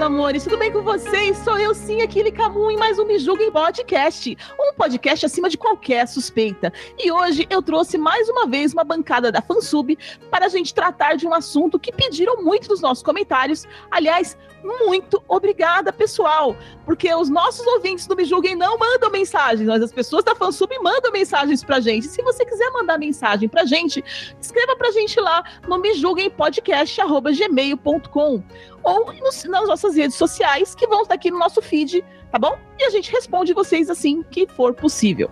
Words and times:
Amores, 0.00 0.44
tudo 0.44 0.56
bem 0.56 0.72
com 0.72 0.80
vocês? 0.80 1.36
Sou 1.38 1.58
eu 1.58 1.74
sim, 1.74 2.00
aquele 2.00 2.30
Camu, 2.32 2.70
em 2.70 2.76
mais 2.78 2.98
um 2.98 3.04
Me 3.04 3.18
Julguem 3.18 3.52
Podcast, 3.52 4.34
um 4.58 4.72
podcast 4.72 5.26
acima 5.26 5.50
de 5.50 5.58
qualquer 5.58 6.08
suspeita. 6.08 6.72
E 6.98 7.12
hoje 7.12 7.46
eu 7.50 7.60
trouxe 7.60 7.98
mais 7.98 8.26
uma 8.30 8.46
vez 8.46 8.72
uma 8.72 8.82
bancada 8.82 9.30
da 9.30 9.42
Fansub 9.42 9.98
para 10.30 10.46
a 10.46 10.48
gente 10.48 10.72
tratar 10.72 11.16
de 11.16 11.26
um 11.26 11.34
assunto 11.34 11.78
que 11.78 11.92
pediram 11.92 12.42
muito 12.42 12.70
nos 12.70 12.80
nossos 12.80 13.02
comentários. 13.02 13.68
Aliás, 13.90 14.38
muito 14.64 15.22
obrigada, 15.28 15.92
pessoal, 15.92 16.56
porque 16.86 17.14
os 17.14 17.28
nossos 17.28 17.66
ouvintes 17.66 18.06
do 18.06 18.16
Me 18.16 18.24
Julguem 18.24 18.56
não 18.56 18.78
mandam 18.78 19.10
mensagens, 19.10 19.68
mas 19.68 19.82
as 19.82 19.92
pessoas 19.92 20.24
da 20.24 20.34
Fansub 20.34 20.74
mandam 20.82 21.12
mensagens 21.12 21.62
pra 21.62 21.78
gente. 21.78 22.06
Se 22.06 22.22
você 22.22 22.42
quiser 22.46 22.70
mandar 22.70 22.98
mensagem 22.98 23.50
pra 23.50 23.66
gente, 23.66 24.02
escreva 24.40 24.74
pra 24.76 24.90
gente 24.92 25.20
lá 25.20 25.44
no 25.68 25.76
mejulguempodcast.gmail.com 25.78 28.42
ou 28.82 29.12
nos- 29.14 29.44
nas 29.44 29.68
nossas 29.68 29.94
redes 29.96 30.16
sociais, 30.16 30.74
que 30.74 30.86
vão 30.86 31.02
estar 31.02 31.14
aqui 31.14 31.30
no 31.30 31.38
nosso 31.38 31.60
feed, 31.62 32.04
tá 32.30 32.38
bom? 32.38 32.58
E 32.78 32.84
a 32.84 32.90
gente 32.90 33.10
responde 33.12 33.52
vocês 33.52 33.90
assim 33.90 34.22
que 34.30 34.46
for 34.46 34.74
possível. 34.74 35.30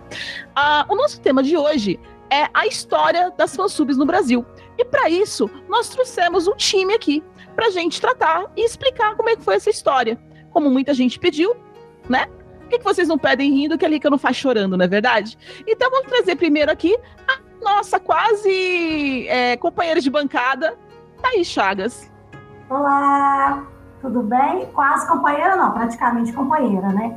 Ah, 0.55 0.85
o 0.89 0.95
nosso 0.95 1.19
tema 1.21 1.41
de 1.43 1.55
hoje 1.57 1.99
é 2.31 2.47
a 2.53 2.67
história 2.67 3.31
das 3.37 3.55
fansubs 3.55 3.97
no 3.97 4.05
Brasil. 4.05 4.45
E 4.77 4.85
para 4.85 5.09
isso, 5.09 5.49
nós 5.67 5.89
trouxemos 5.89 6.47
um 6.47 6.55
time 6.55 6.93
aqui 6.93 7.23
pra 7.55 7.69
gente 7.71 7.99
tratar 7.99 8.45
e 8.55 8.63
explicar 8.63 9.15
como 9.15 9.29
é 9.29 9.35
que 9.35 9.41
foi 9.43 9.55
essa 9.55 9.69
história. 9.69 10.17
Como 10.51 10.69
muita 10.69 10.93
gente 10.93 11.19
pediu, 11.19 11.55
né? 12.07 12.27
Por 12.61 12.69
que, 12.69 12.77
que 12.77 12.83
vocês 12.83 13.07
não 13.07 13.17
pedem 13.17 13.51
rindo 13.51 13.77
que 13.79 13.85
a 13.85 13.89
Lica 13.89 14.09
não 14.11 14.17
faz 14.19 14.37
chorando, 14.37 14.77
não 14.77 14.85
é 14.85 14.87
verdade? 14.87 15.35
Então 15.67 15.89
vamos 15.89 16.07
trazer 16.07 16.35
primeiro 16.35 16.71
aqui 16.71 16.95
a 17.27 17.39
nossa 17.63 17.99
quase 17.99 19.27
é, 19.27 19.57
companheira 19.57 19.99
de 19.99 20.09
bancada, 20.09 20.77
Thaís 21.21 21.47
Chagas. 21.47 22.11
Olá, 22.69 23.65
tudo 23.99 24.21
bem? 24.21 24.67
Quase 24.67 25.07
companheira, 25.07 25.55
não, 25.55 25.71
praticamente 25.71 26.31
companheira, 26.31 26.89
né? 26.89 27.15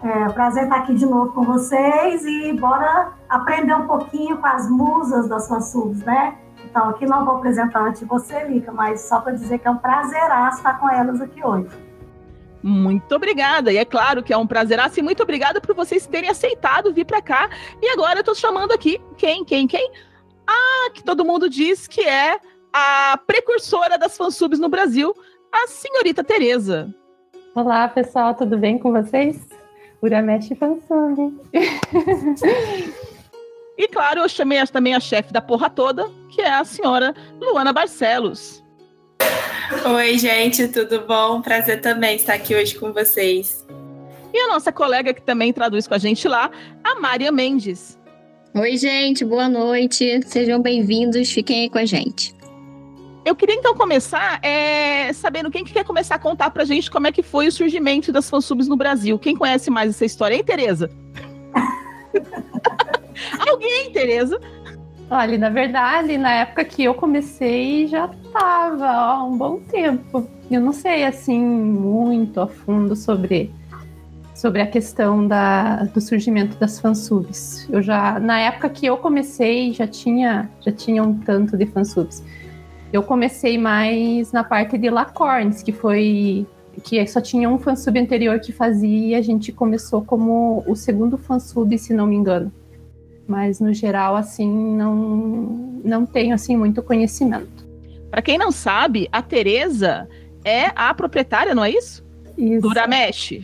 É 0.00 0.28
prazer 0.28 0.64
estar 0.64 0.76
aqui 0.76 0.94
de 0.94 1.04
novo 1.04 1.32
com 1.32 1.42
vocês 1.42 2.24
e 2.24 2.52
bora 2.52 3.12
aprender 3.28 3.74
um 3.74 3.88
pouquinho 3.88 4.36
com 4.38 4.46
as 4.46 4.70
musas 4.70 5.28
das 5.28 5.48
fansubs, 5.48 6.04
né? 6.04 6.38
Então, 6.64 6.90
aqui 6.90 7.06
não 7.06 7.24
vou 7.24 7.38
apresentar 7.38 7.80
antes 7.80 8.06
você, 8.06 8.44
Lica, 8.44 8.70
mas 8.70 9.00
só 9.00 9.20
para 9.20 9.32
dizer 9.32 9.58
que 9.58 9.66
é 9.66 9.70
um 9.70 9.78
prazeraço 9.78 10.58
estar 10.58 10.78
com 10.78 10.88
elas 10.88 11.20
aqui 11.20 11.44
hoje. 11.44 11.70
Muito 12.62 13.16
obrigada. 13.16 13.72
E 13.72 13.76
é 13.76 13.84
claro 13.84 14.22
que 14.22 14.32
é 14.32 14.36
um 14.36 14.46
prazer. 14.46 14.78
Assim, 14.78 15.02
muito 15.02 15.24
obrigada 15.24 15.60
por 15.60 15.74
vocês 15.74 16.06
terem 16.06 16.30
aceitado 16.30 16.94
vir 16.94 17.04
para 17.04 17.20
cá. 17.20 17.50
E 17.82 17.88
agora 17.88 18.20
eu 18.20 18.24
tô 18.24 18.34
chamando 18.34 18.70
aqui 18.70 19.00
quem, 19.16 19.44
quem, 19.44 19.66
quem? 19.66 19.90
Ah, 20.46 20.90
que 20.94 21.02
todo 21.02 21.24
mundo 21.24 21.50
diz 21.50 21.88
que 21.88 22.00
é 22.00 22.38
a 22.74 23.16
precursora 23.24 23.96
das 23.96 24.16
fansubs 24.16 24.58
no 24.58 24.68
Brasil, 24.68 25.14
a 25.52 25.68
senhorita 25.68 26.24
Tereza. 26.24 26.92
Olá, 27.54 27.86
pessoal, 27.86 28.34
tudo 28.34 28.58
bem 28.58 28.78
com 28.78 28.90
vocês? 28.90 29.48
Uramesh 30.02 30.48
Fansub. 30.58 31.40
E 33.76 33.88
claro, 33.88 34.20
eu 34.20 34.28
chamei 34.28 34.64
também 34.68 34.94
a 34.94 35.00
chefe 35.00 35.32
da 35.32 35.40
porra 35.40 35.68
toda, 35.68 36.08
que 36.30 36.40
é 36.40 36.48
a 36.48 36.64
senhora 36.64 37.12
Luana 37.40 37.72
Barcelos. 37.72 38.62
Oi, 39.84 40.16
gente, 40.16 40.68
tudo 40.68 41.00
bom? 41.00 41.42
Prazer 41.42 41.80
também 41.80 42.14
estar 42.14 42.34
aqui 42.34 42.54
hoje 42.54 42.78
com 42.78 42.92
vocês. 42.92 43.66
E 44.32 44.38
a 44.38 44.46
nossa 44.46 44.70
colega 44.70 45.12
que 45.12 45.22
também 45.22 45.52
traduz 45.52 45.88
com 45.88 45.94
a 45.94 45.98
gente 45.98 46.28
lá, 46.28 46.52
a 46.84 47.00
Maria 47.00 47.32
Mendes. 47.32 47.98
Oi, 48.54 48.76
gente, 48.76 49.24
boa 49.24 49.48
noite. 49.48 50.22
Sejam 50.24 50.62
bem-vindos, 50.62 51.32
fiquem 51.32 51.62
aí 51.62 51.68
com 51.68 51.78
a 51.78 51.84
gente. 51.84 52.33
Eu 53.24 53.34
queria 53.34 53.54
então 53.54 53.74
começar 53.74 54.38
é, 54.44 55.10
sabendo 55.14 55.50
quem 55.50 55.64
que 55.64 55.72
quer 55.72 55.84
começar 55.84 56.16
a 56.16 56.18
contar 56.18 56.50
pra 56.50 56.64
gente 56.64 56.90
como 56.90 57.06
é 57.06 57.12
que 57.12 57.22
foi 57.22 57.48
o 57.48 57.52
surgimento 57.52 58.12
das 58.12 58.28
fansubs 58.28 58.68
no 58.68 58.76
Brasil. 58.76 59.18
Quem 59.18 59.34
conhece 59.34 59.70
mais 59.70 59.90
essa 59.90 60.04
história? 60.04 60.34
Hein, 60.34 60.44
Tereza? 60.44 60.90
Alguém, 63.48 63.90
Tereza? 63.92 64.38
Olha, 65.10 65.38
na 65.38 65.48
verdade, 65.48 66.18
na 66.18 66.32
época 66.32 66.64
que 66.64 66.84
eu 66.84 66.94
comecei 66.94 67.86
já 67.86 68.08
tava 68.32 68.86
há 68.86 69.24
um 69.24 69.36
bom 69.36 69.58
tempo. 69.60 70.28
Eu 70.50 70.60
não 70.60 70.72
sei 70.72 71.04
assim 71.04 71.40
muito 71.40 72.40
a 72.40 72.46
fundo 72.46 72.94
sobre 72.94 73.50
sobre 74.34 74.60
a 74.60 74.66
questão 74.66 75.26
da, 75.26 75.84
do 75.84 76.00
surgimento 76.00 76.58
das 76.58 76.80
fansubs. 76.80 77.66
Eu 77.70 77.80
já 77.80 78.18
na 78.18 78.40
época 78.40 78.68
que 78.68 78.84
eu 78.84 78.96
comecei 78.96 79.72
já 79.72 79.86
tinha 79.86 80.50
já 80.60 80.72
tinha 80.72 81.02
um 81.02 81.18
tanto 81.18 81.56
de 81.56 81.64
fansubs. 81.66 82.22
Eu 82.94 83.02
comecei 83.02 83.58
mais 83.58 84.30
na 84.30 84.44
parte 84.44 84.78
de 84.78 84.88
Lacorns, 84.88 85.64
que 85.64 85.72
foi 85.72 86.46
que 86.84 87.04
só 87.08 87.20
tinha 87.20 87.50
um 87.50 87.58
fansub 87.58 87.98
anterior 87.98 88.38
que 88.38 88.52
fazia 88.52 89.08
e 89.08 89.14
a 89.16 89.20
gente 89.20 89.50
começou 89.50 90.04
como 90.04 90.62
o 90.64 90.76
segundo 90.76 91.18
fansub, 91.18 91.76
se 91.76 91.92
não 91.92 92.06
me 92.06 92.14
engano. 92.14 92.52
Mas 93.26 93.58
no 93.58 93.74
geral 93.74 94.14
assim 94.14 94.48
não 94.76 95.80
não 95.84 96.06
tenho 96.06 96.36
assim 96.36 96.56
muito 96.56 96.84
conhecimento. 96.84 97.66
Pra 98.12 98.22
quem 98.22 98.38
não 98.38 98.52
sabe, 98.52 99.08
a 99.10 99.20
Tereza 99.20 100.08
é 100.44 100.66
a 100.76 100.94
proprietária, 100.94 101.52
não 101.52 101.64
é 101.64 101.70
isso? 101.70 102.06
Isso, 102.38 102.60
Do 102.60 102.68
Uramesh. 102.68 103.40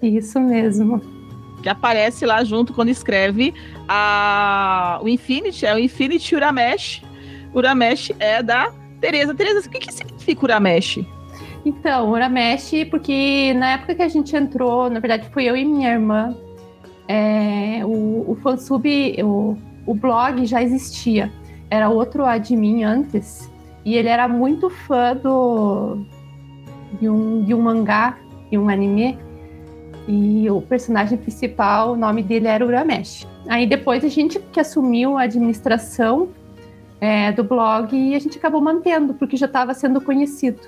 isso 0.00 0.40
mesmo. 0.40 1.02
Que 1.62 1.68
aparece 1.68 2.24
lá 2.24 2.42
junto 2.42 2.72
quando 2.72 2.88
escreve 2.88 3.52
a, 3.86 5.00
o 5.02 5.08
Infinity, 5.08 5.66
é 5.66 5.74
o 5.74 5.78
Infinity 5.78 6.34
Uramesh. 6.34 7.02
Uramesh 7.54 8.10
é 8.18 8.42
da 8.42 8.72
Tereza. 9.00 9.34
Tereza, 9.34 9.66
o 9.66 9.70
que, 9.70 9.78
que 9.78 9.92
significa 9.92 10.44
Uramesh? 10.44 11.04
Então, 11.64 12.10
Uramesh, 12.10 12.72
porque 12.90 13.54
na 13.54 13.72
época 13.72 13.94
que 13.94 14.02
a 14.02 14.08
gente 14.08 14.34
entrou, 14.36 14.90
na 14.90 15.00
verdade 15.00 15.28
foi 15.32 15.44
eu 15.44 15.56
e 15.56 15.64
minha 15.64 15.92
irmã, 15.92 16.36
é, 17.08 17.80
o, 17.84 18.24
o 18.30 18.38
fansub, 18.42 18.86
o, 19.22 19.56
o 19.86 19.94
blog 19.94 20.44
já 20.46 20.62
existia. 20.62 21.32
Era 21.70 21.88
outro 21.88 22.24
admin 22.24 22.84
antes, 22.84 23.50
e 23.84 23.96
ele 23.96 24.08
era 24.08 24.28
muito 24.28 24.68
fã 24.68 25.16
do, 25.16 26.04
de, 27.00 27.08
um, 27.08 27.42
de 27.44 27.54
um 27.54 27.62
mangá, 27.62 28.18
de 28.50 28.58
um 28.58 28.68
anime, 28.68 29.18
e 30.06 30.48
o 30.50 30.60
personagem 30.60 31.16
principal, 31.16 31.92
o 31.92 31.96
nome 31.96 32.22
dele 32.22 32.46
era 32.46 32.64
Uramesh. 32.64 33.26
Aí 33.48 33.66
depois 33.66 34.04
a 34.04 34.08
gente 34.08 34.38
que 34.38 34.60
assumiu 34.60 35.16
a 35.16 35.22
administração 35.22 36.28
é, 37.00 37.32
do 37.32 37.44
blog 37.44 37.94
e 37.96 38.14
a 38.14 38.18
gente 38.18 38.38
acabou 38.38 38.60
mantendo, 38.60 39.14
porque 39.14 39.36
já 39.36 39.46
estava 39.46 39.74
sendo 39.74 40.00
conhecido. 40.00 40.60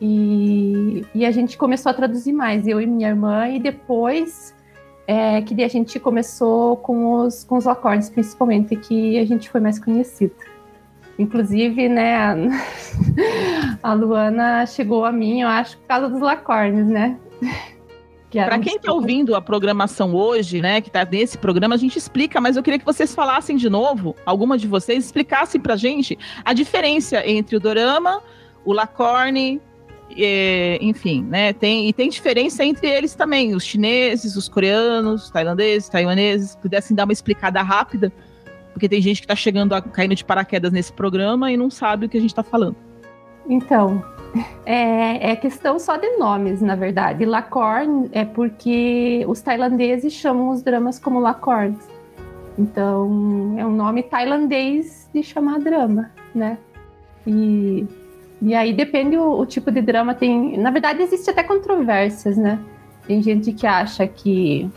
E, 0.00 1.04
e 1.14 1.26
a 1.26 1.30
gente 1.30 1.58
começou 1.58 1.90
a 1.90 1.94
traduzir 1.94 2.32
mais, 2.32 2.66
eu 2.66 2.80
e 2.80 2.86
minha 2.86 3.08
irmã, 3.08 3.48
e 3.48 3.58
depois 3.58 4.54
é, 5.06 5.42
que 5.42 5.62
a 5.62 5.68
gente 5.68 5.98
começou 5.98 6.76
com 6.76 7.20
os, 7.20 7.44
com 7.44 7.56
os 7.56 7.66
acordes, 7.66 8.08
principalmente, 8.08 8.76
que 8.76 9.18
a 9.18 9.26
gente 9.26 9.50
foi 9.50 9.60
mais 9.60 9.78
conhecido. 9.78 10.34
Inclusive, 11.18 11.88
né, 11.88 12.16
a, 12.16 12.36
a 13.90 13.92
Luana 13.92 14.64
chegou 14.66 15.04
a 15.04 15.12
mim, 15.12 15.42
eu 15.42 15.48
acho, 15.48 15.76
por 15.78 15.86
causa 15.86 16.08
dos 16.08 16.20
lacornes, 16.20 16.86
né? 16.86 17.18
Que 18.30 18.38
Para 18.38 18.60
quem 18.60 18.76
está 18.76 18.92
ouvindo 18.92 19.34
a 19.34 19.42
programação 19.42 20.14
hoje, 20.14 20.62
né, 20.62 20.80
que 20.80 20.88
está 20.88 21.04
nesse 21.04 21.36
programa, 21.36 21.74
a 21.74 21.78
gente 21.78 21.98
explica, 21.98 22.40
mas 22.40 22.56
eu 22.56 22.62
queria 22.62 22.78
que 22.78 22.84
vocês 22.84 23.12
falassem 23.12 23.56
de 23.56 23.68
novo, 23.68 24.14
alguma 24.24 24.56
de 24.56 24.68
vocês 24.68 25.06
explicassem 25.06 25.60
pra 25.60 25.74
gente 25.74 26.16
a 26.44 26.52
diferença 26.52 27.26
entre 27.26 27.56
o 27.56 27.60
dorama, 27.60 28.22
o 28.64 28.72
lacorne, 28.72 29.60
é, 30.16 30.78
enfim, 30.80 31.24
né, 31.24 31.52
tem, 31.52 31.88
e 31.88 31.92
tem 31.92 32.08
diferença 32.08 32.64
entre 32.64 32.88
eles 32.88 33.16
também, 33.16 33.52
os 33.52 33.64
chineses, 33.64 34.36
os 34.36 34.48
coreanos, 34.48 35.24
os 35.24 35.30
tailandeses, 35.30 35.88
taiwaneses, 35.88 36.54
pudessem 36.54 36.94
dar 36.94 37.06
uma 37.06 37.12
explicada 37.12 37.60
rápida, 37.62 38.12
porque 38.72 38.88
tem 38.88 39.02
gente 39.02 39.22
que 39.22 39.24
está 39.24 39.34
chegando, 39.34 39.74
a, 39.74 39.82
caindo 39.82 40.14
de 40.14 40.24
paraquedas 40.24 40.70
nesse 40.70 40.92
programa 40.92 41.50
e 41.50 41.56
não 41.56 41.68
sabe 41.68 42.06
o 42.06 42.08
que 42.08 42.16
a 42.16 42.20
gente 42.20 42.30
está 42.30 42.44
falando. 42.44 42.76
Então, 43.48 44.04
é, 44.64 45.32
é 45.32 45.36
questão 45.36 45.78
só 45.78 45.96
de 45.96 46.16
nomes, 46.16 46.60
na 46.60 46.74
verdade. 46.74 47.24
Lacorn 47.24 48.08
é 48.12 48.24
porque 48.24 49.24
os 49.28 49.40
tailandeses 49.40 50.12
chamam 50.12 50.50
os 50.50 50.62
dramas 50.62 50.98
como 50.98 51.18
Lacorns. 51.18 51.78
Então, 52.58 53.54
é 53.58 53.66
um 53.66 53.72
nome 53.72 54.02
tailandês 54.02 55.08
de 55.12 55.22
chamar 55.22 55.58
drama, 55.60 56.10
né? 56.34 56.58
E 57.26 57.86
E 58.42 58.54
aí 58.54 58.72
depende 58.72 59.16
o, 59.16 59.38
o, 59.38 59.46
tipo 59.46 59.70
de 59.70 59.82
drama. 59.82 60.14
Tem, 60.14 60.56
na 60.56 60.70
verdade, 60.70 61.02
existe 61.02 61.28
até 61.30 61.42
controvérsias, 61.42 62.36
né? 62.36 62.58
Tem 63.06 63.22
gente 63.22 63.52
que 63.52 63.66
acha 63.66 64.06
que 64.06 64.70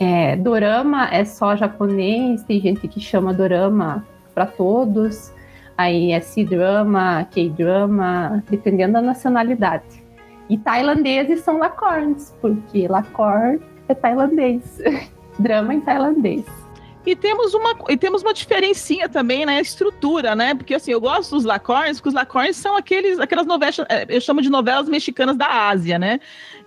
é, 0.00 0.36
dorama 0.36 1.08
é 1.12 1.24
só 1.24 1.54
japonês, 1.54 2.42
tem 2.44 2.60
gente 2.60 2.86
que 2.88 3.00
chama 3.00 3.32
dorama 3.32 4.04
para 4.34 4.46
todos. 4.46 5.32
Aí 5.78 6.10
é 6.10 6.20
C-drama, 6.20 7.24
K-drama, 7.30 8.42
dependendo 8.50 8.94
da 8.94 9.00
nacionalidade. 9.00 10.02
E 10.50 10.58
tailandeses 10.58 11.40
são 11.40 11.58
lacorns, 11.58 12.34
porque 12.40 12.88
lacor 12.88 13.60
é 13.88 13.94
tailandês. 13.94 14.82
drama 15.38 15.72
em 15.72 15.80
tailandês. 15.80 16.44
E 17.06 17.14
temos 17.14 17.54
uma, 17.54 17.74
e 17.88 17.96
temos 17.96 18.22
uma 18.22 18.34
diferencinha 18.34 19.08
também 19.08 19.46
na 19.46 19.52
né, 19.52 19.60
estrutura, 19.60 20.34
né? 20.34 20.54
Porque 20.54 20.74
assim, 20.74 20.90
eu 20.90 21.00
gosto 21.00 21.36
dos 21.36 21.44
lacorns, 21.44 21.98
porque 21.98 22.08
os 22.08 22.14
lacorns 22.14 22.56
são 22.56 22.76
aqueles, 22.76 23.18
aquelas 23.18 23.46
novelas, 23.46 23.78
é, 23.88 24.04
eu 24.08 24.20
chamo 24.20 24.42
de 24.42 24.50
novelas 24.50 24.88
mexicanas 24.88 25.36
da 25.36 25.68
Ásia, 25.68 25.98
né? 25.98 26.20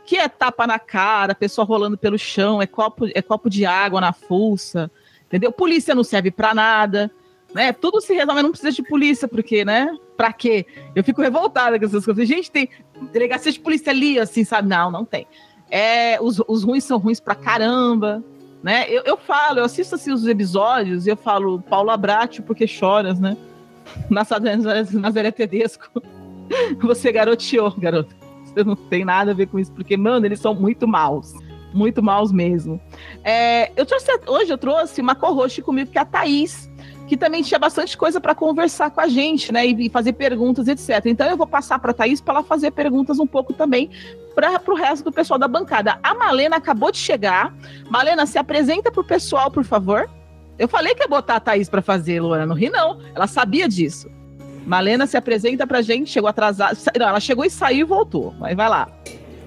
Que 0.05 0.15
é 0.17 0.27
tapa 0.27 0.65
na 0.65 0.79
cara, 0.79 1.35
pessoa 1.35 1.65
rolando 1.65 1.97
pelo 1.97 2.17
chão, 2.17 2.61
é 2.61 2.65
copo, 2.65 3.07
é 3.13 3.21
copo 3.21 3.49
de 3.49 3.65
água 3.65 4.01
na 4.01 4.13
fuça, 4.13 4.89
entendeu? 5.27 5.51
Polícia 5.51 5.93
não 5.93 6.03
serve 6.03 6.31
para 6.31 6.55
nada, 6.55 7.11
né? 7.53 7.73
Tudo 7.73 8.01
se 8.01 8.13
resolve, 8.13 8.41
não 8.41 8.51
precisa 8.51 8.71
de 8.71 8.83
polícia, 8.83 9.27
porque, 9.27 9.65
né? 9.65 9.89
Pra 10.15 10.31
quê? 10.31 10.65
Eu 10.95 11.03
fico 11.03 11.21
revoltada 11.21 11.77
com 11.77 11.85
essas 11.85 12.05
coisas. 12.05 12.27
Gente, 12.27 12.51
tem 12.51 12.69
delegacia 13.11 13.51
de 13.51 13.59
polícia 13.59 13.91
ali, 13.91 14.19
assim, 14.19 14.43
sabe? 14.43 14.69
Não, 14.69 14.91
não 14.91 15.05
tem. 15.05 15.27
É, 15.69 16.21
os, 16.21 16.41
os 16.47 16.63
ruins 16.63 16.83
são 16.83 16.97
ruins 16.97 17.19
pra 17.19 17.35
caramba, 17.35 18.23
né? 18.61 18.85
Eu, 18.89 19.03
eu 19.05 19.17
falo, 19.17 19.59
eu 19.59 19.65
assisto 19.65 19.95
assim 19.95 20.11
os 20.11 20.27
episódios 20.27 21.07
e 21.07 21.09
eu 21.09 21.17
falo, 21.17 21.61
Paulo 21.61 21.89
Abratio, 21.89 22.43
porque 22.43 22.67
choras, 22.67 23.19
né? 23.19 23.37
Nazaré 24.09 25.31
Tedesco. 25.31 25.89
Você 26.81 27.11
garoteou, 27.11 27.71
garoto. 27.77 28.13
Você 28.43 28.63
não 28.63 28.75
tem 28.75 29.05
nada 29.05 29.31
a 29.31 29.33
ver 29.33 29.47
com 29.47 29.57
isso, 29.57 29.71
porque, 29.71 29.95
mano, 29.95 30.25
eles 30.25 30.39
são 30.39 30.53
muito 30.53 30.87
maus. 30.87 31.33
Muito 31.73 32.03
maus 32.03 32.31
mesmo. 32.33 32.81
É, 33.23 33.71
eu 33.77 33.85
trouxe, 33.85 34.11
hoje 34.27 34.51
eu 34.51 34.57
trouxe 34.57 35.01
uma 35.01 35.15
co 35.15 35.33
comigo, 35.63 35.89
que 35.89 35.97
é 35.97 36.01
a 36.01 36.05
Thaís, 36.05 36.69
que 37.11 37.17
também 37.17 37.43
tinha 37.43 37.59
bastante 37.59 37.97
coisa 37.97 38.21
para 38.21 38.33
conversar 38.33 38.89
com 38.89 39.01
a 39.01 39.07
gente, 39.09 39.51
né? 39.51 39.65
E, 39.65 39.89
fazer 39.89 40.13
perguntas, 40.13 40.69
etc. 40.69 41.07
Então 41.07 41.27
eu 41.27 41.35
vou 41.35 41.45
passar 41.45 41.77
para 41.77 41.91
a 41.91 41.93
Thaís 41.93 42.21
para 42.21 42.35
ela 42.35 42.43
fazer 42.43 42.71
perguntas 42.71 43.19
um 43.19 43.27
pouco 43.27 43.51
também 43.51 43.89
para 44.33 44.61
o 44.65 44.75
resto 44.75 45.03
do 45.03 45.11
pessoal 45.11 45.37
da 45.37 45.45
bancada. 45.45 45.99
A 46.01 46.13
Malena 46.13 46.55
acabou 46.55 46.89
de 46.89 46.97
chegar. 46.97 47.53
Malena, 47.89 48.25
se 48.25 48.37
apresenta 48.37 48.89
para 48.89 49.01
o 49.01 49.03
pessoal, 49.03 49.51
por 49.51 49.65
favor. 49.65 50.09
Eu 50.57 50.69
falei 50.69 50.95
que 50.95 51.03
ia 51.03 51.07
botar 51.09 51.35
a 51.35 51.39
Thaís 51.41 51.67
para 51.67 51.81
fazer, 51.81 52.21
Luana. 52.21 52.45
Não 52.45 52.55
ri, 52.55 52.69
não. 52.69 53.01
Ela 53.13 53.27
sabia 53.27 53.67
disso. 53.67 54.09
Malena 54.65 55.05
se 55.05 55.17
apresenta 55.17 55.67
pra 55.67 55.81
gente, 55.81 56.09
chegou 56.09 56.29
atrasada. 56.29 56.77
Não, 56.97 57.09
ela 57.09 57.19
chegou 57.19 57.43
e 57.43 57.49
saiu 57.49 57.81
e 57.81 57.83
voltou. 57.83 58.33
Mas 58.39 58.55
vai 58.55 58.69
lá. 58.69 58.87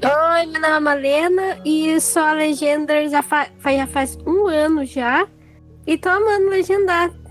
Oi, 0.03 0.47
meu 0.49 0.61
nome 0.61 0.77
é 0.77 0.81
Malena 0.81 1.59
e 1.65 1.99
sou 1.99 2.25
a 2.25 2.35
Legender 2.35 3.09
já, 3.09 3.23
fa 3.23 3.49
já 3.65 3.87
faz 3.87 4.19
um 4.27 4.49
ano 4.49 4.85
já. 4.85 5.27
E 5.87 5.97
tô 5.97 6.11
amando 6.11 6.51
legendar. 6.51 7.24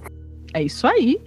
É 0.53 0.61
isso 0.61 0.85
aí. 0.87 1.19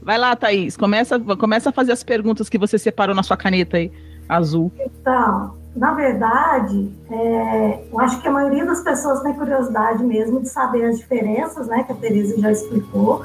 Vai 0.00 0.18
lá, 0.18 0.34
Thaís. 0.34 0.76
Começa, 0.76 1.18
começa 1.20 1.70
a 1.70 1.72
fazer 1.72 1.92
as 1.92 2.02
perguntas 2.02 2.48
que 2.48 2.58
você 2.58 2.78
separou 2.78 3.14
na 3.14 3.22
sua 3.22 3.36
caneta 3.36 3.76
aí 3.76 3.92
azul? 4.28 4.72
Então, 4.78 5.54
na 5.76 5.94
verdade, 5.94 6.92
é, 7.10 7.84
eu 7.90 8.00
acho 8.00 8.20
que 8.20 8.28
a 8.28 8.30
maioria 8.30 8.64
das 8.64 8.82
pessoas 8.82 9.20
tem 9.22 9.32
curiosidade 9.34 10.04
mesmo 10.04 10.40
de 10.40 10.48
saber 10.48 10.84
as 10.84 10.98
diferenças, 10.98 11.66
né, 11.66 11.82
que 11.84 11.92
a 11.92 11.94
Teresa 11.94 12.38
já 12.40 12.50
explicou, 12.50 13.24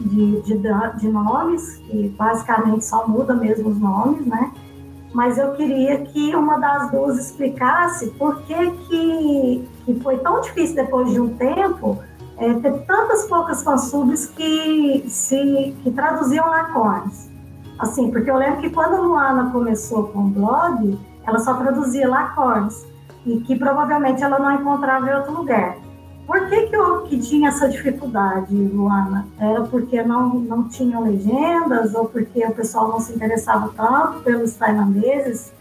de, 0.00 0.40
de, 0.42 0.58
de 0.58 1.08
nomes, 1.08 1.76
que 1.76 2.08
basicamente 2.18 2.84
só 2.84 3.06
muda 3.06 3.34
mesmo 3.34 3.68
os 3.68 3.78
nomes, 3.78 4.26
né? 4.26 4.52
Mas 5.12 5.38
eu 5.38 5.52
queria 5.52 5.98
que 5.98 6.34
uma 6.34 6.58
das 6.58 6.90
duas 6.90 7.16
explicasse 7.18 8.08
por 8.12 8.42
que, 8.42 8.70
que, 8.88 9.68
que 9.84 10.00
foi 10.00 10.18
tão 10.18 10.40
difícil 10.40 10.74
depois 10.74 11.12
de 11.12 11.20
um 11.20 11.36
tempo 11.36 12.02
é, 12.38 12.54
ter 12.54 12.72
tantas 12.86 13.26
poucas 13.26 13.62
fansubs 13.62 14.26
que, 14.26 15.04
se, 15.08 15.74
que 15.82 15.90
traduziam 15.90 16.48
lacones. 16.48 17.30
Assim, 17.78 18.10
porque 18.10 18.30
eu 18.30 18.36
lembro 18.36 18.60
que 18.60 18.70
quando 18.70 18.94
a 18.94 19.00
Luana 19.00 19.50
começou 19.50 20.04
com 20.08 20.20
o 20.20 20.28
blog, 20.28 20.98
ela 21.26 21.38
só 21.38 21.54
traduzia 21.54 22.08
Lacorns 22.08 22.86
e 23.26 23.40
que 23.40 23.56
provavelmente 23.56 24.22
ela 24.22 24.38
não 24.38 24.52
encontrava 24.52 25.08
em 25.10 25.14
outro 25.14 25.32
lugar. 25.32 25.76
Por 26.26 26.48
que, 26.48 26.68
que, 26.68 26.76
eu, 26.76 27.02
que 27.02 27.18
tinha 27.18 27.48
essa 27.50 27.68
dificuldade, 27.68 28.54
Luana? 28.54 29.26
Era 29.38 29.62
porque 29.62 30.02
não, 30.02 30.34
não 30.34 30.68
tinham 30.68 31.02
legendas 31.02 31.94
ou 31.94 32.06
porque 32.06 32.44
o 32.46 32.54
pessoal 32.54 32.88
não 32.88 33.00
se 33.00 33.12
interessava 33.12 33.70
tanto 33.76 34.20
pelos 34.20 34.54
tailandeses? 34.54 35.52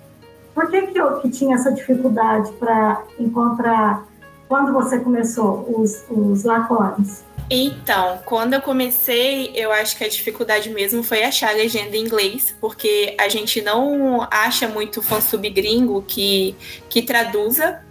Por 0.55 0.69
que, 0.69 0.83
que 0.87 0.97
eu 0.97 1.19
que 1.19 1.29
tinha 1.29 1.55
essa 1.55 1.71
dificuldade 1.71 2.51
para 2.53 3.01
encontrar, 3.19 4.05
quando 4.47 4.73
você 4.73 4.99
começou, 4.99 5.65
os, 5.67 6.03
os 6.09 6.43
lacorns? 6.43 7.23
Então, 7.49 8.19
quando 8.25 8.53
eu 8.53 8.61
comecei, 8.61 9.51
eu 9.53 9.71
acho 9.71 9.97
que 9.97 10.03
a 10.03 10.09
dificuldade 10.09 10.69
mesmo 10.69 11.03
foi 11.03 11.23
achar 11.23 11.49
a 11.49 11.53
legenda 11.53 11.95
em 11.95 12.01
inglês, 12.01 12.55
porque 12.59 13.15
a 13.19 13.27
gente 13.27 13.61
não 13.61 14.25
acha 14.31 14.67
muito 14.67 15.01
fansub 15.01 15.49
gringo 15.49 16.01
que, 16.07 16.55
que 16.89 17.01
traduza, 17.01 17.81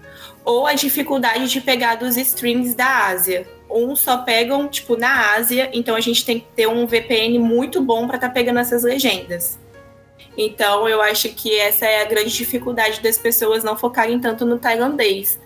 ou 0.45 0.67
a 0.67 0.75
dificuldade 0.75 1.49
de 1.49 1.61
pegar 1.61 1.97
dos 1.97 2.17
streams 2.17 2.75
da 2.75 3.07
Ásia. 3.07 3.47
Uns 3.71 4.01
só 4.01 4.19
pegam, 4.19 4.69
tipo, 4.69 4.97
na 4.97 5.35
Ásia, 5.35 5.71
então 5.73 5.95
a 5.95 6.01
gente 6.01 6.25
tem 6.25 6.41
que 6.41 6.47
ter 6.57 6.67
um 6.67 6.87
VPN 6.87 7.39
muito 7.39 7.81
bom 7.83 8.07
para 8.07 8.17
estar 8.17 8.29
tá 8.29 8.35
pegando 8.35 8.59
essas 8.59 8.83
legendas. 8.83 9.59
Então, 10.37 10.89
eu 10.89 11.01
acho 11.03 11.29
que 11.31 11.59
essa 11.59 11.87
é 11.87 12.03
a 12.03 12.05
grande 12.05 12.31
dificuldade 12.31 13.01
das 13.01 13.19
pessoas 13.19 13.63
não 13.63 13.77
focarem 13.77 14.19
tanto 14.19 14.47
no 14.47 14.59
tailandês. 14.59 15.39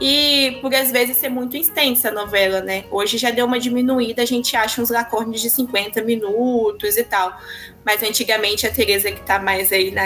E 0.00 0.58
por 0.60 0.74
às 0.74 0.90
vezes 0.90 1.16
ser 1.16 1.30
muito 1.30 1.56
extensa 1.56 2.10
a 2.10 2.12
novela, 2.12 2.60
né? 2.60 2.84
Hoje 2.90 3.16
já 3.16 3.30
deu 3.30 3.46
uma 3.46 3.58
diminuída, 3.58 4.22
a 4.22 4.26
gente 4.26 4.54
acha 4.54 4.82
uns 4.82 4.90
lacornes 4.90 5.40
de 5.40 5.48
50 5.48 6.02
minutos 6.02 6.98
e 6.98 7.04
tal. 7.04 7.34
Mas 7.84 8.02
antigamente 8.02 8.66
a 8.66 8.70
Tereza 8.70 9.10
que 9.10 9.22
tá 9.22 9.38
mais 9.38 9.72
aí 9.72 9.90
na 9.90 10.02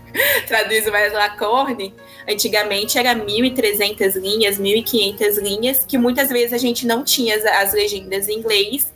traduz 0.46 0.84
mais 0.90 1.12
lacorne, 1.12 1.94
antigamente 2.28 2.98
era 2.98 3.14
1300 3.14 4.16
linhas, 4.16 4.58
1500 4.58 5.38
linhas, 5.38 5.84
que 5.86 5.96
muitas 5.96 6.28
vezes 6.28 6.52
a 6.52 6.58
gente 6.58 6.86
não 6.86 7.02
tinha 7.02 7.34
as, 7.36 7.44
as 7.44 7.72
legendas 7.72 8.28
em 8.28 8.38
inglês, 8.38 8.92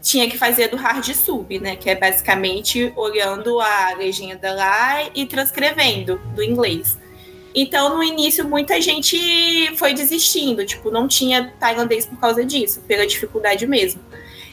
tinha 0.00 0.28
que 0.28 0.36
fazer 0.36 0.68
do 0.68 0.76
hard 0.76 1.04
sub, 1.14 1.58
né, 1.60 1.76
que 1.76 1.88
é 1.88 1.94
basicamente 1.94 2.92
olhando 2.96 3.60
a 3.60 3.94
legenda 3.96 4.52
lá 4.52 5.08
e 5.14 5.26
transcrevendo 5.26 6.18
do 6.34 6.42
inglês. 6.42 6.98
Então, 7.54 7.96
no 7.96 8.02
início, 8.02 8.48
muita 8.48 8.80
gente 8.80 9.76
foi 9.76 9.92
desistindo, 9.92 10.64
tipo, 10.64 10.90
não 10.90 11.06
tinha 11.06 11.52
tailandês 11.60 12.06
por 12.06 12.18
causa 12.18 12.44
disso, 12.44 12.80
pela 12.88 13.06
dificuldade 13.06 13.66
mesmo. 13.66 14.00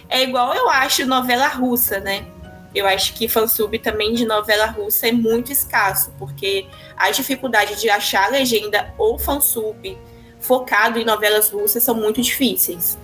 É 0.10 0.24
igual 0.24 0.54
eu 0.54 0.70
acho 0.70 1.06
novela 1.06 1.48
russa, 1.48 2.00
né? 2.00 2.26
Eu 2.74 2.86
acho 2.86 3.14
que 3.14 3.28
fansub 3.28 3.78
também 3.80 4.14
de 4.14 4.26
novela 4.26 4.66
russa 4.66 5.08
é 5.08 5.12
muito 5.12 5.52
escasso, 5.52 6.14
porque 6.20 6.68
a 6.98 7.10
dificuldade 7.10 7.80
de 7.80 7.90
achar 7.90 8.30
legenda 8.30 8.94
ou 8.98 9.18
fansub 9.18 9.98
focado 10.40 11.00
em 11.00 11.06
novelas 11.06 11.50
russas 11.50 11.84
são 11.84 11.96
muito 11.96 12.22
difíceis. 12.22 12.98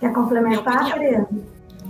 Quer 0.00 0.12
complementar? 0.12 0.92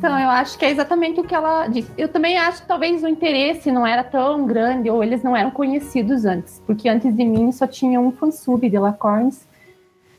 Então, 0.01 0.19
eu 0.19 0.31
acho 0.31 0.59
que 0.59 0.65
é 0.65 0.71
exatamente 0.71 1.21
o 1.21 1.25
que 1.25 1.35
ela 1.35 1.69
disse. 1.69 1.93
Eu 1.99 2.09
também 2.09 2.39
acho 2.39 2.63
que 2.63 2.67
talvez 2.67 3.05
o 3.05 3.07
interesse 3.07 3.71
não 3.71 3.87
era 3.87 4.03
tão 4.03 4.47
grande, 4.47 4.89
ou 4.89 5.05
eles 5.05 5.23
não 5.23 5.37
eram 5.37 5.51
conhecidos 5.51 6.25
antes, 6.25 6.59
porque 6.67 6.89
antes 6.89 7.15
de 7.15 7.23
mim 7.23 7.53
só 7.53 7.67
tinha 7.67 8.01
um 8.01 8.11
fansub 8.11 8.67
de 8.67 8.79
Lacorns, 8.79 9.47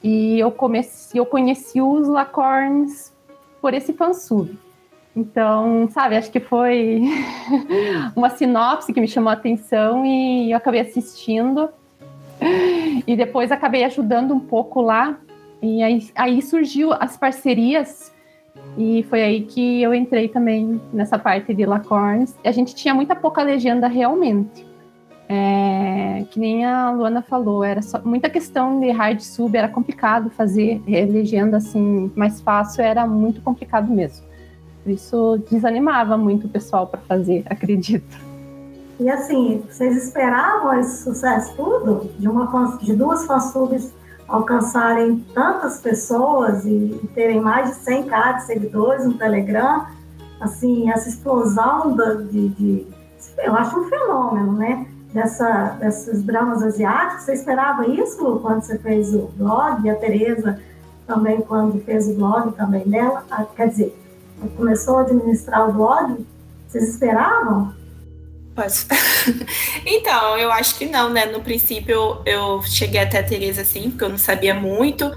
e 0.04 0.40
eu, 0.40 0.52
comecei, 0.52 1.20
eu 1.20 1.26
conheci 1.26 1.82
os 1.82 2.08
Lacorns 2.08 3.12
por 3.60 3.74
esse 3.74 3.92
fansub. 3.92 4.56
Então, 5.16 5.90
sabe, 5.90 6.16
acho 6.16 6.30
que 6.30 6.40
foi 6.40 7.02
uma 8.16 8.30
sinopse 8.30 8.94
que 8.94 9.02
me 9.02 9.08
chamou 9.08 9.32
a 9.32 9.34
atenção 9.34 10.06
e 10.06 10.52
eu 10.52 10.58
acabei 10.58 10.82
assistindo. 10.82 11.70
E 13.08 13.16
depois 13.16 13.52
acabei 13.52 13.84
ajudando 13.84 14.32
um 14.32 14.40
pouco 14.40 14.80
lá. 14.80 15.18
E 15.60 15.82
aí, 15.82 16.08
aí 16.14 16.40
surgiu 16.40 16.94
as 16.94 17.18
parcerias 17.18 18.12
e 18.78 19.04
foi 19.10 19.22
aí 19.22 19.42
que 19.42 19.82
eu 19.82 19.94
entrei 19.94 20.28
também 20.28 20.80
nessa 20.94 21.20
parte 21.20 21.54
de 21.54 21.66
Lacorns. 21.66 22.36
A 22.44 22.52
gente 22.52 22.74
tinha 22.74 22.94
muita 22.94 23.16
pouca 23.16 23.42
legenda 23.44 23.88
realmente. 23.88 24.66
É, 25.28 26.26
que 26.30 26.38
nem 26.38 26.66
a 26.66 26.92
Luana 26.92 27.22
falou, 27.22 27.64
era 27.64 27.82
só, 27.82 28.02
muita 28.04 28.30
questão 28.30 28.82
de 28.82 28.92
hard 28.92 29.22
sub, 29.22 29.58
era 29.58 29.70
complicado 29.70 30.30
fazer 30.30 30.82
legenda 30.86 31.56
assim, 31.56 32.12
mais 32.18 32.42
fácil, 32.42 32.84
era 32.84 33.08
muito 33.08 33.42
complicado 33.42 33.90
mesmo. 33.90 34.26
Isso 34.86 35.42
desanimava 35.50 36.18
muito 36.18 36.48
o 36.48 36.50
pessoal 36.50 36.86
para 36.86 37.00
fazer, 37.02 37.46
acredito. 37.50 38.20
E 39.00 39.10
assim, 39.10 39.64
vocês 39.70 40.04
esperavam 40.04 40.80
esse 40.80 41.04
sucesso 41.04 41.56
tudo? 41.56 42.10
De, 42.20 42.28
uma, 42.28 42.78
de 42.78 42.94
duas 42.94 43.26
fansubs 43.26 43.94
alcançarem 44.32 45.20
tantas 45.34 45.82
pessoas 45.82 46.66
e, 46.66 47.00
terem 47.14 47.42
mais 47.42 47.70
de 47.70 47.76
100k 47.84 48.38
de 48.38 48.44
seguidores 48.44 49.06
no 49.06 49.14
Telegram, 49.16 49.86
assim, 50.40 50.90
essa 50.90 51.10
explosão 51.10 51.96
de, 52.32 52.50
de 52.50 52.88
eu 53.44 53.54
acho 53.56 53.78
um 53.78 53.90
fenômeno, 53.90 54.54
né? 54.54 54.88
Dessa, 55.14 55.76
desses 55.80 56.24
dramas 56.24 56.64
asiáticos. 56.64 57.26
Você 57.26 57.34
esperava 57.34 57.86
isso 57.86 58.40
quando 58.42 58.62
você 58.62 58.78
fez 58.80 59.14
o 59.14 59.30
blog? 59.36 59.86
E 59.86 59.90
a 59.90 59.96
Tereza 59.96 60.58
também, 61.06 61.42
quando 61.42 61.84
fez 61.84 62.08
o 62.08 62.14
blog 62.14 62.54
também 62.54 62.88
dela? 62.88 63.24
Ah, 63.30 63.44
quer 63.44 63.68
dizer, 63.68 64.02
começou 64.56 65.00
a 65.00 65.02
administrar 65.02 65.70
o 65.70 65.74
blog? 65.74 66.26
Vocês 66.70 66.94
esperavam? 66.94 67.74
Posso? 68.56 68.86
então, 69.86 70.38
eu 70.38 70.52
acho 70.52 70.78
que 70.78 70.86
não, 70.86 71.10
né? 71.10 71.26
No 71.26 71.42
princípio, 71.42 72.22
eu 72.26 72.62
cheguei 72.64 73.00
até 73.00 73.20
a 73.20 73.24
Tereza 73.24 73.62
assim, 73.62 73.90
porque 73.90 74.04
eu 74.04 74.10
não 74.10 74.18
sabia 74.18 74.54
muito. 74.54 75.10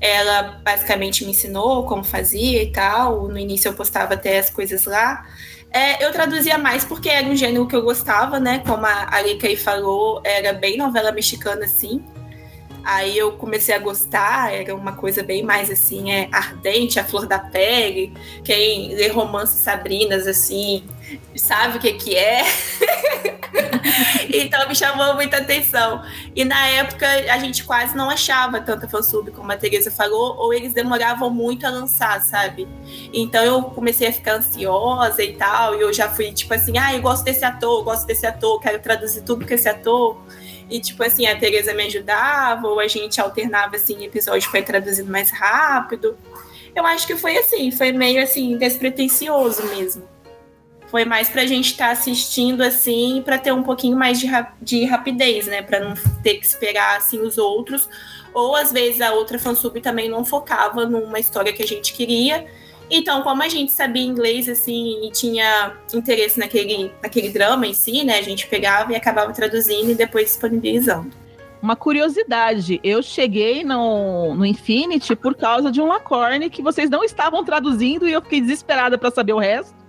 Ela 0.00 0.60
basicamente 0.62 1.24
me 1.24 1.30
ensinou 1.30 1.86
como 1.86 2.04
fazia 2.04 2.62
e 2.62 2.70
tal. 2.70 3.28
No 3.28 3.38
início 3.38 3.68
eu 3.68 3.74
postava 3.74 4.14
até 4.14 4.38
as 4.38 4.50
coisas 4.50 4.84
lá. 4.84 5.26
É, 5.70 6.04
eu 6.04 6.12
traduzia 6.12 6.58
mais 6.58 6.84
porque 6.84 7.08
era 7.08 7.26
um 7.26 7.34
gênero 7.34 7.66
que 7.66 7.74
eu 7.74 7.82
gostava, 7.82 8.38
né? 8.38 8.60
Como 8.60 8.84
a 8.86 9.08
Arika 9.10 9.48
aí 9.48 9.56
falou, 9.56 10.20
era 10.22 10.52
bem 10.52 10.76
novela 10.76 11.10
mexicana, 11.10 11.64
assim. 11.64 12.04
Aí 12.84 13.16
eu 13.16 13.32
comecei 13.32 13.74
a 13.74 13.78
gostar, 13.78 14.52
era 14.52 14.74
uma 14.74 14.92
coisa 14.92 15.22
bem 15.22 15.42
mais 15.42 15.70
assim, 15.70 16.12
é 16.12 16.28
ardente, 16.30 17.00
a 17.00 17.04
flor 17.04 17.26
da 17.26 17.38
pele. 17.38 18.12
Quem 18.44 18.94
lê 18.94 19.08
romances 19.08 19.62
Sabrinas, 19.62 20.26
assim, 20.26 20.84
sabe 21.36 21.78
o 21.78 21.80
que 21.80 21.92
que 21.94 22.16
é. 22.16 22.44
então 24.32 24.68
me 24.68 24.74
chamou 24.74 25.14
muita 25.14 25.38
atenção. 25.38 26.02
E 26.34 26.44
na 26.44 26.66
época 26.68 27.06
a 27.06 27.38
gente 27.38 27.64
quase 27.64 27.96
não 27.96 28.10
achava 28.10 28.60
tanta 28.60 28.88
fansub, 28.88 29.30
como 29.30 29.50
a 29.52 29.56
Teresa 29.56 29.90
falou, 29.90 30.36
ou 30.36 30.52
eles 30.52 30.72
demoravam 30.72 31.30
muito 31.30 31.66
a 31.66 31.70
lançar, 31.70 32.20
sabe? 32.22 32.68
Então 33.12 33.44
eu 33.44 33.62
comecei 33.62 34.08
a 34.08 34.12
ficar 34.12 34.34
ansiosa 34.34 35.22
e 35.22 35.34
tal, 35.34 35.76
e 35.76 35.80
eu 35.80 35.92
já 35.92 36.08
fui 36.08 36.32
tipo 36.32 36.52
assim, 36.54 36.78
ah, 36.78 36.94
eu 36.94 37.00
gosto 37.00 37.24
desse 37.24 37.44
ator, 37.44 37.80
eu 37.80 37.84
gosto 37.84 38.06
desse 38.06 38.26
ator, 38.26 38.60
quero 38.60 38.78
traduzir 38.80 39.22
tudo 39.22 39.46
com 39.46 39.54
esse 39.54 39.68
ator. 39.68 40.22
E, 40.70 40.80
tipo 40.80 41.02
assim, 41.04 41.26
a 41.26 41.38
Tereza 41.38 41.74
me 41.74 41.84
ajudava, 41.84 42.66
ou 42.66 42.80
a 42.80 42.88
gente 42.88 43.20
alternava, 43.20 43.76
assim, 43.76 44.02
episódio 44.02 44.50
foi 44.50 44.62
traduzido 44.62 45.10
mais 45.10 45.30
rápido. 45.30 46.16
Eu 46.74 46.86
acho 46.86 47.06
que 47.06 47.16
foi 47.16 47.36
assim, 47.36 47.70
foi 47.70 47.92
meio, 47.92 48.22
assim, 48.22 48.56
despretensioso 48.56 49.62
mesmo. 49.66 50.13
Foi 50.94 51.04
mais 51.04 51.28
pra 51.28 51.44
gente 51.44 51.72
estar 51.72 51.86
tá 51.86 51.90
assistindo, 51.90 52.62
assim, 52.62 53.20
para 53.24 53.36
ter 53.36 53.52
um 53.52 53.64
pouquinho 53.64 53.96
mais 53.96 54.20
de, 54.20 54.28
de 54.62 54.84
rapidez, 54.84 55.48
né? 55.48 55.60
Pra 55.60 55.80
não 55.80 55.94
ter 56.22 56.34
que 56.34 56.46
esperar, 56.46 56.98
assim, 56.98 57.18
os 57.18 57.36
outros. 57.36 57.88
Ou, 58.32 58.54
às 58.54 58.70
vezes, 58.70 59.00
a 59.00 59.12
outra 59.12 59.36
fansub 59.36 59.80
também 59.80 60.08
não 60.08 60.24
focava 60.24 60.86
numa 60.86 61.18
história 61.18 61.52
que 61.52 61.64
a 61.64 61.66
gente 61.66 61.92
queria 61.92 62.46
então, 62.90 63.22
como 63.22 63.42
a 63.42 63.48
gente 63.48 63.72
sabia 63.72 64.02
inglês, 64.02 64.48
assim, 64.48 65.06
e 65.06 65.10
tinha 65.10 65.72
interesse 65.92 66.38
naquele, 66.38 66.92
naquele 67.02 67.30
drama 67.30 67.66
em 67.66 67.74
si, 67.74 68.04
né? 68.04 68.18
A 68.18 68.22
gente 68.22 68.46
pegava 68.46 68.92
e 68.92 68.96
acabava 68.96 69.32
traduzindo 69.32 69.90
e 69.90 69.94
depois 69.94 70.26
disponibilizando. 70.26 71.10
Uma 71.62 71.74
curiosidade, 71.74 72.78
eu 72.84 73.02
cheguei 73.02 73.64
no, 73.64 74.34
no 74.34 74.44
Infinity 74.44 75.16
por 75.16 75.34
causa 75.34 75.72
de 75.72 75.80
um 75.80 75.86
Lacorne 75.86 76.50
que 76.50 76.60
vocês 76.60 76.90
não 76.90 77.02
estavam 77.02 77.42
traduzindo 77.42 78.06
e 78.06 78.12
eu 78.12 78.20
fiquei 78.20 78.40
desesperada 78.40 78.98
para 78.98 79.10
saber 79.10 79.32
o 79.32 79.38
resto. 79.38 79.83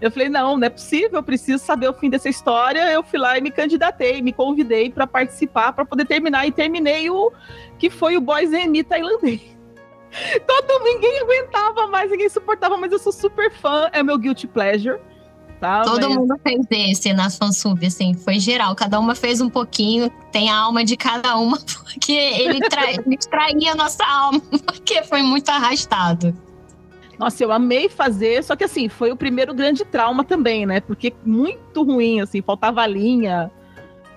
Eu 0.00 0.10
falei, 0.10 0.28
não, 0.28 0.58
não 0.58 0.66
é 0.66 0.70
possível, 0.70 1.14
eu 1.14 1.22
preciso 1.22 1.64
saber 1.64 1.88
o 1.88 1.94
fim 1.94 2.10
dessa 2.10 2.28
história. 2.28 2.92
Eu 2.92 3.02
fui 3.02 3.18
lá 3.18 3.38
e 3.38 3.40
me 3.40 3.50
candidatei, 3.50 4.20
me 4.20 4.32
convidei 4.32 4.90
para 4.90 5.06
participar, 5.06 5.72
para 5.72 5.86
poder 5.86 6.04
terminar. 6.04 6.46
E 6.46 6.52
terminei 6.52 7.08
o 7.08 7.32
que 7.78 7.88
foi 7.88 8.16
o 8.16 8.20
Boys 8.20 8.52
Emi 8.52 8.84
tailandês. 8.84 9.40
Todo 10.46 10.84
ninguém 10.84 11.20
aguentava 11.20 11.86
mais, 11.86 12.10
ninguém 12.10 12.28
suportava, 12.28 12.76
mas 12.76 12.92
eu 12.92 12.98
sou 12.98 13.12
super 13.12 13.50
fã, 13.50 13.88
é 13.92 14.02
meu 14.02 14.18
guilty 14.18 14.46
pleasure. 14.46 15.00
Tá, 15.60 15.82
Todo 15.82 16.08
mas... 16.08 16.16
mundo 16.16 16.34
fez 16.42 16.66
esse 16.70 17.12
na 17.14 17.30
fansub, 17.30 17.86
assim, 17.86 18.12
foi 18.12 18.38
geral. 18.38 18.74
Cada 18.74 19.00
uma 19.00 19.14
fez 19.14 19.40
um 19.40 19.48
pouquinho, 19.48 20.10
tem 20.30 20.50
a 20.50 20.56
alma 20.56 20.84
de 20.84 20.96
cada 20.96 21.36
uma, 21.36 21.58
porque 21.82 22.12
ele, 22.12 22.60
tra... 22.68 22.90
ele 22.90 23.16
traía 23.16 23.72
a 23.72 23.74
nossa 23.74 24.04
alma, 24.04 24.40
porque 24.66 25.02
foi 25.04 25.22
muito 25.22 25.48
arrastado. 25.48 26.34
Nossa, 27.18 27.42
eu 27.42 27.50
amei 27.50 27.88
fazer, 27.88 28.42
só 28.44 28.54
que 28.54 28.64
assim, 28.64 28.88
foi 28.88 29.10
o 29.10 29.16
primeiro 29.16 29.54
grande 29.54 29.84
trauma 29.84 30.22
também, 30.22 30.66
né? 30.66 30.80
Porque 30.80 31.14
muito 31.24 31.82
ruim, 31.82 32.20
assim, 32.20 32.42
faltava 32.42 32.86
linha, 32.86 33.50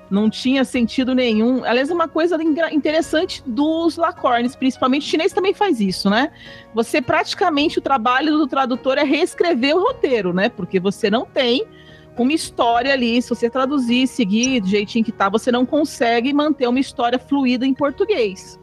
não 0.09 0.29
tinha 0.29 0.65
sentido 0.65 1.13
nenhum. 1.15 1.63
Aliás, 1.63 1.89
uma 1.89 2.07
coisa 2.07 2.37
interessante 2.71 3.41
dos 3.45 3.95
Lacornes, 3.95 4.55
principalmente 4.55 5.03
o 5.03 5.09
chinês 5.09 5.31
também 5.31 5.53
faz 5.53 5.79
isso, 5.79 6.09
né? 6.09 6.31
Você 6.73 7.01
praticamente 7.01 7.79
o 7.79 7.81
trabalho 7.81 8.37
do 8.37 8.47
tradutor 8.47 8.97
é 8.97 9.03
reescrever 9.03 9.75
o 9.75 9.81
roteiro, 9.81 10.33
né? 10.33 10.49
Porque 10.49 10.79
você 10.79 11.09
não 11.09 11.25
tem 11.25 11.65
uma 12.17 12.33
história 12.33 12.91
ali, 12.91 13.21
se 13.21 13.29
você 13.29 13.49
traduzir, 13.49 14.05
seguir 14.07 14.59
do 14.59 14.67
jeitinho 14.67 15.05
que 15.05 15.11
tá, 15.11 15.29
você 15.29 15.51
não 15.53 15.65
consegue 15.65 16.33
manter 16.33 16.67
uma 16.67 16.79
história 16.79 17.17
fluida 17.17 17.65
em 17.65 17.73
português. 17.73 18.59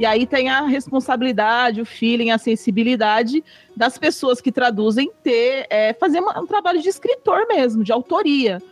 E 0.00 0.06
aí 0.06 0.24
tem 0.24 0.48
a 0.48 0.62
responsabilidade, 0.62 1.82
o 1.82 1.84
feeling, 1.84 2.30
a 2.30 2.38
sensibilidade 2.38 3.44
das 3.76 3.98
pessoas 3.98 4.40
que 4.40 4.50
traduzem 4.50 5.12
ter, 5.22 5.66
é, 5.68 5.92
fazer 5.92 6.20
um 6.20 6.46
trabalho 6.46 6.80
de 6.80 6.88
escritor 6.88 7.46
mesmo, 7.46 7.84
de 7.84 7.92
autoria. 7.92 8.62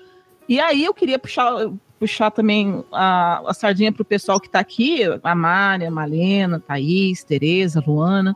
E 0.49 0.59
aí 0.59 0.83
eu 0.83 0.95
queria 0.95 1.19
puxar, 1.19 1.53
puxar 2.01 2.31
também 2.31 2.83
a, 2.91 3.43
a 3.47 3.53
sardinha 3.53 3.93
para 3.93 4.01
o 4.01 4.07
pessoal 4.07 4.41
que 4.41 4.47
está 4.47 4.59
aqui, 4.59 5.01
a 5.23 5.35
Mária, 5.35 5.89
a 5.89 5.91
Malena, 5.91 6.61
Thaís, 6.67 7.23
Tereza, 7.23 7.85
Luana, 7.87 8.35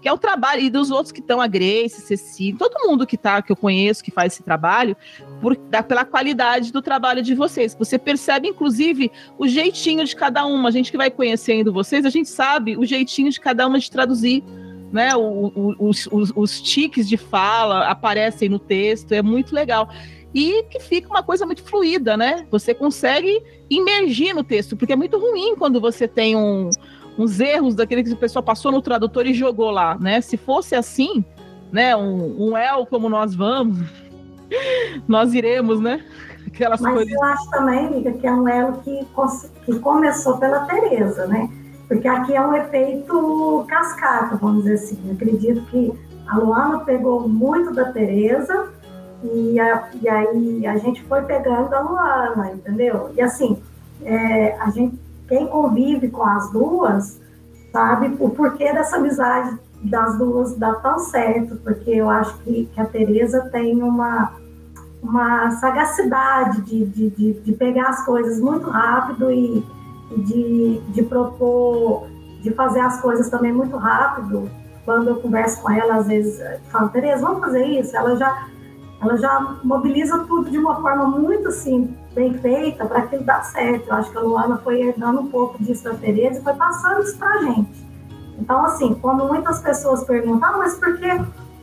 que 0.00 0.08
é 0.08 0.12
o 0.12 0.18
trabalho, 0.18 0.62
e 0.62 0.68
dos 0.68 0.90
outros 0.90 1.12
que 1.12 1.20
estão, 1.20 1.40
a 1.40 1.46
Grace, 1.46 2.00
Ceci, 2.00 2.56
todo 2.58 2.88
mundo 2.88 3.06
que 3.06 3.16
tá, 3.16 3.40
que 3.40 3.52
eu 3.52 3.56
conheço, 3.56 4.02
que 4.02 4.10
faz 4.10 4.32
esse 4.32 4.42
trabalho, 4.42 4.96
por, 5.42 5.56
pela 5.56 6.04
qualidade 6.04 6.72
do 6.72 6.80
trabalho 6.80 7.20
de 7.20 7.34
vocês. 7.34 7.74
Você 7.76 7.98
percebe, 7.98 8.46
inclusive, 8.46 9.10
o 9.36 9.48
jeitinho 9.48 10.04
de 10.04 10.14
cada 10.14 10.46
uma. 10.46 10.68
A 10.68 10.72
gente 10.72 10.92
que 10.92 10.96
vai 10.96 11.10
conhecendo 11.10 11.72
vocês, 11.72 12.06
a 12.06 12.10
gente 12.10 12.28
sabe 12.28 12.76
o 12.76 12.86
jeitinho 12.86 13.28
de 13.28 13.40
cada 13.40 13.66
uma 13.66 13.78
de 13.78 13.90
traduzir. 13.90 14.44
Né, 14.92 15.16
o, 15.16 15.50
o, 15.56 15.88
os, 15.88 16.06
os, 16.12 16.32
os 16.36 16.60
tiques 16.60 17.08
de 17.08 17.16
fala 17.16 17.88
aparecem 17.88 18.46
no 18.46 18.58
texto, 18.58 19.12
é 19.12 19.22
muito 19.22 19.54
legal 19.54 19.88
e 20.34 20.64
que 20.64 20.78
fica 20.80 21.08
uma 21.08 21.22
coisa 21.22 21.46
muito 21.46 21.62
fluida, 21.62 22.14
né? 22.14 22.46
Você 22.50 22.74
consegue 22.74 23.42
imergir 23.70 24.34
no 24.34 24.44
texto, 24.44 24.76
porque 24.76 24.92
é 24.92 24.96
muito 24.96 25.18
ruim 25.18 25.56
quando 25.56 25.80
você 25.80 26.06
tem 26.06 26.36
um, 26.36 26.68
uns 27.18 27.40
erros 27.40 27.74
daquele 27.74 28.02
que 28.02 28.12
o 28.12 28.16
pessoal 28.16 28.42
passou 28.42 28.70
no 28.70 28.82
tradutor 28.82 29.26
e 29.26 29.32
jogou 29.32 29.70
lá, 29.70 29.98
né? 29.98 30.20
Se 30.20 30.36
fosse 30.36 30.74
assim, 30.74 31.24
né, 31.72 31.96
um, 31.96 32.50
um 32.50 32.56
El 32.56 32.84
como 32.86 33.08
nós 33.08 33.34
vamos, 33.34 33.78
nós 35.08 35.34
iremos, 35.34 35.80
né? 35.80 36.04
Aquelas 36.46 36.80
Mas 36.80 36.92
coisas. 36.92 37.12
eu 37.12 37.24
acho 37.24 37.50
também, 37.50 37.86
amiga, 37.86 38.12
que 38.12 38.26
é 38.26 38.32
um 38.32 38.48
elo 38.48 38.78
que, 38.78 39.06
que 39.64 39.78
começou 39.78 40.38
pela 40.38 40.60
Tereza, 40.66 41.26
né? 41.26 41.48
Porque 41.88 42.08
aqui 42.08 42.34
é 42.34 42.40
um 42.40 42.54
efeito 42.54 43.64
cascata, 43.68 44.36
vamos 44.36 44.64
dizer 44.64 44.74
assim. 44.74 44.98
Eu 45.06 45.14
acredito 45.14 45.62
que 45.66 45.92
a 46.26 46.38
Luana 46.38 46.80
pegou 46.80 47.28
muito 47.28 47.72
da 47.74 47.92
Tereza, 47.92 48.70
e, 49.22 49.60
a, 49.60 49.88
e 50.00 50.08
aí 50.08 50.66
a 50.66 50.76
gente 50.78 51.02
foi 51.04 51.22
pegando 51.22 51.72
a 51.74 51.80
Luana, 51.80 52.52
entendeu? 52.52 53.10
E 53.16 53.22
assim, 53.22 53.56
é, 54.04 54.56
a 54.58 54.70
gente, 54.70 54.98
quem 55.28 55.46
convive 55.46 56.08
com 56.08 56.24
as 56.24 56.50
duas 56.50 57.20
sabe 57.70 58.16
o 58.18 58.28
porquê 58.30 58.72
dessa 58.72 58.96
amizade 58.96 59.58
das 59.84 60.16
duas 60.18 60.56
dá 60.56 60.74
tão 60.74 60.98
certo, 60.98 61.56
porque 61.56 61.90
eu 61.90 62.08
acho 62.08 62.36
que, 62.38 62.66
que 62.66 62.80
a 62.80 62.84
Tereza 62.84 63.48
tem 63.50 63.82
uma, 63.82 64.32
uma 65.02 65.50
sagacidade 65.52 66.62
de, 66.62 66.84
de, 66.84 67.10
de, 67.10 67.32
de 67.40 67.52
pegar 67.52 67.88
as 67.88 68.04
coisas 68.04 68.40
muito 68.40 68.70
rápido 68.70 69.30
e, 69.32 69.64
de, 70.16 70.80
de 70.88 71.02
propor, 71.02 72.06
de 72.40 72.52
fazer 72.52 72.80
as 72.80 73.00
coisas 73.00 73.28
também 73.28 73.52
muito 73.52 73.76
rápido. 73.76 74.48
Quando 74.84 75.08
eu 75.08 75.16
converso 75.16 75.60
com 75.62 75.70
ela, 75.70 75.96
às 75.96 76.06
vezes, 76.06 76.40
eu 76.40 76.60
falo, 76.70 76.88
Tereza, 76.90 77.24
vamos 77.24 77.40
fazer 77.40 77.64
isso? 77.64 77.96
Ela 77.96 78.16
já 78.16 78.46
ela 79.02 79.16
já 79.16 79.56
mobiliza 79.64 80.20
tudo 80.28 80.48
de 80.48 80.56
uma 80.56 80.80
forma 80.80 81.08
muito 81.08 81.48
assim, 81.48 81.92
bem 82.14 82.34
feita 82.38 82.86
para 82.86 83.00
aquilo 83.00 83.24
dar 83.24 83.42
certo. 83.42 83.88
Eu 83.88 83.94
acho 83.94 84.12
que 84.12 84.16
a 84.16 84.20
Luana 84.20 84.58
foi 84.58 84.80
herdando 84.80 85.22
um 85.22 85.26
pouco 85.26 85.60
disso 85.60 85.82
da 85.82 85.94
Tereza 85.94 86.38
e 86.38 86.42
foi 86.44 86.54
passando 86.54 87.02
isso 87.02 87.18
para 87.18 87.30
a 87.30 87.42
gente. 87.42 87.84
Então, 88.38 88.64
assim, 88.64 88.94
quando 88.94 89.26
muitas 89.26 89.60
pessoas 89.60 90.04
perguntam, 90.04 90.48
ah, 90.48 90.58
mas 90.58 90.78
por 90.78 90.96
que, 90.96 91.08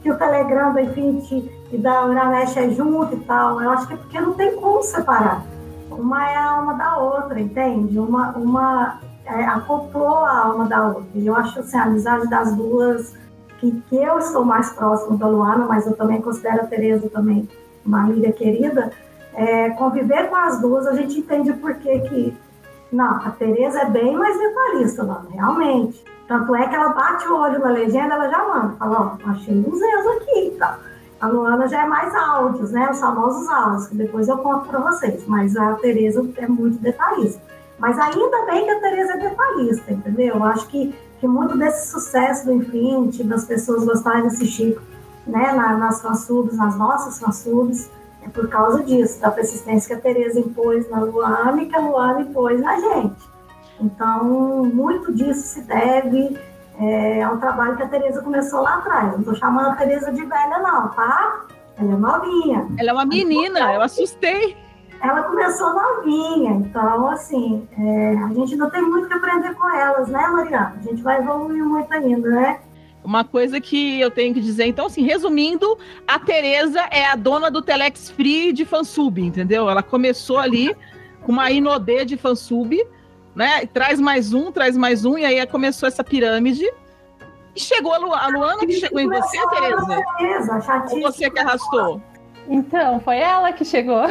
que 0.01 0.11
o 0.11 0.17
Telegram 0.17 0.73
da 0.73 0.81
Infinity 0.81 1.51
e 1.71 1.77
da 1.77 2.05
Uramesh 2.05 2.57
é 2.57 2.69
junto 2.69 3.15
e 3.15 3.19
tal? 3.21 3.61
Eu 3.61 3.69
acho 3.71 3.87
que 3.87 3.93
é 3.93 3.97
porque 3.97 4.19
não 4.19 4.33
tem 4.33 4.55
como 4.55 4.81
separar. 4.83 5.43
Uma 5.91 6.29
é 6.29 6.35
a 6.35 6.51
alma 6.51 6.73
da 6.75 6.97
outra, 6.97 7.39
entende? 7.39 7.99
Uma, 7.99 8.31
uma 8.31 8.99
é, 9.25 9.43
acoplou 9.43 10.25
a 10.25 10.45
alma 10.45 10.65
da 10.65 10.87
outra. 10.87 11.09
E 11.15 11.27
eu 11.27 11.35
acho 11.35 11.59
assim, 11.59 11.77
a 11.77 11.83
amizade 11.83 12.29
das 12.29 12.55
duas 12.55 13.13
que, 13.59 13.71
que 13.89 13.95
eu 13.95 14.17
estou 14.19 14.45
mais 14.45 14.71
próximo 14.71 15.17
da 15.17 15.27
Luana, 15.27 15.65
mas 15.65 15.85
eu 15.85 15.95
também 15.95 16.21
considero 16.21 16.61
a 16.61 16.67
Tereza 16.67 17.09
também 17.09 17.47
uma 17.85 18.03
amiga 18.03 18.31
querida, 18.31 18.91
é, 19.33 19.69
conviver 19.71 20.29
com 20.29 20.35
as 20.35 20.61
duas, 20.61 20.87
a 20.87 20.95
gente 20.95 21.19
entende 21.19 21.53
por 21.53 21.75
que 21.75 21.99
que... 22.01 22.37
Não, 22.91 23.17
a 23.17 23.31
Tereza 23.31 23.81
é 23.81 23.89
bem 23.89 24.15
mais 24.17 24.37
detalhista, 24.37 25.25
realmente. 25.31 26.03
Tanto 26.29 26.55
é 26.55 26.67
que 26.67 26.75
ela 26.75 26.89
bate 26.89 27.27
o 27.27 27.35
olho 27.35 27.57
na 27.57 27.71
legenda, 27.71 28.13
ela 28.13 28.29
já 28.29 28.47
manda, 28.47 28.75
fala, 28.75 29.17
ó, 29.25 29.29
achei 29.31 29.57
uns 29.57 29.81
erros 29.81 30.07
aqui 30.17 30.55
e. 30.55 30.59
A 31.19 31.27
Luana 31.27 31.67
já 31.67 31.81
é 31.81 31.87
mais 31.87 32.13
áudios, 32.13 32.71
né? 32.71 32.87
Os 32.91 32.99
famosos 32.99 33.49
áudios, 33.49 33.87
que 33.87 33.95
depois 33.95 34.27
eu 34.29 34.37
conto 34.37 34.69
para 34.69 34.79
vocês. 34.79 35.25
Mas 35.27 35.57
a 35.57 35.73
Tereza 35.73 36.23
é 36.37 36.47
muito 36.47 36.77
detalhista. 36.77 37.41
Mas 37.79 37.97
ainda 37.97 38.45
bem 38.45 38.63
que 38.63 38.69
a 38.69 38.79
Tereza 38.79 39.13
é 39.13 39.17
detalhista, 39.17 39.91
entendeu? 39.91 40.35
Eu 40.35 40.43
acho 40.43 40.67
que, 40.67 40.95
que 41.19 41.27
muito 41.27 41.57
desse 41.57 41.89
sucesso 41.89 42.45
do 42.45 42.53
Infinity, 42.53 43.23
das 43.23 43.45
pessoas 43.45 43.83
gostarem 43.83 44.21
de 44.21 44.27
assistir 44.27 44.79
né, 45.25 45.51
na, 45.51 45.77
nas 45.77 45.99
fansubs, 45.99 46.55
nas 46.55 46.77
nossas 46.77 47.19
fansubs, 47.19 47.89
é 48.21 48.29
por 48.29 48.47
causa 48.47 48.83
disso, 48.83 49.19
da 49.19 49.31
persistência 49.31 49.95
que 49.95 49.99
a 49.99 50.01
Tereza 50.01 50.39
impôs 50.39 50.87
na 50.91 50.99
Luana 50.99 51.63
e 51.63 51.65
que 51.65 51.75
a 51.75 51.79
Luana 51.79 52.21
impôs 52.21 52.61
na 52.61 52.79
gente. 52.79 53.29
Então, 53.81 54.63
muito 54.65 55.13
disso 55.13 55.41
se 55.41 55.61
deve 55.61 56.37
é, 56.79 57.23
ao 57.23 57.37
trabalho 57.37 57.77
que 57.77 57.83
a 57.83 57.87
Tereza 57.87 58.21
começou 58.21 58.61
lá 58.61 58.75
atrás. 58.75 59.11
Não 59.13 59.19
estou 59.19 59.35
chamando 59.35 59.69
a 59.69 59.75
Tereza 59.75 60.11
de 60.11 60.23
velha, 60.25 60.59
não, 60.59 60.89
tá? 60.89 61.45
Ela 61.77 61.93
é 61.93 61.97
novinha. 61.97 62.67
Ela 62.77 62.89
é 62.89 62.93
uma 62.93 63.05
menina, 63.05 63.73
eu 63.73 63.81
assustei. 63.81 64.57
Ela 65.01 65.23
começou 65.23 65.73
novinha, 65.73 66.51
então, 66.51 67.07
assim, 67.07 67.65
é, 67.77 68.17
a 68.17 68.33
gente 68.33 68.57
não 68.57 68.69
tem 68.69 68.81
muito 68.81 69.07
que 69.07 69.13
aprender 69.13 69.53
com 69.55 69.69
elas, 69.69 70.09
né, 70.09 70.27
Mariana? 70.27 70.75
A 70.77 70.81
gente 70.81 71.01
vai 71.01 71.19
evoluir 71.19 71.63
muito 71.63 71.91
ainda, 71.93 72.29
né? 72.29 72.59
Uma 73.01 73.23
coisa 73.23 73.61
que 73.61 73.99
eu 74.01 74.11
tenho 74.11 74.33
que 74.33 74.41
dizer, 74.41 74.65
então, 74.65 74.87
assim, 74.87 75.01
resumindo, 75.03 75.77
a 76.05 76.19
Tereza 76.19 76.81
é 76.91 77.05
a 77.05 77.15
dona 77.15 77.49
do 77.49 77.61
Telex 77.61 78.09
Free 78.09 78.51
de 78.51 78.65
fansub, 78.65 79.21
entendeu? 79.21 79.69
Ela 79.69 79.81
começou 79.81 80.37
ali 80.37 80.75
com 81.21 81.31
uma 81.31 81.49
Inodê 81.49 82.03
de 82.03 82.17
fansub, 82.17 82.77
né? 83.35 83.65
Traz 83.67 83.99
mais 83.99 84.33
um, 84.33 84.51
traz 84.51 84.75
mais 84.77 85.05
um, 85.05 85.17
e 85.17 85.25
aí 85.25 85.45
começou 85.47 85.87
essa 85.87 86.03
pirâmide. 86.03 86.65
E 87.55 87.59
chegou 87.59 87.93
a, 87.93 87.97
Lu, 87.97 88.13
a 88.13 88.27
Luana 88.27 88.65
que 88.65 88.73
chegou 88.73 88.99
em 88.99 89.07
você, 89.07 89.37
Tereza? 89.49 90.03
Tereza, 90.17 90.85
Ou 90.91 91.01
você 91.01 91.29
que 91.29 91.39
arrastou? 91.39 92.01
Então, 92.47 92.99
foi 93.01 93.17
ela 93.17 93.53
que 93.53 93.63
chegou. 93.63 94.03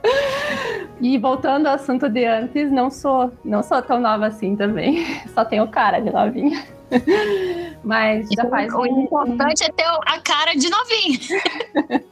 e 1.00 1.16
voltando 1.16 1.66
ao 1.66 1.74
assunto 1.74 2.08
de 2.08 2.26
antes, 2.26 2.70
não 2.70 2.90
sou, 2.90 3.32
não 3.42 3.62
sou 3.62 3.80
tão 3.80 3.98
nova 3.98 4.26
assim 4.26 4.54
também. 4.54 5.06
Só 5.34 5.44
tenho 5.44 5.66
cara 5.68 6.00
de 6.00 6.10
novinha. 6.12 6.62
Mas 7.82 8.28
já 8.30 8.44
faz. 8.46 8.72
O 8.74 8.84
importante 8.84 9.64
é 9.64 9.70
ter 9.70 9.84
a 9.84 10.20
cara 10.20 10.54
de 10.54 10.68
novinha. 10.68 12.02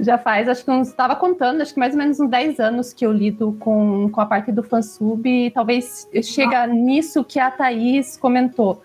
Já 0.00 0.16
faz, 0.18 0.48
acho 0.48 0.64
que 0.64 0.70
uns. 0.70 0.88
Estava 0.88 1.16
contando, 1.16 1.60
acho 1.60 1.74
que 1.74 1.80
mais 1.80 1.92
ou 1.92 1.98
menos 1.98 2.20
uns 2.20 2.30
10 2.30 2.60
anos 2.60 2.92
que 2.92 3.04
eu 3.04 3.12
lido 3.12 3.56
com, 3.58 4.08
com 4.10 4.20
a 4.20 4.26
parte 4.26 4.52
do 4.52 4.62
fansub. 4.62 5.28
E 5.28 5.50
talvez 5.50 6.08
chega 6.22 6.66
nisso 6.66 7.24
que 7.24 7.38
a 7.40 7.50
Thaís 7.50 8.16
comentou. 8.16 8.82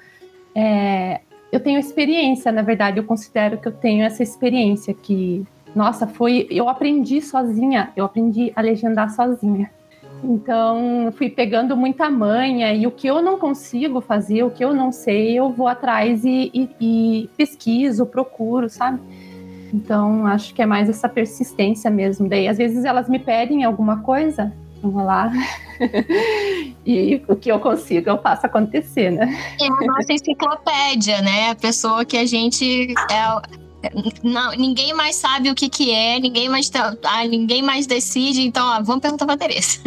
É, 0.56 1.22
eu 1.52 1.60
tenho 1.60 1.80
experiência, 1.80 2.52
na 2.52 2.62
verdade, 2.62 2.98
eu 2.98 3.04
considero 3.04 3.58
que 3.58 3.68
eu 3.68 3.72
tenho 3.72 4.04
essa 4.04 4.24
experiência 4.24 4.94
que, 4.94 5.46
nossa, 5.76 6.08
foi. 6.08 6.48
Eu 6.50 6.68
aprendi 6.68 7.22
sozinha, 7.22 7.92
eu 7.96 8.06
aprendi 8.06 8.52
a 8.56 8.62
legendar 8.62 9.12
sozinha. 9.12 9.70
Então, 10.24 11.12
fui 11.18 11.30
pegando 11.30 11.76
muita 11.76 12.10
manha 12.10 12.74
e 12.74 12.88
o 12.88 12.92
que 12.92 13.08
eu 13.08 13.22
não 13.22 13.38
consigo 13.38 14.00
fazer, 14.00 14.44
o 14.44 14.50
que 14.50 14.64
eu 14.64 14.74
não 14.74 14.90
sei, 14.90 15.38
eu 15.38 15.50
vou 15.50 15.68
atrás 15.68 16.24
e, 16.24 16.50
e, 16.54 16.70
e 16.80 17.30
pesquiso, 17.36 18.06
procuro, 18.06 18.70
sabe? 18.70 19.02
Então, 19.74 20.28
acho 20.28 20.54
que 20.54 20.62
é 20.62 20.66
mais 20.66 20.88
essa 20.88 21.10
persistência 21.10 21.90
mesmo. 21.90 22.30
Daí, 22.30 22.48
às 22.48 22.58
vezes, 22.58 22.86
elas 22.86 23.10
me 23.10 23.18
pedem 23.18 23.64
alguma 23.64 24.02
coisa, 24.02 24.54
vamos 24.82 25.04
lá. 25.04 25.32
e 26.86 27.24
o 27.28 27.36
que 27.36 27.52
eu 27.52 27.60
consigo, 27.60 28.08
eu 28.08 28.22
faço 28.22 28.46
acontecer, 28.46 29.10
né? 29.10 29.36
É 29.60 29.66
a 29.66 29.88
nossa 29.88 30.14
enciclopédia, 30.14 31.22
né? 31.24 31.50
A 31.50 31.56
pessoa 31.56 32.06
que 32.06 32.18
a 32.18 32.26
gente. 32.26 32.94
É, 33.12 33.90
não, 34.24 34.52
ninguém 34.52 34.94
mais 34.94 35.16
sabe 35.16 35.50
o 35.50 35.56
que 35.56 35.68
que 35.68 35.92
é, 35.92 36.20
ninguém 36.20 36.48
mais, 36.48 36.70
tá, 36.70 36.96
ah, 37.04 37.26
ninguém 37.26 37.62
mais 37.62 37.86
decide, 37.86 38.42
então 38.42 38.66
ó, 38.66 38.82
vamos 38.82 39.02
perguntar 39.02 39.26
pra 39.26 39.36
Tereza. 39.36 39.80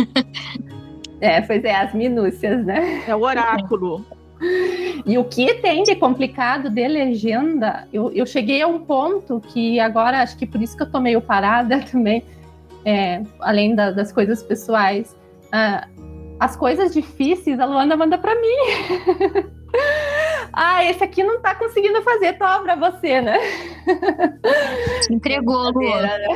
É, 1.19 1.40
pois 1.40 1.64
é, 1.64 1.75
as 1.75 1.95
minúcias, 1.95 2.64
né? 2.66 3.02
É 3.07 3.16
o 3.16 3.23
oráculo. 3.23 4.05
E 5.07 5.16
o 5.16 5.25
que 5.25 5.55
tem 5.55 5.83
de 5.83 5.94
complicado 5.96 6.68
de 6.68 6.87
legenda, 6.87 7.87
eu, 7.92 8.11
eu 8.12 8.27
cheguei 8.27 8.62
a 8.62 8.66
um 8.66 8.81
ponto 8.81 9.40
que 9.40 9.81
agora, 9.81 10.22
acho 10.22 10.37
que 10.37 10.46
por 10.46 10.61
isso 10.61 10.77
que 10.77 10.83
eu 10.83 10.90
tô 10.90 11.01
meio 11.01 11.20
parada 11.20 11.83
também, 11.90 12.22
é, 12.85 13.22
além 13.40 13.75
da, 13.75 13.90
das 13.90 14.12
coisas 14.12 14.42
pessoais, 14.42 15.16
uh, 15.46 16.37
as 16.38 16.57
coisas 16.57 16.92
difíceis 16.92 17.59
a 17.59 17.64
Luana 17.64 17.96
manda 17.96 18.18
para 18.18 18.35
mim. 18.35 19.46
ah, 20.59 20.83
esse 20.83 21.05
aqui 21.05 21.23
não 21.23 21.38
tá 21.38 21.55
conseguindo 21.55 22.01
fazer, 22.01 22.33
toma 22.38 22.62
pra 22.62 22.75
você, 22.77 23.21
né? 23.21 23.38
Entregou, 25.11 25.71
Luana. 25.71 26.16
Né? 26.16 26.29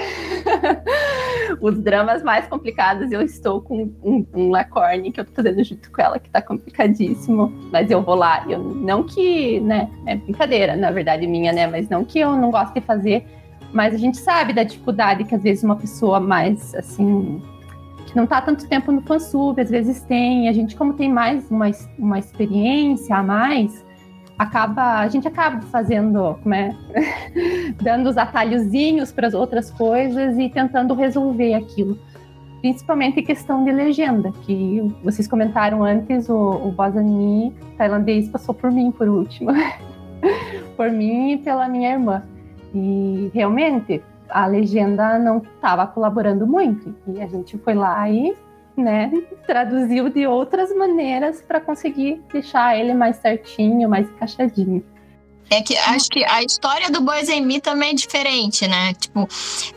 Os 1.59 1.79
dramas 1.79 2.23
mais 2.23 2.47
complicados, 2.47 3.11
eu 3.11 3.23
estou 3.23 3.63
com 3.63 3.91
um, 4.05 4.27
um 4.35 4.51
Lacorne 4.51 5.11
que 5.11 5.21
eu 5.21 5.25
tô 5.25 5.33
fazendo 5.33 5.65
junto 5.65 5.91
com 5.91 6.03
ela, 6.03 6.19
que 6.19 6.29
tá 6.29 6.43
complicadíssimo. 6.43 7.51
Mas 7.73 7.91
eu 7.91 8.03
vou 8.03 8.15
lá. 8.15 8.45
Eu, 8.47 8.59
não 8.59 9.05
que, 9.05 9.59
né, 9.61 9.91
é 10.05 10.17
brincadeira, 10.17 10.77
na 10.77 10.91
verdade, 10.91 11.27
minha, 11.27 11.51
né? 11.51 11.67
Mas 11.67 11.89
não 11.89 12.05
que 12.05 12.19
eu 12.19 12.37
não 12.37 12.51
gosto 12.51 12.75
de 12.75 12.83
fazer. 12.83 13.25
Mas 13.73 13.95
a 13.95 13.97
gente 13.97 14.19
sabe 14.19 14.53
da 14.53 14.65
dificuldade 14.65 15.25
que 15.25 15.35
às 15.35 15.43
vezes 15.43 15.65
uma 15.65 15.77
pessoa 15.77 16.21
mais, 16.21 16.75
assim, 16.75 17.41
que 18.05 18.15
não 18.15 18.25
está 18.25 18.43
tanto 18.43 18.69
tempo 18.69 18.93
no 18.93 19.01
fansub, 19.01 19.59
às 19.59 19.71
vezes 19.71 20.03
tem. 20.03 20.47
A 20.47 20.53
gente, 20.53 20.77
como 20.77 20.93
tem 20.93 21.09
mais 21.09 21.51
uma, 21.51 21.71
uma 21.99 22.19
experiência 22.19 23.17
a 23.17 23.23
mais, 23.23 23.83
acaba, 24.41 25.01
a 25.01 25.09
gente 25.09 25.29
acaba 25.29 25.61
fazendo, 25.67 26.39
como 26.43 26.55
é, 26.55 26.75
dando 27.83 28.09
os 28.09 28.17
atalhozinhos 28.17 29.13
para 29.13 29.27
as 29.27 29.35
outras 29.35 29.71
coisas 29.71 30.39
e 30.39 30.49
tentando 30.49 30.95
resolver 30.95 31.53
aquilo. 31.53 31.99
Principalmente 32.63 33.21
questão 33.21 33.63
de 33.65 33.71
legenda, 33.71 34.33
que 34.47 34.81
vocês 35.05 35.29
comentaram 35.29 35.85
antes, 35.85 36.31
o, 36.31 36.35
o 36.35 36.75
tailandês 37.77 38.31
passou 38.31 38.55
por 38.55 38.73
mim 38.73 38.91
por 38.91 39.09
último. 39.09 39.51
por 40.75 40.91
mim 40.91 41.33
e 41.33 41.39
pela 41.39 41.69
minha 41.69 41.93
irmã. 41.93 42.23
E 42.75 43.31
realmente, 43.35 44.03
a 44.31 44.47
legenda 44.47 45.19
não 45.19 45.39
estava 45.39 45.87
colaborando 45.87 46.47
muito. 46.47 46.95
E 47.09 47.21
a 47.21 47.27
gente 47.27 47.59
foi 47.59 47.75
lá 47.75 48.09
e 48.09 48.35
né, 48.77 49.11
traduziu 49.47 50.09
de 50.09 50.27
outras 50.27 50.75
maneiras 50.75 51.43
para 51.43 51.61
conseguir 51.61 52.21
deixar 52.33 52.79
ele 52.79 52.95
mais 52.95 53.17
certinho, 53.17 53.89
mais 53.89 54.09
encaixadinho. 54.09 54.85
É 55.53 55.61
que 55.63 55.77
acho 55.77 56.09
que 56.09 56.25
a 56.25 56.43
história 56.45 56.91
do 56.91 57.01
Boys 57.01 57.29
and 57.29 57.41
Me 57.41 57.61
também 57.61 57.91
é 57.91 57.95
diferente, 57.95 58.69
né? 58.69 58.95
Tipo, 58.95 59.29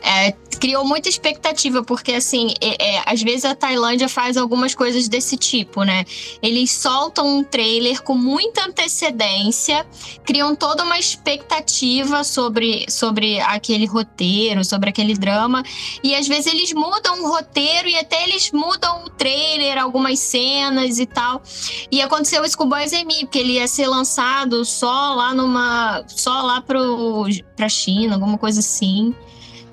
é, 0.02 0.32
criou 0.54 0.84
muita 0.84 1.08
expectativa, 1.08 1.82
porque 1.82 2.12
assim, 2.12 2.54
é, 2.60 2.96
é, 2.96 3.02
às 3.06 3.22
vezes 3.22 3.44
a 3.44 3.54
Tailândia 3.54 4.08
faz 4.08 4.36
algumas 4.36 4.74
coisas 4.74 5.08
desse 5.08 5.36
tipo, 5.36 5.82
né? 5.82 6.04
Eles 6.42 6.70
soltam 6.70 7.38
um 7.38 7.44
trailer 7.44 8.02
com 8.02 8.14
muita 8.14 8.66
antecedência, 8.66 9.86
criam 10.24 10.54
toda 10.54 10.84
uma 10.84 10.98
expectativa 10.98 12.24
sobre, 12.24 12.86
sobre 12.88 13.40
aquele 13.40 13.86
roteiro, 13.86 14.64
sobre 14.64 14.90
aquele 14.90 15.14
drama, 15.14 15.62
e 16.02 16.14
às 16.14 16.26
vezes 16.26 16.52
eles 16.52 16.72
mudam 16.72 17.24
o 17.24 17.28
roteiro 17.28 17.88
e 17.88 17.96
até 17.96 18.24
eles 18.24 18.50
mudam 18.52 19.04
o 19.04 19.10
trailer, 19.10 19.78
algumas 19.78 20.18
cenas 20.18 20.98
e 20.98 21.06
tal. 21.06 21.42
E 21.90 22.00
aconteceu 22.00 22.44
isso 22.44 22.56
com 22.56 22.64
o 22.64 22.68
Boys 22.68 22.92
and 22.92 23.04
Me, 23.04 23.20
porque 23.20 23.38
ele 23.38 23.54
ia 23.54 23.68
ser 23.68 23.86
lançado 23.86 24.64
só 24.64 25.14
lá 25.14 25.34
numa 25.34 26.04
só 26.08 26.42
lá 26.42 26.60
pro, 26.60 27.26
pra 27.56 27.68
China, 27.68 28.14
alguma 28.14 28.38
coisa 28.38 28.60
assim. 28.60 29.14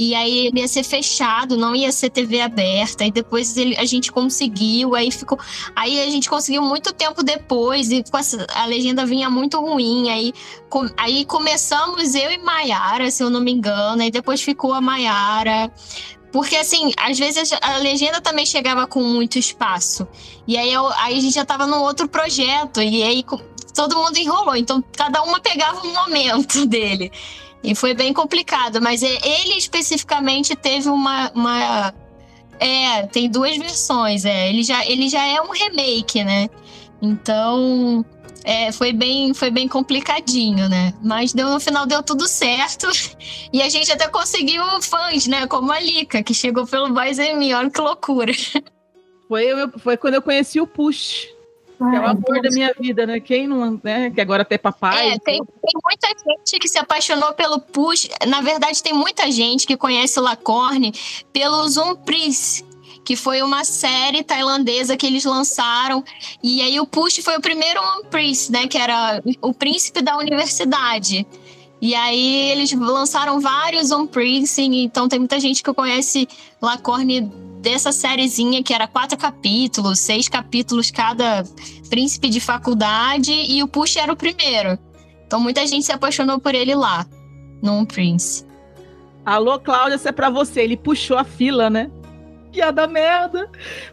E 0.04 0.16
aí 0.16 0.48
ele 0.48 0.62
ia 0.62 0.68
ser 0.68 0.82
fechado, 0.82 1.56
não 1.56 1.76
ia 1.76 1.92
ser 1.92 2.10
TV 2.10 2.42
aberta. 2.42 3.06
E 3.06 3.12
depois 3.12 3.56
ele, 3.56 3.78
a 3.78 3.86
gente 3.86 4.12
conseguiu, 4.12 4.96
aí 4.96 5.12
ficou. 5.12 5.38
Aí 5.76 6.02
a 6.02 6.10
gente 6.10 6.28
conseguiu 6.28 6.64
muito 6.64 6.92
tempo 6.92 7.22
depois, 7.22 7.92
e 7.92 8.04
a 8.56 8.66
legenda 8.66 9.06
vinha 9.06 9.30
muito 9.30 9.62
ruim. 9.62 10.10
Aí, 10.10 10.34
com, 10.72 10.90
aí 10.98 11.24
começamos 11.24 12.16
eu 12.16 12.32
e 12.32 12.40
Maiara, 12.40 13.12
se 13.12 13.22
eu 13.22 13.30
não 13.30 13.42
me 13.42 13.52
engano, 13.52 14.02
e 14.02 14.10
depois 14.10 14.42
ficou 14.42 14.74
a 14.74 14.82
Maiara. 14.82 15.72
Porque, 16.32 16.56
assim, 16.56 16.92
às 16.98 17.20
vezes 17.20 17.54
a 17.62 17.78
legenda 17.78 18.20
também 18.20 18.46
chegava 18.46 18.88
com 18.88 19.04
muito 19.04 19.38
espaço. 19.38 20.08
E 20.48 20.58
aí, 20.58 20.74
eu, 20.74 20.88
aí 20.94 21.16
a 21.16 21.22
gente 21.22 21.36
já 21.36 21.46
tava 21.46 21.68
num 21.68 21.80
outro 21.80 22.10
projeto. 22.10 22.82
E 22.82 23.04
aí 23.04 23.24
todo 23.76 23.98
mundo 23.98 24.18
enrolou. 24.18 24.56
Então, 24.56 24.84
cada 24.98 25.22
uma 25.22 25.40
pegava 25.40 25.86
um 25.86 25.94
momento 25.94 26.66
dele. 26.66 27.12
E 27.64 27.76
foi 27.76 27.94
bem 27.94 28.14
complicado. 28.14 28.82
Mas 28.82 29.04
ele 29.04 29.58
especificamente 29.58 30.56
teve 30.56 30.90
uma. 30.90 31.32
uma 31.34 31.94
é, 32.60 33.04
tem 33.08 33.30
duas 33.30 33.58
versões. 33.58 34.26
É. 34.26 34.50
Ele, 34.50 34.64
já, 34.64 34.86
ele 34.86 35.10
já 35.10 35.26
é 35.26 35.42
um 35.42 35.52
remake, 35.52 36.24
né? 36.24 36.50
Então. 37.02 38.06
É, 38.44 38.72
foi 38.72 38.92
bem 38.92 39.36
foi 39.36 39.52
bem 39.52 39.68
complicadinho, 39.68 40.68
né? 40.68 40.96
Mas 41.04 41.32
deu, 41.32 41.48
no 41.48 41.60
final 41.60 41.86
deu 41.86 42.02
tudo 42.02 42.28
certo. 42.28 42.88
E 43.54 43.62
a 43.62 43.68
gente 43.68 43.92
até 43.92 44.08
conseguiu 44.08 44.64
fãs, 44.82 45.28
né? 45.28 45.46
Como 45.46 45.72
a 45.72 45.80
Lika, 45.80 46.24
que 46.24 46.34
chegou 46.34 46.66
pelo 46.66 46.94
Boys 46.94 47.18
Me. 47.18 47.54
Olha 47.54 47.70
que 47.70 47.82
loucura. 47.82 48.32
Foi, 49.28 49.46
foi 49.80 49.96
quando 49.96 50.16
eu 50.16 50.22
conheci 50.22 50.60
o 50.60 50.68
Push. 50.68 51.26
É 51.82 52.00
o 52.00 52.06
amor 52.06 52.42
da 52.42 52.50
minha 52.52 52.74
vida, 52.80 53.08
né? 53.08 53.20
Quem 53.20 53.48
não, 53.48 53.80
né? 53.84 54.12
Que 54.12 54.22
agora 54.22 54.44
até 54.44 54.58
papai. 54.58 55.14
É, 55.14 55.20
tem, 55.20 55.44
tem 55.44 55.82
muita 55.84 56.08
gente 56.10 56.60
que 56.60 56.68
se 56.68 56.78
apaixonou 56.78 57.34
pelo 57.34 57.60
Push. 57.60 58.08
Na 58.28 58.42
verdade, 58.42 58.84
tem 58.84 58.94
muita 58.94 59.32
gente 59.32 59.66
que 59.66 59.76
conhece 59.76 60.20
o 60.20 60.24
Lacorne 60.24 60.94
pelo 61.34 61.68
Zoom 61.68 61.96
Prince, 61.96 62.64
que 63.04 63.16
foi 63.16 63.42
uma 63.42 63.64
série 63.64 64.24
tailandesa 64.24 64.96
que 64.96 65.08
eles 65.08 65.26
lançaram. 65.26 66.04
E 66.44 66.62
aí 66.62 66.80
o 66.80 66.86
Push 66.86 67.20
foi 67.24 67.38
o 67.38 67.42
primeiro 67.42 67.82
One 67.82 68.06
Prince, 68.12 68.52
né? 68.52 68.68
Que 68.68 68.78
era 68.78 69.20
o 69.42 69.52
príncipe 69.52 70.04
da 70.04 70.18
universidade. 70.18 71.26
E 71.82 71.96
aí 71.96 72.52
eles 72.52 72.72
lançaram 72.74 73.40
vários 73.40 73.90
One 73.90 74.08
Prince, 74.08 74.62
então 74.62 75.10
tem 75.10 75.18
muita 75.18 75.40
gente 75.40 75.64
que 75.64 75.74
conhece 75.74 76.28
Lacorne 76.62 77.32
dessa 77.62 77.92
sériezinha 77.92 78.64
que 78.64 78.74
era 78.74 78.88
quatro 78.88 79.18
capítulos, 79.18 80.00
seis 80.00 80.28
capítulos 80.28 80.90
cada 80.92 81.44
príncipe 81.90 82.30
de 82.30 82.40
faculdade, 82.40 83.32
e 83.32 83.62
o 83.64 83.68
Push 83.68 83.98
era 83.98 84.12
o 84.12 84.16
primeiro. 84.16 84.78
Então 85.28 85.40
muita 85.40 85.66
gente 85.68 85.86
se 85.86 85.92
apaixonou 85.92 86.40
por 86.40 86.54
ele 86.56 86.74
lá, 86.76 87.06
no 87.62 87.78
One 87.78 87.86
Prince. 87.86 88.46
Alô, 89.26 89.60
Cláudia, 89.60 89.96
isso 89.96 90.08
é 90.10 90.12
pra 90.12 90.30
você. 90.30 90.62
Ele 90.62 90.76
puxou 90.76 91.18
a 91.18 91.24
fila, 91.24 91.70
né? 91.70 91.92
Piada 92.52 92.86
merda. 92.88 93.48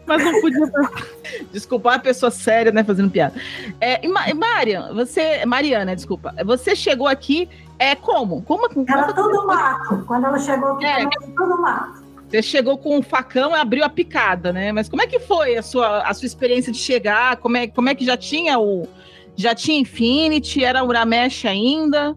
Mas 0.05 0.23
não 0.23 0.41
podia. 0.41 0.59
desculpa, 1.53 1.93
a 1.93 1.99
pessoa 1.99 2.31
séria, 2.31 2.71
né? 2.71 2.83
Fazendo 2.83 3.09
piada. 3.11 3.39
É, 3.79 4.05
Ma- 4.07 4.33
Marian, 4.33 4.91
você. 4.93 5.45
Mariana, 5.45 5.95
desculpa. 5.95 6.33
Você 6.45 6.75
chegou 6.75 7.07
aqui. 7.07 7.47
É 7.77 7.95
como? 7.95 8.41
Como? 8.41 8.67
Era 8.89 9.13
tudo 9.13 9.47
mato. 9.47 10.03
Quando 10.05 10.25
ela 10.25 10.39
chegou 10.39 10.71
aqui, 10.73 10.85
É. 10.85 11.01
era 11.01 11.09
tudo 11.09 11.61
mato. 11.61 12.03
Você 12.29 12.43
chegou 12.43 12.77
com 12.77 12.97
um 12.97 13.01
facão 13.01 13.51
e 13.51 13.55
abriu 13.55 13.83
a 13.83 13.89
picada, 13.89 14.53
né? 14.53 14.71
Mas 14.71 14.87
como 14.87 15.01
é 15.01 15.07
que 15.07 15.19
foi 15.19 15.57
a 15.57 15.63
sua, 15.63 16.03
a 16.03 16.13
sua 16.13 16.27
experiência 16.27 16.71
de 16.71 16.77
chegar? 16.77 17.37
Como 17.37 17.57
é, 17.57 17.67
como 17.67 17.89
é 17.89 17.95
que 17.95 18.05
já 18.05 18.15
tinha 18.15 18.59
o. 18.59 18.87
Já 19.35 19.55
tinha 19.55 19.79
Infinity? 19.79 20.63
Era 20.63 20.83
Uramesh 20.83 21.45
ainda? 21.45 22.15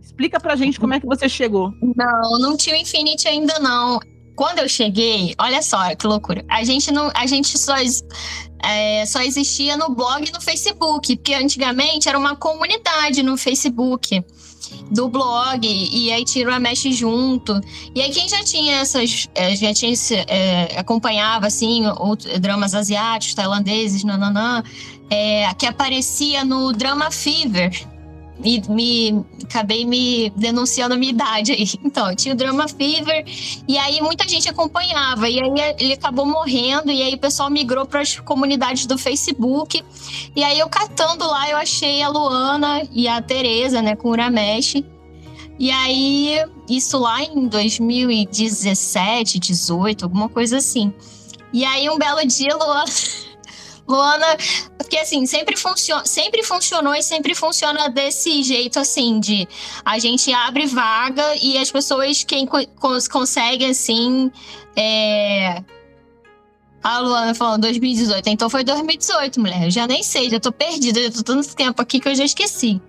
Explica 0.00 0.40
pra 0.40 0.56
gente 0.56 0.80
como 0.80 0.94
é 0.94 1.00
que 1.00 1.06
você 1.06 1.28
chegou. 1.28 1.72
Não, 1.80 2.38
não 2.40 2.56
tinha 2.56 2.76
Infinity 2.76 3.28
ainda 3.28 3.58
não. 3.60 4.00
Quando 4.34 4.58
eu 4.58 4.68
cheguei, 4.68 5.34
olha 5.38 5.62
só 5.62 5.94
que 5.94 6.06
loucura. 6.06 6.44
A 6.48 6.64
gente 6.64 6.90
não, 6.90 7.12
a 7.14 7.26
gente 7.26 7.56
só 7.56 7.74
é, 8.64 9.06
só 9.06 9.20
existia 9.20 9.76
no 9.76 9.94
blog 9.94 10.26
e 10.28 10.32
no 10.32 10.40
Facebook, 10.40 11.16
porque 11.16 11.34
antigamente 11.34 12.08
era 12.08 12.18
uma 12.18 12.34
comunidade 12.34 13.22
no 13.22 13.36
Facebook 13.36 14.24
do 14.90 15.08
blog 15.08 15.66
e 15.66 16.12
aí 16.12 16.24
tira 16.24 16.56
a 16.56 16.60
mesh 16.60 16.94
junto. 16.94 17.60
E 17.94 18.00
aí 18.00 18.10
quem 18.10 18.28
já 18.28 18.42
tinha 18.42 18.76
essas, 18.76 19.28
é, 19.34 19.54
já 19.56 19.72
tinha 19.72 19.92
é, 20.28 20.78
acompanhava 20.78 21.46
assim 21.46 21.86
outros 21.98 22.38
dramas 22.40 22.74
asiáticos, 22.74 23.34
tailandeses, 23.34 24.04
nananã, 24.04 24.62
é, 25.10 25.52
que 25.54 25.66
aparecia 25.66 26.44
no 26.44 26.72
Drama 26.72 27.10
Fever 27.10 27.91
me, 28.38 28.62
me 28.68 29.24
acabei 29.44 29.84
me 29.84 30.30
denunciando 30.30 30.94
a 30.94 30.96
minha 30.96 31.12
idade 31.12 31.52
aí. 31.52 31.68
Então, 31.84 32.14
tinha 32.14 32.34
o 32.34 32.36
Drama 32.36 32.66
Fever, 32.68 33.24
e 33.68 33.76
aí 33.76 34.00
muita 34.00 34.26
gente 34.26 34.48
acompanhava, 34.48 35.28
e 35.28 35.38
aí 35.38 35.74
ele 35.78 35.92
acabou 35.92 36.24
morrendo, 36.24 36.90
e 36.90 37.02
aí 37.02 37.14
o 37.14 37.18
pessoal 37.18 37.50
migrou 37.50 37.84
para 37.84 38.00
as 38.00 38.18
comunidades 38.18 38.86
do 38.86 38.96
Facebook. 38.96 39.84
E 40.34 40.42
aí 40.42 40.58
eu 40.58 40.68
catando 40.68 41.26
lá, 41.26 41.50
eu 41.50 41.56
achei 41.58 42.02
a 42.02 42.08
Luana 42.08 42.82
e 42.90 43.06
a 43.06 43.20
Tereza, 43.20 43.82
né, 43.82 43.94
com 43.94 44.08
o 44.08 44.12
Uramesh. 44.12 44.82
E 45.58 45.70
aí, 45.70 46.44
isso 46.68 46.98
lá 46.98 47.22
em 47.22 47.46
2017, 47.46 49.38
18, 49.38 50.04
alguma 50.04 50.28
coisa 50.28 50.56
assim. 50.56 50.92
E 51.52 51.64
aí, 51.64 51.88
um 51.90 51.98
belo 51.98 52.26
dia, 52.26 52.56
Luana. 52.56 52.84
Luana, 53.88 54.26
porque 54.78 54.96
assim, 54.96 55.26
sempre, 55.26 55.56
funciona, 55.56 56.04
sempre 56.06 56.42
funcionou 56.42 56.94
e 56.94 57.02
sempre 57.02 57.34
funciona 57.34 57.88
desse 57.88 58.42
jeito, 58.42 58.78
assim, 58.78 59.18
de 59.20 59.46
a 59.84 59.98
gente 59.98 60.32
abre 60.32 60.66
vaga 60.66 61.34
e 61.42 61.58
as 61.58 61.70
pessoas, 61.70 62.22
quem 62.24 62.46
co- 62.46 62.66
cons- 62.78 63.08
consegue, 63.08 63.64
assim, 63.64 64.30
é... 64.76 65.62
A 66.84 66.98
Luana 66.98 67.32
falando 67.34 67.62
2018, 67.62 68.28
então 68.28 68.50
foi 68.50 68.64
2018, 68.64 69.38
mulher, 69.40 69.64
eu 69.64 69.70
já 69.70 69.86
nem 69.86 70.02
sei, 70.02 70.28
já 70.28 70.40
tô 70.40 70.50
perdida, 70.50 71.00
já 71.02 71.10
tô 71.12 71.22
tanto 71.22 71.54
tempo 71.54 71.80
aqui 71.80 72.00
que 72.00 72.08
eu 72.08 72.14
já 72.14 72.24
esqueci. 72.24 72.80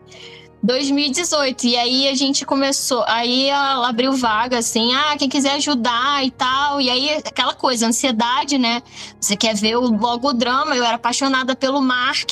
2018, 0.63 1.67
e 1.67 1.75
aí 1.75 2.07
a 2.07 2.15
gente 2.15 2.45
começou, 2.45 3.03
aí 3.05 3.49
ela 3.49 3.89
abriu 3.89 4.13
vaga, 4.13 4.59
assim, 4.59 4.95
ah, 4.95 5.13
quem 5.17 5.27
quiser 5.27 5.55
ajudar 5.55 6.25
e 6.25 6.31
tal, 6.31 6.79
e 6.79 6.89
aí 6.89 7.17
aquela 7.17 7.53
coisa, 7.53 7.85
ansiedade, 7.85 8.57
né? 8.57 8.81
Você 9.19 9.35
quer 9.35 9.53
ver 9.55 9.75
o, 9.75 9.81
logo 9.81 10.29
o 10.29 10.33
drama, 10.33 10.73
eu 10.73 10.85
era 10.85 10.95
apaixonada 10.95 11.53
pelo 11.53 11.81
Mark, 11.81 12.31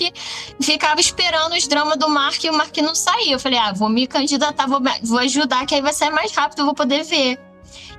ficava 0.62 1.02
esperando 1.02 1.56
os 1.56 1.68
dramas 1.68 1.98
do 1.98 2.08
Mark 2.08 2.42
e 2.42 2.50
o 2.50 2.54
Mark 2.54 2.76
não 2.78 2.96
saía. 2.96 3.34
Eu 3.34 3.40
falei, 3.40 3.60
ah, 3.60 3.74
vou 3.74 3.90
me 3.90 4.08
candidatar, 4.08 4.66
vou, 4.66 4.80
vou 5.04 5.20
ajudar, 5.20 5.66
que 5.66 5.76
aí 5.76 5.82
vai 5.82 5.92
sair 5.92 6.12
mais 6.12 6.32
rápido, 6.32 6.60
eu 6.60 6.66
vou 6.66 6.74
poder 6.74 7.04
ver. 7.04 7.38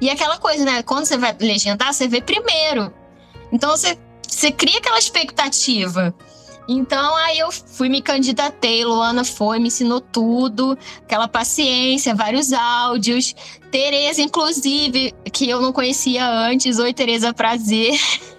E 0.01 0.09
aquela 0.09 0.39
coisa, 0.39 0.65
né? 0.65 0.83
Quando 0.83 1.05
você 1.05 1.19
vai 1.19 1.37
legendar, 1.39 1.93
você 1.93 2.09
vê 2.09 2.23
primeiro. 2.23 2.91
Então 3.53 3.71
você, 3.71 3.99
você 4.27 4.51
cria 4.51 4.79
aquela 4.79 4.99
expectativa. 4.99 6.15
Então 6.69 7.17
aí 7.17 7.39
eu 7.39 7.51
fui 7.51 7.89
me 7.89 8.01
candidatei, 8.01 8.85
Luana 8.85 9.25
foi, 9.25 9.59
me 9.59 9.69
ensinou 9.69 10.01
tudo, 10.01 10.79
aquela 11.03 11.27
paciência, 11.27 12.15
vários 12.15 12.53
áudios. 12.53 13.35
Tereza, 13.71 14.23
inclusive, 14.23 15.15
que 15.33 15.49
eu 15.49 15.61
não 15.61 15.73
conhecia 15.73 16.29
antes. 16.29 16.79
Oi, 16.79 16.93
Tereza, 16.93 17.33
prazer. 17.33 17.99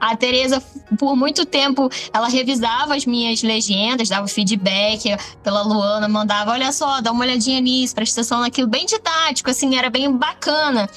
A 0.00 0.16
Tereza, 0.16 0.62
por 0.96 1.16
muito 1.16 1.44
tempo, 1.44 1.90
ela 2.12 2.28
revisava 2.28 2.94
as 2.94 3.04
minhas 3.04 3.42
legendas, 3.42 4.08
dava 4.08 4.28
feedback 4.28 5.16
pela 5.42 5.62
Luana, 5.62 6.06
mandava, 6.06 6.52
olha 6.52 6.70
só, 6.70 7.00
dá 7.00 7.10
uma 7.10 7.24
olhadinha 7.24 7.60
nisso, 7.60 7.96
presta 7.96 8.20
atenção 8.20 8.40
naquilo, 8.40 8.68
bem 8.68 8.86
didático, 8.86 9.50
assim, 9.50 9.76
era 9.76 9.90
bem 9.90 10.10
bacana. 10.12 10.88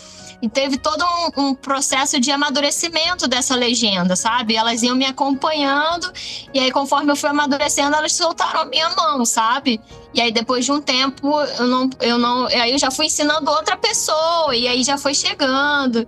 E 0.41 0.49
teve 0.49 0.77
todo 0.77 1.03
um, 1.05 1.49
um 1.49 1.53
processo 1.53 2.19
de 2.19 2.31
amadurecimento 2.31 3.27
dessa 3.27 3.55
legenda, 3.55 4.15
sabe? 4.15 4.55
Elas 4.55 4.81
iam 4.81 4.95
me 4.95 5.05
acompanhando, 5.05 6.11
e 6.53 6.59
aí, 6.59 6.71
conforme 6.71 7.11
eu 7.11 7.15
fui 7.15 7.29
amadurecendo, 7.29 7.95
elas 7.95 8.13
soltaram 8.13 8.61
a 8.61 8.65
minha 8.65 8.89
mão, 8.89 9.23
sabe? 9.23 9.79
E 10.13 10.19
aí, 10.19 10.31
depois 10.31 10.65
de 10.65 10.71
um 10.71 10.81
tempo, 10.81 11.39
eu 11.59 11.67
não. 11.67 11.89
Eu 11.99 12.17
não 12.17 12.47
aí 12.47 12.71
eu 12.71 12.79
já 12.79 12.89
fui 12.89 13.05
ensinando 13.05 13.51
outra 13.51 13.77
pessoa, 13.77 14.55
e 14.55 14.67
aí 14.67 14.83
já 14.83 14.97
foi 14.97 15.13
chegando. 15.13 16.07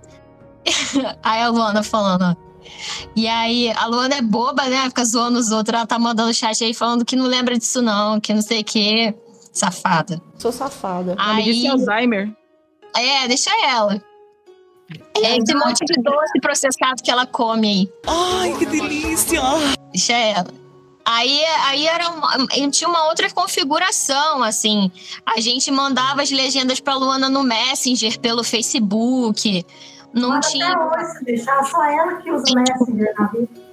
aí 1.22 1.42
a 1.42 1.48
Luana 1.48 1.82
falando, 1.82 2.22
ó. 2.22 2.44
E 3.14 3.28
aí, 3.28 3.70
a 3.70 3.86
Luana 3.86 4.16
é 4.16 4.22
boba, 4.22 4.64
né? 4.64 4.82
Fica 4.88 5.04
zoando 5.04 5.38
os 5.38 5.50
outros. 5.52 5.76
Ela 5.76 5.86
tá 5.86 5.98
mandando 5.98 6.34
chat 6.34 6.64
aí 6.64 6.74
falando 6.74 7.04
que 7.04 7.14
não 7.14 7.26
lembra 7.26 7.56
disso, 7.56 7.80
não, 7.80 8.18
que 8.18 8.34
não 8.34 8.42
sei 8.42 8.62
o 8.62 8.64
quê. 8.64 9.14
Safada. 9.52 10.20
Sou 10.38 10.50
safada. 10.50 11.12
Ela 11.12 11.34
me 11.34 11.44
disse 11.44 11.68
Alzheimer. 11.68 12.34
É, 12.96 13.28
deixa 13.28 13.50
ela. 13.64 14.02
É 15.16 15.36
esse 15.38 15.54
monte 15.54 15.84
de 15.84 16.02
doce 16.02 16.40
processado 16.40 17.02
que 17.02 17.10
ela 17.10 17.26
come 17.26 17.68
aí. 17.68 17.92
Ai, 18.06 18.54
que 18.58 18.66
delícia! 18.66 19.40
Deixa 19.92 20.12
ela. 20.12 20.64
Aí, 21.04 21.44
aí 21.66 21.86
era 21.86 22.08
uma, 22.08 22.46
tinha 22.70 22.88
uma 22.88 23.06
outra 23.08 23.30
configuração, 23.30 24.42
assim. 24.42 24.90
A 25.26 25.38
gente 25.38 25.70
mandava 25.70 26.22
as 26.22 26.30
legendas 26.30 26.80
pra 26.80 26.96
Luana 26.96 27.28
no 27.28 27.42
Messenger, 27.42 28.18
pelo 28.18 28.42
Facebook. 28.42 29.64
Não 30.12 30.30
Mas 30.30 30.50
tinha. 30.50 30.72
Até 30.72 31.02
hoje, 31.02 31.24
deixar, 31.24 31.62
só 31.64 31.84
ela 31.84 32.16
que 32.16 32.30
usa 32.30 32.44
o 32.50 32.54
Messenger 32.54 33.14
na 33.18 33.26
vida. 33.26 33.63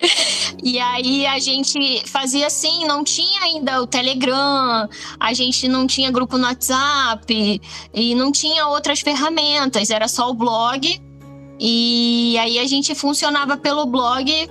E 0.62 0.78
aí 0.78 1.26
a 1.26 1.38
gente 1.38 2.02
fazia 2.06 2.46
assim, 2.46 2.86
não 2.86 3.02
tinha 3.02 3.40
ainda 3.42 3.80
o 3.80 3.86
Telegram, 3.86 4.88
a 5.18 5.32
gente 5.32 5.66
não 5.68 5.86
tinha 5.86 6.10
grupo 6.10 6.36
no 6.36 6.44
WhatsApp 6.44 7.60
e 7.94 8.14
não 8.14 8.30
tinha 8.30 8.66
outras 8.66 9.00
ferramentas, 9.00 9.88
era 9.88 10.06
só 10.06 10.28
o 10.28 10.34
blog. 10.34 11.00
E 11.58 12.36
aí 12.38 12.58
a 12.58 12.66
gente 12.66 12.94
funcionava 12.94 13.56
pelo 13.56 13.86
blog 13.86 14.50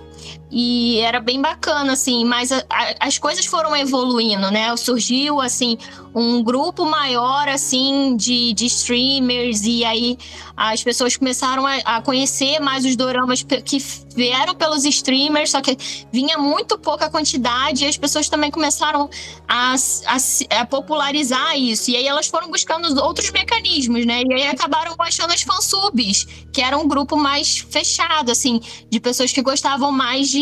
e 0.51 0.99
era 0.99 1.19
bem 1.19 1.41
bacana, 1.41 1.93
assim, 1.93 2.25
mas 2.25 2.51
a- 2.51 2.63
a- 2.69 2.95
as 3.07 3.17
coisas 3.17 3.45
foram 3.45 3.75
evoluindo, 3.75 4.49
né? 4.51 4.75
Surgiu, 4.77 5.39
assim, 5.41 5.77
um 6.13 6.43
grupo 6.43 6.85
maior, 6.85 7.47
assim, 7.47 8.15
de, 8.17 8.53
de 8.53 8.65
streamers, 8.65 9.61
e 9.63 9.85
aí 9.85 10.17
as 10.57 10.83
pessoas 10.83 11.15
começaram 11.15 11.65
a, 11.65 11.75
a 11.85 12.01
conhecer 12.01 12.59
mais 12.59 12.83
os 12.83 12.95
doramas 12.95 13.43
que 13.43 13.77
vieram 14.15 14.55
pelos 14.55 14.83
streamers, 14.85 15.51
só 15.51 15.61
que 15.61 15.77
vinha 16.11 16.37
muito 16.37 16.77
pouca 16.77 17.09
quantidade, 17.09 17.85
e 17.85 17.87
as 17.87 17.95
pessoas 17.97 18.27
também 18.27 18.49
começaram 18.51 19.09
a, 19.47 19.75
a 20.07 20.17
a 20.61 20.65
popularizar 20.65 21.57
isso, 21.57 21.91
e 21.91 21.95
aí 21.95 22.07
elas 22.07 22.27
foram 22.27 22.49
buscando 22.49 22.85
os 22.87 22.97
outros 22.97 23.29
mecanismos, 23.31 24.05
né? 24.05 24.23
E 24.27 24.33
aí 24.33 24.47
acabaram 24.47 24.95
achando 24.99 25.31
as 25.31 25.41
fansubs, 25.43 26.25
que 26.51 26.61
era 26.61 26.77
um 26.77 26.87
grupo 26.87 27.15
mais 27.15 27.57
fechado, 27.59 28.31
assim, 28.31 28.59
de 28.89 28.99
pessoas 28.99 29.31
que 29.31 29.41
gostavam 29.41 29.91
mais 29.91 30.27
de, 30.29 30.38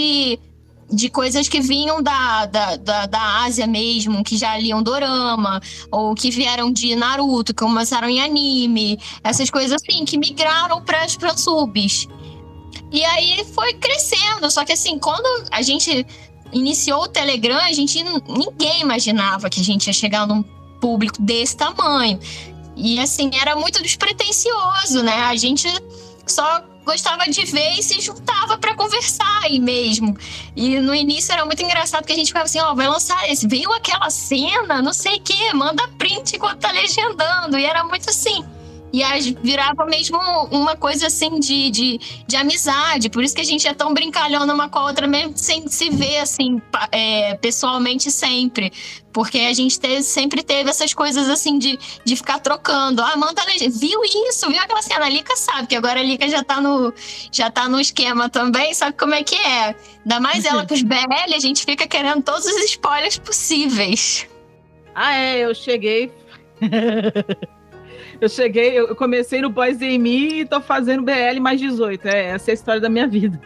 de 0.89 1.10
coisas 1.10 1.49
que 1.49 1.60
vinham 1.60 2.01
da, 2.01 2.45
da, 2.45 2.75
da, 2.77 3.05
da 3.05 3.43
Ásia 3.43 3.67
mesmo, 3.67 4.23
que 4.23 4.38
já 4.38 4.57
liam 4.57 4.81
dorama, 4.81 5.62
ou 5.91 6.15
que 6.15 6.31
vieram 6.31 6.71
de 6.71 6.95
Naruto, 6.95 7.53
que 7.53 7.63
começaram 7.63 8.10
em 8.10 8.21
anime, 8.21 8.97
essas 9.23 9.49
coisas 9.49 9.73
assim, 9.81 10.05
que 10.05 10.17
migraram 10.17 10.81
para 10.81 11.03
as 11.03 11.15
fansubs. 11.15 12.07
E 12.91 13.03
aí 13.03 13.45
foi 13.53 13.73
crescendo, 13.73 14.49
só 14.49 14.63
que 14.63 14.71
assim, 14.71 14.97
quando 14.97 15.25
a 15.51 15.62
gente 15.62 16.05
iniciou 16.53 17.03
o 17.03 17.07
Telegram, 17.07 17.57
a 17.57 17.73
gente 17.73 18.01
ninguém 18.03 18.81
imaginava 18.81 19.49
que 19.49 19.60
a 19.60 19.63
gente 19.63 19.88
ia 19.88 19.93
chegar 19.93 20.25
num 20.25 20.41
público 20.79 21.21
desse 21.21 21.57
tamanho. 21.57 22.17
E 22.77 22.99
assim, 22.99 23.29
era 23.33 23.55
muito 23.55 23.81
despretensioso, 23.83 25.03
né? 25.03 25.23
A 25.23 25.36
gente 25.36 25.67
só 26.25 26.63
gostava 26.88 27.30
de 27.30 27.43
ver 27.45 27.73
e 27.78 27.84
se 27.84 28.00
juntava 28.00 28.58
para 28.58 28.73
conversar 28.73 29.41
aí 29.43 29.60
mesmo. 29.60 30.17
E 30.56 30.80
no 30.80 30.95
início 30.95 31.34
era 31.34 31.45
muito 31.45 31.62
engraçado 31.62 32.06
que 32.06 32.13
a 32.13 32.15
gente 32.15 32.28
ficava 32.28 32.45
assim, 32.45 32.60
ó, 32.60 32.71
oh, 32.71 32.76
vai 32.76 32.88
lançar 32.88 33.30
esse, 33.30 33.45
viu 33.45 33.71
aquela 33.73 34.10
cena, 34.10 34.82
não 34.82 34.93
sei 34.93 35.17
o 35.17 35.21
quê, 35.21 35.54
manda 35.54 35.88
print 35.97 36.38
enquanto 36.38 36.60
tá 36.60 36.71
legendando. 36.71 37.60
E 37.60 37.65
era 37.65 37.84
muito 37.84 38.10
assim. 38.10 38.43
E 38.91 39.04
aí 39.04 39.38
virava 39.43 39.86
mesmo 39.86 40.17
uma 40.50 40.76
coisa 40.76 41.08
assim 41.08 41.39
de, 41.39 41.69
de, 41.69 42.00
de, 42.26 42.36
amizade. 42.38 43.10
Por 43.10 43.21
isso 43.21 43.36
que 43.36 43.41
a 43.41 43.45
gente 43.45 43.67
é 43.67 43.73
tão 43.73 43.93
brincalhona 43.93 44.54
uma 44.54 44.69
com 44.69 44.80
a 44.80 44.86
outra, 44.86 45.06
mesmo 45.06 45.34
sem 45.36 45.67
se 45.67 45.89
ver 45.89 46.19
assim, 46.19 46.62
é, 46.91 47.36
pessoalmente 47.36 48.10
sempre. 48.10 48.71
Porque 49.12 49.39
a 49.39 49.54
gente 49.54 49.80
teve, 49.80 50.04
sempre 50.04 50.43
teve 50.43 50.69
essas 50.69 50.93
coisas 50.93 51.30
assim 51.30 51.58
de, 51.58 51.78
de 52.06 52.15
ficar 52.15 52.39
trocando. 52.39 53.02
Ah, 53.02 53.17
manda 53.17 53.41
Viu 53.69 54.02
isso? 54.04 54.50
Viu 54.50 54.60
aquela 54.60 54.82
cena? 54.82 55.06
A 55.06 55.10
Lica 55.10 55.36
sabe, 55.36 55.67
que 55.67 55.76
agora 55.76 56.00
a 56.00 56.04
Lica 56.04 56.28
já 56.30 56.43
tá 56.43 56.62
no, 56.62 56.93
já 57.32 57.50
tá 57.50 57.67
no 57.67 57.80
esquema 57.80 58.30
também, 58.30 58.73
sabe 58.73 58.95
como 58.97 59.13
é 59.13 59.23
que 59.23 59.36
é. 59.36 59.76
Ainda 60.02 60.19
mais 60.19 60.45
ela 60.45 60.65
com 60.65 60.73
os 60.73 60.82
BL, 60.82 61.34
a 61.36 61.39
gente 61.39 61.65
fica 61.65 61.88
querendo 61.88 62.21
todos 62.23 62.45
os 62.45 62.63
spoilers 62.65 63.17
possíveis. 63.17 64.28
Ah, 64.95 65.15
é, 65.15 65.39
eu 65.39 65.54
cheguei. 65.54 66.12
Eu 68.19 68.30
cheguei, 68.30 68.80
eu 68.80 68.95
comecei 68.95 69.41
no 69.41 69.49
Boys 69.49 69.82
em 69.82 69.99
Me 69.99 70.41
e 70.41 70.45
tô 70.45 70.60
fazendo 70.60 71.03
BL 71.03 71.39
mais 71.39 71.60
18. 71.60 72.08
É, 72.08 72.25
essa 72.30 72.49
é 72.49 72.51
a 72.51 72.53
história 72.53 72.82
da 72.82 72.89
minha 72.89 73.08
vida. 73.08 73.39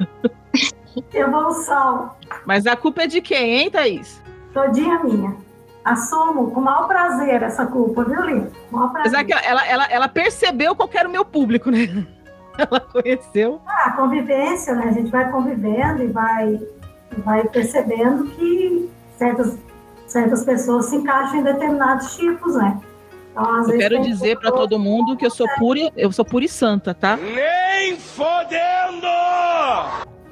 Evolução. 1.14 2.12
Mas 2.46 2.66
a 2.66 2.76
culpa 2.76 3.04
é 3.04 3.08
de 3.08 3.22
quem, 3.22 3.60
hein, 3.60 3.72
Thaís? 3.72 4.22
Todinha 4.54 5.04
minha. 5.04 5.36
Assumo 5.84 6.52
com 6.52 6.60
o 6.60 6.64
maior 6.64 6.88
prazer 6.88 7.42
essa 7.42 7.66
culpa, 7.66 8.04
viu, 8.04 8.22
Lili? 8.22 8.48
Mas 8.72 9.14
é 9.14 9.24
que 9.24 9.34
ela, 9.34 9.66
ela, 9.66 9.86
ela 9.86 10.08
percebeu 10.08 10.76
qual 10.76 10.90
era 10.94 11.10
o 11.10 11.12
meu 11.12 11.26
público, 11.26 11.72
né? 11.72 11.88
Ela 12.58 12.82
conheceu. 12.82 13.62
Ah, 13.66 13.88
a 13.88 13.92
convivência, 13.94 14.76
né? 14.76 14.90
A 14.90 14.92
gente 14.92 15.10
vai 15.10 15.32
convivendo 15.32 16.04
e 16.04 16.08
vai, 16.08 16.60
vai 17.20 17.48
percebendo 17.48 18.26
que 18.32 18.92
certas, 19.18 19.58
certas 20.06 20.44
pessoas 20.44 20.88
se 20.88 20.98
encaixam 20.98 21.40
em 21.40 21.44
determinados 21.44 22.14
tipos, 22.14 22.56
né? 22.56 22.78
Então, 23.32 23.70
eu 23.70 23.78
quero 23.78 24.02
dizer 24.02 24.38
para 24.40 24.52
todo 24.52 24.78
mundo 24.78 25.16
que 25.16 25.26
eu 25.26 25.32
sou 25.32 25.48
pura, 25.58 25.92
eu 25.96 26.12
sou 26.12 26.26
pura 26.26 26.46
e 26.46 26.50
santa, 26.50 26.94
tá? 26.94 27.18
Nem 27.18 27.98
fodendo! 27.98 29.08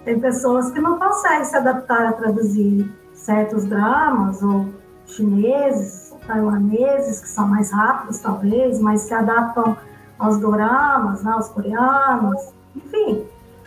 Tem 0.03 0.19
pessoas 0.19 0.71
que 0.71 0.79
não 0.79 0.99
conseguem 0.99 1.45
se 1.45 1.55
adaptar 1.55 2.07
a 2.07 2.13
traduzir 2.13 2.91
certos 3.13 3.65
dramas 3.65 4.41
ou 4.41 4.67
chineses, 5.05 6.13
taiwaneses 6.27 7.21
que 7.21 7.27
são 7.27 7.47
mais 7.47 7.71
rápidos 7.71 8.19
talvez, 8.19 8.79
mas 8.79 9.01
se 9.01 9.13
adaptam 9.13 9.75
aos 10.17 10.37
doramas, 10.39 11.23
né, 11.23 11.31
aos 11.31 11.49
coreanos, 11.49 12.53
enfim. 12.75 13.25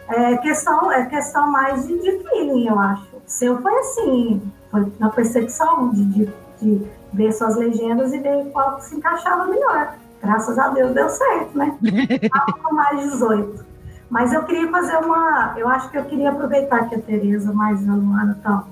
É 0.08 0.36
questão, 0.38 0.92
é 0.92 1.06
questão 1.06 1.50
mais 1.50 1.86
de, 1.86 1.98
de 1.98 2.18
feeling, 2.18 2.68
eu 2.68 2.78
acho. 2.78 3.16
O 3.16 3.22
seu 3.26 3.60
foi 3.62 3.74
assim, 3.78 4.42
foi 4.70 4.92
na 4.98 5.08
percepção 5.08 5.90
de, 5.90 6.04
de, 6.04 6.28
de 6.60 6.90
ver 7.12 7.33
suas 7.33 7.57
legendas 7.57 8.12
e 8.12 8.18
ver 8.18 8.51
qual 8.53 8.81
se 8.81 8.96
encaixava 8.96 9.46
melhor. 9.46 9.94
Graças 10.22 10.59
a 10.59 10.68
Deus 10.68 10.92
deu 10.92 11.09
certo, 11.09 11.59
né? 11.59 11.77
mais 12.72 13.11
18. 13.11 13.64
Mas 14.09 14.33
eu 14.33 14.44
queria 14.44 14.70
fazer 14.70 14.96
uma. 14.98 15.55
Eu 15.57 15.68
acho 15.68 15.90
que 15.90 15.98
eu 15.98 16.05
queria 16.05 16.31
aproveitar 16.31 16.88
que 16.88 16.94
a 16.94 17.01
Tereza 17.01 17.53
mais 17.53 17.88
a 17.88 17.94
Luana 17.94 18.33
estão 18.37 18.66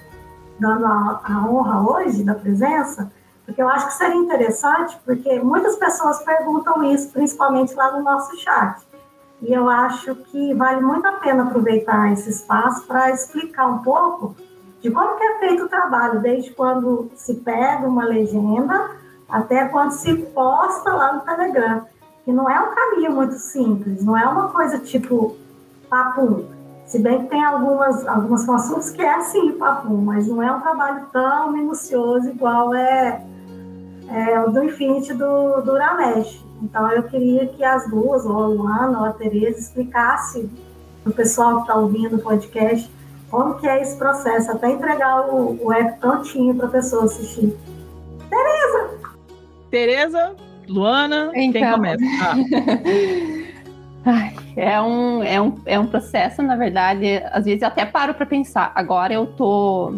dando 0.58 0.84
a, 0.84 1.20
a 1.24 1.46
honra 1.48 1.80
hoje 1.80 2.22
da 2.22 2.34
presença, 2.34 3.10
porque 3.46 3.60
eu 3.60 3.68
acho 3.68 3.86
que 3.86 3.94
seria 3.94 4.16
interessante, 4.16 4.98
porque 5.04 5.40
muitas 5.40 5.76
pessoas 5.76 6.22
perguntam 6.22 6.84
isso, 6.84 7.10
principalmente 7.10 7.74
lá 7.74 7.90
no 7.92 8.04
nosso 8.04 8.36
chat. 8.38 8.80
E 9.40 9.52
eu 9.52 9.68
acho 9.70 10.14
que 10.14 10.52
vale 10.52 10.82
muito 10.82 11.06
a 11.06 11.12
pena 11.12 11.44
aproveitar 11.44 12.12
esse 12.12 12.28
espaço 12.28 12.86
para 12.86 13.10
explicar 13.10 13.66
um 13.66 13.78
pouco 13.78 14.36
de 14.80 14.90
como 14.90 15.16
que 15.16 15.24
é 15.24 15.38
feito 15.38 15.64
o 15.64 15.68
trabalho, 15.68 16.20
desde 16.20 16.50
quando 16.52 17.10
se 17.14 17.34
pega 17.34 17.86
uma 17.86 18.04
legenda 18.04 18.90
até 19.28 19.66
quando 19.66 19.92
se 19.92 20.14
posta 20.16 20.92
lá 20.92 21.12
no 21.12 21.20
Telegram. 21.20 21.84
Que 22.24 22.32
não 22.32 22.48
é 22.48 22.60
um 22.60 22.74
caminho 22.74 23.12
muito 23.12 23.34
simples, 23.34 24.04
não 24.04 24.16
é 24.16 24.26
uma 24.26 24.48
coisa 24.48 24.78
tipo 24.78 25.36
papum. 25.88 26.44
Se 26.86 26.98
bem 26.98 27.22
que 27.22 27.30
tem 27.30 27.44
algumas, 27.44 28.06
algumas 28.06 28.48
assuntos 28.48 28.90
que 28.90 29.00
é 29.00 29.14
assim, 29.14 29.52
papum, 29.52 29.96
mas 29.98 30.26
não 30.26 30.42
é 30.42 30.50
um 30.50 30.60
trabalho 30.60 31.06
tão 31.12 31.52
minucioso 31.52 32.30
igual 32.30 32.74
é, 32.74 33.24
é 34.08 34.40
o 34.40 34.50
do 34.50 34.64
Infinity 34.64 35.14
do, 35.14 35.60
do 35.62 35.72
Uramesh. 35.72 36.44
Então 36.62 36.90
eu 36.90 37.04
queria 37.04 37.46
que 37.46 37.64
as 37.64 37.88
duas, 37.88 38.26
ou 38.26 38.42
a 38.42 38.46
Luana 38.46 38.98
ou 38.98 39.04
a 39.04 39.12
Tereza, 39.12 39.60
explicasse 39.60 40.50
para 41.02 41.10
o 41.10 41.14
pessoal 41.14 41.56
que 41.56 41.60
está 41.62 41.76
ouvindo 41.76 42.16
o 42.16 42.22
podcast 42.22 42.90
como 43.30 43.54
que 43.54 43.68
é 43.68 43.80
esse 43.80 43.96
processo, 43.96 44.50
até 44.50 44.70
entregar 44.70 45.28
o, 45.28 45.58
o 45.64 45.72
app 45.72 45.98
prontinho 46.00 46.54
para 46.54 46.66
a 46.66 46.70
pessoa 46.70 47.04
assistir. 47.04 47.56
Tereza! 48.28 48.98
Tereza, 49.70 50.36
Luana, 50.68 51.30
então. 51.34 51.52
quem 51.52 51.70
começa? 51.70 52.04
Ah. 54.02 54.32
é, 54.56 54.80
um, 54.80 55.22
é, 55.22 55.38
um, 55.38 55.58
é 55.66 55.78
um 55.78 55.86
processo, 55.86 56.42
na 56.42 56.56
verdade, 56.56 57.22
às 57.32 57.44
vezes 57.44 57.60
eu 57.60 57.68
até 57.68 57.84
paro 57.84 58.14
para 58.14 58.24
pensar. 58.24 58.72
Agora 58.74 59.12
eu 59.12 59.26
tô. 59.26 59.94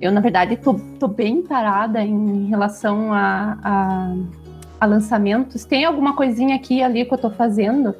Eu, 0.00 0.12
na 0.12 0.20
verdade, 0.20 0.56
tô, 0.56 0.74
tô 1.00 1.08
bem 1.08 1.42
parada 1.42 2.00
em 2.00 2.46
relação 2.46 3.12
a, 3.12 3.58
a, 3.60 4.14
a 4.80 4.86
lançamentos. 4.86 5.64
Tem 5.64 5.84
alguma 5.84 6.14
coisinha 6.14 6.54
aqui 6.54 6.76
e 6.76 6.82
ali 6.84 7.04
que 7.04 7.12
eu 7.12 7.18
tô 7.18 7.28
fazendo, 7.28 7.92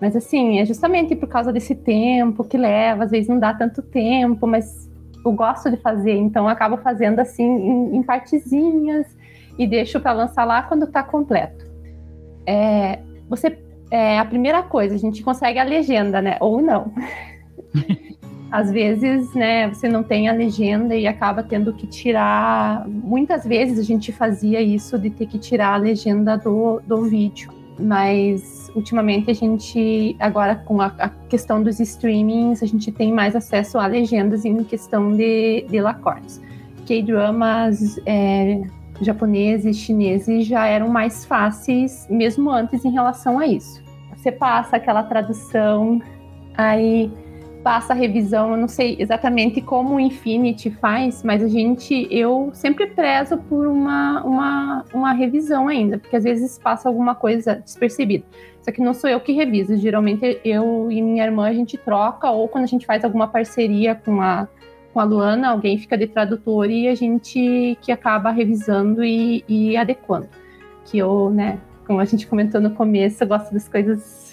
mas 0.00 0.14
assim, 0.14 0.58
é 0.58 0.64
justamente 0.64 1.14
por 1.16 1.28
causa 1.28 1.52
desse 1.52 1.74
tempo 1.74 2.44
que 2.44 2.56
leva, 2.56 3.04
às 3.04 3.10
vezes 3.10 3.28
não 3.28 3.38
dá 3.38 3.54
tanto 3.54 3.82
tempo, 3.82 4.46
mas 4.46 4.90
eu 5.24 5.32
gosto 5.32 5.70
de 5.70 5.76
fazer, 5.76 6.14
então 6.14 6.44
eu 6.44 6.48
acabo 6.48 6.76
fazendo 6.78 7.18
assim 7.18 7.44
em, 7.44 7.96
em 7.96 8.02
partezinhas 8.02 9.06
e 9.58 9.66
deixo 9.66 9.98
para 10.00 10.12
lançar 10.12 10.44
lá 10.44 10.62
quando 10.62 10.84
está 10.84 11.02
completo. 11.02 11.66
É, 12.46 13.00
você, 13.28 13.58
é, 13.90 14.18
a 14.18 14.24
primeira 14.24 14.62
coisa, 14.62 14.94
a 14.94 14.98
gente 14.98 15.22
consegue 15.22 15.58
a 15.58 15.64
legenda, 15.64 16.20
né? 16.20 16.36
Ou 16.40 16.60
não. 16.60 16.92
Às 18.50 18.70
vezes, 18.70 19.34
né, 19.34 19.68
você 19.68 19.88
não 19.88 20.04
tem 20.04 20.28
a 20.28 20.32
legenda 20.32 20.94
e 20.94 21.06
acaba 21.06 21.42
tendo 21.42 21.72
que 21.72 21.86
tirar. 21.86 22.86
Muitas 22.86 23.44
vezes 23.44 23.78
a 23.78 23.82
gente 23.82 24.12
fazia 24.12 24.60
isso 24.60 24.96
de 24.98 25.10
ter 25.10 25.26
que 25.26 25.36
tirar 25.36 25.74
a 25.74 25.76
legenda 25.76 26.36
do, 26.36 26.80
do 26.86 27.02
vídeo, 27.02 27.50
mas 27.78 28.70
ultimamente 28.74 29.30
a 29.30 29.34
gente, 29.34 30.16
agora 30.18 30.56
com 30.56 30.80
a, 30.80 30.86
a, 30.98 31.08
questão 31.28 31.62
dos 31.62 31.80
streamings, 31.80 32.62
a 32.62 32.66
gente 32.66 32.90
tem 32.90 33.12
mais 33.12 33.36
acesso 33.36 33.78
a 33.78 33.86
legendas 33.86 34.44
em 34.44 34.62
questão 34.64 35.12
de, 35.12 35.66
de 35.68 35.80
lacortes. 35.80 36.40
K-dramas 36.86 38.00
é, 38.06 38.62
japoneses, 39.00 39.76
chineses 39.76 40.46
já 40.46 40.66
eram 40.66 40.88
mais 40.88 41.24
fáceis, 41.24 42.06
mesmo 42.08 42.50
antes 42.50 42.84
em 42.84 42.90
relação 42.90 43.38
a 43.38 43.46
isso. 43.46 43.82
Você 44.16 44.32
passa 44.32 44.76
aquela 44.76 45.02
tradução, 45.02 46.00
aí 46.56 47.10
passa 47.66 47.94
a 47.94 47.96
revisão, 47.96 48.52
eu 48.52 48.56
não 48.56 48.68
sei 48.68 48.94
exatamente 48.96 49.60
como 49.60 49.96
o 49.96 50.00
Infinity 50.00 50.70
faz, 50.70 51.24
mas 51.24 51.42
a 51.42 51.48
gente, 51.48 52.06
eu 52.12 52.50
sempre 52.54 52.86
prezo 52.86 53.38
por 53.38 53.66
uma, 53.66 54.22
uma, 54.22 54.84
uma 54.94 55.12
revisão 55.12 55.66
ainda, 55.66 55.98
porque 55.98 56.14
às 56.14 56.22
vezes 56.22 56.60
passa 56.60 56.88
alguma 56.88 57.16
coisa 57.16 57.56
despercebida. 57.56 58.24
Só 58.62 58.70
que 58.70 58.80
não 58.80 58.94
sou 58.94 59.10
eu 59.10 59.18
que 59.18 59.32
reviso, 59.32 59.76
geralmente 59.78 60.40
eu 60.44 60.92
e 60.92 61.02
minha 61.02 61.24
irmã 61.24 61.48
a 61.48 61.52
gente 61.52 61.76
troca, 61.76 62.30
ou 62.30 62.46
quando 62.46 62.62
a 62.62 62.68
gente 62.68 62.86
faz 62.86 63.02
alguma 63.02 63.26
parceria 63.26 63.96
com 63.96 64.22
a, 64.22 64.46
com 64.92 65.00
a 65.00 65.02
Luana, 65.02 65.48
alguém 65.48 65.76
fica 65.76 65.98
de 65.98 66.06
tradutor 66.06 66.70
e 66.70 66.86
a 66.86 66.94
gente 66.94 67.76
que 67.82 67.90
acaba 67.90 68.30
revisando 68.30 69.02
e, 69.02 69.44
e 69.48 69.76
adequando. 69.76 70.28
Que 70.84 70.98
eu, 70.98 71.30
né, 71.30 71.58
como 71.84 71.98
a 71.98 72.04
gente 72.04 72.28
comentou 72.28 72.60
no 72.60 72.70
começo, 72.70 73.24
eu 73.24 73.26
gosto 73.26 73.52
das 73.52 73.68
coisas 73.68 74.25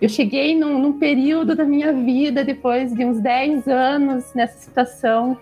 eu 0.00 0.08
cheguei 0.08 0.54
num, 0.54 0.78
num, 0.78 0.92
período 0.92 1.54
da 1.54 1.64
minha 1.64 1.92
vida, 1.92 2.44
depois 2.44 2.92
de 2.92 3.04
uns 3.04 3.18
10 3.20 3.66
anos 3.66 4.34
nessa 4.34 4.58
situação. 4.58 5.38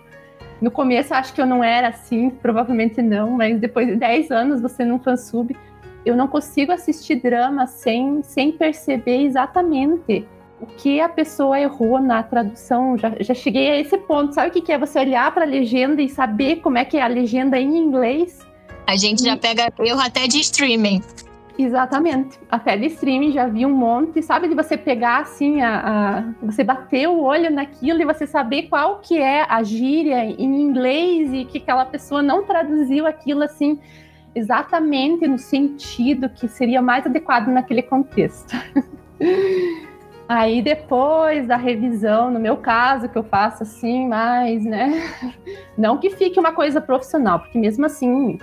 No 0.61 0.71
começo 0.71 1.13
acho 1.13 1.33
que 1.33 1.41
eu 1.41 1.45
não 1.45 1.63
era 1.63 1.89
assim, 1.89 2.29
provavelmente 2.29 3.01
não, 3.01 3.31
mas 3.31 3.59
depois 3.59 3.87
de 3.87 3.95
10 3.95 4.31
anos 4.31 4.61
você 4.61 4.85
num 4.85 4.99
fansub, 4.99 5.55
eu 6.05 6.15
não 6.15 6.27
consigo 6.27 6.71
assistir 6.71 7.15
drama 7.15 7.67
sem, 7.67 8.23
sem 8.23 8.51
perceber 8.51 9.23
exatamente 9.23 10.25
o 10.61 10.65
que 10.65 11.01
a 11.01 11.09
pessoa 11.09 11.59
errou 11.59 11.99
na 11.99 12.23
tradução. 12.23 12.97
Já, 12.97 13.11
já 13.19 13.33
cheguei 13.33 13.69
a 13.69 13.79
esse 13.79 13.97
ponto. 13.97 14.33
Sabe 14.33 14.49
o 14.49 14.51
que, 14.51 14.61
que 14.61 14.71
é 14.71 14.77
você 14.77 14.99
olhar 14.99 15.33
para 15.33 15.43
a 15.43 15.47
legenda 15.47 16.01
e 16.01 16.07
saber 16.07 16.57
como 16.57 16.77
é 16.77 16.85
que 16.85 16.95
é 16.95 17.01
a 17.01 17.07
legenda 17.07 17.59
em 17.59 17.77
inglês? 17.77 18.39
A 18.87 18.95
gente 18.95 19.23
já 19.23 19.35
pega 19.35 19.73
erro 19.79 19.99
até 19.99 20.27
de 20.27 20.39
streaming. 20.39 21.01
Exatamente. 21.57 22.37
Até 22.49 22.75
de 22.75 22.87
streaming 22.87 23.31
já 23.31 23.47
vi 23.47 23.65
um 23.65 23.73
monte, 23.73 24.21
sabe? 24.21 24.47
De 24.47 24.55
você 24.55 24.75
pegar 24.75 25.19
assim, 25.19 25.61
a, 25.61 25.79
a, 25.79 26.45
você 26.45 26.63
bater 26.63 27.07
o 27.07 27.21
olho 27.21 27.49
naquilo 27.49 28.01
e 28.01 28.05
você 28.05 28.27
saber 28.27 28.63
qual 28.63 28.99
que 28.99 29.17
é 29.17 29.45
a 29.47 29.63
gíria 29.63 30.25
em 30.25 30.61
inglês 30.61 31.33
e 31.33 31.45
que 31.45 31.59
aquela 31.59 31.85
pessoa 31.85 32.21
não 32.21 32.43
traduziu 32.43 33.07
aquilo 33.07 33.43
assim 33.43 33.79
exatamente 34.33 35.25
no 35.27 35.37
sentido 35.37 36.29
que 36.29 36.47
seria 36.47 36.81
mais 36.81 37.05
adequado 37.05 37.47
naquele 37.47 37.81
contexto. 37.81 38.53
Aí 40.27 40.61
depois 40.61 41.47
da 41.47 41.55
revisão, 41.55 42.31
no 42.31 42.39
meu 42.39 42.57
caso, 42.57 43.07
que 43.07 43.15
eu 43.15 43.23
faço 43.23 43.61
assim, 43.61 44.07
mais, 44.07 44.65
né? 44.65 45.07
Não 45.77 45.97
que 45.97 46.09
fique 46.09 46.39
uma 46.39 46.51
coisa 46.51 46.81
profissional, 46.81 47.39
porque 47.39 47.59
mesmo 47.59 47.85
assim, 47.85 48.39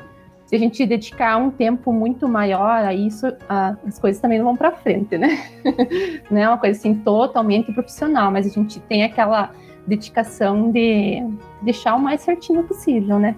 se 0.52 0.56
a 0.56 0.58
gente 0.58 0.84
dedicar 0.84 1.38
um 1.38 1.50
tempo 1.50 1.94
muito 1.94 2.28
maior 2.28 2.84
a 2.84 2.92
isso, 2.92 3.26
a, 3.48 3.74
as 3.86 3.98
coisas 3.98 4.20
também 4.20 4.36
não 4.36 4.44
vão 4.44 4.54
para 4.54 4.70
frente, 4.70 5.16
né? 5.16 5.42
Não 6.30 6.38
é 6.38 6.46
uma 6.46 6.58
coisa 6.58 6.78
assim 6.78 6.94
totalmente 6.94 7.72
profissional, 7.72 8.30
mas 8.30 8.46
a 8.46 8.50
gente 8.50 8.78
tem 8.80 9.02
aquela 9.02 9.50
dedicação 9.86 10.70
de 10.70 11.26
deixar 11.62 11.94
o 11.94 11.98
mais 11.98 12.20
certinho 12.20 12.64
possível, 12.64 13.18
né? 13.18 13.34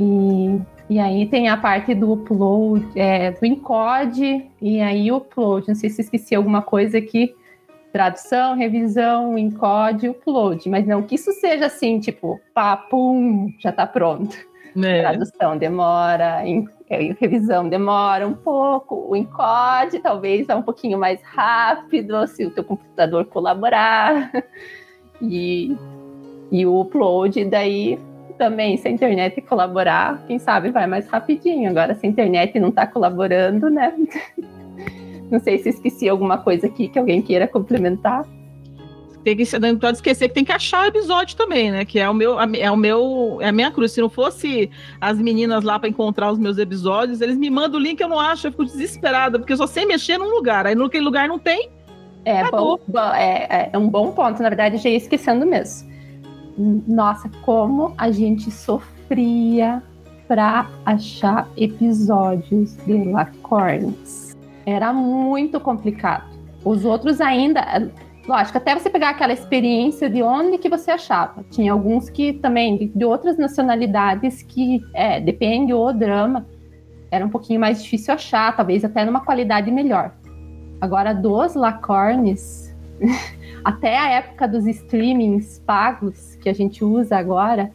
E, 0.00 0.58
e 0.88 0.98
aí 0.98 1.26
tem 1.26 1.50
a 1.50 1.56
parte 1.58 1.94
do 1.94 2.10
upload, 2.14 2.98
é, 2.98 3.32
do 3.32 3.44
encode, 3.44 4.46
e 4.62 4.80
aí 4.80 5.12
o 5.12 5.16
upload. 5.16 5.68
Não 5.68 5.74
sei 5.74 5.90
se 5.90 6.00
esqueci 6.00 6.34
alguma 6.34 6.62
coisa 6.62 6.96
aqui. 6.96 7.34
Tradução, 7.92 8.56
revisão, 8.56 9.36
encode, 9.36 10.08
upload. 10.08 10.66
Mas 10.70 10.86
não 10.86 11.02
que 11.02 11.16
isso 11.16 11.30
seja 11.32 11.66
assim, 11.66 12.00
tipo, 12.00 12.40
pá, 12.54 12.74
pum, 12.74 13.52
já 13.58 13.70
tá 13.70 13.86
pronto. 13.86 14.34
É. 14.84 15.00
Tradução 15.00 15.56
demora, 15.56 16.46
em, 16.46 16.68
é, 16.88 17.14
revisão 17.18 17.68
demora 17.68 18.26
um 18.26 18.34
pouco, 18.34 19.06
o 19.08 19.16
encode 19.16 19.98
talvez 20.00 20.48
é 20.48 20.54
um 20.54 20.62
pouquinho 20.62 20.98
mais 20.98 21.20
rápido, 21.22 22.26
se 22.26 22.44
o 22.44 22.50
teu 22.50 22.64
computador 22.64 23.26
colaborar. 23.26 24.30
E, 25.18 25.74
e 26.52 26.66
o 26.66 26.78
upload 26.78 27.42
daí 27.46 27.98
também, 28.36 28.76
se 28.76 28.86
a 28.86 28.90
internet 28.90 29.40
colaborar, 29.40 30.22
quem 30.26 30.38
sabe 30.38 30.70
vai 30.70 30.86
mais 30.86 31.08
rapidinho. 31.08 31.70
Agora, 31.70 31.94
se 31.94 32.06
a 32.06 32.10
internet 32.10 32.60
não 32.60 32.68
está 32.68 32.86
colaborando, 32.86 33.70
né? 33.70 33.94
Não 35.30 35.40
sei 35.40 35.58
se 35.58 35.70
esqueci 35.70 36.08
alguma 36.08 36.38
coisa 36.38 36.68
aqui 36.68 36.86
que 36.86 36.98
alguém 36.98 37.20
queira 37.20 37.48
complementar. 37.48 38.24
Tem 39.26 39.36
que, 39.36 39.58
não 39.58 39.76
pode 39.76 39.96
esquecer 39.96 40.28
que 40.28 40.34
tem 40.34 40.44
que 40.44 40.52
achar 40.52 40.84
o 40.84 40.86
episódio 40.86 41.36
também, 41.36 41.72
né? 41.72 41.84
Que 41.84 41.98
é 41.98 42.08
o 42.08 42.14
meu, 42.14 42.38
é 42.38 42.70
o 42.70 42.76
meu, 42.76 43.38
é 43.40 43.48
a 43.48 43.52
minha 43.52 43.72
cruz. 43.72 43.90
Se 43.90 44.00
não 44.00 44.08
fosse 44.08 44.70
as 45.00 45.18
meninas 45.18 45.64
lá 45.64 45.80
para 45.80 45.88
encontrar 45.88 46.30
os 46.30 46.38
meus 46.38 46.58
episódios, 46.58 47.20
eles 47.20 47.36
me 47.36 47.50
mandam 47.50 47.80
o 47.80 47.82
link, 47.82 48.00
eu 48.00 48.08
não 48.08 48.20
acho, 48.20 48.46
eu 48.46 48.52
fico 48.52 48.64
desesperada, 48.64 49.36
porque 49.36 49.52
eu 49.52 49.56
só 49.56 49.66
sei 49.66 49.84
mexer 49.84 50.16
num 50.16 50.30
lugar. 50.30 50.64
Aí 50.64 50.76
naquele 50.76 51.04
lugar 51.04 51.26
não 51.26 51.40
tem. 51.40 51.70
É, 52.24 52.48
bom, 52.50 52.78
é, 53.16 53.70
é 53.72 53.78
um 53.78 53.88
bom 53.88 54.12
ponto. 54.12 54.40
Na 54.40 54.48
verdade, 54.48 54.76
já 54.76 54.88
ia 54.88 54.96
esquecendo 54.96 55.44
mesmo 55.44 55.96
nossa, 56.56 57.28
como 57.42 57.92
a 57.98 58.10
gente 58.10 58.50
sofria 58.50 59.82
para 60.26 60.68
achar 60.84 61.48
episódios 61.56 62.76
de 62.84 63.04
Lacornes. 63.04 64.36
Era 64.64 64.92
muito 64.92 65.60
complicado. 65.60 66.24
Os 66.64 66.84
outros 66.84 67.20
ainda, 67.20 67.90
lógico, 68.26 68.58
até 68.58 68.74
você 68.74 68.90
pegar 68.90 69.10
aquela 69.10 69.32
experiência 69.32 70.10
de 70.10 70.22
onde 70.22 70.58
que 70.58 70.68
você 70.68 70.90
achava. 70.90 71.44
Tinha 71.50 71.72
alguns 71.72 72.10
que 72.10 72.34
também 72.34 72.76
de, 72.76 72.86
de 72.88 73.04
outras 73.04 73.38
nacionalidades 73.38 74.42
que 74.42 74.82
é, 74.92 75.20
depende 75.20 75.72
do 75.72 75.92
drama, 75.92 76.46
era 77.10 77.24
um 77.24 77.28
pouquinho 77.28 77.60
mais 77.60 77.82
difícil 77.82 78.12
achar, 78.12 78.54
talvez 78.56 78.84
até 78.84 79.04
numa 79.04 79.20
qualidade 79.20 79.70
melhor. 79.70 80.12
Agora 80.80 81.14
dos 81.14 81.54
Lacornes 81.54 82.74
até 83.64 83.96
a 83.96 84.10
época 84.10 84.46
dos 84.46 84.66
streamings 84.66 85.58
pagos 85.66 86.36
que 86.36 86.48
a 86.48 86.52
gente 86.52 86.84
usa 86.84 87.16
agora, 87.16 87.70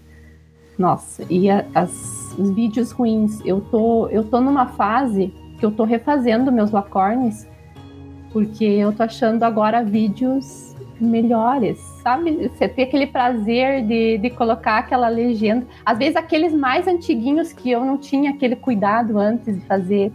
nossa, 0.78 1.26
e 1.30 1.50
a, 1.50 1.66
as, 1.74 2.36
os 2.38 2.52
vídeos 2.52 2.92
ruins, 2.92 3.42
eu 3.46 3.62
tô, 3.62 4.08
eu 4.08 4.24
tô 4.24 4.42
numa 4.42 4.68
fase 4.68 5.34
que 5.60 5.66
eu 5.66 5.72
tô 5.72 5.84
refazendo 5.84 6.52
meus 6.52 6.72
lacornes, 6.72 7.48
porque 8.32 8.64
eu 8.64 8.94
tô 8.94 9.04
achando 9.04 9.44
agora 9.44 9.84
vídeos 9.84 10.76
melhores, 11.00 11.80
sabe? 12.04 12.50
Você 12.50 12.68
tem 12.68 12.86
aquele 12.86 13.08
prazer 13.08 13.84
de, 13.86 14.20
de 14.20 14.30
colocar 14.30 14.78
aquela 14.78 15.08
legenda. 15.08 15.66
Às 15.86 15.98
vezes 15.98 16.16
aqueles 16.16 16.54
mais 16.54 16.88
antiguinhos 16.88 17.52
que 17.52 17.72
eu 17.72 17.84
não 17.84 17.98
tinha 17.98 18.32
aquele 18.32 18.56
cuidado 18.56 19.18
antes 19.18 19.56
de 19.60 19.66
fazer, 19.66 20.12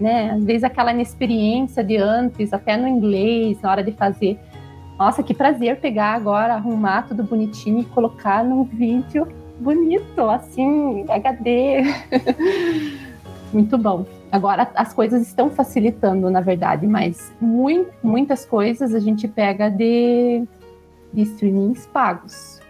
né? 0.00 0.30
Às 0.30 0.44
vezes 0.44 0.64
aquela 0.64 0.92
inexperiência 0.92 1.84
de 1.84 1.96
antes, 1.96 2.52
até 2.52 2.76
no 2.76 2.88
inglês, 2.88 3.60
na 3.60 3.70
hora 3.70 3.82
de 3.82 3.92
fazer. 3.92 4.38
Nossa, 4.98 5.22
que 5.22 5.34
prazer 5.34 5.80
pegar 5.80 6.14
agora, 6.14 6.54
arrumar 6.54 7.02
tudo 7.02 7.22
bonitinho 7.22 7.80
e 7.80 7.84
colocar 7.84 8.42
num 8.42 8.64
vídeo 8.64 9.28
bonito, 9.60 10.20
assim, 10.30 11.04
HD. 11.08 11.82
Muito 13.52 13.76
bom. 13.76 14.06
Agora 14.32 14.72
as 14.74 14.94
coisas 14.94 15.20
estão 15.20 15.50
facilitando, 15.50 16.30
na 16.30 16.40
verdade, 16.40 16.86
mas 16.86 17.30
muito, 17.38 17.92
muitas 18.02 18.46
coisas 18.46 18.94
a 18.94 18.98
gente 18.98 19.28
pega 19.28 19.68
de, 19.68 20.42
de 21.12 21.22
streamings 21.22 21.84
pagos. 21.88 22.61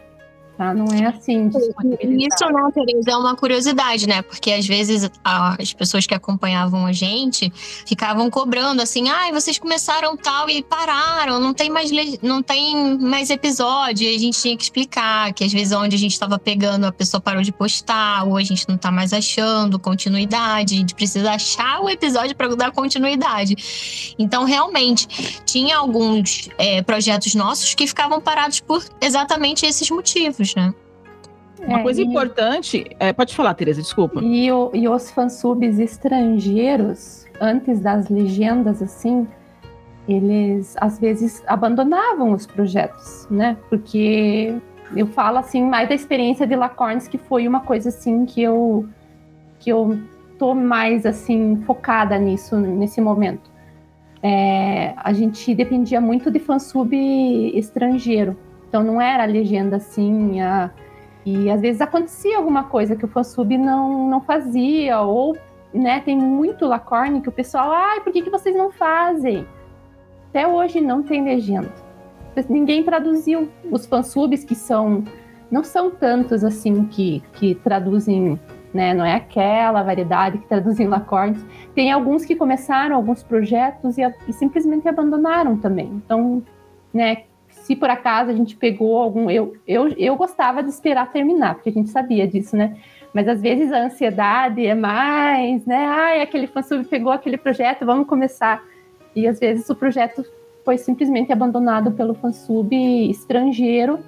Tá? 0.56 0.74
Não 0.74 0.86
é 0.94 1.06
assim. 1.06 1.48
Isso, 1.48 2.44
né, 2.52 2.70
Tereza, 2.74 3.10
é 3.10 3.16
uma 3.16 3.34
curiosidade, 3.34 4.06
né? 4.06 4.20
Porque 4.20 4.52
às 4.52 4.66
vezes 4.66 5.10
as 5.24 5.72
pessoas 5.72 6.06
que 6.06 6.14
acompanhavam 6.14 6.84
a 6.84 6.92
gente 6.92 7.50
ficavam 7.86 8.28
cobrando 8.28 8.82
assim: 8.82 9.08
ai, 9.08 9.30
ah, 9.30 9.32
vocês 9.32 9.58
começaram 9.58 10.14
tal 10.14 10.50
e 10.50 10.62
pararam, 10.62 11.40
não 11.40 11.54
tem 11.54 11.70
mais, 11.70 11.90
não 12.20 12.42
tem 12.42 12.98
mais 12.98 13.30
episódio. 13.30 14.06
E 14.06 14.14
a 14.14 14.18
gente 14.18 14.40
tinha 14.40 14.54
que 14.54 14.62
explicar 14.62 15.32
que 15.32 15.42
às 15.42 15.52
vezes 15.52 15.72
onde 15.72 15.96
a 15.96 15.98
gente 15.98 16.12
estava 16.12 16.38
pegando, 16.38 16.84
a 16.84 16.92
pessoa 16.92 17.20
parou 17.20 17.42
de 17.42 17.50
postar, 17.50 18.24
ou 18.24 18.36
a 18.36 18.42
gente 18.42 18.68
não 18.68 18.76
tá 18.76 18.90
mais 18.90 19.14
achando 19.14 19.78
continuidade. 19.78 20.74
A 20.74 20.78
gente 20.78 20.94
precisa 20.94 21.32
achar 21.32 21.80
o 21.80 21.88
episódio 21.88 22.36
para 22.36 22.54
dar 22.54 22.72
continuidade. 22.72 24.14
Então, 24.18 24.44
realmente, 24.44 25.08
tinha 25.46 25.78
alguns 25.78 26.50
é, 26.58 26.82
projetos 26.82 27.34
nossos 27.34 27.74
que 27.74 27.86
ficavam 27.86 28.20
parados 28.20 28.60
por 28.60 28.84
exatamente 29.00 29.64
esses 29.64 29.88
motivos 29.88 30.41
né? 30.56 30.74
Uma 31.66 31.80
é, 31.80 31.82
coisa 31.82 32.00
e... 32.00 32.04
importante. 32.04 32.84
É, 32.98 33.12
pode 33.12 33.34
falar, 33.34 33.54
Tereza, 33.54 33.80
desculpa. 33.80 34.20
E, 34.22 34.50
o, 34.50 34.70
e 34.74 34.88
os 34.88 35.10
fansubs 35.10 35.78
estrangeiros, 35.78 37.26
antes 37.40 37.80
das 37.80 38.08
legendas, 38.08 38.82
assim, 38.82 39.26
eles 40.08 40.74
às 40.80 40.98
vezes 40.98 41.42
abandonavam 41.46 42.32
os 42.32 42.46
projetos, 42.46 43.26
né? 43.30 43.56
Porque 43.68 44.54
eu 44.96 45.06
falo 45.06 45.38
assim 45.38 45.62
mais 45.62 45.88
da 45.88 45.94
experiência 45.94 46.46
de 46.46 46.56
Lacornes, 46.56 47.06
que 47.08 47.18
foi 47.18 47.46
uma 47.46 47.60
coisa 47.60 47.88
assim 47.88 48.26
que 48.26 48.42
eu 48.42 48.86
que 49.58 49.70
eu 49.70 49.98
tô 50.38 50.54
mais 50.54 51.06
assim 51.06 51.62
focada 51.64 52.18
nisso 52.18 52.56
nesse 52.56 53.00
momento. 53.00 53.50
É, 54.22 54.94
a 54.96 55.12
gente 55.12 55.54
dependia 55.54 56.00
muito 56.00 56.30
de 56.30 56.38
fansub 56.38 56.94
estrangeiro. 57.56 58.36
Então 58.72 58.82
não 58.82 59.02
era 59.02 59.24
a 59.24 59.26
legenda 59.26 59.76
assim, 59.76 60.40
a... 60.40 60.70
e 61.26 61.50
às 61.50 61.60
vezes 61.60 61.82
acontecia 61.82 62.38
alguma 62.38 62.64
coisa 62.64 62.96
que 62.96 63.04
o 63.04 63.08
fansub 63.08 63.58
não, 63.58 64.08
não 64.08 64.22
fazia, 64.22 64.98
ou 65.02 65.36
né, 65.74 66.00
tem 66.00 66.16
muito 66.16 66.64
lacorne 66.64 67.20
que 67.20 67.28
o 67.28 67.32
pessoal, 67.32 67.70
ai, 67.70 68.00
por 68.00 68.10
que, 68.10 68.22
que 68.22 68.30
vocês 68.30 68.56
não 68.56 68.70
fazem? 68.72 69.46
Até 70.30 70.48
hoje 70.48 70.80
não 70.80 71.02
tem 71.02 71.22
legenda. 71.22 71.70
Ninguém 72.48 72.82
traduziu 72.82 73.50
os 73.70 73.84
fansubs 73.84 74.42
que 74.42 74.54
são 74.54 75.04
não 75.50 75.62
são 75.62 75.90
tantos 75.90 76.42
assim 76.42 76.86
que, 76.86 77.22
que 77.34 77.54
traduzem, 77.56 78.40
né? 78.72 78.94
Não 78.94 79.04
é 79.04 79.16
aquela 79.16 79.82
variedade 79.82 80.38
que 80.38 80.46
traduzem 80.46 80.88
lacornes. 80.88 81.44
Tem 81.74 81.92
alguns 81.92 82.24
que 82.24 82.34
começaram 82.34 82.96
alguns 82.96 83.22
projetos 83.22 83.98
e, 83.98 84.14
e 84.26 84.32
simplesmente 84.32 84.88
abandonaram 84.88 85.58
também. 85.58 85.88
Então, 85.88 86.42
né? 86.90 87.24
Se 87.62 87.76
por 87.76 87.88
acaso 87.88 88.30
a 88.30 88.34
gente 88.34 88.56
pegou 88.56 88.98
algum. 88.98 89.30
Eu, 89.30 89.56
eu, 89.66 89.88
eu 89.96 90.16
gostava 90.16 90.62
de 90.62 90.68
esperar 90.68 91.12
terminar, 91.12 91.54
porque 91.54 91.68
a 91.68 91.72
gente 91.72 91.90
sabia 91.90 92.26
disso, 92.26 92.56
né? 92.56 92.76
Mas 93.14 93.28
às 93.28 93.40
vezes 93.40 93.72
a 93.72 93.84
ansiedade 93.84 94.66
é 94.66 94.74
mais, 94.74 95.64
né? 95.64 95.86
Ai, 95.86 96.22
aquele 96.22 96.46
fansub 96.46 96.84
pegou 96.84 97.12
aquele 97.12 97.36
projeto, 97.36 97.86
vamos 97.86 98.06
começar. 98.06 98.62
E 99.14 99.26
às 99.28 99.38
vezes 99.38 99.68
o 99.70 99.76
projeto 99.76 100.24
foi 100.64 100.76
simplesmente 100.76 101.32
abandonado 101.32 101.92
pelo 101.92 102.14
fansub 102.14 102.74
estrangeiro 103.10 104.00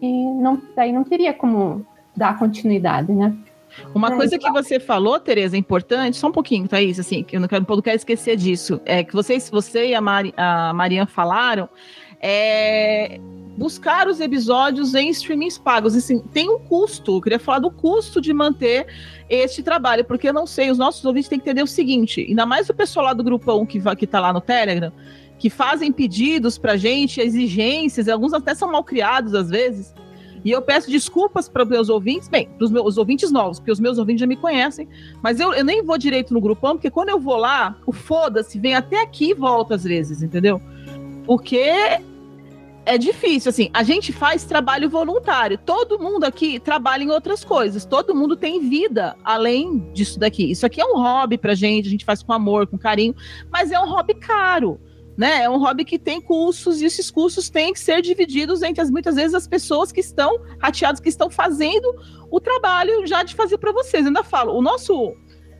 e 0.00 0.24
não, 0.24 0.60
daí 0.74 0.92
não 0.92 1.04
teria 1.04 1.34
como 1.34 1.84
dar 2.16 2.38
continuidade, 2.38 3.12
né? 3.12 3.36
Uma 3.94 4.12
é, 4.12 4.16
coisa 4.16 4.38
que 4.38 4.50
você 4.50 4.80
falou, 4.80 5.18
Tereza, 5.18 5.56
é 5.56 5.58
importante, 5.58 6.16
só 6.16 6.28
um 6.28 6.32
pouquinho, 6.32 6.68
Thaís, 6.68 6.98
assim, 6.98 7.22
que 7.22 7.36
eu 7.36 7.40
não 7.40 7.48
quero, 7.48 7.64
não 7.68 7.82
quero 7.82 7.96
esquecer 7.96 8.36
disso, 8.36 8.80
é 8.84 9.02
que 9.02 9.12
vocês, 9.12 9.48
você 9.50 9.88
e 9.88 9.94
a, 9.94 10.00
Mari, 10.00 10.32
a 10.36 10.72
Mariana 10.74 11.06
falaram 11.06 11.68
é, 12.22 13.20
buscar 13.56 14.06
os 14.06 14.20
episódios 14.20 14.94
em 14.94 15.10
streamings 15.10 15.58
pagos. 15.58 15.94
Assim, 15.96 16.20
tem 16.32 16.48
um 16.48 16.58
custo. 16.58 17.16
Eu 17.16 17.20
queria 17.20 17.38
falar 17.38 17.58
do 17.58 17.70
custo 17.70 18.20
de 18.20 18.32
manter 18.32 18.86
este 19.28 19.62
trabalho, 19.62 20.04
porque 20.04 20.28
eu 20.28 20.32
não 20.32 20.46
sei, 20.46 20.70
os 20.70 20.78
nossos 20.78 21.04
ouvintes 21.04 21.28
têm 21.28 21.38
que 21.38 21.44
entender 21.44 21.62
o 21.62 21.66
seguinte: 21.66 22.24
ainda 22.28 22.46
mais 22.46 22.68
o 22.68 22.74
pessoal 22.74 23.06
lá 23.06 23.12
do 23.12 23.24
grupão 23.24 23.66
que, 23.66 23.80
que 23.96 24.06
tá 24.06 24.20
lá 24.20 24.32
no 24.32 24.40
Telegram, 24.40 24.92
que 25.38 25.50
fazem 25.50 25.90
pedidos 25.90 26.56
pra 26.56 26.76
gente, 26.76 27.20
exigências, 27.20 28.08
alguns 28.08 28.32
até 28.32 28.54
são 28.54 28.70
mal 28.70 28.84
criados 28.84 29.34
às 29.34 29.50
vezes. 29.50 29.92
E 30.44 30.50
eu 30.50 30.60
peço 30.60 30.90
desculpas 30.90 31.48
para 31.48 31.62
os 31.62 31.68
meus 31.68 31.88
ouvintes, 31.88 32.28
bem, 32.28 32.48
para 32.48 32.64
os 32.64 32.70
meus 32.72 32.98
ouvintes 32.98 33.30
novos, 33.30 33.60
porque 33.60 33.70
os 33.70 33.78
meus 33.78 33.96
ouvintes 33.96 34.20
já 34.20 34.26
me 34.26 34.34
conhecem, 34.34 34.88
mas 35.22 35.38
eu, 35.38 35.54
eu 35.54 35.64
nem 35.64 35.84
vou 35.84 35.96
direito 35.96 36.34
no 36.34 36.40
grupão, 36.40 36.74
porque 36.74 36.90
quando 36.90 37.10
eu 37.10 37.20
vou 37.20 37.36
lá, 37.36 37.76
o 37.86 37.92
foda-se 37.92 38.58
vem 38.58 38.74
até 38.74 39.00
aqui 39.00 39.30
e 39.30 39.34
volta 39.34 39.76
às 39.76 39.84
vezes, 39.84 40.20
entendeu? 40.20 40.60
Porque 41.24 42.00
é 42.84 42.98
difícil, 42.98 43.50
assim, 43.50 43.70
a 43.72 43.82
gente 43.82 44.12
faz 44.12 44.44
trabalho 44.44 44.90
voluntário. 44.90 45.58
Todo 45.58 45.98
mundo 45.98 46.24
aqui 46.24 46.58
trabalha 46.58 47.04
em 47.04 47.10
outras 47.10 47.44
coisas. 47.44 47.84
Todo 47.84 48.14
mundo 48.14 48.36
tem 48.36 48.68
vida 48.68 49.16
além 49.24 49.78
disso 49.92 50.18
daqui. 50.18 50.50
Isso 50.50 50.66
aqui 50.66 50.80
é 50.80 50.84
um 50.84 50.96
hobby 50.96 51.38
pra 51.38 51.54
gente, 51.54 51.86
a 51.86 51.90
gente 51.90 52.04
faz 52.04 52.22
com 52.22 52.32
amor, 52.32 52.66
com 52.66 52.78
carinho, 52.78 53.14
mas 53.50 53.70
é 53.70 53.78
um 53.78 53.88
hobby 53.88 54.14
caro. 54.14 54.80
Né? 55.16 55.42
É 55.42 55.50
um 55.50 55.58
hobby 55.58 55.84
que 55.84 55.98
tem 55.98 56.20
custos 56.20 56.80
e 56.80 56.86
esses 56.86 57.10
custos 57.10 57.50
têm 57.50 57.72
que 57.72 57.78
ser 57.78 58.00
divididos 58.00 58.62
entre 58.62 58.80
as 58.80 58.90
muitas 58.90 59.14
vezes 59.14 59.34
as 59.34 59.46
pessoas 59.46 59.92
que 59.92 60.00
estão 60.00 60.40
rateadas, 60.58 61.00
que 61.00 61.08
estão 61.08 61.28
fazendo 61.28 61.94
o 62.30 62.40
trabalho 62.40 63.06
já 63.06 63.22
de 63.22 63.34
fazer 63.34 63.58
para 63.58 63.72
vocês. 63.72 64.04
Eu 64.04 64.08
ainda 64.08 64.24
falo, 64.24 64.56
o 64.56 64.62
nosso 64.62 65.14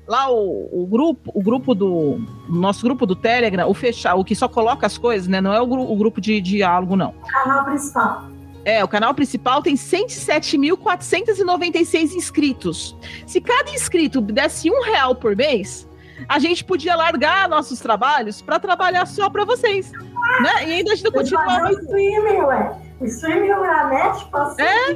lá 0.06 0.30
o, 0.30 0.82
o, 0.82 0.86
grupo, 0.86 1.32
o 1.34 1.42
grupo 1.42 1.74
do 1.74 2.20
nosso 2.48 2.84
grupo 2.84 3.04
do 3.06 3.16
Telegram, 3.16 3.68
o 3.68 3.74
fechar, 3.74 4.14
o 4.14 4.24
que 4.24 4.34
só 4.34 4.48
coloca 4.48 4.86
as 4.86 4.96
coisas, 4.98 5.28
né? 5.28 5.40
Não 5.40 5.52
é 5.52 5.60
o, 5.60 5.66
gru, 5.66 5.90
o 5.90 5.96
grupo 5.96 6.20
de 6.20 6.40
diálogo, 6.40 6.96
não. 6.96 7.10
O 7.10 7.26
canal 7.26 7.64
principal. 7.64 8.24
É, 8.64 8.84
o 8.84 8.88
canal 8.88 9.12
principal 9.12 9.60
tem 9.60 9.74
107.496 9.74 12.14
inscritos. 12.14 12.96
Se 13.26 13.40
cada 13.40 13.68
inscrito 13.70 14.20
desse 14.20 14.70
um 14.70 14.82
real 14.82 15.16
por 15.16 15.34
mês, 15.34 15.88
a 16.28 16.38
gente 16.38 16.62
podia 16.64 16.94
largar 16.94 17.48
nossos 17.48 17.80
trabalhos 17.80 18.40
para 18.40 18.60
trabalhar 18.60 19.04
só 19.06 19.28
para 19.28 19.44
vocês, 19.44 19.90
né? 19.90 20.68
E 20.68 20.74
ainda 20.74 20.92
a 20.92 20.94
gente 20.94 21.10
continua. 21.10 21.44
O 21.44 21.70
streaming, 21.70 22.42
ué. 22.42 22.72
O 23.00 23.04
streaming, 23.04 23.50
a 23.50 23.88
net, 23.88 24.28
É, 24.58 24.92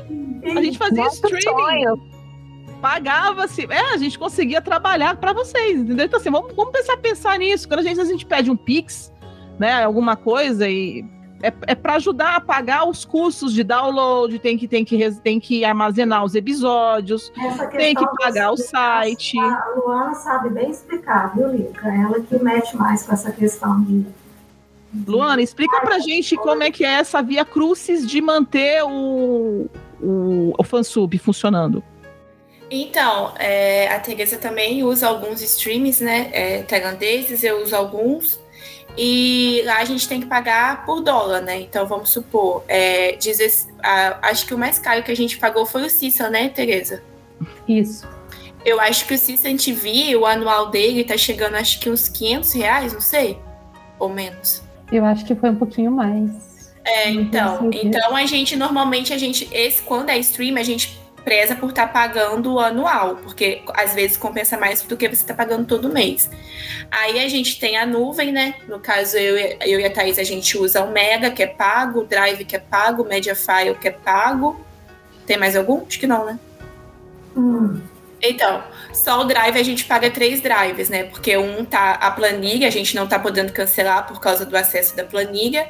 a 0.57 0.62
gente 0.62 0.78
fazia 0.78 1.02
Nossa, 1.02 1.16
streaming. 1.16 1.42
Sonho 1.42 2.15
pagava-se. 2.87 3.66
É, 3.68 3.95
a 3.95 3.97
gente 3.97 4.16
conseguia 4.16 4.62
trabalhar 4.62 5.16
para 5.16 5.32
vocês, 5.32 5.80
entendeu? 5.80 6.07
Então, 6.07 6.20
assim, 6.20 6.30
vamos, 6.30 6.55
vamos 6.55 6.70
pensar, 6.70 6.97
pensar 6.99 7.37
nisso. 7.37 7.66
Quando 7.66 7.80
a 7.80 7.82
gente, 7.82 8.01
a 8.01 8.05
gente 8.05 8.24
pede 8.24 8.49
um 8.49 8.57
Pix, 8.57 9.12
né, 9.59 9.82
alguma 9.82 10.14
coisa, 10.14 10.68
e 10.68 11.05
é, 11.43 11.53
é 11.66 11.74
para 11.74 11.95
ajudar 11.95 12.37
a 12.37 12.41
pagar 12.41 12.89
os 12.89 13.05
custos 13.05 13.53
de 13.53 13.64
download, 13.64 14.39
tem 14.39 14.57
que, 14.57 14.68
tem 14.68 14.84
que, 14.84 15.11
tem 15.20 15.41
que 15.41 15.64
armazenar 15.64 16.24
os 16.24 16.37
episódios, 16.37 17.32
tem 17.76 17.93
que 17.93 18.07
pagar 18.18 18.53
o 18.53 18.57
site. 18.57 19.37
A 19.37 19.74
Luana 19.76 20.14
sabe 20.14 20.51
bem 20.51 20.70
explicar, 20.70 21.34
viu, 21.34 21.49
Lica? 21.49 21.89
Ela 21.89 22.20
que 22.20 22.41
mexe 22.41 22.76
mais 22.76 23.03
com 23.05 23.12
essa 23.12 23.32
questão 23.32 23.82
de. 23.82 24.07
Luana, 25.09 25.43
explica 25.43 25.80
pra 25.80 25.99
gente 25.99 26.37
como 26.37 26.62
é 26.62 26.70
que 26.70 26.84
é 26.84 26.93
essa 27.01 27.20
via 27.20 27.45
crucis 27.45 28.07
de 28.09 28.22
manter 28.22 28.84
o, 28.84 29.66
o, 30.01 30.55
o 30.57 30.62
fansub 30.62 31.18
funcionando. 31.18 31.82
Então, 32.70 33.32
é, 33.38 33.88
a 33.88 34.00
Teresa 34.00 34.36
também 34.36 34.82
usa 34.82 35.06
alguns 35.06 35.40
streams, 35.40 36.02
né, 36.02 36.30
é, 36.32 36.62
tailandeses, 36.62 37.44
eu 37.44 37.62
uso 37.62 37.76
alguns, 37.76 38.40
e 38.98 39.62
lá 39.64 39.78
a 39.78 39.84
gente 39.84 40.08
tem 40.08 40.20
que 40.20 40.26
pagar 40.26 40.84
por 40.84 41.00
dólar, 41.00 41.42
né? 41.42 41.60
Então, 41.60 41.86
vamos 41.86 42.08
supor, 42.10 42.64
é, 42.66 43.12
diz, 43.12 43.68
a, 43.82 44.28
acho 44.30 44.46
que 44.46 44.54
o 44.54 44.58
mais 44.58 44.78
caro 44.78 45.02
que 45.02 45.12
a 45.12 45.16
gente 45.16 45.38
pagou 45.38 45.66
foi 45.66 45.84
o 45.86 45.90
Cissa, 45.90 46.30
né, 46.30 46.48
Teresa? 46.48 47.02
Isso. 47.68 48.08
Eu 48.64 48.80
acho 48.80 49.06
que 49.06 49.14
o 49.14 49.18
Cissa 49.18 49.48
TV, 49.54 50.16
o 50.16 50.26
anual 50.26 50.70
dele, 50.70 51.04
tá 51.04 51.16
chegando 51.16 51.54
acho 51.54 51.78
que 51.78 51.88
uns 51.88 52.08
500 52.08 52.52
reais, 52.54 52.92
não 52.92 53.00
sei, 53.00 53.38
ou 53.98 54.08
menos. 54.08 54.62
Eu 54.90 55.04
acho 55.04 55.24
que 55.24 55.34
foi 55.34 55.50
um 55.50 55.56
pouquinho 55.56 55.92
mais. 55.92 56.30
É, 56.84 57.10
então, 57.10 57.68
então 57.72 58.16
a 58.16 58.24
gente, 58.26 58.56
normalmente, 58.56 59.12
a 59.12 59.18
gente, 59.18 59.48
esse, 59.52 59.82
quando 59.82 60.08
é 60.08 60.18
stream, 60.18 60.56
a 60.56 60.62
gente 60.62 60.98
preza 61.26 61.56
por 61.56 61.70
estar 61.70 61.88
tá 61.88 61.92
pagando 61.92 62.54
o 62.54 62.60
anual, 62.60 63.16
porque 63.16 63.60
às 63.74 63.92
vezes 63.92 64.16
compensa 64.16 64.56
mais 64.56 64.80
do 64.82 64.96
que 64.96 65.08
você 65.08 65.22
está 65.22 65.34
pagando 65.34 65.66
todo 65.66 65.88
mês. 65.88 66.30
Aí 66.88 67.18
a 67.18 67.28
gente 67.28 67.58
tem 67.58 67.76
a 67.76 67.84
nuvem, 67.84 68.30
né? 68.30 68.54
No 68.68 68.78
caso, 68.78 69.16
eu, 69.16 69.36
eu 69.66 69.80
e 69.80 69.84
a 69.84 69.90
Thaís, 69.90 70.20
a 70.20 70.22
gente 70.22 70.56
usa 70.56 70.84
o 70.84 70.92
Mega, 70.92 71.28
que 71.32 71.42
é 71.42 71.48
pago, 71.48 72.02
o 72.02 72.04
Drive, 72.04 72.44
que 72.44 72.54
é 72.54 72.60
pago, 72.60 73.02
o 73.02 73.08
Mediafire, 73.08 73.74
que 73.74 73.88
é 73.88 73.90
pago. 73.90 74.64
Tem 75.26 75.36
mais 75.36 75.56
algum? 75.56 75.84
Acho 75.84 75.98
que 75.98 76.06
não, 76.06 76.24
né? 76.24 76.38
Hum. 77.36 77.80
Então, 78.22 78.62
só 78.94 79.20
o 79.20 79.24
drive 79.24 79.58
a 79.58 79.62
gente 79.62 79.84
paga 79.84 80.10
três 80.10 80.40
drives, 80.40 80.88
né? 80.88 81.04
Porque 81.04 81.36
um 81.36 81.64
tá 81.64 81.92
a 81.92 82.10
planilha, 82.10 82.66
a 82.66 82.70
gente 82.70 82.94
não 82.94 83.06
tá 83.06 83.18
podendo 83.18 83.52
cancelar 83.52 84.06
por 84.06 84.20
causa 84.20 84.46
do 84.46 84.56
acesso 84.56 84.96
da 84.96 85.04
planilha. 85.04 85.68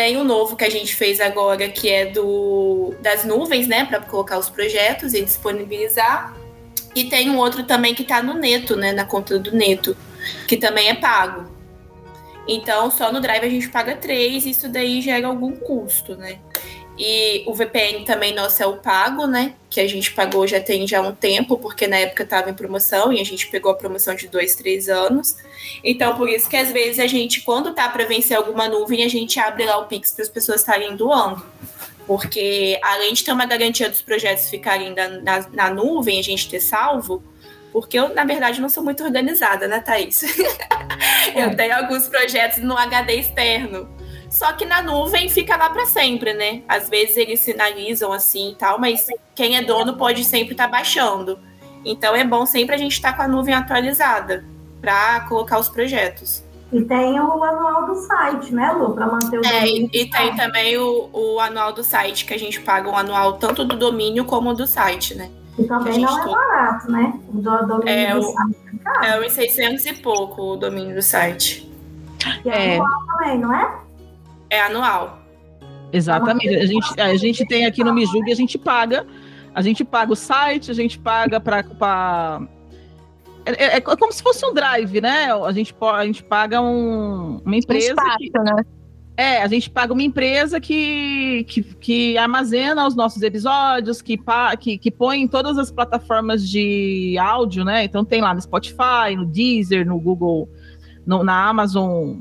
Tem 0.00 0.16
o 0.16 0.24
novo 0.24 0.56
que 0.56 0.64
a 0.64 0.70
gente 0.70 0.96
fez 0.96 1.20
agora, 1.20 1.68
que 1.68 1.86
é 1.86 2.06
do 2.06 2.94
das 3.02 3.22
nuvens, 3.22 3.68
né, 3.68 3.84
para 3.84 4.00
colocar 4.00 4.38
os 4.38 4.48
projetos 4.48 5.12
e 5.12 5.20
disponibilizar. 5.20 6.34
E 6.94 7.04
tem 7.04 7.28
um 7.28 7.36
outro 7.36 7.64
também 7.64 7.94
que 7.94 8.00
está 8.00 8.22
no 8.22 8.32
Neto, 8.32 8.76
né, 8.76 8.92
na 8.92 9.04
conta 9.04 9.38
do 9.38 9.54
Neto, 9.54 9.94
que 10.48 10.56
também 10.56 10.88
é 10.88 10.94
pago. 10.94 11.50
Então, 12.48 12.90
só 12.90 13.12
no 13.12 13.20
Drive 13.20 13.44
a 13.44 13.50
gente 13.50 13.68
paga 13.68 13.94
três, 13.94 14.46
isso 14.46 14.70
daí 14.70 15.02
gera 15.02 15.26
algum 15.26 15.54
custo, 15.54 16.16
né? 16.16 16.38
E 17.02 17.44
o 17.46 17.54
VPN 17.54 18.04
também 18.04 18.34
nosso 18.34 18.62
é 18.62 18.66
o 18.66 18.76
pago, 18.76 19.26
né? 19.26 19.54
Que 19.70 19.80
a 19.80 19.88
gente 19.88 20.12
pagou 20.12 20.46
já 20.46 20.60
tem 20.60 20.86
já 20.86 21.00
um 21.00 21.14
tempo, 21.14 21.56
porque 21.56 21.86
na 21.86 21.96
época 21.96 22.24
estava 22.24 22.50
em 22.50 22.54
promoção 22.54 23.10
e 23.10 23.18
a 23.18 23.24
gente 23.24 23.46
pegou 23.46 23.72
a 23.72 23.74
promoção 23.74 24.14
de 24.14 24.28
dois, 24.28 24.54
três 24.54 24.86
anos. 24.86 25.34
Então, 25.82 26.14
por 26.14 26.28
isso 26.28 26.46
que 26.46 26.58
às 26.58 26.70
vezes 26.70 26.98
a 26.98 27.06
gente, 27.06 27.40
quando 27.40 27.72
tá 27.72 27.88
para 27.88 28.04
vencer 28.04 28.36
alguma 28.36 28.68
nuvem, 28.68 29.02
a 29.02 29.08
gente 29.08 29.40
abre 29.40 29.64
lá 29.64 29.78
o 29.78 29.86
Pix 29.86 30.12
para 30.12 30.24
as 30.24 30.28
pessoas 30.28 30.60
estarem 30.60 30.94
doando. 30.94 31.42
Porque 32.06 32.78
além 32.82 33.14
de 33.14 33.24
ter 33.24 33.32
uma 33.32 33.46
garantia 33.46 33.88
dos 33.88 34.02
projetos 34.02 34.50
ficarem 34.50 34.94
na, 34.94 35.08
na, 35.08 35.48
na 35.54 35.70
nuvem, 35.70 36.20
a 36.20 36.22
gente 36.22 36.50
ter 36.50 36.60
salvo, 36.60 37.22
porque 37.72 37.98
eu, 37.98 38.14
na 38.14 38.24
verdade, 38.24 38.60
não 38.60 38.68
sou 38.68 38.84
muito 38.84 39.02
organizada, 39.02 39.66
né, 39.66 39.80
Thaís? 39.80 40.22
eu 41.34 41.48
é. 41.48 41.54
tenho 41.54 41.74
alguns 41.74 42.08
projetos 42.08 42.58
no 42.58 42.76
HD 42.76 43.14
externo. 43.20 43.88
Só 44.30 44.52
que 44.52 44.64
na 44.64 44.80
nuvem 44.80 45.28
fica 45.28 45.56
lá 45.56 45.68
para 45.68 45.84
sempre, 45.86 46.32
né? 46.32 46.62
Às 46.68 46.88
vezes 46.88 47.16
eles 47.16 47.40
sinalizam 47.40 48.12
assim 48.12 48.52
e 48.52 48.54
tal, 48.54 48.78
mas 48.78 49.08
quem 49.34 49.56
é 49.56 49.62
dono 49.62 49.96
pode 49.96 50.24
sempre 50.24 50.52
estar 50.52 50.66
tá 50.66 50.70
baixando. 50.70 51.36
Então 51.84 52.14
é 52.14 52.24
bom 52.24 52.46
sempre 52.46 52.76
a 52.76 52.78
gente 52.78 52.92
estar 52.92 53.10
tá 53.10 53.16
com 53.16 53.22
a 53.22 53.28
nuvem 53.28 53.54
atualizada 53.54 54.44
para 54.80 55.20
colocar 55.28 55.58
os 55.58 55.68
projetos. 55.68 56.44
E 56.72 56.80
tem 56.82 57.18
o 57.18 57.42
anual 57.42 57.86
do 57.86 57.96
site, 57.96 58.54
né, 58.54 58.70
Lu? 58.70 58.94
Para 58.94 59.06
manter 59.08 59.40
o 59.40 59.44
É, 59.44 59.66
e, 59.66 59.90
e 59.92 60.08
tem 60.08 60.36
também 60.36 60.78
o, 60.78 61.10
o 61.12 61.40
anual 61.40 61.72
do 61.72 61.82
site, 61.82 62.24
que 62.24 62.32
a 62.32 62.38
gente 62.38 62.60
paga 62.60 62.88
um 62.88 62.96
anual 62.96 63.32
tanto 63.32 63.64
do 63.64 63.76
domínio 63.76 64.24
como 64.24 64.54
do 64.54 64.68
site, 64.68 65.16
né? 65.16 65.28
E 65.58 65.64
também 65.64 65.98
não 65.98 66.22
é 66.22 66.32
barato, 66.32 66.92
né? 66.92 67.18
O 67.28 67.38
do, 67.38 67.66
domínio 67.66 67.88
é, 67.88 68.14
do 68.14 68.22
site. 68.22 68.56
É, 69.02 69.08
é 69.08 69.26
uns 69.26 69.32
600 69.32 69.84
e 69.86 69.94
pouco 69.94 70.52
o 70.52 70.56
domínio 70.56 70.94
do 70.94 71.02
site. 71.02 71.68
E 72.44 72.48
é, 72.48 72.74
é 72.74 72.76
anual 72.76 73.06
também, 73.06 73.38
não 73.38 73.52
é? 73.52 73.89
É 74.50 74.60
anual. 74.60 75.20
Exatamente. 75.92 76.56
A 76.56 76.66
gente, 76.66 77.00
a 77.00 77.16
gente 77.16 77.46
tem 77.46 77.66
aqui 77.66 77.82
no 77.82 77.94
Mijug, 77.94 78.30
a 78.30 78.34
gente 78.34 78.58
paga. 78.58 79.06
A 79.54 79.62
gente 79.62 79.84
paga 79.84 80.12
o 80.12 80.16
site, 80.16 80.70
a 80.70 80.74
gente 80.74 80.98
paga 80.98 81.40
para. 81.40 82.42
É, 83.44 83.64
é, 83.64 83.76
é, 83.76 83.80
como 83.80 84.12
se 84.12 84.22
fosse 84.22 84.44
um 84.44 84.52
drive, 84.52 85.00
né? 85.00 85.32
A 85.32 85.52
gente, 85.52 85.74
a 85.80 86.04
gente 86.04 86.22
paga 86.22 86.60
um, 86.60 87.40
uma 87.44 87.56
empresa. 87.56 87.88
Um 87.88 87.94
espaço, 87.94 88.18
que, 88.18 88.38
né? 88.38 88.64
É, 89.16 89.42
a 89.42 89.48
gente 89.48 89.68
paga 89.68 89.92
uma 89.92 90.02
empresa 90.02 90.60
que, 90.60 91.44
que, 91.44 91.62
que 91.62 92.16
armazena 92.16 92.86
os 92.86 92.94
nossos 92.94 93.20
episódios, 93.20 94.00
que, 94.00 94.18
que, 94.58 94.78
que 94.78 94.90
põe 94.90 95.20
em 95.20 95.28
todas 95.28 95.58
as 95.58 95.70
plataformas 95.70 96.48
de 96.48 97.18
áudio, 97.18 97.64
né? 97.64 97.84
Então 97.84 98.04
tem 98.04 98.22
lá 98.22 98.32
no 98.32 98.40
Spotify, 98.40 99.14
no 99.16 99.26
Deezer, 99.26 99.84
no 99.86 99.98
Google, 99.98 100.48
no, 101.04 101.22
na 101.22 101.48
Amazon 101.48 102.20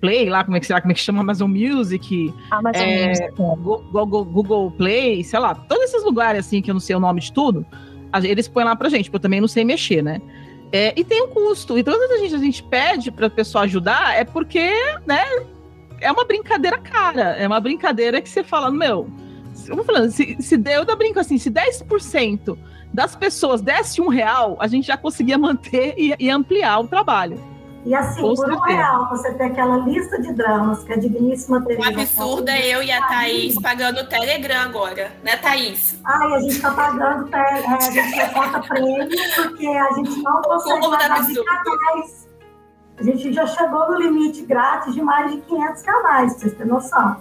Play, 0.00 0.28
lá, 0.30 0.42
como 0.44 0.56
é 0.56 0.60
que 0.60 0.66
será, 0.66 0.80
como 0.80 0.92
é 0.92 0.94
que 0.94 1.00
chama? 1.00 1.20
Amazon 1.20 1.50
Music, 1.50 2.32
Amazon 2.50 2.82
é, 2.82 3.08
Music. 3.08 3.32
Google, 3.36 4.24
Google 4.24 4.70
Play, 4.72 5.22
sei 5.22 5.38
lá, 5.38 5.54
todos 5.54 5.84
esses 5.84 6.02
lugares 6.04 6.46
assim 6.46 6.62
que 6.62 6.70
eu 6.70 6.74
não 6.74 6.80
sei 6.80 6.96
o 6.96 7.00
nome 7.00 7.20
de 7.20 7.32
tudo, 7.32 7.66
eles 8.22 8.48
põem 8.48 8.64
lá 8.64 8.74
pra 8.74 8.88
gente, 8.88 9.04
porque 9.04 9.16
eu 9.16 9.20
também 9.20 9.40
não 9.40 9.48
sei 9.48 9.64
mexer, 9.64 10.02
né? 10.02 10.20
É, 10.72 10.92
e 10.96 11.04
tem 11.04 11.22
um 11.22 11.28
custo. 11.28 11.76
Então, 11.76 11.94
quando 11.94 12.12
a 12.12 12.18
gente, 12.18 12.34
a 12.34 12.38
gente 12.38 12.62
pede 12.62 13.10
para 13.10 13.26
a 13.26 13.30
pessoa 13.30 13.64
ajudar, 13.64 14.16
é 14.16 14.24
porque, 14.24 14.70
né, 15.06 15.24
é 16.00 16.10
uma 16.10 16.24
brincadeira 16.24 16.78
cara. 16.78 17.36
É 17.36 17.46
uma 17.46 17.60
brincadeira 17.60 18.20
que 18.20 18.28
você 18.28 18.42
fala, 18.42 18.70
meu, 18.70 19.08
eu 19.68 19.76
vou 19.76 19.84
falando, 19.84 20.10
se, 20.10 20.36
se 20.40 20.60
eu 20.66 20.84
da 20.84 20.96
brinco 20.96 21.18
assim, 21.18 21.38
se 21.38 21.50
10% 21.50 22.56
das 22.92 23.14
pessoas 23.14 23.60
desse 23.60 24.00
um 24.00 24.08
real, 24.08 24.56
a 24.60 24.66
gente 24.66 24.86
já 24.86 24.96
conseguia 24.96 25.36
manter 25.38 25.94
e, 25.96 26.14
e 26.18 26.30
ampliar 26.30 26.80
o 26.80 26.88
trabalho. 26.88 27.38
E 27.84 27.94
assim, 27.94 28.20
Com 28.20 28.34
por 28.34 28.46
um 28.46 28.58
certeza. 28.58 28.76
real, 28.76 29.08
você 29.08 29.32
ter 29.34 29.44
aquela 29.44 29.78
lista 29.78 30.20
de 30.20 30.32
dramas 30.34 30.84
que 30.84 30.92
a 30.92 30.96
digníssima 30.96 31.58
O 31.58 31.64
Teresa 31.64 31.88
absurdo 31.88 32.48
é 32.50 32.68
eu 32.68 32.82
e 32.82 32.92
a 32.92 33.06
Thaís 33.06 33.58
pagando 33.58 34.00
o 34.00 34.06
Telegram 34.06 34.60
agora, 34.60 35.12
né, 35.24 35.36
Thaís? 35.38 35.98
Ai, 36.04 36.34
a 36.34 36.40
gente 36.40 36.60
tá 36.60 36.70
pagando, 36.72 37.34
é, 37.34 37.66
a 37.66 37.80
gente 37.80 38.12
quer 38.12 38.34
conta 38.34 38.60
prêmio, 38.60 39.08
porque 39.34 39.66
a 39.66 39.92
gente 39.94 40.22
não 40.22 40.42
consegue 40.42 40.80
tá 40.82 40.90
pagar 40.90 41.26
de 41.26 41.44
canais. 41.44 42.28
A 42.98 43.02
gente 43.02 43.32
já 43.32 43.46
chegou 43.46 43.90
no 43.90 43.98
limite 43.98 44.42
grátis 44.42 44.92
de 44.92 45.00
mais 45.00 45.32
de 45.32 45.40
500 45.40 45.82
canais, 45.82 46.32
pra 46.32 46.40
vocês 46.40 46.52
terem 46.52 46.68
noção. 46.70 47.16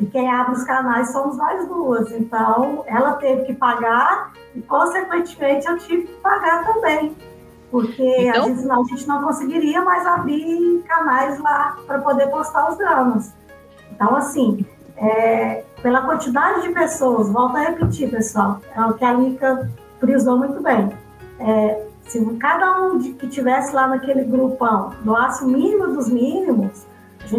E 0.00 0.06
quem 0.06 0.28
abre 0.28 0.54
os 0.56 0.64
canais 0.64 1.12
somos 1.12 1.36
nós 1.36 1.64
duas. 1.68 2.10
Então, 2.10 2.82
ela 2.88 3.12
teve 3.14 3.44
que 3.44 3.54
pagar 3.54 4.32
e, 4.52 4.60
consequentemente, 4.62 5.68
eu 5.68 5.78
tive 5.78 6.08
que 6.08 6.14
pagar 6.14 6.64
também. 6.64 7.16
Porque 7.72 8.02
Então? 8.02 8.44
a, 8.44 8.48
gente, 8.48 8.66
não, 8.66 8.82
a 8.82 8.84
gente 8.84 9.08
não 9.08 9.22
conseguiria 9.22 9.82
mais 9.82 10.06
abrir 10.06 10.84
canais 10.86 11.40
lá 11.40 11.78
para 11.86 11.98
poder 12.00 12.28
postar 12.28 12.70
os 12.70 12.76
dramas. 12.76 13.32
Então, 13.90 14.14
assim, 14.14 14.64
é, 14.94 15.64
pela 15.82 16.02
quantidade 16.02 16.62
de 16.62 16.68
pessoas, 16.68 17.30
volto 17.30 17.56
a 17.56 17.60
repetir, 17.60 18.10
pessoal, 18.10 18.60
é 18.76 18.80
o 18.82 18.92
que 18.92 19.04
a 19.04 19.14
Mica 19.14 19.70
frisou 19.98 20.36
muito 20.36 20.62
bem. 20.62 20.90
É, 21.40 21.86
se 22.02 22.22
cada 22.36 22.82
um 22.82 22.98
de, 22.98 23.14
que 23.14 23.26
tivesse 23.26 23.74
lá 23.74 23.88
naquele 23.88 24.24
grupão 24.24 24.90
doasse 25.02 25.42
o 25.42 25.48
mínimo 25.48 25.94
dos 25.94 26.10
mínimos, 26.10 26.86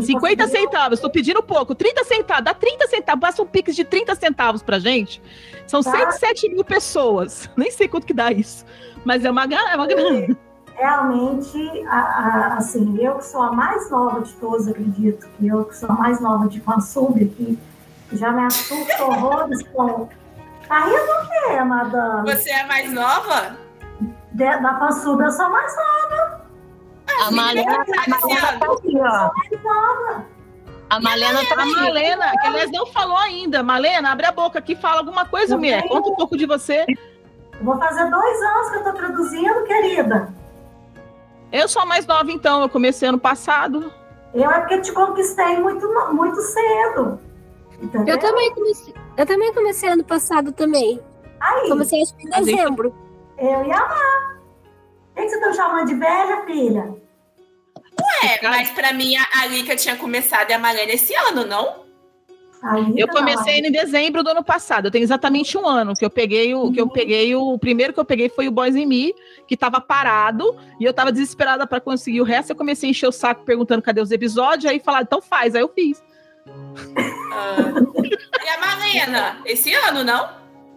50 0.01 0.43
conseguiria- 0.43 0.61
centavos, 0.71 0.99
tô 0.99 1.09
pedindo 1.09 1.41
pouco. 1.43 1.73
30 1.75 2.03
centavos, 2.03 2.43
dá 2.45 2.53
30 2.53 2.87
centavos, 2.87 3.21
passa 3.21 3.41
um 3.41 3.45
pix 3.45 3.75
de 3.75 3.83
30 3.83 4.15
centavos 4.15 4.61
pra 4.63 4.79
gente. 4.79 5.21
São 5.67 5.81
Tá. 5.81 5.91
107 5.91 6.49
mil 6.49 6.63
pessoas. 6.63 7.49
Nem 7.57 7.71
sei 7.71 7.87
quanto 7.87 8.05
que 8.07 8.13
dá 8.13 8.31
isso. 8.31 8.65
Mas 9.05 9.23
é 9.25 9.31
uma, 9.31 9.43
é 9.43 9.75
uma 9.75 9.87
grana. 9.87 10.37
realmente, 10.75 11.57
a- 11.87 11.99
a- 11.99 12.55
assim, 12.57 12.97
eu 12.99 13.15
que 13.15 13.25
sou 13.25 13.41
a 13.41 13.51
mais 13.51 13.89
nova 13.91 14.21
de 14.21 14.33
todos, 14.33 14.67
acredito, 14.67 15.27
que 15.37 15.47
eu 15.47 15.65
que 15.65 15.75
sou 15.77 15.89
a 15.89 15.93
mais 15.93 16.19
nova 16.19 16.47
de 16.47 16.59
fansub, 16.61 17.13
que 17.25 17.57
que 18.09 18.17
já 18.17 18.31
me 18.31 18.45
assusta 18.45 19.03
horrores 19.05 19.63
com. 19.69 20.07
Tá 20.67 20.85
rindo 20.85 20.97
o 20.97 21.47
quê, 21.47 21.63
madame? 21.63 22.31
Você 22.35 22.49
é 22.51 22.65
mais 22.65 22.91
nova? 22.93 23.57
De- 24.31 24.57
da 24.61 24.77
fansub, 24.79 25.21
eu 25.23 25.31
sou 25.31 25.45
a 25.45 25.49
mais 25.49 25.75
nova. 25.75 26.42
A 27.21 27.31
Malena, 27.31 27.73
a 27.73 28.09
Malena 28.09 28.59
tá 28.59 28.65
aqui, 28.73 28.97
ó. 28.97 29.29
A 30.89 30.99
Malena 30.99 31.39
tá 31.47 31.55
A 31.55 31.63
aqui. 31.63 31.75
Malena, 31.75 32.31
que 32.31 32.47
aliás 32.47 32.71
não 32.71 32.85
falou 32.87 33.17
ainda. 33.17 33.63
Malena, 33.63 34.11
abre 34.11 34.25
a 34.25 34.31
boca 34.31 34.59
aqui, 34.59 34.75
fala 34.75 34.99
alguma 34.99 35.25
coisa, 35.25 35.57
mulher. 35.57 35.87
Conta 35.87 36.09
um 36.09 36.15
pouco 36.15 36.37
de 36.37 36.45
você. 36.45 36.85
Eu 36.87 37.63
Vou 37.63 37.77
fazer 37.77 38.09
dois 38.09 38.41
anos 38.41 38.69
que 38.69 38.77
eu 38.77 38.83
tô 38.83 38.93
traduzindo, 38.93 39.63
querida. 39.63 40.33
Eu 41.51 41.67
sou 41.67 41.81
a 41.81 41.85
mais 41.85 42.05
nova, 42.05 42.31
então. 42.31 42.61
Eu 42.61 42.69
comecei 42.69 43.07
ano 43.07 43.19
passado. 43.19 43.91
Eu 44.33 44.49
é 44.49 44.59
porque 44.59 44.81
te 44.81 44.91
conquistei 44.91 45.57
muito, 45.59 45.87
muito 46.13 46.41
cedo. 46.41 47.19
Entendeu? 47.81 48.15
Eu 48.15 48.19
também 48.19 48.53
comecei, 48.53 48.93
eu 49.17 49.25
também 49.25 49.53
comecei 49.53 49.89
ano 49.89 50.03
passado 50.03 50.51
também. 50.51 50.99
Aí, 51.39 51.67
Comecei 51.69 52.01
acho 52.01 52.15
que 52.15 52.25
em 52.27 52.33
A 52.33 52.39
dezembro. 52.39 52.95
eu 53.37 53.65
ia 53.65 53.75
amar. 53.75 54.32
O 55.15 55.15
que 55.15 55.39
tá 55.39 55.53
chamando 55.53 55.87
de 55.87 55.95
velha, 55.95 56.43
filha? 56.45 56.95
É, 58.23 58.47
mas 58.47 58.69
pra 58.71 58.93
mim 58.93 59.15
a 59.15 59.41
a 59.41 59.45
Lika 59.47 59.75
tinha 59.75 59.95
começado 59.95 60.49
e 60.49 60.53
a 60.53 60.59
Marlene 60.59 60.93
esse 60.93 61.13
ano, 61.15 61.45
não? 61.45 61.83
Aí, 62.63 62.93
Eu 62.95 63.09
comecei 63.09 63.59
em 63.59 63.69
dezembro 63.69 64.23
do 64.23 64.29
ano 64.29 64.43
passado. 64.43 64.85
Eu 64.85 64.91
tenho 64.91 65.03
exatamente 65.03 65.57
um 65.57 65.67
ano 65.67 65.93
que 65.93 66.05
eu 66.05 66.09
peguei 66.09 66.55
o 66.55 66.71
que 66.71 66.79
eu 66.79 66.87
peguei 66.87 67.35
o, 67.35 67.53
o 67.53 67.59
primeiro 67.59 67.91
que 67.91 67.99
eu 67.99 68.05
peguei 68.05 68.29
foi 68.29 68.47
o 68.47 68.51
Boys 68.51 68.75
in 68.75 68.85
Me, 68.85 69.13
que 69.45 69.57
tava 69.57 69.81
parado 69.81 70.55
e 70.79 70.85
eu 70.85 70.93
tava 70.93 71.11
desesperada 71.11 71.67
pra 71.67 71.81
conseguir 71.81 72.21
o 72.21 72.23
resto. 72.23 72.51
Eu 72.51 72.55
comecei 72.55 72.87
a 72.87 72.91
encher 72.91 73.07
o 73.07 73.11
saco 73.11 73.43
perguntando 73.43 73.81
cadê 73.81 73.99
os 73.99 74.11
episódios, 74.11 74.71
aí 74.71 74.79
falaram, 74.79 75.03
então 75.03 75.21
faz, 75.21 75.55
aí 75.55 75.61
eu 75.61 75.67
fiz. 75.67 76.01
Ah. 77.33 77.73
E 78.43 78.49
a 78.49 78.59
Marlena? 78.59 79.41
Esse 79.45 79.73
ano, 79.73 80.03
não? 80.03 80.29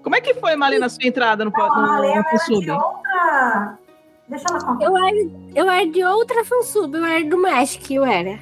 Como 0.03 0.14
é 0.14 0.20
que 0.20 0.34
foi, 0.34 0.57
Malena, 0.57 0.87
a 0.87 0.89
sua 0.89 1.07
entrada 1.07 1.45
no, 1.45 1.53
Não, 1.57 1.64
a 1.64 1.80
no, 1.80 1.87
Malena 1.87 2.24
no 2.32 3.86
Deixa 4.28 4.44
ela 4.50 4.64
contar. 4.64 4.84
Eu 4.84 4.96
era, 4.96 5.16
eu 5.54 5.70
era 5.70 5.86
de 5.86 6.02
outra 6.04 6.44
fansub, 6.44 6.94
eu 6.96 7.04
era 7.04 7.24
do 7.24 7.38
Magic, 7.38 7.94
eu 7.94 8.04
era. 8.04 8.38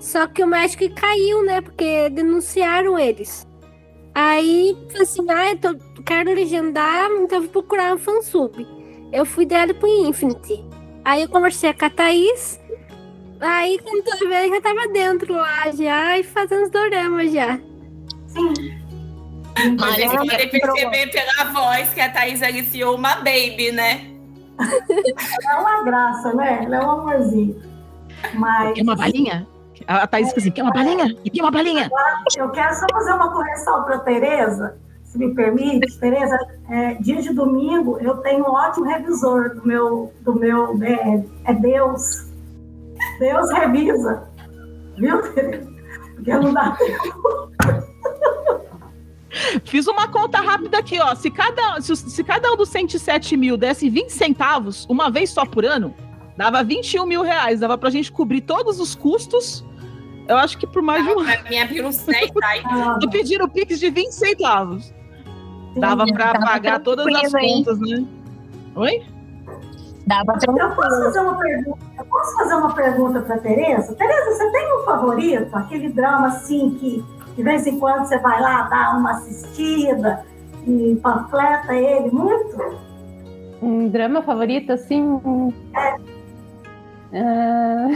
Só 0.00 0.26
que 0.26 0.42
o 0.42 0.46
Magic 0.46 0.88
caiu, 0.90 1.44
né? 1.44 1.60
Porque 1.60 2.08
denunciaram 2.10 2.98
eles. 2.98 3.46
Aí, 4.14 4.76
falei 4.88 5.02
assim, 5.02 5.26
ah, 5.30 5.50
eu 5.50 5.58
tô- 5.58 6.02
quero 6.02 6.32
legendar, 6.34 7.10
então 7.12 7.38
eu 7.38 7.42
vou 7.42 7.50
procurar 7.50 7.94
um 7.94 7.98
fansub. 7.98 8.66
Eu 9.12 9.24
fui 9.24 9.44
direto 9.44 9.74
pro 9.74 9.88
Infinity. 9.88 10.64
Aí 11.04 11.22
eu 11.22 11.28
conversei 11.28 11.72
com 11.72 11.84
a 11.84 11.90
Thaís. 11.90 12.60
Aí, 13.40 13.78
quando 13.78 14.04
eu 14.20 14.28
vi, 14.28 14.48
já 14.48 14.60
tava 14.60 14.88
dentro 14.88 15.32
lá 15.34 15.70
já 15.70 16.18
e 16.18 16.24
fazendo 16.24 16.64
os 16.64 16.70
doramas 16.70 17.32
já. 17.32 17.58
Sim. 18.26 18.52
Vocês 19.56 19.76
Malena 19.76 20.16
podem 20.18 20.48
perceber 20.48 21.06
pela 21.10 21.44
voz 21.52 21.88
que 21.94 22.00
a 22.00 22.08
Thaís 22.10 22.42
aliciou 22.42 22.96
uma 22.96 23.16
baby, 23.16 23.72
né? 23.72 24.06
É 24.58 25.56
uma 25.56 25.84
graça, 25.84 26.32
né? 26.34 26.64
Ela 26.64 26.76
é 26.76 26.84
um 26.84 26.90
amorzinho. 26.90 27.62
Mas 28.34 28.74
Quer 28.74 28.82
uma 28.82 28.96
balinha? 28.96 29.46
A 29.86 30.02
a 30.02 30.06
Thaís 30.06 30.28
fica 30.28 30.40
assim, 30.40 30.50
quer 30.50 30.62
uma 30.62 30.72
balinha? 30.72 31.14
Quer 31.14 31.40
uma 31.40 31.50
balinha? 31.50 31.88
eu 32.36 32.50
quero 32.50 32.74
só 32.74 32.86
fazer 32.92 33.12
uma 33.12 33.32
correção 33.32 33.84
para 33.84 33.98
Tereza, 34.00 34.76
se 35.04 35.18
me 35.18 35.34
permite. 35.34 35.98
Tereza, 35.98 36.36
é, 36.68 36.94
dia 36.94 37.22
de 37.22 37.32
domingo 37.32 37.98
eu 38.00 38.16
tenho 38.18 38.44
um 38.44 38.50
ótimo 38.50 38.86
revisor 38.86 39.54
do 39.54 39.66
meu, 39.66 40.12
do 40.22 40.34
meu 40.34 40.76
BL. 40.76 41.28
É 41.44 41.54
Deus. 41.54 42.26
Deus 43.20 43.50
revisa. 43.52 44.24
Viu, 44.96 45.22
Tereza? 45.32 45.68
Porque 46.16 46.34
não 46.34 46.52
dá 46.52 46.72
tempo. 46.72 47.52
Fiz 49.64 49.86
uma 49.86 50.08
conta 50.08 50.38
rápida 50.38 50.78
aqui, 50.78 50.98
ó. 51.00 51.14
Se 51.14 51.30
cada, 51.30 51.80
se, 51.80 51.94
se 51.96 52.24
cada 52.24 52.52
um 52.52 52.56
dos 52.56 52.68
107 52.68 53.36
mil 53.36 53.56
desse 53.56 53.88
20 53.88 54.10
centavos, 54.10 54.86
uma 54.88 55.10
vez 55.10 55.30
só 55.30 55.44
por 55.44 55.64
ano, 55.64 55.94
dava 56.36 56.62
21 56.62 57.06
mil 57.06 57.22
reais. 57.22 57.60
Dava 57.60 57.76
pra 57.78 57.90
gente 57.90 58.10
cobrir 58.12 58.40
todos 58.42 58.80
os 58.80 58.94
custos. 58.94 59.64
Eu 60.26 60.36
acho 60.36 60.58
que 60.58 60.66
por 60.66 60.82
mais 60.82 61.04
de 61.04 61.10
um 61.10 61.20
ano. 61.20 61.24
Pra 61.32 61.50
mim 61.50 61.58
abriu 61.58 61.86
uns 61.86 61.98
10 62.04 62.18
sites. 62.24 62.42
Ah, 62.66 62.98
Tô 63.00 63.08
pedindo 63.08 63.44
o 63.44 63.48
Pix 63.48 63.78
de 63.78 63.90
20 63.90 64.10
centavos. 64.10 64.92
Dava 65.76 66.04
pra 66.06 66.38
pagar 66.40 66.80
todas 66.80 67.06
as 67.06 67.34
hein? 67.34 67.64
contas, 67.64 67.78
né? 67.80 68.04
Oi? 68.74 69.02
Dava 70.06 70.38
Eu 70.58 70.70
posso 70.74 71.02
fazer 71.04 71.20
uma 71.20 71.36
pergunta? 71.36 71.78
Eu 71.98 72.04
posso 72.06 72.36
fazer 72.36 72.54
uma 72.54 72.74
pergunta 72.74 73.20
para 73.20 73.38
Tereza? 73.38 73.94
Tereza, 73.94 74.32
você 74.32 74.50
tem 74.50 74.80
um 74.80 74.84
favorito? 74.84 75.54
Aquele 75.54 75.90
drama 75.90 76.28
assim 76.28 76.70
que 76.80 77.04
de 77.38 77.44
vez 77.44 77.64
em 77.68 77.78
quando 77.78 78.04
você 78.04 78.18
vai 78.18 78.40
lá 78.40 78.62
dar 78.62 78.98
uma 78.98 79.12
assistida 79.12 80.26
e 80.66 80.98
panfleta 81.00 81.72
ele 81.72 82.10
muito? 82.10 82.80
Um 83.62 83.88
drama 83.88 84.22
favorito, 84.22 84.72
assim. 84.72 85.20
Ah, 87.14 87.86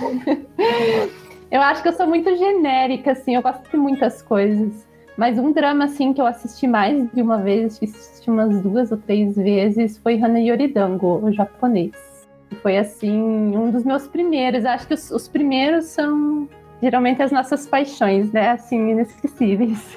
eu 1.50 1.60
acho 1.60 1.82
que 1.82 1.88
eu 1.88 1.92
sou 1.92 2.06
muito 2.06 2.34
genérica, 2.38 3.12
assim, 3.12 3.34
eu 3.36 3.42
gosto 3.42 3.70
de 3.70 3.76
muitas 3.76 4.22
coisas. 4.22 4.86
Mas 5.14 5.38
um 5.38 5.52
drama, 5.52 5.84
assim, 5.84 6.14
que 6.14 6.20
eu 6.20 6.26
assisti 6.26 6.66
mais 6.66 7.06
de 7.12 7.20
uma 7.20 7.36
vez, 7.36 7.78
assisti 7.82 8.30
umas 8.30 8.62
duas 8.62 8.90
ou 8.90 8.96
três 8.96 9.36
vezes, 9.36 9.98
foi 9.98 10.18
Hana 10.18 10.40
Yoridango, 10.40 11.22
o 11.22 11.30
japonês. 11.30 11.92
Foi, 12.62 12.78
assim, 12.78 13.12
um 13.12 13.70
dos 13.70 13.84
meus 13.84 14.08
primeiros. 14.08 14.64
Acho 14.64 14.88
que 14.88 14.94
os, 14.94 15.10
os 15.10 15.28
primeiros 15.28 15.84
são 15.86 16.48
geralmente 16.82 17.22
as 17.22 17.32
nossas 17.32 17.66
paixões, 17.66 18.32
né? 18.32 18.50
Assim, 18.50 18.90
inesquecíveis. 18.90 19.96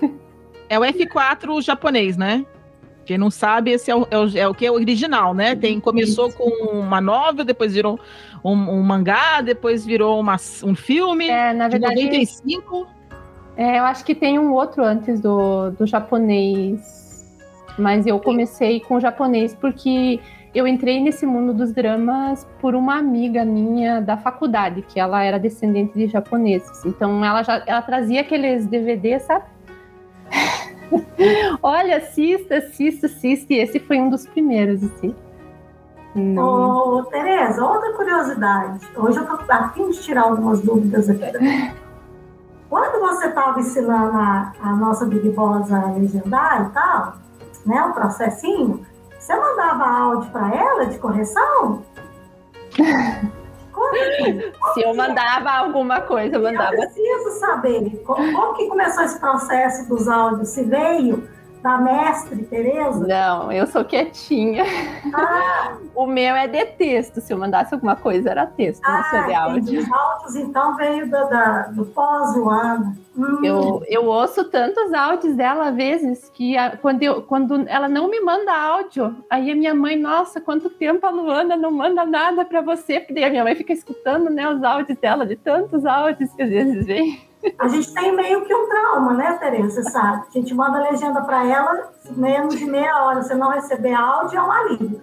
É 0.69 0.77
o 0.77 0.83
F4 0.83 1.61
japonês, 1.63 2.15
né? 2.15 2.45
Quem 3.05 3.17
não 3.17 3.31
sabe, 3.31 3.71
esse 3.71 3.89
é 3.89 3.95
o, 3.95 4.07
é 4.11 4.17
o, 4.19 4.37
é 4.37 4.47
o 4.47 4.53
que 4.53 4.67
é 4.67 4.71
o 4.71 4.75
original, 4.75 5.33
né? 5.33 5.55
Tem, 5.55 5.79
começou 5.79 6.31
com 6.31 6.47
uma 6.77 7.01
novel, 7.01 7.43
depois 7.43 7.73
virou 7.73 7.99
um, 8.43 8.51
um 8.51 8.83
mangá, 8.83 9.41
depois 9.41 9.83
virou 9.83 10.19
uma, 10.19 10.35
um 10.63 10.75
filme. 10.75 11.27
É, 11.27 11.51
na 11.51 11.67
de 11.67 11.79
verdade, 11.79 12.03
95. 12.03 12.87
É, 13.57 13.79
eu 13.79 13.83
acho 13.83 14.05
que 14.05 14.13
tem 14.13 14.37
um 14.37 14.53
outro 14.53 14.83
antes 14.83 15.19
do, 15.19 15.71
do 15.71 15.87
japonês. 15.87 17.27
Mas 17.79 18.05
eu 18.05 18.19
comecei 18.19 18.79
com 18.79 18.97
o 18.97 18.99
japonês 18.99 19.55
porque 19.55 20.19
eu 20.53 20.67
entrei 20.67 20.99
nesse 20.99 21.25
mundo 21.25 21.53
dos 21.53 21.71
dramas 21.71 22.47
por 22.59 22.73
uma 22.75 22.97
amiga 22.97 23.45
minha 23.45 24.01
da 24.01 24.17
faculdade, 24.17 24.81
que 24.81 24.99
ela 24.99 25.23
era 25.23 25.37
descendente 25.37 25.93
de 25.93 26.07
japoneses. 26.07 26.83
Então 26.85 27.23
ela 27.23 27.43
já 27.43 27.63
ela 27.65 27.81
trazia 27.81 28.21
aqueles 28.21 28.65
DVDs, 28.65 29.23
sabe? 29.23 29.45
Olha, 31.61 31.97
assista, 31.97 32.57
assista, 32.57 33.05
assista. 33.05 33.53
E 33.53 33.57
esse 33.57 33.79
foi 33.79 33.99
um 33.99 34.09
dos 34.09 34.25
primeiros, 34.25 34.83
assim. 34.83 35.13
Não. 36.15 36.97
Ô, 36.97 37.03
Tereza, 37.05 37.63
outra 37.63 37.93
curiosidade. 37.93 38.79
Hoje 38.95 39.19
eu 39.19 39.25
tô 39.25 39.51
a 39.51 39.69
fim 39.69 39.89
de 39.91 40.01
tirar 40.01 40.23
algumas 40.23 40.61
dúvidas 40.61 41.09
aqui. 41.09 41.21
Quando 42.69 42.99
você 42.99 43.27
estava 43.27 43.59
ensinando 43.59 44.15
a, 44.15 44.53
a 44.61 44.75
nossa 44.75 45.05
Big 45.05 45.29
Boss 45.29 45.71
a 45.71 45.91
legendar 45.91 46.67
e 46.67 46.73
tal, 46.73 47.15
né, 47.65 47.81
o 47.83 47.93
processinho, 47.93 48.85
você 49.29 49.35
mandava 49.35 49.85
áudio 49.85 50.31
para 50.31 50.55
ela 50.55 50.85
de 50.87 50.97
correção? 50.97 51.83
Se 54.73 54.81
eu 54.81 54.93
mandava 54.93 55.51
alguma 55.51 56.01
coisa, 56.01 56.35
eu 56.35 56.41
mandava. 56.41 56.73
Eu 56.73 56.81
preciso 56.81 57.39
saber 57.39 58.03
como, 58.05 58.33
como 58.33 58.53
que 58.55 58.67
começou 58.67 59.03
esse 59.03 59.19
processo 59.19 59.87
dos 59.87 60.07
áudios. 60.07 60.49
Se 60.49 60.63
veio 60.63 61.29
da 61.61 61.77
mestre 61.77 62.43
Tereza? 62.45 63.05
Não, 63.07 63.51
eu 63.51 63.67
sou 63.67 63.83
quietinha. 63.83 64.63
Ah, 65.13 65.73
O 65.95 66.05
meu 66.05 66.35
é 66.35 66.47
de 66.47 66.65
texto. 66.65 67.19
Se 67.21 67.33
eu 67.33 67.37
mandasse 67.37 67.73
alguma 67.73 67.95
coisa, 67.95 68.29
era 68.29 68.45
texto, 68.45 68.81
não 68.83 69.03
sou 69.03 69.23
de 69.25 69.33
ah, 69.33 69.43
áudio. 69.43 69.79
Os 69.81 69.91
áudios, 69.91 70.35
então, 70.35 70.75
veio 70.75 71.09
da, 71.09 71.23
da- 71.25 71.61
do 71.67 71.85
pós-Luana. 71.85 72.95
Hum, 73.17 73.41
Eu, 73.43 73.83
eu 73.87 74.05
ouço 74.05 74.45
tantos 74.45 74.93
áudios 74.93 75.35
dela 75.35 75.69
às 75.69 75.75
vezes 75.75 76.29
que 76.33 76.57
a- 76.57 76.77
quando, 76.77 77.03
eu, 77.03 77.21
quando 77.23 77.65
ela 77.67 77.89
não 77.89 78.09
me 78.09 78.21
manda 78.21 78.53
áudio, 78.53 79.15
aí 79.29 79.51
a 79.51 79.55
minha 79.55 79.75
mãe, 79.75 79.97
nossa, 79.97 80.39
quanto 80.39 80.69
tempo 80.69 81.05
a 81.05 81.09
Luana 81.09 81.57
não 81.57 81.71
manda 81.71 82.05
nada 82.05 82.45
pra 82.45 82.61
você, 82.61 82.99
porque 82.99 83.13
daí 83.13 83.25
a 83.25 83.29
minha 83.29 83.43
mãe 83.43 83.55
fica 83.55 83.73
escutando 83.73 84.29
né, 84.29 84.47
os 84.49 84.63
áudios 84.63 84.97
dela, 84.97 85.25
de 85.25 85.35
tantos 85.35 85.85
áudios 85.85 86.31
que 86.33 86.41
às 86.41 86.49
vezes 86.49 86.85
vem. 86.85 87.27
A 87.57 87.67
gente 87.69 87.93
tem 87.93 88.15
meio 88.15 88.43
que 88.45 88.53
um 88.53 88.67
trauma, 88.67 89.13
né, 89.13 89.33
Tereza? 89.33 89.81
Você 89.81 89.89
sabe? 89.91 90.23
A 90.27 90.31
gente 90.31 90.53
manda 90.53 90.77
a 90.77 90.91
legenda 90.91 91.21
para 91.21 91.45
ela, 91.47 91.91
menos 92.11 92.55
de 92.57 92.65
meia 92.65 93.03
hora. 93.03 93.21
Se 93.21 93.33
não 93.35 93.49
receber 93.49 93.93
áudio, 93.93 94.37
é 94.39 94.43
um 94.43 94.51
alívio. 94.51 95.01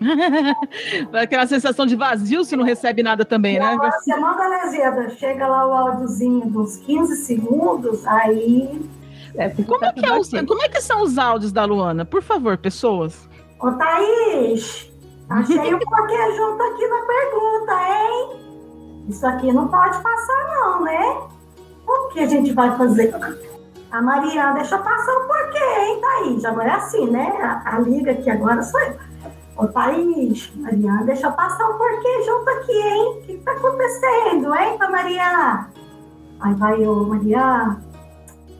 Aquela 1.12 1.46
sensação 1.46 1.86
de 1.86 1.94
vazio 1.96 2.44
se 2.44 2.56
não 2.56 2.64
recebe 2.64 3.02
nada 3.02 3.24
também, 3.24 3.58
né? 3.58 3.66
agora 3.66 3.92
você 3.92 4.16
manda 4.16 4.44
a 4.44 4.48
legenda, 4.64 5.10
chega 5.10 5.46
lá 5.46 5.66
o 5.66 5.72
áudiozinho 5.72 6.46
dos 6.50 6.76
15 6.78 7.16
segundos, 7.24 8.04
aí. 8.06 8.80
É, 9.36 9.48
Como 9.50 9.78
tá 9.78 9.86
é, 9.88 9.92
que 9.92 10.04
é 10.06 10.18
os- 10.18 10.30
como 10.30 10.62
é 10.62 10.68
que 10.68 10.80
são 10.80 11.02
os 11.02 11.18
áudios 11.18 11.52
da 11.52 11.64
Luana? 11.64 12.04
Por 12.04 12.22
favor, 12.22 12.56
pessoas. 12.58 13.28
Ô, 13.60 13.70
Thaís, 13.72 14.92
achei 15.30 15.74
um 15.74 15.78
porquê 15.78 16.32
junto 16.36 16.62
aqui 16.62 16.86
na 16.88 17.02
pergunta, 17.06 17.72
hein? 17.88 19.06
Isso 19.08 19.26
aqui 19.26 19.52
não 19.52 19.68
pode 19.68 19.98
passar, 20.02 20.48
não, 20.54 20.82
né? 20.82 21.20
O 21.86 22.08
que 22.08 22.20
a 22.20 22.26
gente 22.26 22.52
vai 22.52 22.76
fazer? 22.76 23.14
A 23.90 24.00
Mariana 24.00 24.54
deixa 24.54 24.78
passar 24.78 25.12
o 25.12 25.26
porquê, 25.26 25.58
hein, 25.58 26.00
Thaís? 26.00 26.44
Agora 26.44 26.68
é 26.68 26.74
assim, 26.76 27.10
né? 27.10 27.26
A, 27.42 27.76
a 27.76 27.78
liga 27.80 28.12
aqui 28.12 28.30
agora 28.30 28.62
sou 28.62 28.80
eu. 28.80 28.96
Ô, 29.56 29.66
Thaís, 29.66 30.50
Mariana, 30.56 31.04
deixa 31.04 31.30
passar 31.30 31.68
um 31.68 31.76
porquê 31.76 32.22
junto 32.24 32.48
aqui, 32.48 32.72
hein? 32.72 33.18
O 33.18 33.22
que 33.22 33.36
tá 33.38 33.52
acontecendo, 33.52 34.54
hein, 34.54 34.78
pra 34.78 34.90
Mariana? 34.90 35.70
Aí 36.40 36.54
vai 36.54 36.82
eu, 36.82 37.04
Mariana. 37.06 37.82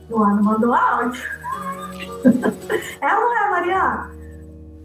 Luana 0.09 0.41
mandou 0.41 0.73
áudio. 0.73 1.23
é 3.01 3.15
ou 3.15 3.21
não 3.21 3.37
é, 3.37 3.49
Mariana? 3.49 4.11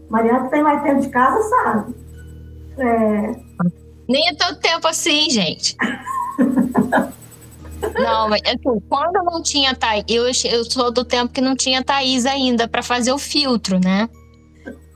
Mariana 0.09 0.43
que 0.45 0.51
tem 0.51 0.63
mais 0.63 0.81
tempo 0.81 1.01
de 1.01 1.09
casa, 1.09 1.41
sabe? 1.43 1.95
É, 2.79 3.35
Nem 4.07 4.29
é 4.29 4.35
tanto 4.35 4.59
tempo 4.59 4.87
assim, 4.87 5.29
gente. 5.29 5.77
Não, 7.93 8.29
mas 8.29 8.41
assim, 8.45 8.79
quando 8.89 9.23
não 9.23 9.41
tinha 9.41 9.75
Thaís, 9.75 10.05
eu, 10.07 10.25
eu 10.25 10.65
sou 10.65 10.91
do 10.91 11.03
tempo 11.03 11.31
que 11.31 11.41
não 11.41 11.55
tinha 11.55 11.83
Thaís 11.83 12.25
ainda 12.25 12.67
para 12.67 12.83
fazer 12.83 13.11
o 13.11 13.17
filtro, 13.17 13.79
né? 13.79 14.09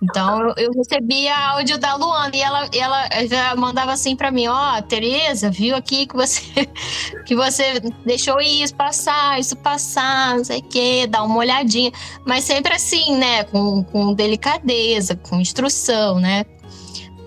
Então 0.03 0.41
eu, 0.41 0.53
eu 0.57 0.71
recebia 0.73 1.33
áudio 1.33 1.77
da 1.77 1.95
Luana 1.95 2.35
e 2.35 2.41
ela, 2.41 2.67
ela 2.73 3.07
já 3.25 3.55
mandava 3.55 3.93
assim 3.93 4.17
para 4.17 4.29
mim, 4.31 4.47
ó, 4.47 4.81
Tereza, 4.81 5.49
viu 5.49 5.75
aqui 5.75 6.05
que 6.05 6.15
você 6.15 6.41
que 7.25 7.35
você 7.35 7.79
deixou 8.05 8.39
isso 8.41 8.75
passar, 8.75 9.39
isso 9.39 9.55
passar, 9.55 10.35
não 10.35 10.43
sei 10.43 10.59
o 10.59 10.63
quê, 10.63 11.07
dá 11.07 11.23
uma 11.23 11.37
olhadinha, 11.37 11.91
mas 12.25 12.43
sempre 12.43 12.73
assim, 12.73 13.15
né, 13.15 13.45
com, 13.45 13.81
com 13.85 14.13
delicadeza, 14.13 15.15
com 15.15 15.39
instrução, 15.39 16.19
né? 16.19 16.43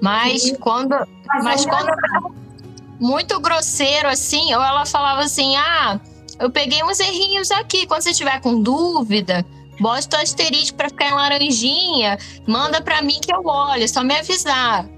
Mas 0.02 0.42
Sim. 0.42 0.56
quando 0.56 0.94
mas 1.26 1.44
mas 1.44 1.66
quando 1.66 2.45
muito 3.00 3.38
grosseiro 3.40 4.08
assim, 4.08 4.54
ou 4.54 4.62
ela 4.62 4.86
falava 4.86 5.22
assim: 5.22 5.56
ah, 5.56 6.00
eu 6.38 6.50
peguei 6.50 6.82
uns 6.82 7.00
errinhos 7.00 7.50
aqui. 7.50 7.86
Quando 7.86 8.02
você 8.02 8.12
tiver 8.12 8.40
com 8.40 8.60
dúvida, 8.60 9.44
bota 9.80 10.18
o 10.18 10.20
asterisco 10.20 10.76
pra 10.76 10.88
ficar 10.88 11.08
em 11.08 11.14
laranjinha, 11.14 12.18
manda 12.46 12.80
pra 12.80 13.02
mim 13.02 13.20
que 13.20 13.32
eu 13.32 13.44
olho, 13.44 13.82
é 13.82 13.86
só 13.86 14.02
me 14.02 14.16
avisar. 14.16 14.88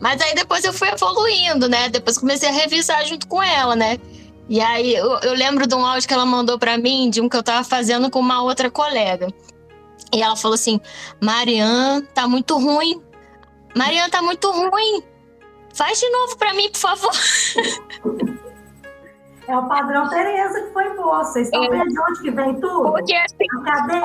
Mas 0.00 0.20
aí 0.20 0.34
depois 0.34 0.64
eu 0.64 0.72
fui 0.72 0.88
evoluindo, 0.88 1.68
né? 1.68 1.88
Depois 1.88 2.18
comecei 2.18 2.48
a 2.48 2.52
revisar 2.52 3.06
junto 3.06 3.26
com 3.26 3.42
ela, 3.42 3.74
né? 3.74 3.98
E 4.48 4.60
aí 4.60 4.94
eu, 4.94 5.18
eu 5.20 5.32
lembro 5.32 5.66
de 5.66 5.74
um 5.74 5.86
áudio 5.86 6.06
que 6.06 6.12
ela 6.12 6.26
mandou 6.26 6.58
pra 6.58 6.76
mim, 6.76 7.08
de 7.08 7.20
um 7.20 7.28
que 7.28 7.36
eu 7.36 7.42
tava 7.42 7.64
fazendo 7.64 8.10
com 8.10 8.18
uma 8.18 8.42
outra 8.42 8.70
colega. 8.70 9.28
E 10.12 10.22
ela 10.22 10.36
falou 10.36 10.54
assim: 10.54 10.80
Mariana, 11.20 12.02
tá 12.12 12.28
muito 12.28 12.58
ruim. 12.58 13.00
Mariana, 13.74 14.10
tá 14.10 14.20
muito 14.20 14.50
ruim. 14.50 15.02
Faz 15.74 15.98
de 16.00 16.08
novo 16.10 16.36
pra 16.36 16.54
mim, 16.54 16.70
por 16.70 16.78
favor. 16.78 17.12
É 19.46 19.54
o 19.58 19.68
padrão 19.68 20.08
Tereza 20.08 20.58
que 20.62 20.72
foi 20.72 20.86
embora. 20.88 21.22
Vocês 21.22 21.48
estão 21.48 21.62
É. 21.64 21.68
vendo 21.68 21.90
de 21.90 22.00
onde 22.00 22.22
que 22.22 22.30
vem 22.30 22.54
tudo? 22.60 22.92
Porque 22.92 23.14
assim, 23.14 23.44
A 23.60 23.62
cadeia. 23.62 24.00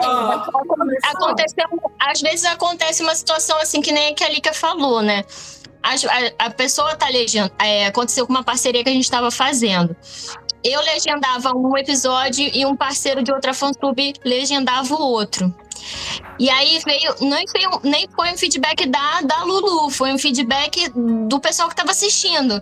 começou. 0.51 1.09
aconteceu, 1.15 1.65
às 1.97 2.19
vezes 2.21 2.43
acontece 2.45 3.01
uma 3.01 3.15
situação 3.15 3.57
assim 3.57 3.79
que 3.79 3.93
nem 3.93 4.11
a 4.11 4.13
que 4.13 4.21
a 4.25 4.29
Lika 4.29 4.53
falou, 4.53 5.01
né? 5.01 5.23
A, 5.81 6.45
a 6.45 6.49
pessoa 6.49 6.93
tá 6.97 7.07
legendando. 7.07 7.53
É, 7.57 7.85
aconteceu 7.85 8.27
com 8.27 8.33
uma 8.33 8.43
parceria 8.43 8.83
que 8.83 8.89
a 8.89 8.93
gente 8.93 9.05
estava 9.05 9.31
fazendo. 9.31 9.95
Eu 10.61 10.81
legendava 10.81 11.55
um 11.55 11.77
episódio 11.77 12.49
e 12.53 12.65
um 12.65 12.75
parceiro 12.75 13.23
de 13.23 13.31
outra 13.31 13.53
fansub 13.53 14.13
legendava 14.25 14.93
o 14.93 15.01
outro. 15.01 15.55
E 16.37 16.49
aí 16.49 16.79
veio, 16.85 17.15
nem 17.21 17.45
foi, 17.47 17.67
um- 17.67 17.79
nem 17.83 18.07
foi 18.15 18.31
um 18.33 18.37
feedback 18.37 18.85
da, 18.85 19.21
da 19.21 19.43
Lulu, 19.43 19.89
foi 19.89 20.13
um 20.13 20.17
feedback 20.17 20.89
do 21.27 21.39
pessoal 21.39 21.67
que 21.67 21.73
estava 21.73 21.91
assistindo. 21.91 22.61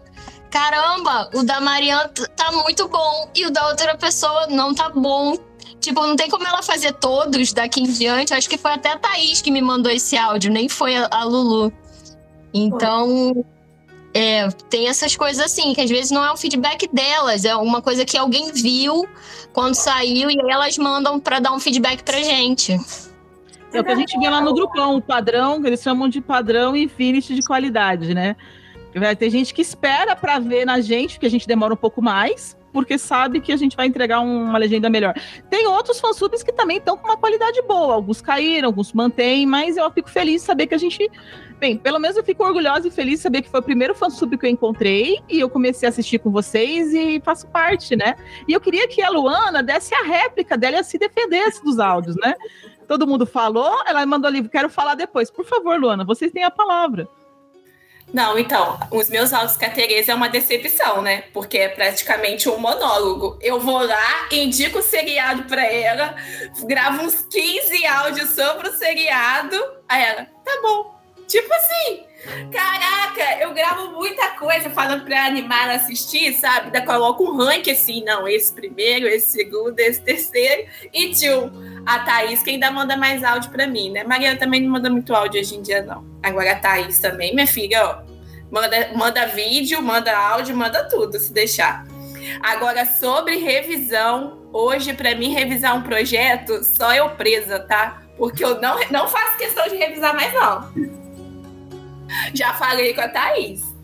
Caramba, 0.50 1.30
o 1.34 1.44
da 1.44 1.60
Mariana 1.60 2.10
tá 2.36 2.52
muito 2.52 2.88
bom 2.88 3.30
e 3.36 3.46
o 3.46 3.52
da 3.52 3.68
outra 3.68 3.96
pessoa 3.98 4.48
não 4.48 4.74
tá 4.74 4.90
bom. 4.90 5.38
Tipo, 5.80 6.02
não 6.02 6.16
tem 6.16 6.30
como 6.30 6.48
ela 6.48 6.64
fazer 6.64 6.94
todos 6.94 7.54
daqui 7.54 7.82
em 7.82 7.92
diante. 7.92 8.34
Acho 8.34 8.50
que 8.50 8.58
foi 8.58 8.72
até 8.72 8.92
a 8.94 8.98
Thaís 8.98 9.42
que 9.42 9.52
me 9.52 9.62
mandou 9.62 9.92
esse 9.92 10.18
áudio, 10.18 10.52
nem 10.52 10.68
foi 10.68 10.96
a, 10.96 11.08
a 11.12 11.24
Lulu. 11.24 11.72
Então, 12.54 13.46
é, 14.14 14.50
tem 14.70 14.88
essas 14.88 15.16
coisas 15.16 15.46
assim, 15.46 15.74
que 15.74 15.82
às 15.82 15.90
vezes 15.90 16.10
não 16.12 16.24
é 16.26 16.32
um 16.32 16.38
feedback 16.38 16.88
delas, 16.92 17.46
é 17.46 17.56
uma 17.56 17.82
coisa 17.82 18.04
que 18.06 18.18
alguém 18.18 18.52
viu 18.52 19.08
quando 19.54 19.76
saiu 19.76 20.32
e 20.32 20.38
elas 20.50 20.78
mandam 20.78 21.20
pra 21.20 21.40
dar 21.40 21.52
um 21.54 21.60
feedback 21.60 22.02
pra 22.04 22.22
gente. 22.24 22.80
É 23.78 23.82
o 23.82 23.84
que 23.84 23.92
a 23.92 23.96
gente 23.96 24.20
vê 24.20 24.30
lá 24.30 24.42
no 24.42 24.54
grupão, 24.54 24.96
o 24.96 25.02
padrão, 25.02 25.64
eles 25.66 25.82
chamam 25.82 26.10
de 26.10 26.20
padrão 26.22 26.76
Infinity 26.76 27.36
de 27.36 27.42
qualidade, 27.42 28.14
né? 28.14 28.36
Vai 28.96 29.16
ter 29.16 29.30
gente 29.30 29.54
que 29.54 29.62
espera 29.62 30.16
para 30.16 30.40
ver 30.40 30.66
na 30.66 30.82
gente, 30.82 31.14
porque 31.14 31.28
a 31.28 31.30
gente 31.30 31.48
demora 31.48 31.72
um 31.74 31.78
pouco 31.78 32.02
mais, 32.02 32.58
porque 32.74 32.98
sabe 32.98 33.40
que 33.40 33.52
a 33.52 33.56
gente 33.56 33.78
vai 33.78 33.86
entregar 33.86 34.22
um- 34.22 34.46
uma 34.46 34.58
legenda 34.58 34.90
melhor. 34.90 35.14
Tem 35.52 35.68
outros 35.68 36.00
fansubs 36.00 36.42
que 36.42 36.52
também 36.52 36.78
estão 36.78 36.98
com 36.98 37.08
uma 37.08 37.18
qualidade 37.18 37.62
boa, 37.62 37.94
alguns 37.94 38.22
caíram, 38.22 38.70
alguns 38.70 38.94
mantêm, 38.94 39.46
mas 39.46 39.78
eu 39.78 39.92
fico 39.92 40.10
feliz 40.10 40.42
de 40.42 40.48
saber 40.48 40.66
que 40.66 40.74
a 40.74 40.78
gente. 40.80 41.08
Bem, 41.60 41.78
pelo 41.78 42.00
menos 42.00 42.18
eu 42.18 42.24
fico 42.24 42.44
orgulhosa 42.44 42.88
e 42.88 42.92
feliz 42.92 43.16
de 43.16 43.24
saber 43.24 43.42
que 43.44 43.50
foi 43.50 43.60
o 43.60 43.64
primeiro 43.64 43.94
fansub 43.94 44.36
que 44.38 44.46
eu 44.46 44.50
encontrei 44.50 45.20
e 45.30 45.40
eu 45.40 45.50
comecei 45.50 45.88
a 45.88 45.90
assistir 45.90 46.18
com 46.20 46.32
vocês 46.32 46.94
e 46.94 47.20
faço 47.24 47.48
parte, 47.48 47.96
né? 47.96 48.16
E 48.48 48.54
eu 48.54 48.62
queria 48.62 48.88
que 48.88 49.02
a 49.02 49.10
Luana 49.10 49.62
desse 49.62 49.94
a 49.94 50.04
réplica 50.04 50.58
dela 50.58 50.80
e 50.80 50.84
se 50.84 50.98
defendesse 50.98 51.64
dos 51.64 51.80
áudios, 51.80 52.16
né? 52.16 52.34
Todo 52.88 53.08
mundo 53.08 53.26
falou, 53.26 53.84
ela 53.86 54.06
mandou 54.06 54.32
livro, 54.32 54.50
quero 54.50 54.70
falar 54.70 54.96
depois. 54.96 55.30
Por 55.30 55.46
favor, 55.46 55.80
Luana, 55.80 56.06
vocês 56.06 56.32
têm 56.32 56.44
a 56.44 56.52
palavra. 56.52 57.08
Não, 58.14 58.40
então, 58.40 58.80
os 58.90 59.10
meus 59.10 59.34
áudios 59.34 59.58
com 59.58 59.66
a 59.66 59.70
Tereza 59.70 60.14
é 60.14 60.16
uma 60.16 60.30
decepção, 60.30 61.02
né? 61.02 61.24
Porque 61.34 61.58
é 61.58 61.68
praticamente 61.68 62.48
um 62.48 62.58
monólogo. 62.58 63.38
Eu 63.42 63.60
vou 63.60 63.86
lá, 63.86 64.30
indico 64.32 64.80
o 64.80 64.84
seriado 64.84 65.44
pra 65.44 65.66
ela, 65.66 66.16
gravo 66.64 67.04
uns 67.04 67.16
15 67.30 67.86
áudios 67.86 68.30
sobre 68.30 68.70
o 68.70 68.78
seriado. 68.78 69.58
Aí 69.90 70.04
ela, 70.04 70.26
tá 70.46 70.60
bom. 70.62 70.96
Tipo 71.28 71.54
assim, 71.54 72.07
caraca, 72.52 73.42
eu 73.42 73.54
gravo 73.54 73.92
muita 73.92 74.30
coisa 74.32 74.70
falando 74.70 75.06
pra 75.06 75.26
animar 75.26 75.70
assistir, 75.70 76.34
sabe? 76.34 76.72
Daí 76.72 76.86
coloco 76.86 77.24
um 77.24 77.38
rank 77.38 77.68
assim, 77.70 78.04
não, 78.04 78.28
esse 78.28 78.54
primeiro, 78.54 79.08
esse 79.08 79.32
segundo, 79.32 79.80
esse 79.80 80.02
terceiro. 80.02 80.68
E 80.94 81.12
tio, 81.12 81.52
a 81.86 82.00
Thaís 82.00 82.42
que 82.42 82.52
ainda 82.52 82.72
manda 82.72 82.98
mais 82.98 83.24
áudio 83.24 83.52
pra 83.52 83.68
mim, 83.68 83.92
né? 83.92 84.04
Mariana 84.04 84.38
também 84.38 84.62
não 84.62 84.72
manda 84.72 84.90
muito 84.90 85.14
áudio 85.14 85.40
hoje 85.40 85.56
em 85.56 85.62
dia, 85.62 85.84
não. 85.84 86.06
Agora 86.24 86.54
a 86.54 86.56
Thaís 86.60 87.00
também, 87.00 87.34
minha 87.34 87.48
filha, 87.48 87.86
ó. 87.86 88.08
Manda, 88.50 88.92
manda 88.96 89.26
vídeo, 89.28 89.82
manda 89.82 90.18
áudio, 90.18 90.56
manda 90.56 90.88
tudo, 90.88 91.20
se 91.20 91.34
deixar. 91.34 91.86
Agora, 92.42 92.86
sobre 92.86 93.38
revisão, 93.38 94.50
hoje, 94.52 94.94
pra 94.94 95.16
mim, 95.16 95.34
revisar 95.34 95.76
um 95.76 95.82
projeto, 95.82 96.64
só 96.64 96.94
eu 96.94 97.10
presa, 97.12 97.60
tá? 97.60 98.02
Porque 98.18 98.44
eu 98.44 98.60
não, 98.62 98.80
não 98.90 99.08
faço 99.08 99.38
questão 99.38 99.68
de 99.68 99.76
revisar 99.76 100.16
mais, 100.16 100.34
não. 100.34 101.07
Já 102.34 102.54
falei 102.54 102.94
com 102.94 103.02
a 103.02 103.08
Thaís. 103.08 103.76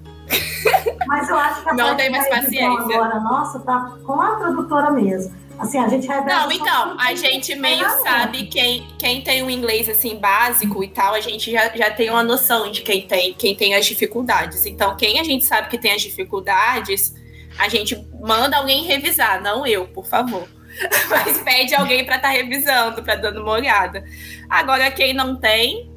Mas 1.08 1.30
eu 1.30 1.38
acho 1.38 1.64
que 1.64 1.70
a 1.70 1.74
Não 1.74 1.96
tem 1.96 2.10
mais 2.10 2.26
edição 2.26 2.44
paciência. 2.44 2.96
Agora, 2.96 3.20
nossa, 3.20 3.60
tá 3.60 3.94
com 4.06 4.22
a 4.22 4.36
produtora 4.36 4.92
mesmo. 4.92 5.44
Assim, 5.60 5.78
a 5.78 5.88
gente. 5.88 6.08
Não, 6.08 6.52
então, 6.52 6.98
a 7.00 7.14
gente 7.14 7.56
meio 7.56 7.88
sabe 8.02 8.48
quem, 8.48 8.88
quem 8.98 9.22
tem 9.22 9.44
um 9.44 9.50
inglês 9.50 9.88
assim 9.88 10.18
básico 10.18 10.84
e 10.84 10.88
tal, 10.88 11.14
a 11.14 11.22
gente 11.22 11.52
já, 11.52 11.70
já 11.70 11.92
tem 11.92 12.10
uma 12.10 12.24
noção 12.24 12.72
de 12.72 12.82
quem 12.82 13.08
tem, 13.08 13.34
quem 13.34 13.56
tem 13.56 13.76
as 13.76 13.86
dificuldades. 13.86 14.66
Então, 14.66 14.96
quem 14.96 15.20
a 15.20 15.24
gente 15.24 15.46
sabe 15.46 15.70
que 15.70 15.78
tem 15.78 15.94
as 15.94 16.02
dificuldades, 16.02 17.14
a 17.58 17.70
gente 17.70 17.96
manda 18.20 18.58
alguém 18.58 18.84
revisar, 18.84 19.42
não 19.42 19.66
eu, 19.66 19.88
por 19.88 20.06
favor. 20.06 20.48
Mas 21.10 21.38
pede 21.42 21.76
alguém 21.76 22.04
para 22.04 22.16
estar 22.16 22.30
tá 22.30 22.34
revisando, 22.34 23.04
para 23.04 23.16
dando 23.16 23.42
uma 23.42 23.52
olhada. 23.52 24.04
Agora, 24.50 24.90
quem 24.90 25.14
não 25.14 25.36
tem, 25.36 25.93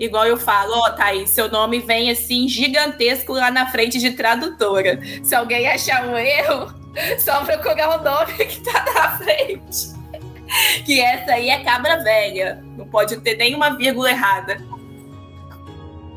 igual 0.00 0.26
eu 0.26 0.36
falo, 0.36 0.72
ó, 0.74 0.88
oh, 0.88 0.92
Thaís, 0.92 1.30
seu 1.30 1.50
nome 1.50 1.78
vem 1.80 2.10
assim 2.10 2.48
gigantesco 2.48 3.34
lá 3.34 3.50
na 3.50 3.70
frente 3.70 3.98
de 3.98 4.12
tradutora. 4.12 4.98
Se 5.22 5.34
alguém 5.34 5.68
achar 5.68 6.08
um 6.08 6.16
erro, 6.16 6.74
só 7.20 7.44
procurar 7.44 8.00
o 8.00 8.02
nome 8.02 8.32
que 8.32 8.60
tá 8.60 8.84
na 8.92 9.18
frente. 9.18 10.00
Que 10.84 11.00
essa 11.00 11.34
aí 11.34 11.48
é 11.48 11.62
cabra 11.62 12.02
velha. 12.02 12.60
Não 12.76 12.84
pode 12.88 13.16
ter 13.20 13.36
nenhuma 13.36 13.76
vírgula 13.76 14.10
errada. 14.10 14.60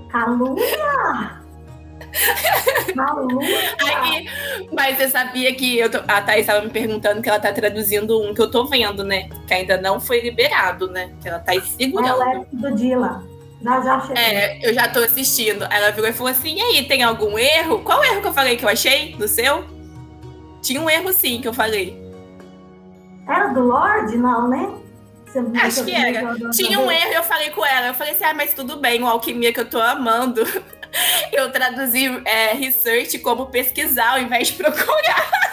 Calúnia! 0.10 1.44
Aí, 3.84 4.30
mas 4.72 4.98
você 4.98 5.10
sabia 5.10 5.54
que 5.54 5.80
eu 5.80 5.90
tô, 5.90 6.00
a 6.08 6.22
Thaís 6.22 6.42
estava 6.42 6.62
me 6.62 6.70
perguntando 6.70 7.22
que 7.22 7.30
ela 7.30 7.40
tá 7.40 7.52
traduzindo 7.52 8.22
um 8.22 8.34
que 8.34 8.42
eu 8.42 8.50
tô 8.50 8.66
vendo, 8.66 9.04
né? 9.04 9.30
Que 9.48 9.54
ainda 9.54 9.78
não 9.78 10.00
foi 10.00 10.22
liberado, 10.22 10.88
né? 10.90 11.12
Que 11.22 11.30
ela 11.30 11.40
tá 11.40 11.54
segurando. 11.62 12.24
É 12.24 12.46
do 12.52 12.76
Dila. 12.76 13.24
Já, 13.64 13.80
já 13.82 13.96
achei. 13.96 14.16
É, 14.16 14.60
eu 14.62 14.74
já 14.74 14.90
tô 14.90 15.00
assistindo. 15.00 15.64
Ela 15.72 15.92
virou 15.92 16.10
e 16.10 16.14
falou 16.14 16.32
assim: 16.32 16.56
e 16.56 16.62
aí, 16.62 16.86
tem 16.86 17.02
algum 17.02 17.40
erro? 17.40 17.80
Qual 17.80 18.04
erro 18.04 18.22
que 18.22 18.28
eu 18.28 18.34
falei 18.34 18.58
que 18.58 18.66
eu 18.66 18.70
achei 18.70 19.16
no 19.18 19.28
seu? 19.28 19.66
Tinha 20.62 20.82
um 20.82 20.90
erro 20.90 21.14
sim 21.14 21.42
que 21.42 21.48
eu 21.48 21.54
falei. 21.54 21.98
Era 23.28 23.48
do 23.48 23.62
Lorde? 23.62 24.18
Não, 24.18 24.50
né? 24.50 24.70
Acho 25.64 25.86
que 25.86 25.94
era. 25.94 26.36
Tinha 26.52 26.80
um 26.80 26.92
erro 26.92 27.12
e 27.12 27.16
eu 27.16 27.24
falei 27.24 27.50
com 27.52 27.66
ela. 27.66 27.88
Eu 27.88 27.94
falei 27.94 28.14
assim: 28.14 28.26
ah, 28.26 28.34
mas 28.34 28.54
tudo 28.54 28.78
bem, 28.78 29.02
o 29.02 29.08
alquimia 29.08 29.54
que 29.54 29.62
eu 29.62 29.70
tô 29.70 29.80
amando. 29.80 30.44
eu 31.32 31.52
traduzi 31.52 32.22
é, 32.26 32.54
research 32.54 33.18
como 33.20 33.48
pesquisar 33.48 34.12
ao 34.12 34.20
invés 34.20 34.50
de 34.50 34.54
procurar. 34.56 35.32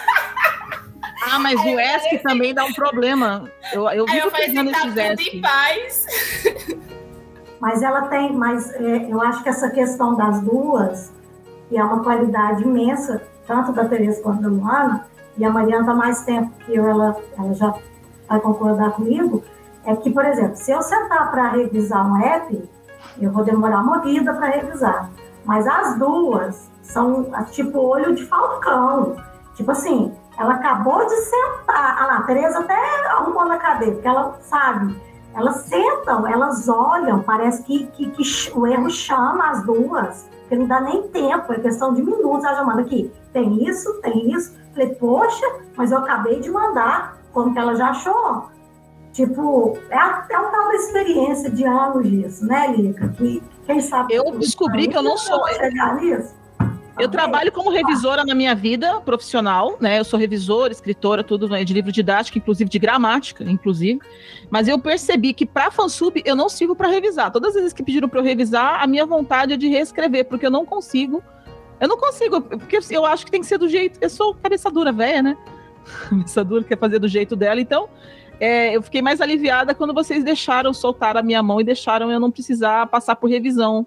Ah, 1.23 1.37
mas 1.37 1.59
Aí 1.61 1.75
o 1.75 1.79
ESC 1.79 2.07
assim, 2.07 2.17
também 2.17 2.51
dá 2.51 2.65
um 2.65 2.73
problema. 2.73 3.47
Eu, 3.71 3.87
eu 3.91 4.07
vivo 4.07 4.25
eu 4.25 4.31
fazendo 4.31 4.71
assim, 4.71 4.91
tá 4.91 5.13
esses 5.13 5.27
ESC. 5.27 5.39
paz. 5.39 6.05
Mas 7.61 7.83
ela 7.83 8.07
tem, 8.07 8.35
mas 8.35 8.73
é, 8.73 9.07
eu 9.07 9.21
acho 9.21 9.43
que 9.43 9.49
essa 9.49 9.69
questão 9.69 10.15
das 10.15 10.41
duas, 10.41 11.13
que 11.69 11.77
é 11.77 11.83
uma 11.83 12.03
qualidade 12.03 12.63
imensa, 12.63 13.21
tanto 13.45 13.71
da 13.71 13.85
Tereza 13.85 14.19
quanto 14.23 14.41
da 14.41 14.49
Luana, 14.49 15.05
e 15.37 15.45
a 15.45 15.51
Mariana 15.51 15.81
está 15.81 15.93
mais 15.93 16.23
tempo 16.25 16.51
que 16.65 16.75
eu, 16.75 16.89
ela, 16.89 17.15
ela 17.37 17.53
já 17.53 17.71
vai 18.27 18.39
concordar 18.39 18.93
comigo, 18.93 19.43
é 19.85 19.95
que, 19.95 20.09
por 20.09 20.25
exemplo, 20.25 20.55
se 20.55 20.71
eu 20.71 20.81
sentar 20.81 21.29
para 21.29 21.49
revisar 21.49 22.11
um 22.11 22.17
app, 22.17 22.69
eu 23.19 23.31
vou 23.31 23.43
demorar 23.43 23.81
uma 23.81 23.99
vida 23.99 24.33
para 24.33 24.47
revisar. 24.47 25.11
Mas 25.45 25.67
as 25.67 25.97
duas 25.99 26.67
são 26.81 27.29
tipo 27.51 27.79
olho 27.79 28.15
de 28.15 28.25
falcão. 28.25 29.15
Tipo 29.53 29.71
assim, 29.71 30.11
ela 30.37 30.55
acabou 30.55 31.05
de 31.05 31.15
sentar. 31.15 31.97
Ah 31.99 32.05
lá, 32.07 32.17
a 32.17 32.23
Tereza 32.23 32.59
até 32.59 32.75
arrumou 33.09 33.45
na 33.45 33.57
cadeira, 33.57 33.93
porque 33.93 34.07
ela 34.07 34.37
sabe. 34.41 34.99
Elas 35.33 35.61
sentam, 35.61 36.27
elas 36.27 36.67
olham, 36.67 37.21
parece 37.23 37.63
que, 37.63 37.87
que, 37.87 38.09
que 38.11 38.51
o 38.53 38.67
erro 38.67 38.89
chama 38.89 39.49
as 39.49 39.63
duas, 39.63 40.29
porque 40.41 40.55
não 40.55 40.67
dá 40.67 40.81
nem 40.81 41.03
tempo, 41.03 41.53
é 41.53 41.59
questão 41.59 41.93
de 41.93 42.01
minutos. 42.03 42.43
Ela 42.43 42.55
já 42.55 42.63
manda 42.63 42.81
aqui, 42.81 43.11
tem 43.31 43.67
isso, 43.67 43.93
tem 44.01 44.31
isso. 44.33 44.53
Falei, 44.73 44.89
poxa, 44.95 45.45
mas 45.75 45.91
eu 45.91 45.99
acabei 45.99 46.39
de 46.39 46.49
mandar, 46.49 47.17
como 47.33 47.53
que 47.53 47.59
ela 47.59 47.75
já 47.75 47.89
achou? 47.89 48.49
Tipo, 49.13 49.77
é, 49.89 50.33
é 50.33 50.39
uma 50.39 50.49
tal 50.49 50.71
experiência 50.73 51.49
de 51.49 51.65
anos 51.65 52.09
disso, 52.09 52.45
né, 52.45 52.67
Lica? 52.67 53.09
Que 53.09 53.43
quem 53.65 53.81
sabe. 53.81 54.13
Eu 54.13 54.31
descobri 54.37 54.87
que 54.87 54.97
eu 54.97 55.03
não 55.03 55.17
sou. 55.17 55.41
Eu 56.99 57.09
trabalho 57.09 57.51
como 57.51 57.69
revisora 57.69 58.23
na 58.25 58.35
minha 58.35 58.53
vida 58.53 58.99
profissional, 59.01 59.77
né? 59.79 59.99
Eu 59.99 60.03
sou 60.03 60.19
revisora, 60.19 60.71
escritora, 60.71 61.23
tudo 61.23 61.47
né, 61.47 61.63
de 61.63 61.73
livro 61.73 61.91
didático, 61.91 62.37
inclusive 62.37 62.69
de 62.69 62.77
gramática, 62.77 63.43
inclusive. 63.43 63.99
Mas 64.49 64.67
eu 64.67 64.77
percebi 64.77 65.33
que 65.33 65.45
para 65.45 65.71
fansub 65.71 66.21
eu 66.25 66.35
não 66.35 66.49
sirvo 66.49 66.75
para 66.75 66.89
revisar. 66.89 67.31
Todas 67.31 67.55
as 67.55 67.61
vezes 67.61 67.73
que 67.73 67.83
pediram 67.83 68.09
para 68.09 68.19
eu 68.19 68.23
revisar, 68.23 68.81
a 68.81 68.87
minha 68.87 69.05
vontade 69.05 69.53
é 69.53 69.57
de 69.57 69.67
reescrever, 69.67 70.25
porque 70.25 70.45
eu 70.45 70.51
não 70.51 70.65
consigo. 70.65 71.23
Eu 71.79 71.87
não 71.87 71.97
consigo, 71.97 72.41
porque 72.41 72.79
eu 72.91 73.05
acho 73.05 73.25
que 73.25 73.31
tem 73.31 73.41
que 73.41 73.47
ser 73.47 73.57
do 73.57 73.67
jeito. 73.67 73.97
Eu 74.01 74.09
sou 74.09 74.35
cabeça 74.35 74.69
dura, 74.69 74.91
velha, 74.91 75.21
né? 75.21 75.37
cabeça 76.09 76.43
dura 76.43 76.63
quer 76.63 76.77
fazer 76.77 76.99
do 76.99 77.07
jeito 77.07 77.35
dela, 77.35 77.59
então 77.59 77.89
é, 78.39 78.75
eu 78.75 78.81
fiquei 78.81 79.01
mais 79.01 79.21
aliviada 79.21 79.73
quando 79.75 79.93
vocês 79.93 80.23
deixaram 80.23 80.73
soltar 80.73 81.15
a 81.15 81.21
minha 81.21 81.43
mão 81.43 81.61
e 81.61 81.63
deixaram 81.63 82.11
eu 82.11 82.19
não 82.19 82.31
precisar 82.31 82.87
passar 82.87 83.15
por 83.15 83.29
revisão. 83.29 83.85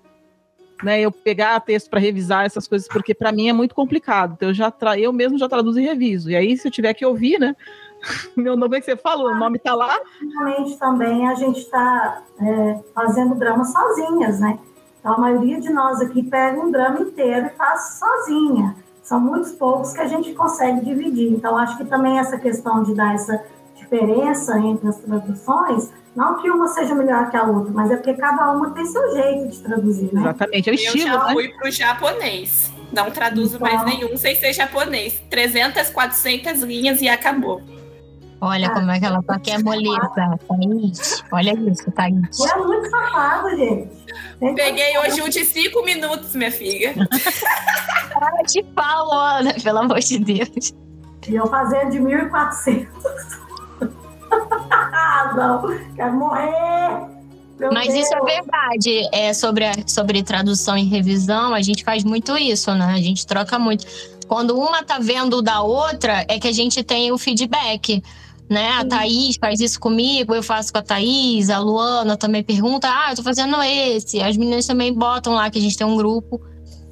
Né, 0.83 1.01
eu 1.01 1.13
pegar 1.13 1.61
texto 1.61 1.89
para 1.89 2.01
revisar 2.01 2.45
essas 2.45 2.67
coisas, 2.67 2.89
porque 2.89 3.15
para 3.15 3.31
mim 3.31 3.49
é 3.49 3.53
muito 3.53 3.75
complicado. 3.75 4.35
Então 4.35 4.49
eu 4.49 4.55
já 4.55 4.71
tra... 4.71 4.99
eu 4.99 5.13
mesmo 5.13 5.39
já 5.39 5.49
traduzo 5.49 5.79
e 5.79 5.85
reviso. 5.85 6.31
E 6.31 6.37
aí, 6.37 6.57
se 6.59 6.67
eu 6.67 6.73
tiver 6.73 6.93
que 6.95 7.07
ouvir, 7.07 7.39
né? 7.39 7.55
Meu 8.37 8.57
nome 8.57 8.77
é 8.77 8.81
que 8.81 8.87
você 8.87 8.97
falou, 8.97 9.31
o 9.31 9.37
nome 9.37 9.57
está 9.57 9.75
lá. 9.75 9.99
Realmente 10.21 10.77
também 10.79 11.29
a 11.29 11.35
gente 11.35 11.61
está 11.61 12.23
é, 12.41 12.81
fazendo 12.95 13.35
drama 13.35 13.65
sozinhas, 13.65 14.41
né? 14.41 14.59
Então 15.01 15.15
a 15.15 15.19
maioria 15.19 15.61
de 15.61 15.71
nós 15.71 16.01
aqui 16.01 16.23
pega 16.23 16.61
um 16.61 16.71
drama 16.71 17.01
inteiro 17.01 17.47
e 17.47 17.51
faz 17.51 17.99
sozinha. 17.99 18.75
São 19.03 19.21
muitos 19.21 19.53
poucos 19.53 19.93
que 19.93 20.01
a 20.01 20.09
gente 20.09 20.33
consegue 20.33 20.85
dividir. 20.85 21.31
Então 21.31 21.57
acho 21.57 21.77
que 21.77 21.85
também 21.85 22.19
essa 22.19 22.39
questão 22.39 22.83
de 22.83 22.95
dar 22.95 23.15
essa 23.15 23.45
diferença 23.75 24.59
entre 24.59 24.89
as 24.89 24.97
traduções, 24.97 25.93
não 26.15 26.41
que 26.41 26.51
uma 26.51 26.69
seja 26.69 26.95
melhor 26.95 27.31
que 27.31 27.37
a 27.37 27.43
outra, 27.45 27.73
mas 27.73 27.91
é 27.91 27.97
porque 27.97 28.15
cada 28.15 28.53
uma 28.53 28.71
tem 28.71 28.85
seu 28.85 29.13
jeito 29.15 29.49
de 29.49 29.61
traduzir, 29.61 30.15
né? 30.15 30.21
Exatamente, 30.21 30.69
é 30.69 30.73
o 30.73 30.75
estilo, 30.75 30.99
Eu 30.99 31.13
já 31.13 31.25
né? 31.27 31.33
fui 31.33 31.49
pro 31.49 31.71
japonês. 31.71 32.73
Não 32.93 33.11
traduzo 33.11 33.57
então... 33.57 33.67
mais 33.67 33.85
nenhum 33.85 34.17
sem 34.17 34.37
ser 34.37 34.53
japonês. 34.53 35.21
300, 35.29 35.91
400 35.91 36.63
linhas 36.63 37.03
e 37.03 37.09
acabou. 37.09 37.61
Olha 38.41 38.69
ah, 38.69 38.75
como 38.75 38.91
é 38.91 39.01
que 39.01 39.07
ela 39.07 39.23
tá 39.23 39.37
aqui 39.37 39.51
é 39.53 39.59
moleza, 39.59 40.39
Thaís. 40.47 41.25
Olha 41.33 41.53
isso, 41.53 41.91
Thaís. 41.93 42.41
É 42.41 42.59
muito 42.59 42.91
safado, 42.91 43.57
gente. 43.57 43.89
Peguei 44.55 44.99
hoje 44.99 45.23
um 45.23 45.29
de 45.29 45.45
cinco 45.45 45.83
minutos, 45.85 46.35
minha 46.35 46.53
filha. 46.53 46.95
Para 48.13 48.43
de 48.43 48.63
pau, 48.63 49.13
Ana, 49.13 49.55
pelo 49.55 49.79
amor 49.79 49.99
de 49.99 50.19
Deus. 50.19 50.75
E 51.27 51.35
eu 51.35 51.47
fazendo 51.47 51.91
de 51.91 51.99
1.400. 51.99 52.87
não, 55.37 55.95
quero 55.95 56.13
morrer. 56.15 57.15
Meu 57.59 57.73
Mas 57.73 57.93
Deus. 57.93 58.07
isso 58.07 58.15
é 58.15 58.21
verdade. 58.21 59.09
É 59.13 59.33
sobre, 59.33 59.65
a, 59.65 59.73
sobre 59.87 60.23
tradução 60.23 60.77
e 60.77 60.85
revisão, 60.85 61.55
a 61.55 61.63
gente 61.63 61.85
faz 61.85 62.03
muito 62.03 62.37
isso, 62.37 62.75
né? 62.75 62.87
A 62.87 63.01
gente 63.01 63.27
troca 63.27 63.59
muito. 63.59 63.87
Quando 64.27 64.59
uma 64.59 64.83
tá 64.83 64.99
vendo 64.99 65.41
da 65.41 65.63
outra, 65.63 66.25
é 66.29 66.39
que 66.39 66.49
a 66.49 66.53
gente 66.53 66.83
tem 66.83 67.13
o 67.13 67.19
feedback. 67.19 68.03
Né? 68.49 68.73
A 68.73 68.85
Thaís 68.85 69.37
faz 69.37 69.59
isso 69.59 69.81
comigo, 69.81 70.35
eu 70.35 70.43
faço 70.43 70.71
com 70.71 70.79
a 70.79 70.83
Thaís, 70.83 71.49
a 71.49 71.59
Luana 71.59 72.17
também 72.17 72.43
pergunta: 72.43 72.89
ah, 72.89 73.13
eu 73.13 73.17
tô 73.17 73.23
fazendo 73.23 73.57
esse. 73.63 74.21
As 74.21 74.37
meninas 74.37 74.67
também 74.67 74.93
botam 74.93 75.35
lá 75.35 75.49
que 75.51 75.59
a 75.59 75.63
gente 75.63 75.77
tem 75.77 75.87
um 75.87 75.97
grupo. 75.97 76.41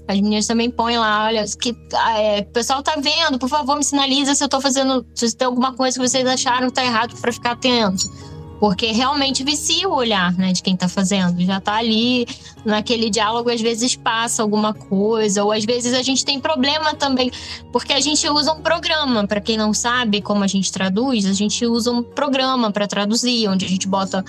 As 0.07 0.21
meninas 0.21 0.47
também 0.47 0.71
põem 0.71 0.99
lá, 0.99 1.27
olha, 1.27 1.45
que 1.61 1.77
é, 2.19 2.41
o 2.41 2.53
pessoal 2.53 2.83
tá 2.83 2.97
vendo, 2.97 3.39
por 3.39 3.49
favor, 3.49 3.77
me 3.77 3.85
sinaliza 3.85 4.35
se 4.35 4.43
eu 4.43 4.49
tô 4.49 4.61
fazendo, 4.61 5.07
se 5.15 5.35
tem 5.35 5.47
alguma 5.47 5.73
coisa 5.75 5.99
que 5.99 6.09
vocês 6.09 6.27
acharam 6.27 6.69
que 6.69 6.75
tá 6.75 6.85
errado 6.85 7.17
para 7.21 7.33
ficar 7.33 7.53
atento. 7.53 8.11
Porque 8.59 8.93
realmente 8.93 9.43
vicia 9.43 9.89
o 9.89 9.93
olhar, 9.93 10.33
né, 10.39 10.53
de 10.53 10.63
quem 10.63 10.77
tá 10.77 10.89
fazendo. 10.89 11.41
Já 11.45 11.61
tá 11.61 11.75
ali 11.75 12.27
naquele 12.65 13.11
diálogo, 13.11 13.51
às 13.51 13.61
vezes 13.61 13.97
passa 13.97 14.41
alguma 14.41 14.73
coisa, 14.73 15.43
ou 15.43 15.51
às 15.51 15.65
vezes 15.65 15.93
a 15.95 16.03
gente 16.03 16.25
tem 16.25 16.39
problema 16.39 16.95
também, 16.95 17.31
porque 17.73 17.93
a 17.93 17.99
gente 17.99 18.29
usa 18.29 18.53
um 18.53 18.61
programa, 18.61 19.27
para 19.27 19.41
quem 19.41 19.57
não 19.57 19.75
sabe 19.75 20.23
como 20.23 20.45
a 20.45 20.47
gente 20.47 20.71
traduz, 20.71 21.27
a 21.27 21.33
gente 21.33 21.67
usa 21.67 21.91
um 21.91 22.05
programa 22.05 22.71
para 22.71 22.87
traduzir, 22.87 23.49
onde 23.49 23.65
a 23.65 23.69
gente 23.69 23.89
bota 23.89 24.25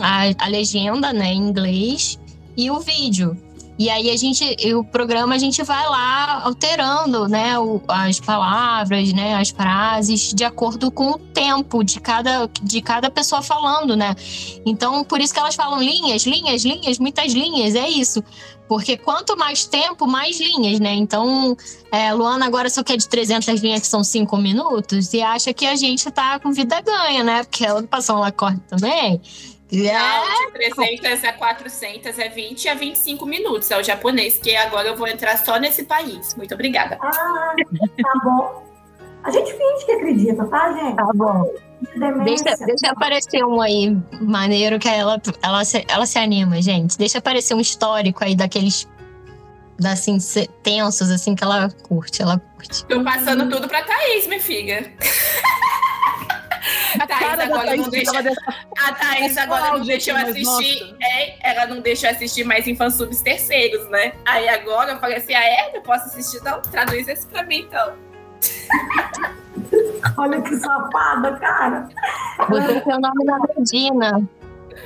a, 0.00 0.22
a 0.44 0.48
legenda, 0.48 1.12
né, 1.12 1.32
em 1.32 1.38
inglês 1.38 2.18
e 2.56 2.72
o 2.72 2.80
vídeo. 2.80 3.36
E 3.78 3.88
aí 3.88 4.10
a 4.10 4.16
gente, 4.16 4.44
o 4.74 4.82
programa 4.82 5.36
a 5.36 5.38
gente 5.38 5.62
vai 5.62 5.88
lá 5.88 6.42
alterando, 6.42 7.28
né, 7.28 7.58
o, 7.58 7.80
as 7.86 8.18
palavras, 8.18 9.12
né, 9.12 9.36
as 9.36 9.50
frases 9.50 10.34
de 10.34 10.44
acordo 10.44 10.90
com 10.90 11.12
o 11.12 11.18
tempo 11.18 11.84
de 11.84 12.00
cada, 12.00 12.50
de 12.60 12.82
cada 12.82 13.08
pessoa 13.08 13.40
falando, 13.40 13.96
né? 13.96 14.16
Então, 14.66 15.04
por 15.04 15.20
isso 15.20 15.32
que 15.32 15.38
elas 15.38 15.54
falam 15.54 15.80
linhas, 15.80 16.26
linhas, 16.26 16.64
linhas, 16.64 16.98
muitas 16.98 17.32
linhas, 17.32 17.76
é 17.76 17.88
isso. 17.88 18.22
Porque 18.68 18.98
quanto 18.98 19.36
mais 19.36 19.64
tempo, 19.64 20.06
mais 20.06 20.38
linhas, 20.38 20.78
né? 20.78 20.94
Então, 20.94 21.56
é, 21.90 22.12
Luana 22.12 22.44
agora 22.46 22.68
só 22.68 22.84
quer 22.84 22.98
de 22.98 23.08
300 23.08 23.60
linhas, 23.62 23.80
que 23.80 23.86
são 23.86 24.04
5 24.04 24.36
minutos, 24.36 25.14
e 25.14 25.22
acha 25.22 25.54
que 25.54 25.66
a 25.66 25.74
gente 25.74 26.10
tá 26.10 26.38
com 26.38 26.52
vida 26.52 26.80
ganha, 26.82 27.24
né? 27.24 27.44
Porque 27.44 27.64
ela 27.64 27.82
passou 27.84 28.16
um 28.16 28.20
Lacorte 28.20 28.60
também. 28.68 29.20
É. 29.70 30.46
de 30.46 30.52
300 30.74 31.24
a 31.24 31.32
400 31.32 32.18
é 32.18 32.28
20 32.28 32.68
a 32.68 32.74
25 32.74 33.26
minutos. 33.26 33.70
É 33.70 33.78
o 33.78 33.82
japonês, 33.82 34.38
que 34.38 34.56
agora 34.56 34.88
eu 34.88 34.96
vou 34.96 35.06
entrar 35.06 35.36
só 35.38 35.58
nesse 35.58 35.84
país. 35.84 36.34
Muito 36.34 36.54
obrigada. 36.54 36.98
Ah, 37.00 37.54
tá 38.02 38.12
bom. 38.24 38.66
A 39.24 39.30
gente 39.30 39.50
finge 39.52 39.84
que 39.84 39.92
acredita, 39.92 40.44
tá, 40.46 40.72
gente? 40.72 40.96
Tá 40.96 41.10
bom. 41.14 41.52
Demência. 41.96 42.44
Deixa, 42.44 42.64
deixa 42.66 42.90
aparecer 42.90 43.44
um 43.44 43.60
aí 43.60 43.96
maneiro 44.20 44.78
que 44.78 44.88
ela, 44.88 45.20
ela, 45.42 45.64
se, 45.64 45.84
ela 45.88 46.06
se 46.06 46.18
anima, 46.18 46.60
gente. 46.62 46.96
Deixa 46.96 47.18
aparecer 47.18 47.54
um 47.54 47.60
histórico 47.60 48.24
aí 48.24 48.34
daqueles 48.34 48.88
assim, 49.84 50.18
se- 50.18 50.48
tensos, 50.62 51.10
assim, 51.10 51.34
que 51.34 51.44
ela 51.44 51.68
curte. 51.82 52.22
Ela 52.22 52.38
curte. 52.56 52.84
Tô 52.86 53.02
passando 53.04 53.48
tudo 53.50 53.68
pra 53.68 53.82
Thaís, 53.82 54.26
minha 54.26 54.40
filha. 54.40 54.92
A 57.00 57.06
Thaís 57.06 57.20
cara 57.20 57.36
da 57.36 57.44
agora 57.44 57.66
Thaís 57.66 57.80
não 57.82 57.90
deixa- 57.90 58.18
A 58.78 58.92
Thaís 58.92 59.36
É 59.36 59.40
agora 59.40 59.66
não 59.72 59.80
o 59.80 59.84
deixa 59.84 60.10
eu 60.10 60.16
assistir. 60.16 60.96
É, 61.02 61.50
ela 61.50 61.66
não 61.66 61.80
deixa 61.80 62.06
eu 62.06 62.10
assistir 62.12 62.44
mais 62.44 62.66
em 62.66 62.74
fansubs 62.76 63.20
terceiros, 63.20 63.88
né? 63.90 64.12
Aí 64.26 64.48
agora 64.48 64.92
eu 64.92 64.98
falei 65.00 65.16
assim: 65.18 65.34
ah, 65.34 65.44
é? 65.44 65.76
Eu 65.76 65.82
posso 65.82 66.06
assistir? 66.06 66.42
Não, 66.42 66.60
traduz 66.62 67.06
esse 67.08 67.26
pra 67.26 67.42
mim 67.42 67.60
então. 67.68 67.94
Olha 70.16 70.40
que 70.42 70.56
safada, 70.56 71.32
cara. 71.36 71.88
Botou 72.48 72.82
seu 72.82 73.00
nome 73.00 73.24
na 73.24 73.38
Medina. 73.56 74.28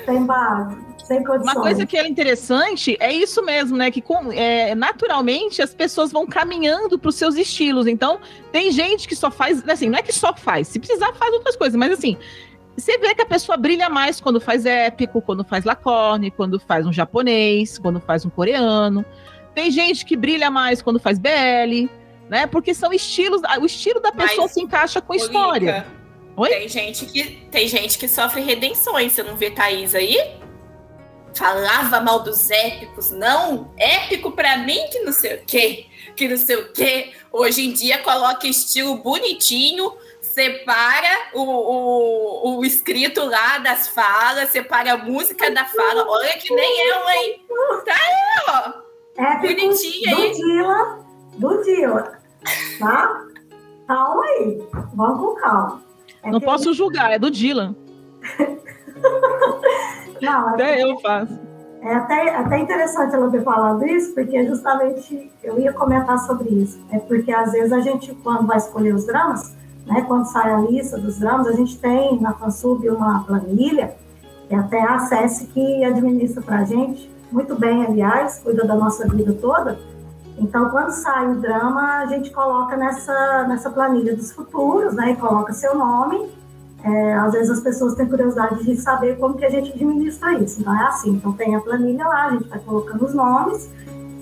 Tem 0.06 0.24
base, 0.24 0.76
sem 1.06 1.22
condições. 1.24 1.54
Uma 1.54 1.62
coisa 1.62 1.86
que 1.86 1.96
é 1.96 2.06
interessante 2.06 2.96
é 3.00 3.12
isso 3.12 3.42
mesmo, 3.44 3.76
né? 3.76 3.90
Que 3.90 4.00
com- 4.00 4.32
é, 4.32 4.74
naturalmente 4.74 5.60
as 5.62 5.74
pessoas 5.74 6.12
vão 6.12 6.26
caminhando 6.26 6.98
para 6.98 7.08
os 7.08 7.14
seus 7.14 7.36
estilos. 7.36 7.86
Então, 7.86 8.20
tem 8.50 8.70
gente 8.70 9.06
que 9.08 9.16
só 9.16 9.30
faz, 9.30 9.66
assim, 9.68 9.88
não 9.88 9.98
é 9.98 10.02
que 10.02 10.12
só 10.12 10.34
faz, 10.34 10.68
se 10.68 10.78
precisar 10.78 11.12
faz 11.14 11.32
outras 11.34 11.56
coisas, 11.56 11.76
mas 11.76 11.92
assim, 11.92 12.16
você 12.76 12.96
vê 12.98 13.14
que 13.14 13.22
a 13.22 13.26
pessoa 13.26 13.56
brilha 13.56 13.88
mais 13.88 14.20
quando 14.20 14.40
faz 14.40 14.64
épico, 14.64 15.20
quando 15.20 15.44
faz 15.44 15.64
lacorne, 15.64 16.30
quando 16.30 16.58
faz 16.58 16.86
um 16.86 16.92
japonês, 16.92 17.78
quando 17.78 18.00
faz 18.00 18.24
um 18.24 18.30
coreano. 18.30 19.04
Tem 19.54 19.70
gente 19.70 20.04
que 20.04 20.16
brilha 20.16 20.50
mais 20.50 20.80
quando 20.80 20.98
faz 20.98 21.18
BL, 21.18 21.88
né? 22.30 22.46
Porque 22.46 22.72
são 22.72 22.92
estilos, 22.92 23.42
o 23.60 23.66
estilo 23.66 24.00
da 24.00 24.10
pessoa 24.10 24.44
Mas, 24.44 24.52
se 24.52 24.60
encaixa 24.62 25.00
com 25.00 25.12
a 25.12 25.16
história. 25.16 25.86
Oi? 26.34 26.48
Tem 26.48 26.68
gente, 26.68 27.04
que, 27.04 27.46
tem 27.50 27.68
gente 27.68 27.98
que 27.98 28.08
sofre 28.08 28.40
redenções. 28.40 29.12
Você 29.12 29.22
não 29.22 29.36
vê 29.36 29.50
Thaís 29.50 29.94
aí? 29.94 30.16
Falava 31.34 32.00
mal 32.00 32.20
dos 32.20 32.50
épicos. 32.50 33.10
Não, 33.10 33.70
épico 33.76 34.32
pra 34.32 34.58
mim 34.58 34.78
que 34.90 35.00
não 35.00 35.12
sei 35.12 35.36
o 35.36 35.44
quê. 35.46 35.86
Que 36.14 36.28
não 36.28 36.36
sei 36.36 36.56
o 36.56 36.72
quê. 36.72 37.12
Hoje 37.32 37.66
em 37.66 37.72
dia 37.72 37.98
coloca 37.98 38.46
estilo 38.46 38.96
bonitinho, 38.98 39.92
separa 40.20 41.30
o, 41.32 41.42
o, 41.42 42.58
o 42.58 42.64
escrito 42.64 43.24
lá 43.24 43.58
das 43.58 43.88
falas, 43.88 44.50
separa 44.50 44.92
a 44.94 44.98
música 44.98 45.50
da 45.50 45.64
fala. 45.64 46.06
Olha 46.06 46.36
que 46.38 46.54
nem 46.54 46.88
eu, 46.88 47.08
hein? 47.10 47.42
Tá 47.84 47.94
aí, 47.94 48.44
ó. 48.48 48.82
Épico 49.16 49.60
Bonitinha 49.60 50.16
do 50.16 50.22
aí. 50.22 50.32
Dylan, 50.32 50.98
do 51.36 51.62
Dylan, 51.62 52.12
tá? 52.78 53.24
Calma 53.86 54.24
aí, 54.24 54.62
vamos 54.94 55.18
com 55.20 55.34
calma. 55.40 55.82
É 56.22 56.30
Não 56.30 56.40
posso 56.40 56.72
julgar, 56.72 57.12
é 57.12 57.18
do 57.18 57.30
Dylan. 57.30 57.74
Não, 60.22 60.50
é, 60.50 60.54
Até 60.54 60.82
eu 60.82 60.98
faço. 61.00 61.38
é 61.82 61.94
até, 61.94 62.36
até 62.36 62.58
interessante 62.58 63.14
ela 63.14 63.30
ter 63.30 63.42
falado 63.42 63.84
isso, 63.86 64.14
porque 64.14 64.46
justamente 64.46 65.30
eu 65.42 65.58
ia 65.58 65.72
comentar 65.72 66.18
sobre 66.20 66.48
isso. 66.50 66.80
É 66.90 66.98
porque 66.98 67.32
às 67.32 67.52
vezes 67.52 67.72
a 67.72 67.80
gente, 67.80 68.14
quando 68.22 68.46
vai 68.46 68.56
escolher 68.56 68.94
os 68.94 69.06
dramas, 69.06 69.54
né, 69.86 70.02
quando 70.06 70.24
sai 70.26 70.52
a 70.52 70.58
lista 70.58 70.96
dos 70.96 71.18
dramas, 71.18 71.46
a 71.48 71.52
gente 71.52 71.78
tem 71.78 72.20
na 72.20 72.32
Fansub 72.34 72.88
uma 72.88 73.24
planilha, 73.24 73.96
que 74.48 74.54
até 74.54 74.80
a 74.80 74.94
Acesse 74.94 75.46
que 75.46 75.84
administra 75.84 76.42
pra 76.42 76.64
gente, 76.64 77.10
muito 77.32 77.54
bem, 77.56 77.84
aliás, 77.84 78.38
cuida 78.38 78.64
da 78.64 78.74
nossa 78.74 79.08
vida 79.08 79.32
toda. 79.32 79.78
Então, 80.38 80.70
quando 80.70 80.90
sai 80.90 81.30
o 81.30 81.36
drama, 81.36 81.98
a 81.98 82.06
gente 82.06 82.30
coloca 82.30 82.76
nessa, 82.76 83.44
nessa 83.48 83.70
planilha 83.70 84.14
dos 84.14 84.32
futuros, 84.32 84.94
né? 84.94 85.12
E 85.12 85.16
coloca 85.16 85.52
seu 85.52 85.76
nome. 85.76 86.30
É, 86.84 87.14
às 87.14 87.32
vezes 87.32 87.50
as 87.50 87.60
pessoas 87.60 87.94
têm 87.94 88.08
curiosidade 88.08 88.64
de 88.64 88.76
saber 88.76 89.16
como 89.18 89.34
que 89.34 89.44
a 89.44 89.50
gente 89.50 89.72
administra 89.72 90.34
isso. 90.34 90.60
Então, 90.60 90.74
é 90.74 90.84
assim. 90.84 91.10
Então, 91.10 91.32
tem 91.32 91.54
a 91.54 91.60
planilha 91.60 92.06
lá, 92.06 92.26
a 92.26 92.30
gente 92.30 92.48
vai 92.48 92.58
colocando 92.58 93.04
os 93.04 93.14
nomes, 93.14 93.70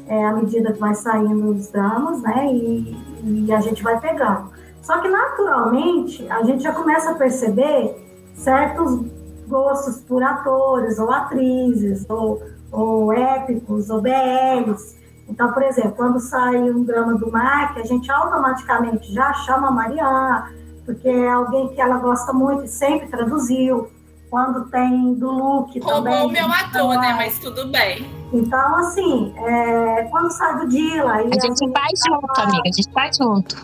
é, 0.06 0.26
à 0.26 0.32
medida 0.32 0.72
que 0.72 0.78
vai 0.78 0.94
saindo 0.94 1.50
os 1.50 1.68
dramas, 1.68 2.20
né? 2.22 2.52
E, 2.52 2.96
e 3.24 3.52
a 3.52 3.60
gente 3.60 3.82
vai 3.82 3.98
pegando. 3.98 4.50
Só 4.82 4.98
que, 4.98 5.08
naturalmente, 5.08 6.26
a 6.28 6.42
gente 6.42 6.62
já 6.62 6.72
começa 6.72 7.12
a 7.12 7.14
perceber 7.14 7.96
certos 8.34 9.00
gostos 9.48 10.00
por 10.02 10.22
atores 10.22 10.98
ou 10.98 11.10
atrizes, 11.10 12.04
ou, 12.08 12.42
ou 12.70 13.12
épicos, 13.12 13.88
ou 13.88 14.00
BLs. 14.00 14.98
Então, 15.28 15.52
por 15.52 15.62
exemplo, 15.62 15.92
quando 15.92 16.18
sai 16.18 16.56
um 16.56 16.82
drama 16.82 17.14
do 17.14 17.30
Mark, 17.30 17.78
a 17.78 17.84
gente 17.84 18.10
automaticamente 18.10 19.12
já 19.12 19.32
chama 19.32 19.68
a 19.68 19.70
Mariana, 19.70 20.50
porque 20.94 21.08
é 21.08 21.28
alguém 21.30 21.68
que 21.68 21.80
ela 21.80 21.98
gosta 21.98 22.32
muito 22.32 22.64
e 22.64 22.68
sempre 22.68 23.06
traduziu. 23.08 23.90
Quando 24.28 24.70
tem 24.70 25.14
do 25.14 25.28
Luke 25.28 25.80
também. 25.80 26.12
Roubou 26.14 26.28
o 26.28 26.32
meu 26.32 26.46
ator, 26.46 26.92
então, 26.92 27.00
né? 27.00 27.10
é. 27.10 27.14
Mas 27.14 27.38
tudo 27.40 27.66
bem. 27.68 28.08
Então, 28.32 28.76
assim, 28.76 29.34
é, 29.36 30.04
quando 30.04 30.30
sai 30.30 30.56
do 30.60 30.68
Dila... 30.68 31.14
A 31.14 31.22
gente 31.22 31.68
vai 31.68 31.88
junto, 32.06 32.40
amiga. 32.40 32.62
A 32.64 32.72
gente 32.72 32.92
vai 32.92 33.10
junto. 33.12 33.56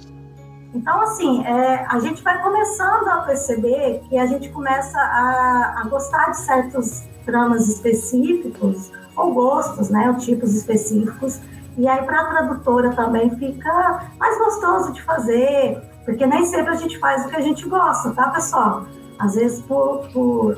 Então, 0.74 1.00
assim, 1.02 1.44
é, 1.46 1.86
a 1.88 2.00
gente 2.00 2.20
vai 2.22 2.42
começando 2.42 3.08
a 3.08 3.18
perceber 3.18 4.02
que 4.08 4.18
a 4.18 4.26
gente 4.26 4.48
começa 4.48 4.98
a, 4.98 5.82
a 5.82 5.88
gostar 5.88 6.30
de 6.32 6.38
certos 6.38 7.04
dramas 7.24 7.68
específicos, 7.68 8.92
ou 9.16 9.32
gostos, 9.32 9.88
né, 9.88 10.08
ou 10.08 10.16
tipos 10.16 10.54
específicos, 10.54 11.40
e 11.78 11.88
aí 11.88 12.04
para 12.04 12.20
a 12.20 12.24
tradutora 12.26 12.90
também 12.94 13.30
fica 13.36 14.10
mais 14.18 14.38
gostoso 14.38 14.92
de 14.92 15.02
fazer, 15.02 15.80
porque 16.06 16.26
nem 16.26 16.46
sempre 16.46 16.70
a 16.70 16.76
gente 16.76 16.98
faz 16.98 17.26
o 17.26 17.28
que 17.28 17.36
a 17.36 17.40
gente 17.40 17.68
gosta, 17.68 18.12
tá, 18.12 18.30
pessoal? 18.30 18.86
Às 19.18 19.34
vezes, 19.34 19.60
por, 19.62 20.08
por, 20.12 20.56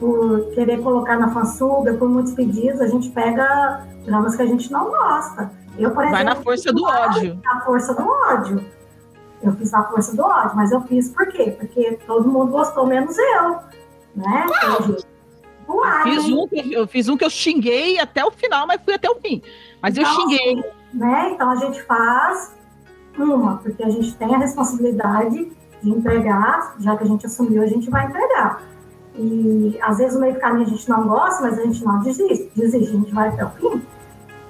por 0.00 0.50
querer 0.54 0.82
colocar 0.82 1.16
na 1.18 1.30
fansub, 1.32 1.88
ou 1.88 1.96
por 1.98 2.08
muitos 2.08 2.32
pedidos, 2.32 2.80
a 2.80 2.88
gente 2.88 3.10
pega 3.10 3.86
dramas 4.04 4.34
que 4.34 4.42
a 4.42 4.46
gente 4.46 4.72
não 4.72 4.86
gosta. 4.90 5.52
Eu, 5.78 5.90
por 5.90 5.96
Vai 5.96 6.06
exemplo, 6.22 6.24
na 6.24 6.36
força 6.36 6.72
do 6.72 6.84
ódio. 6.84 7.40
a 7.46 7.60
força 7.60 7.94
do 7.94 8.08
ódio. 8.08 8.64
Eu 9.42 9.52
fiz 9.52 9.74
a 9.74 9.82
força 9.84 10.16
do 10.16 10.22
ódio, 10.22 10.56
mas 10.56 10.72
eu 10.72 10.80
fiz 10.82 11.10
por 11.10 11.26
quê? 11.28 11.54
Porque 11.58 11.98
todo 12.06 12.26
mundo 12.28 12.50
gostou, 12.52 12.86
menos 12.86 13.16
eu. 13.18 13.56
Né? 14.16 14.46
Uai, 15.68 16.02
Fiz 16.04 16.24
um, 16.26 16.46
que 16.46 16.58
eu- 16.74 16.80
eu 16.82 16.86
fiz 16.86 17.08
um 17.08 17.16
que 17.16 17.24
eu 17.24 17.30
xinguei 17.30 17.98
até 17.98 18.24
o 18.24 18.30
final, 18.30 18.66
mas 18.66 18.80
fui 18.84 18.94
até 18.94 19.10
o 19.10 19.16
fim. 19.16 19.42
Mas 19.82 19.96
eu 19.96 20.02
Então, 20.02 20.14
xinguei. 20.14 20.64
né? 20.92 21.30
Então 21.32 21.50
a 21.50 21.56
gente 21.56 21.82
faz 21.82 22.54
uma, 23.18 23.56
porque 23.58 23.82
a 23.82 23.90
gente 23.90 24.12
tem 24.14 24.34
a 24.34 24.38
responsabilidade 24.38 25.52
de 25.82 25.90
entregar, 25.90 26.74
já 26.80 26.96
que 26.96 27.04
a 27.04 27.06
gente 27.06 27.26
assumiu, 27.26 27.62
a 27.62 27.66
gente 27.66 27.90
vai 27.90 28.06
entregar. 28.06 28.62
E 29.16 29.78
às 29.82 29.98
vezes 29.98 30.14
no 30.14 30.20
meio 30.20 30.34
do 30.34 30.40
caminho 30.40 30.66
a 30.66 30.70
gente 30.70 30.88
não 30.88 31.06
gosta, 31.06 31.42
mas 31.42 31.58
a 31.58 31.62
gente 31.62 31.84
não 31.84 32.00
desiste, 32.00 32.50
desiste, 32.56 32.88
a 32.88 32.92
gente 32.92 33.12
vai 33.12 33.28
até 33.28 33.44
o 33.44 33.50
fim. 33.50 33.82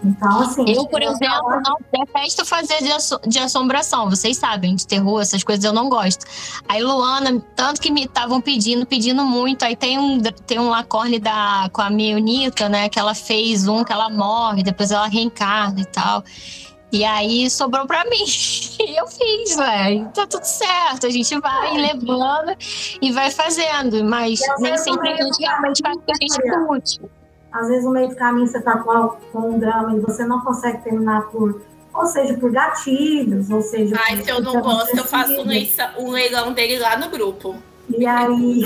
Então, 0.07 0.41
assim. 0.41 0.65
Eu, 0.69 0.87
por 0.87 1.01
exemplo, 1.03 1.49
não 1.65 1.79
detesto 1.91 2.45
fazer 2.45 2.77
de, 2.83 2.93
asso- 2.93 3.19
de 3.27 3.39
assombração. 3.39 4.11
Vocês 4.11 4.37
sabem, 4.37 4.77
de 4.77 4.87
terror, 4.87 5.23
essas 5.23 5.43
coisas 5.43 5.65
eu 5.65 5.73
não 5.73 5.89
gosto. 5.89 6.27
Aí, 6.69 6.83
Luana, 6.83 7.43
tanto 7.57 7.81
que 7.81 7.91
me 7.91 8.05
estavam 8.05 8.39
pedindo, 8.41 8.85
pedindo 8.85 9.25
muito. 9.25 9.65
Aí 9.65 9.75
tem 9.75 9.99
um, 9.99 10.21
tem 10.21 10.59
um 10.59 10.69
lacorne 10.69 11.19
da, 11.19 11.71
com 11.73 11.81
a 11.81 11.89
Meunita, 11.89 12.69
né? 12.69 12.91
Que 12.91 12.99
ela 12.99 13.15
fez 13.15 13.67
um 13.67 13.83
que 13.83 13.93
ela 13.95 14.11
morre, 14.11 14.63
depois 14.63 14.91
ela 14.91 15.07
reencarna 15.07 15.81
e 15.81 15.87
tal. 15.87 16.23
E 16.95 17.05
aí 17.05 17.51
sobrou 17.51 17.87
pra 17.87 18.05
mim. 18.05 18.25
E 18.87 18.97
eu 19.01 19.07
fiz, 19.07 19.57
velho. 19.57 20.09
Tá 20.13 20.27
tudo 20.27 20.45
certo. 20.45 21.07
A 21.07 21.11
gente 21.11 21.41
vai 21.41 21.75
levando 21.75 22.55
e 23.01 23.11
vai 23.13 23.31
fazendo. 23.31 24.05
Mas 24.05 24.41
E 24.41 24.51
às 24.51 24.61
nem 24.61 24.73
vezes 24.73 24.85
sempre 24.85 25.09
a 25.13 25.17
gente 25.17 25.41
realmente 25.41 25.81
faz 25.83 25.97
o 25.97 26.01
que 26.01 26.13
a 26.13 26.17
gente 26.21 26.67
curte. 26.67 27.01
às 27.51 27.69
vezes 27.69 27.85
no 27.85 27.93
meio 27.93 28.09
do 28.09 28.15
caminho 28.17 28.47
você 28.47 28.59
está 28.59 28.79
com, 28.79 29.39
um 29.39 29.59
drama 29.59 29.97
e 29.97 30.01
você 30.01 30.27
não 30.27 30.41
consegue 30.41 30.83
terminar 30.85 31.23
por, 31.31 31.63
ou 31.95 32.07
seja, 32.07 32.35
por 32.35 32.51
gatilhos, 32.53 33.49
ou 33.49 33.63
seja. 33.63 33.97
Ai, 34.07 34.23
se 34.23 34.29
eu 34.29 34.43
não 34.43 34.61
gosto, 34.61 34.97
eu 34.97 35.05
faço 35.05 35.33
um, 35.33 36.05
um 36.07 36.11
leilão 36.11 36.53
dele 36.53 36.79
lá 36.79 36.99
no 36.99 37.09
grupo. 37.09 37.57
E 37.89 38.05
aí, 38.07 38.63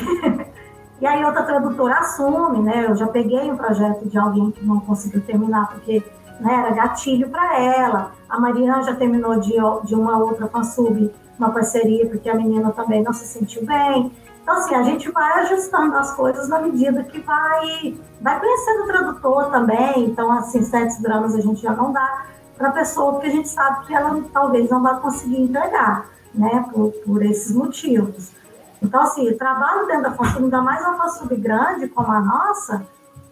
e 1.00 1.06
aí 1.06 1.24
outra 1.24 1.44
tradutora 1.44 1.98
assume, 1.98 2.60
né? 2.60 2.86
Eu 2.88 2.96
já 2.96 3.06
peguei 3.06 3.50
um 3.50 3.56
projeto 3.56 4.08
de 4.08 4.18
alguém 4.18 4.50
que 4.50 4.64
não 4.66 4.80
conseguiu 4.80 5.20
terminar 5.20 5.68
porque 5.68 6.02
né, 6.40 6.54
era 6.54 6.70
gatilho 6.70 7.28
para 7.28 7.58
ela. 7.60 8.12
A 8.28 8.38
Mariana 8.38 8.82
já 8.82 8.94
terminou 8.94 9.38
de, 9.40 9.54
de 9.84 9.94
uma 9.94 10.18
outra 10.18 10.46
fansub, 10.48 11.12
uma 11.38 11.50
parceria, 11.50 12.06
porque 12.06 12.28
a 12.28 12.34
menina 12.34 12.70
também 12.72 13.02
não 13.02 13.12
se 13.12 13.26
sentiu 13.26 13.64
bem. 13.64 14.12
Então, 14.42 14.56
assim, 14.56 14.74
a 14.74 14.82
gente 14.82 15.10
vai 15.10 15.40
ajustando 15.40 15.94
as 15.96 16.14
coisas 16.14 16.48
na 16.48 16.60
medida 16.60 17.04
que 17.04 17.20
vai, 17.20 17.94
vai 18.20 18.40
conhecendo 18.40 18.84
o 18.84 18.86
tradutor 18.86 19.50
também. 19.50 20.06
Então, 20.06 20.32
assim, 20.32 20.62
certos 20.62 20.98
dramas 21.00 21.34
a 21.34 21.40
gente 21.40 21.60
já 21.60 21.72
não 21.74 21.92
dá 21.92 22.24
para 22.56 22.68
a 22.68 22.72
pessoa, 22.72 23.12
porque 23.12 23.26
a 23.28 23.30
gente 23.30 23.48
sabe 23.48 23.86
que 23.86 23.94
ela 23.94 24.20
talvez 24.32 24.70
não 24.70 24.82
vai 24.82 24.98
conseguir 25.00 25.42
entregar, 25.42 26.06
né, 26.34 26.64
por, 26.72 26.90
por 27.04 27.22
esses 27.22 27.54
motivos. 27.54 28.32
Então, 28.82 29.02
assim, 29.02 29.32
trabalho 29.36 29.86
dentro 29.86 30.04
da 30.04 30.12
fansub, 30.12 30.44
ainda 30.44 30.62
mais 30.62 30.80
uma 30.84 30.96
fansub 30.96 31.36
grande 31.36 31.88
como 31.88 32.10
a 32.10 32.20
nossa, 32.20 32.86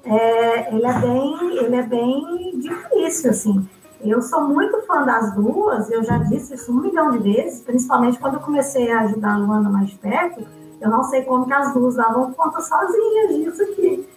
é, 0.07 0.75
ele, 0.75 0.87
é 0.87 0.99
bem, 0.99 1.59
ele 1.59 1.77
é 1.77 1.83
bem 1.83 2.59
difícil, 2.59 3.31
assim. 3.31 3.69
eu 4.01 4.23
sou 4.23 4.43
muito 4.43 4.81
fã 4.87 5.05
das 5.05 5.35
duas, 5.35 5.91
eu 5.91 6.05
já 6.05 6.19
disse 6.19 6.55
isso 6.55 6.73
um 6.73 6.81
milhão 6.81 7.11
de 7.11 7.19
vezes, 7.19 7.63
principalmente 7.63 8.19
quando 8.19 8.35
eu 8.35 8.41
comecei 8.41 8.91
a 8.91 9.01
ajudar 9.01 9.35
a 9.35 9.39
Luana 9.39 9.69
mais 9.69 9.93
perto, 9.95 10.47
eu 10.81 10.91
não 10.91 11.03
sei 11.05 11.23
como 11.23 11.47
que 11.47 11.53
as 11.53 11.73
duas 11.73 11.97
davam 11.97 12.33
conta 12.33 12.61
sozinhas 12.61 13.35
disso 13.35 13.63
aqui. 13.63 14.09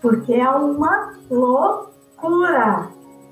Porque 0.00 0.34
é 0.34 0.48
uma 0.48 1.14
loucura. 1.30 2.88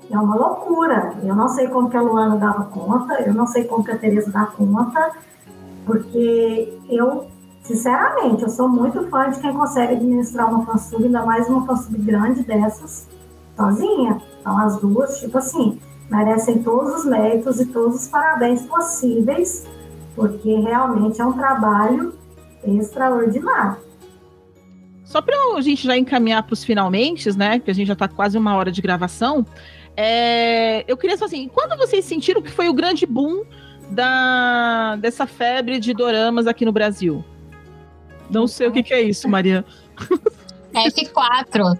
É 0.09 0.19
uma 0.19 0.35
loucura. 0.35 1.13
Eu 1.23 1.35
não 1.35 1.47
sei 1.47 1.67
como 1.67 1.89
que 1.89 1.97
a 1.97 2.01
Luana 2.01 2.35
dava 2.37 2.65
conta, 2.65 3.21
eu 3.21 3.33
não 3.33 3.47
sei 3.47 3.63
como 3.63 3.83
que 3.83 3.91
a 3.91 3.97
Tereza 3.97 4.31
dá 4.31 4.45
conta, 4.45 5.11
porque 5.85 6.77
eu, 6.89 7.25
sinceramente, 7.65 8.43
eu 8.43 8.49
sou 8.49 8.69
muito 8.69 9.07
fã 9.09 9.29
de 9.29 9.39
quem 9.39 9.53
consegue 9.53 9.93
administrar 9.93 10.49
uma 10.49 10.65
fansub, 10.65 11.03
ainda 11.03 11.25
mais 11.25 11.47
uma 11.49 11.65
fansub 11.65 11.97
grande 11.99 12.43
dessas, 12.43 13.07
sozinha. 13.55 14.21
Então, 14.39 14.57
as 14.57 14.79
duas, 14.79 15.19
tipo 15.19 15.37
assim, 15.37 15.79
merecem 16.09 16.61
todos 16.61 16.99
os 16.99 17.05
méritos 17.05 17.59
e 17.59 17.65
todos 17.65 18.03
os 18.03 18.07
parabéns 18.07 18.61
possíveis, 18.63 19.67
porque 20.15 20.55
realmente 20.55 21.19
é 21.19 21.25
um 21.25 21.33
trabalho 21.33 22.13
extraordinário. 22.63 23.77
Só 25.03 25.21
para 25.21 25.35
a 25.55 25.61
gente 25.61 25.85
já 25.85 25.97
encaminhar 25.97 26.43
para 26.43 26.53
os 26.53 26.63
finalmente, 26.63 27.35
né? 27.37 27.59
Que 27.59 27.69
a 27.69 27.73
gente 27.73 27.87
já 27.87 27.93
está 27.93 28.07
quase 28.07 28.37
uma 28.37 28.55
hora 28.55 28.71
de 28.71 28.81
gravação. 28.81 29.45
É, 29.95 30.83
eu 30.87 30.97
queria 30.97 31.15
saber 31.15 31.35
assim, 31.35 31.47
quando 31.47 31.77
vocês 31.77 32.03
sentiram 32.05 32.41
que 32.41 32.51
foi 32.51 32.67
o 32.67 32.73
grande 32.73 33.05
boom 33.05 33.43
da, 33.89 34.95
dessa 34.97 35.25
febre 35.25 35.79
de 35.79 35.93
doramas 35.93 36.47
aqui 36.47 36.65
no 36.65 36.71
Brasil? 36.71 37.23
Não 38.29 38.47
sei 38.47 38.67
o 38.67 38.71
que, 38.71 38.83
que 38.83 38.93
é 38.93 39.01
isso, 39.01 39.27
Maria. 39.27 39.65
F4. 40.73 41.77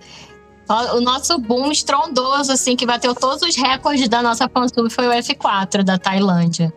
O 0.96 1.02
nosso 1.02 1.38
boom 1.40 1.72
estrondoso, 1.72 2.52
assim, 2.52 2.76
que 2.76 2.86
bateu 2.86 3.14
todos 3.14 3.44
os 3.44 3.56
recordes 3.56 4.10
da 4.10 4.22
nossa 4.22 4.50
fansub 4.50 4.90
foi 4.90 5.08
o 5.08 5.12
F4 5.12 5.84
da 5.84 5.98
Tailândia. 5.98 6.74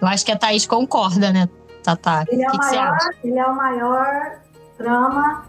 Eu 0.00 0.08
acho 0.08 0.24
que 0.24 0.32
a 0.32 0.36
Thaís 0.36 0.66
concorda, 0.66 1.30
né, 1.30 1.48
Tatá? 1.84 2.24
Ele 2.28 2.42
é, 2.42 2.48
o 2.48 2.50
que 2.50 2.58
que 2.58 2.66
maior, 2.66 2.98
ele 3.22 3.38
é 3.38 3.46
o 3.46 3.54
maior 3.54 4.38
drama 4.78 5.44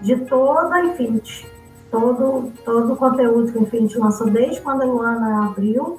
de 0.00 0.16
toda 0.16 0.74
a 0.74 0.84
Infinity. 0.84 1.50
Todo, 1.90 2.52
todo 2.64 2.92
o 2.92 2.96
conteúdo 2.96 3.52
que 3.52 3.58
a 3.58 3.62
Infinity 3.62 3.98
lançou 3.98 4.28
desde 4.28 4.60
quando 4.60 4.82
a 4.82 4.86
Luana 4.86 5.46
abriu 5.46 5.98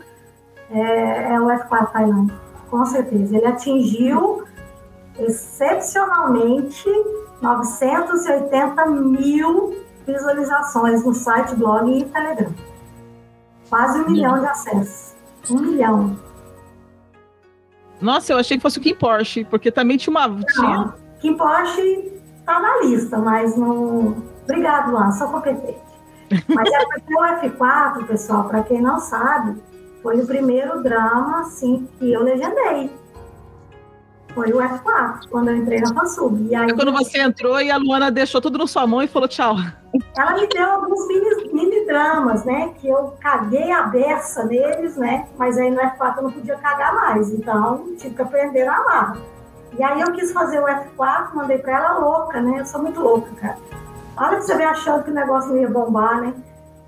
é, 0.69 1.33
é 1.33 1.39
o 1.39 1.45
F4 1.45 1.91
Tailândia, 1.91 2.35
com 2.69 2.85
certeza. 2.85 3.37
Ele 3.37 3.45
atingiu 3.45 4.43
excepcionalmente 5.19 6.89
980 7.41 8.85
mil 8.87 9.83
visualizações 10.05 11.05
no 11.05 11.13
site, 11.13 11.55
blog 11.55 11.99
e 11.99 12.05
Telegram. 12.05 12.53
Quase 13.69 13.99
um 14.01 14.09
milhão 14.09 14.39
de 14.39 14.45
acessos. 14.45 15.15
Um 15.49 15.59
milhão. 15.59 16.17
Nossa, 18.01 18.33
eu 18.33 18.37
achei 18.37 18.57
que 18.57 18.61
fosse 18.61 18.79
o 18.79 18.81
Kim 18.81 18.95
Porsche, 18.95 19.45
porque 19.45 19.71
também 19.71 19.97
tinha 19.97 20.11
uma. 20.11 20.27
Não. 20.27 20.93
Kim 21.19 21.37
Porsche 21.37 22.21
tá 22.45 22.59
na 22.59 22.81
lista, 22.81 23.17
mas 23.17 23.55
não. 23.55 24.23
Obrigado, 24.43 24.91
Luan, 24.91 25.11
sou 25.11 25.27
competente. 25.29 25.81
Mas 26.47 26.69
é 26.71 26.85
porque 26.85 27.15
o 27.15 27.21
F4, 27.21 28.07
pessoal, 28.07 28.45
para 28.45 28.63
quem 28.63 28.81
não 28.81 28.99
sabe, 28.99 29.61
foi 30.01 30.19
o 30.19 30.27
primeiro 30.27 30.81
drama 30.83 31.41
assim, 31.41 31.87
que 31.97 32.11
eu 32.11 32.23
legendei 32.23 32.89
foi 34.33 34.51
o 34.51 34.57
F4, 34.57 35.29
quando 35.29 35.49
eu 35.49 35.57
entrei 35.57 35.79
na 35.79 35.93
Fansub. 35.93 36.47
E 36.49 36.55
aí, 36.55 36.69
é 36.69 36.73
quando 36.73 36.91
você 36.91 37.21
entrou 37.21 37.61
e 37.61 37.69
a 37.69 37.77
Luana 37.77 38.11
deixou 38.11 38.41
tudo 38.41 38.57
na 38.57 38.67
sua 38.67 38.85
mão 38.87 39.01
e 39.01 39.07
falou 39.07 39.27
tchau. 39.27 39.55
Ela 40.17 40.33
me 40.33 40.47
deu 40.47 40.71
alguns 40.71 41.07
mini, 41.07 41.53
mini 41.53 41.85
dramas, 41.85 42.43
né? 42.43 42.73
Que 42.79 42.89
eu 42.89 43.13
caguei 43.19 43.71
a 43.71 43.83
beça 43.83 44.43
neles, 44.43 44.97
né? 44.97 45.27
Mas 45.37 45.57
aí 45.57 45.69
no 45.69 45.79
F4 45.79 46.17
eu 46.17 46.23
não 46.23 46.31
podia 46.31 46.55
cagar 46.55 46.95
mais, 46.95 47.31
então 47.31 47.95
tive 47.97 48.15
que 48.15 48.21
aprender 48.21 48.67
a 48.67 48.75
amar. 48.75 49.17
E 49.77 49.83
aí 49.83 50.01
eu 50.01 50.11
quis 50.13 50.31
fazer 50.31 50.59
o 50.59 50.65
F4, 50.65 51.33
mandei 51.33 51.57
pra 51.59 51.77
ela 51.77 51.99
louca, 51.99 52.41
né? 52.41 52.59
Eu 52.59 52.65
sou 52.65 52.81
muito 52.81 52.99
louca, 52.99 53.29
cara. 53.39 53.57
Olha 54.17 54.37
que 54.37 54.43
você 54.43 54.55
vem 54.55 54.65
achando 54.65 55.03
que 55.03 55.11
o 55.11 55.13
negócio 55.13 55.49
não 55.49 55.57
ia 55.57 55.69
bombar, 55.69 56.21
né? 56.21 56.33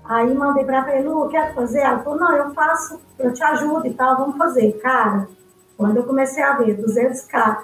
Aí 0.04 0.32
mandei 0.32 0.64
pra 0.64 0.76
ela, 0.76 0.84
falei, 0.84 1.02
Lu, 1.02 1.28
quer 1.28 1.52
fazer? 1.52 1.80
Ela 1.80 1.98
falou, 1.98 2.18
não, 2.18 2.32
eu 2.32 2.54
faço, 2.54 3.00
eu 3.18 3.32
te 3.32 3.42
ajudo 3.42 3.86
e 3.86 3.94
tal, 3.94 4.16
vamos 4.16 4.36
fazer. 4.36 4.72
Cara, 4.80 5.28
quando 5.76 5.98
eu 5.98 6.04
comecei 6.04 6.42
a 6.42 6.56
ver 6.56 6.76
200k, 6.78 7.58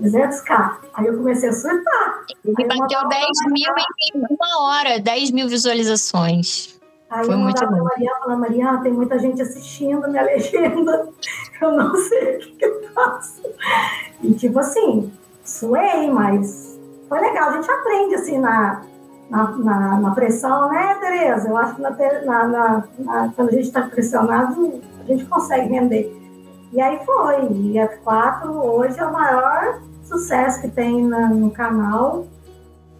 300k, 0.00 0.76
aí 0.94 1.06
eu 1.06 1.16
comecei 1.16 1.48
a 1.48 1.52
surtar. 1.52 2.24
E 2.44 2.52
bateu 2.52 3.08
10 3.08 3.28
mil 3.48 3.74
em 4.14 4.26
uma 4.30 4.62
hora, 4.62 5.00
10 5.00 5.30
mil 5.32 5.48
visualizações. 5.48 6.80
Aí 7.10 7.26
Foi 7.26 7.34
eu 7.34 7.38
muito 7.38 7.66
bom. 7.66 7.82
Mariana 7.82 8.18
falando, 8.20 8.40
Mariana, 8.40 8.82
tem 8.82 8.92
muita 8.92 9.18
gente 9.18 9.42
assistindo 9.42 10.08
minha 10.08 10.22
legenda, 10.22 11.08
eu 11.60 11.72
não 11.72 11.94
sei 11.96 12.36
o 12.36 12.38
que, 12.38 12.50
que 12.52 12.64
eu 12.64 12.88
faço. 12.94 13.42
E 14.22 14.32
tipo 14.34 14.58
assim, 14.60 15.12
suei, 15.44 16.08
mas 16.08 16.78
foi 17.08 17.20
legal, 17.20 17.50
a 17.50 17.52
gente 17.54 17.68
aprende 17.68 18.14
assim 18.14 18.38
na, 18.38 18.82
na, 19.28 19.50
na, 19.58 20.00
na 20.00 20.10
pressão, 20.12 20.70
né, 20.70 20.94
Tereza? 21.00 21.48
Eu 21.48 21.56
acho 21.56 21.74
que 21.74 21.82
na, 21.82 21.90
na, 22.24 22.84
na 22.98 23.32
quando 23.34 23.48
a 23.48 23.52
gente 23.52 23.66
está 23.66 23.82
pressionado, 23.82 24.80
a 25.00 25.04
gente 25.04 25.24
consegue 25.26 25.68
render. 25.68 26.19
E 26.72 26.80
aí 26.80 27.04
foi. 27.04 27.46
E 27.46 27.74
F4 27.74 28.48
hoje 28.48 28.98
é 28.98 29.06
o 29.06 29.12
maior 29.12 29.80
sucesso 30.04 30.60
que 30.60 30.68
tem 30.68 31.04
na, 31.04 31.28
no 31.28 31.50
canal, 31.50 32.26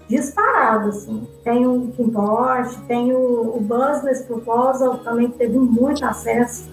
disparado, 0.08 0.88
assim. 0.88 1.26
Tem 1.44 1.66
o 1.66 1.92
Kim 1.96 2.10
Porsche, 2.10 2.78
tem 2.88 3.12
o, 3.12 3.56
o 3.56 3.60
Business 3.60 4.22
Proposal, 4.22 4.98
também 4.98 5.30
teve 5.30 5.58
muito 5.58 6.04
acesso. 6.04 6.68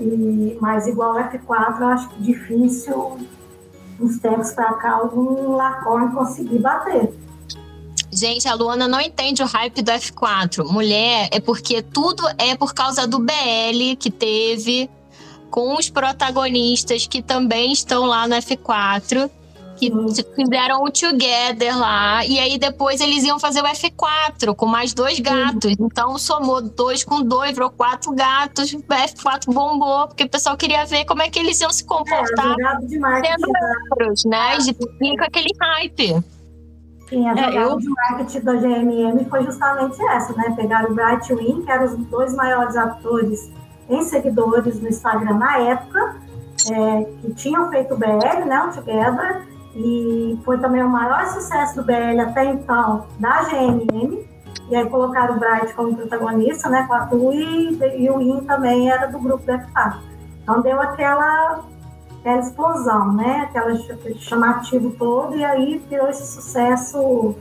E, 0.00 0.56
mas 0.60 0.86
igual 0.86 1.14
F4, 1.16 1.80
eu 1.80 1.86
acho 1.88 2.08
que 2.10 2.22
difícil, 2.22 3.18
uns 4.00 4.18
tempos 4.18 4.52
para 4.52 4.74
cá, 4.74 4.92
algum 4.92 5.54
Lacorne 5.54 6.12
conseguir 6.12 6.58
bater. 6.58 7.14
Gente, 8.10 8.46
a 8.46 8.54
Luana 8.54 8.86
não 8.86 9.00
entende 9.00 9.42
o 9.42 9.46
hype 9.46 9.80
do 9.80 9.90
F4. 9.90 10.70
Mulher, 10.70 11.30
é 11.32 11.40
porque 11.40 11.80
tudo 11.80 12.22
é 12.36 12.54
por 12.54 12.74
causa 12.74 13.06
do 13.06 13.18
BL 13.18 13.96
que 13.98 14.10
teve 14.10 14.90
com 15.52 15.76
os 15.76 15.90
protagonistas 15.90 17.06
que 17.06 17.22
também 17.22 17.72
estão 17.72 18.06
lá 18.06 18.26
no 18.26 18.34
F4, 18.36 19.30
que 19.76 19.90
uhum. 19.90 20.08
fizeram 20.34 20.82
o 20.82 20.90
Together 20.90 21.78
lá, 21.78 22.24
e 22.24 22.38
aí 22.38 22.56
depois 22.56 23.02
eles 23.02 23.22
iam 23.22 23.38
fazer 23.38 23.60
o 23.60 23.64
F4 23.64 24.54
com 24.56 24.64
mais 24.64 24.94
dois 24.94 25.20
gatos. 25.20 25.74
Uhum. 25.78 25.86
Então 25.92 26.16
somou 26.16 26.62
dois 26.62 27.04
com 27.04 27.22
dois, 27.22 27.52
virou 27.52 27.68
quatro 27.68 28.12
gatos, 28.12 28.72
o 28.72 28.78
F4 28.78 29.52
bombou, 29.52 30.08
porque 30.08 30.24
o 30.24 30.28
pessoal 30.28 30.56
queria 30.56 30.86
ver 30.86 31.04
como 31.04 31.20
é 31.20 31.28
que 31.28 31.38
eles 31.38 31.60
iam 31.60 31.70
se 31.70 31.84
comportar 31.84 32.56
é, 32.58 32.86
de 32.86 32.98
sendo 32.98 33.52
membros, 33.52 34.24
né? 34.24 34.56
E 34.58 35.16
com 35.18 35.24
aquele 35.24 35.50
hype. 35.60 36.24
Sim, 37.10 37.28
a 37.28 37.36
jogada 37.36 37.56
é, 37.56 37.62
eu... 37.62 37.76
de 37.76 37.88
marketing 37.90 38.40
da 38.40 38.54
GMM 38.54 39.24
foi 39.28 39.44
justamente 39.44 40.02
essa, 40.02 40.32
né? 40.32 40.54
Pegaram 40.56 40.92
o 40.92 40.94
Brightwing, 40.94 41.62
que 41.62 41.70
eram 41.70 41.84
os 41.84 41.96
dois 42.06 42.34
maiores 42.34 42.74
atores 42.74 43.50
em 43.88 44.02
seguidores 44.02 44.80
no 44.80 44.88
Instagram 44.88 45.34
na 45.34 45.58
época, 45.58 46.16
é, 46.70 47.04
que 47.20 47.34
tinham 47.34 47.68
feito 47.70 47.94
o 47.94 47.96
BL, 47.96 48.44
né, 48.46 48.62
o 48.62 48.72
Together, 48.72 49.42
e 49.74 50.38
foi 50.44 50.58
também 50.58 50.82
o 50.82 50.88
maior 50.88 51.26
sucesso 51.26 51.76
do 51.76 51.84
BL 51.84 52.20
até 52.20 52.44
então 52.44 53.06
da 53.18 53.42
GNM, 53.44 54.26
e 54.68 54.76
aí 54.76 54.88
colocaram 54.88 55.36
o 55.36 55.38
Bright 55.38 55.74
como 55.74 55.96
protagonista, 55.96 56.68
né, 56.68 56.84
com 56.86 56.94
a 56.94 57.06
Tu, 57.06 57.32
e, 57.32 58.04
e 58.04 58.10
o 58.10 58.20
In 58.20 58.44
também 58.44 58.90
era 58.90 59.06
do 59.06 59.18
grupo 59.18 59.44
da 59.44 59.58
FA. 59.58 59.98
Então 60.42 60.62
deu 60.62 60.80
aquela, 60.80 61.60
aquela 62.20 62.40
explosão, 62.40 63.12
né, 63.12 63.48
aquela, 63.48 63.72
aquele 63.72 64.18
chamativo 64.18 64.90
todo, 64.92 65.36
e 65.36 65.44
aí 65.44 65.82
virou 65.88 66.08
esse 66.08 66.26
sucesso 66.26 67.34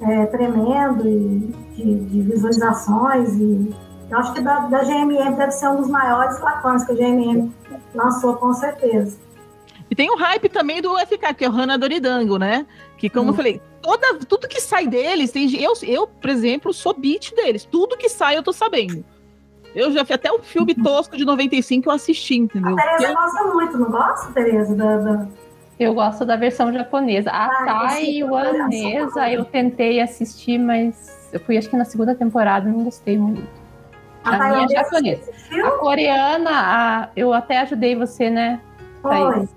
é, 0.00 0.26
tremendo 0.26 1.08
e 1.08 1.54
de, 1.74 1.94
de 2.04 2.22
visualizações 2.22 3.34
e 3.36 3.74
eu 4.12 4.18
acho 4.18 4.34
que 4.34 4.42
da, 4.42 4.60
da 4.60 4.84
GMM 4.84 5.36
deve 5.36 5.52
ser 5.52 5.68
um 5.68 5.76
dos 5.76 5.88
maiores 5.88 6.38
flacões 6.38 6.84
que 6.84 6.92
a 6.92 6.94
GMM 6.94 7.50
lançou, 7.94 8.36
com 8.36 8.52
certeza. 8.52 9.18
E 9.90 9.94
tem 9.94 10.10
o 10.10 10.16
hype 10.16 10.50
também 10.50 10.82
do 10.82 10.94
FK, 10.98 11.34
que 11.34 11.44
é 11.44 11.48
o 11.48 11.52
Hana 11.52 11.78
Doridango, 11.78 12.38
né? 12.38 12.66
Que, 12.98 13.08
como 13.08 13.26
hum. 13.26 13.28
eu 13.30 13.34
falei, 13.34 13.62
toda, 13.80 14.18
tudo 14.28 14.46
que 14.46 14.60
sai 14.60 14.86
deles, 14.86 15.32
tem, 15.32 15.50
eu, 15.62 15.72
eu, 15.82 16.06
por 16.06 16.28
exemplo, 16.28 16.74
sou 16.74 16.92
beat 16.92 17.34
deles. 17.34 17.64
Tudo 17.64 17.96
que 17.96 18.10
sai 18.10 18.36
eu 18.36 18.42
tô 18.42 18.52
sabendo. 18.52 19.02
Eu 19.74 19.90
já 19.92 20.02
até 20.02 20.30
o 20.30 20.40
filme 20.40 20.74
uhum. 20.76 20.84
tosco 20.84 21.16
de 21.16 21.24
95 21.24 21.82
que 21.82 21.88
eu 21.88 21.92
assisti, 21.92 22.36
entendeu? 22.36 22.78
A 22.78 22.82
Tereza 22.82 23.14
gosta 23.14 23.44
muito, 23.44 23.78
não 23.78 23.90
gosta, 23.90 24.30
Tereza? 24.32 24.74
Da, 24.74 24.96
da... 24.98 25.26
Eu 25.80 25.94
gosto 25.94 26.26
da 26.26 26.36
versão 26.36 26.70
japonesa. 26.70 27.30
A 27.30 27.46
ah, 27.46 27.88
taiwanesa 27.88 29.30
eu 29.30 29.46
tentei 29.46 30.02
assistir, 30.02 30.58
mas 30.58 31.30
eu 31.32 31.40
fui 31.40 31.56
acho 31.56 31.70
que 31.70 31.76
na 31.76 31.86
segunda 31.86 32.14
temporada 32.14 32.68
não 32.68 32.84
gostei 32.84 33.16
muito. 33.16 33.61
A, 34.24 34.36
a 34.36 34.48
minha 34.50 34.64
é 34.64 34.68
japonesa. 34.68 35.30
A 35.64 35.70
coreana, 35.72 36.50
a, 36.52 37.08
eu 37.16 37.32
até 37.32 37.58
ajudei 37.60 37.96
você, 37.96 38.30
né? 38.30 38.60
Foi. 39.00 39.48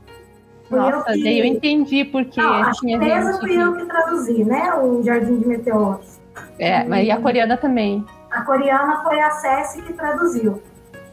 Nossa, 0.69 1.15
eu, 1.15 1.21
que... 1.21 1.39
eu 1.39 1.45
entendi 1.45 2.05
porque 2.05 2.41
Não, 2.41 2.53
a 2.53 2.73
chinesa 2.73 3.39
fui 3.39 3.61
eu 3.61 3.75
que 3.75 3.85
traduzi, 3.85 4.43
né? 4.43 4.73
O 4.75 5.03
Jardim 5.03 5.37
de 5.39 5.47
Meteoros. 5.47 6.19
É, 6.57 6.81
e... 6.81 6.85
mas 6.85 7.07
e 7.07 7.11
a 7.11 7.17
coreana 7.21 7.55
também? 7.55 8.03
A 8.31 8.41
coreana 8.41 9.03
foi 9.03 9.19
a 9.19 9.29
Cessi 9.31 9.81
que 9.83 9.93
traduziu. 9.93 10.61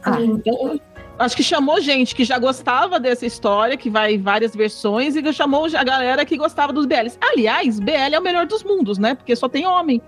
Ah, 0.03 0.19
então, 0.19 0.79
acho 1.17 1.35
que 1.35 1.43
chamou 1.43 1.79
gente 1.79 2.15
que 2.15 2.25
já 2.25 2.37
gostava 2.37 2.99
dessa 2.99 3.25
história, 3.25 3.77
que 3.77 3.89
vai 3.89 4.15
em 4.15 4.21
várias 4.21 4.55
versões, 4.55 5.15
e 5.15 5.33
chamou 5.33 5.67
a 5.73 5.83
galera 5.83 6.25
que 6.25 6.35
gostava 6.35 6.73
dos 6.73 6.85
BLs. 6.85 7.17
Aliás, 7.21 7.79
BL 7.79 8.13
é 8.13 8.19
o 8.19 8.23
melhor 8.23 8.45
dos 8.45 8.63
mundos, 8.63 8.97
né? 8.97 9.15
Porque 9.15 9.35
só 9.35 9.47
tem 9.47 9.65
homem. 9.65 10.01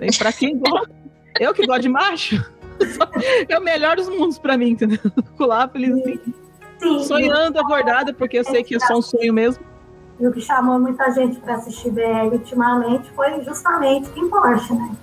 E 0.00 0.16
pra 0.16 0.32
quem 0.32 0.58
gosta. 0.58 0.90
eu 1.38 1.52
que 1.52 1.66
gosto 1.66 1.82
de 1.82 1.88
macho, 1.88 2.51
é 3.48 3.58
o 3.58 3.62
melhor 3.62 3.96
dos 3.96 4.08
mundos 4.08 4.38
pra 4.38 4.56
mim, 4.56 4.70
entendeu? 4.70 4.98
Lá 5.38 5.68
feliz 5.68 5.92
assim. 5.92 6.20
Sim, 6.78 7.04
sonhando 7.04 7.58
acordada, 7.60 8.12
porque 8.12 8.38
eu 8.38 8.44
sei 8.44 8.64
que 8.64 8.74
é 8.74 8.80
só 8.80 8.98
um 8.98 9.02
sonho 9.02 9.32
mesmo. 9.32 9.64
E 10.18 10.26
o 10.26 10.32
que 10.32 10.40
chamou 10.40 10.78
muita 10.78 11.10
gente 11.12 11.38
para 11.40 11.54
assistir 11.54 11.90
BL 11.90 12.32
ultimamente 12.32 13.10
foi 13.12 13.42
justamente 13.44 14.10
Kim 14.10 14.28
Porsche, 14.28 14.74
né? 14.74 14.96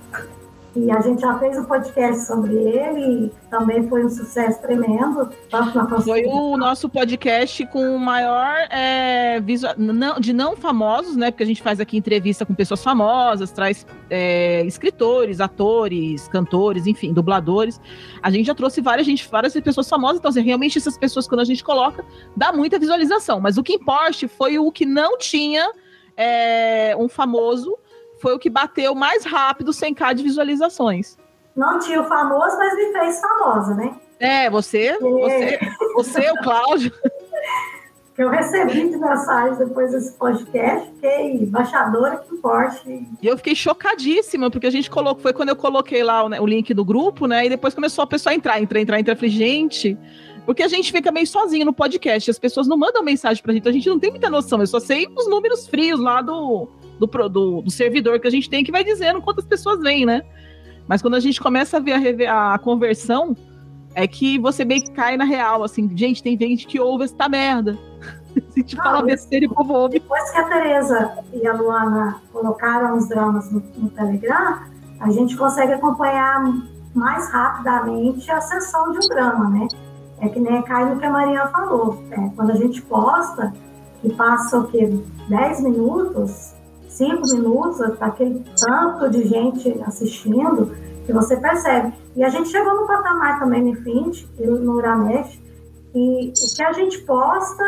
E 0.74 0.88
a 0.88 1.00
gente 1.00 1.20
já 1.20 1.36
fez 1.38 1.58
um 1.58 1.64
podcast 1.64 2.26
sobre 2.26 2.54
ele, 2.54 3.32
também 3.50 3.88
foi 3.88 4.04
um 4.04 4.08
sucesso 4.08 4.62
tremendo. 4.62 5.28
Foi 6.04 6.24
o 6.26 6.56
nosso 6.56 6.88
podcast 6.88 7.66
com 7.66 7.96
o 7.96 7.98
maior 7.98 8.54
é, 8.70 9.40
visual, 9.40 9.74
não, 9.76 10.20
de 10.20 10.32
não 10.32 10.56
famosos, 10.56 11.16
né? 11.16 11.32
Porque 11.32 11.42
a 11.42 11.46
gente 11.46 11.60
faz 11.60 11.80
aqui 11.80 11.96
entrevista 11.96 12.46
com 12.46 12.54
pessoas 12.54 12.84
famosas, 12.84 13.50
traz 13.50 13.84
é, 14.08 14.64
escritores, 14.64 15.40
atores, 15.40 16.28
cantores, 16.28 16.86
enfim, 16.86 17.12
dubladores. 17.12 17.80
A 18.22 18.30
gente 18.30 18.46
já 18.46 18.54
trouxe 18.54 18.80
várias, 18.80 19.06
gente, 19.06 19.28
várias 19.28 19.52
pessoas 19.54 19.88
famosas, 19.88 20.18
então 20.18 20.28
assim, 20.28 20.42
realmente 20.42 20.78
essas 20.78 20.96
pessoas, 20.96 21.26
quando 21.26 21.40
a 21.40 21.44
gente 21.44 21.64
coloca, 21.64 22.04
dá 22.36 22.52
muita 22.52 22.78
visualização. 22.78 23.40
Mas 23.40 23.58
o 23.58 23.62
que 23.62 23.74
importa 23.74 24.00
foi 24.28 24.58
o 24.58 24.70
que 24.70 24.86
não 24.86 25.18
tinha 25.18 25.68
é, 26.16 26.94
um 26.98 27.08
famoso 27.08 27.76
foi 28.20 28.34
o 28.34 28.38
que 28.38 28.50
bateu 28.50 28.94
mais 28.94 29.24
rápido 29.24 29.72
100k 29.72 30.14
de 30.14 30.22
visualizações. 30.22 31.16
Não 31.56 31.78
tinha 31.78 32.00
o 32.00 32.04
famoso, 32.04 32.56
mas 32.56 32.74
me 32.76 32.92
fez 32.92 33.20
famosa, 33.20 33.74
né? 33.74 33.94
É, 34.18 34.50
você, 34.50 34.88
é. 34.88 34.98
você, 34.98 35.58
você, 35.94 36.30
o 36.30 36.36
Cláudio. 36.42 36.92
Eu 38.18 38.28
recebi 38.28 38.90
de 38.90 38.98
mensagem 38.98 39.56
depois 39.56 39.92
desse 39.92 40.12
podcast, 40.12 40.90
fiquei 40.90 41.36
embaixadora 41.36 42.18
que 42.18 42.36
Porsche. 42.36 43.08
E 43.22 43.26
eu 43.26 43.34
fiquei 43.38 43.54
chocadíssima, 43.54 44.50
porque 44.50 44.66
a 44.66 44.70
gente 44.70 44.90
colocou, 44.90 45.22
foi 45.22 45.32
quando 45.32 45.48
eu 45.48 45.56
coloquei 45.56 46.02
lá 46.02 46.24
o, 46.24 46.28
né, 46.28 46.38
o 46.38 46.44
link 46.44 46.74
do 46.74 46.84
grupo, 46.84 47.26
né? 47.26 47.46
E 47.46 47.48
depois 47.48 47.72
começou 47.72 48.04
a 48.04 48.06
pessoa 48.06 48.34
a 48.34 48.36
entrar, 48.36 48.60
entrar, 48.60 48.78
entrar, 48.78 49.00
entrar. 49.00 49.14
Eu 49.14 49.16
falei, 49.16 49.30
gente, 49.30 49.96
porque 50.44 50.62
a 50.62 50.68
gente 50.68 50.92
fica 50.92 51.10
meio 51.10 51.26
sozinho 51.26 51.64
no 51.64 51.72
podcast, 51.72 52.30
as 52.30 52.38
pessoas 52.38 52.68
não 52.68 52.76
mandam 52.76 53.02
mensagem 53.02 53.42
pra 53.42 53.54
gente, 53.54 53.66
a 53.66 53.72
gente 53.72 53.88
não 53.88 53.98
tem 53.98 54.10
muita 54.10 54.28
noção, 54.28 54.60
eu 54.60 54.66
só 54.66 54.80
sei 54.80 55.08
os 55.16 55.26
números 55.26 55.66
frios 55.66 55.98
lá 55.98 56.20
do, 56.20 56.68
do, 57.00 57.28
do, 57.28 57.62
do, 57.62 57.70
servidor 57.70 58.20
que 58.20 58.28
a 58.28 58.30
gente 58.30 58.48
tem 58.48 58.62
que 58.62 58.70
vai 58.70 58.84
dizendo 58.84 59.22
quantas 59.22 59.44
pessoas 59.44 59.80
vêm, 59.80 60.04
né? 60.04 60.22
Mas 60.86 61.00
quando 61.00 61.14
a 61.14 61.20
gente 61.20 61.40
começa 61.40 61.78
a 61.78 61.80
ver 61.80 62.26
a, 62.26 62.54
a 62.54 62.58
conversão, 62.58 63.34
é 63.94 64.06
que 64.06 64.38
você 64.38 64.64
meio 64.64 64.82
que 64.82 64.92
cai 64.92 65.16
na 65.16 65.24
real, 65.24 65.64
assim, 65.64 65.90
gente, 65.96 66.22
tem 66.22 66.36
gente 66.38 66.66
que 66.66 66.78
ouve 66.78 67.04
essa 67.04 67.28
merda. 67.28 67.78
Se 68.50 68.62
te 68.62 68.76
fala 68.76 69.02
besteira 69.02 69.44
e 69.44 69.48
o 69.48 69.54
povo 69.54 69.72
ouve. 69.72 69.98
Depois 69.98 70.30
que 70.30 70.38
a 70.38 70.44
Tereza 70.44 71.18
e 71.32 71.46
a 71.46 71.52
Luana 71.54 72.20
colocaram 72.32 72.96
os 72.96 73.08
dramas 73.08 73.50
no, 73.50 73.60
no 73.76 73.90
Telegram, 73.90 74.60
a 75.00 75.10
gente 75.10 75.36
consegue 75.36 75.72
acompanhar 75.72 76.44
mais 76.94 77.30
rapidamente 77.30 78.30
a 78.30 78.40
sessão 78.40 78.92
de 78.92 78.98
um 78.98 79.08
drama, 79.08 79.48
né? 79.48 79.68
É 80.20 80.28
que 80.28 80.38
nem 80.38 80.62
cai 80.62 80.84
no 80.84 81.00
que 81.00 81.06
a 81.06 81.10
Maria 81.10 81.46
falou. 81.48 82.02
É, 82.10 82.28
quando 82.36 82.50
a 82.50 82.56
gente 82.56 82.82
posta 82.82 83.52
e 84.04 84.10
passa 84.10 84.58
o 84.58 84.66
quê? 84.68 84.88
10 85.28 85.62
minutos, 85.62 86.54
cinco 86.90 87.22
minutos, 87.32 87.80
aquele 88.00 88.44
tanto 88.58 89.08
de 89.10 89.26
gente 89.26 89.80
assistindo, 89.86 90.70
que 91.06 91.12
você 91.12 91.36
percebe. 91.36 91.92
E 92.14 92.22
a 92.24 92.28
gente 92.28 92.48
chegou 92.48 92.74
no 92.74 92.86
patamar 92.86 93.38
também 93.38 93.62
no 93.62 93.68
Infinity 93.68 94.28
e 94.38 94.46
no 94.46 94.76
Uramesh, 94.76 95.40
e 95.94 96.28
o 96.28 96.56
que 96.56 96.62
a 96.62 96.72
gente 96.72 96.98
posta, 97.02 97.64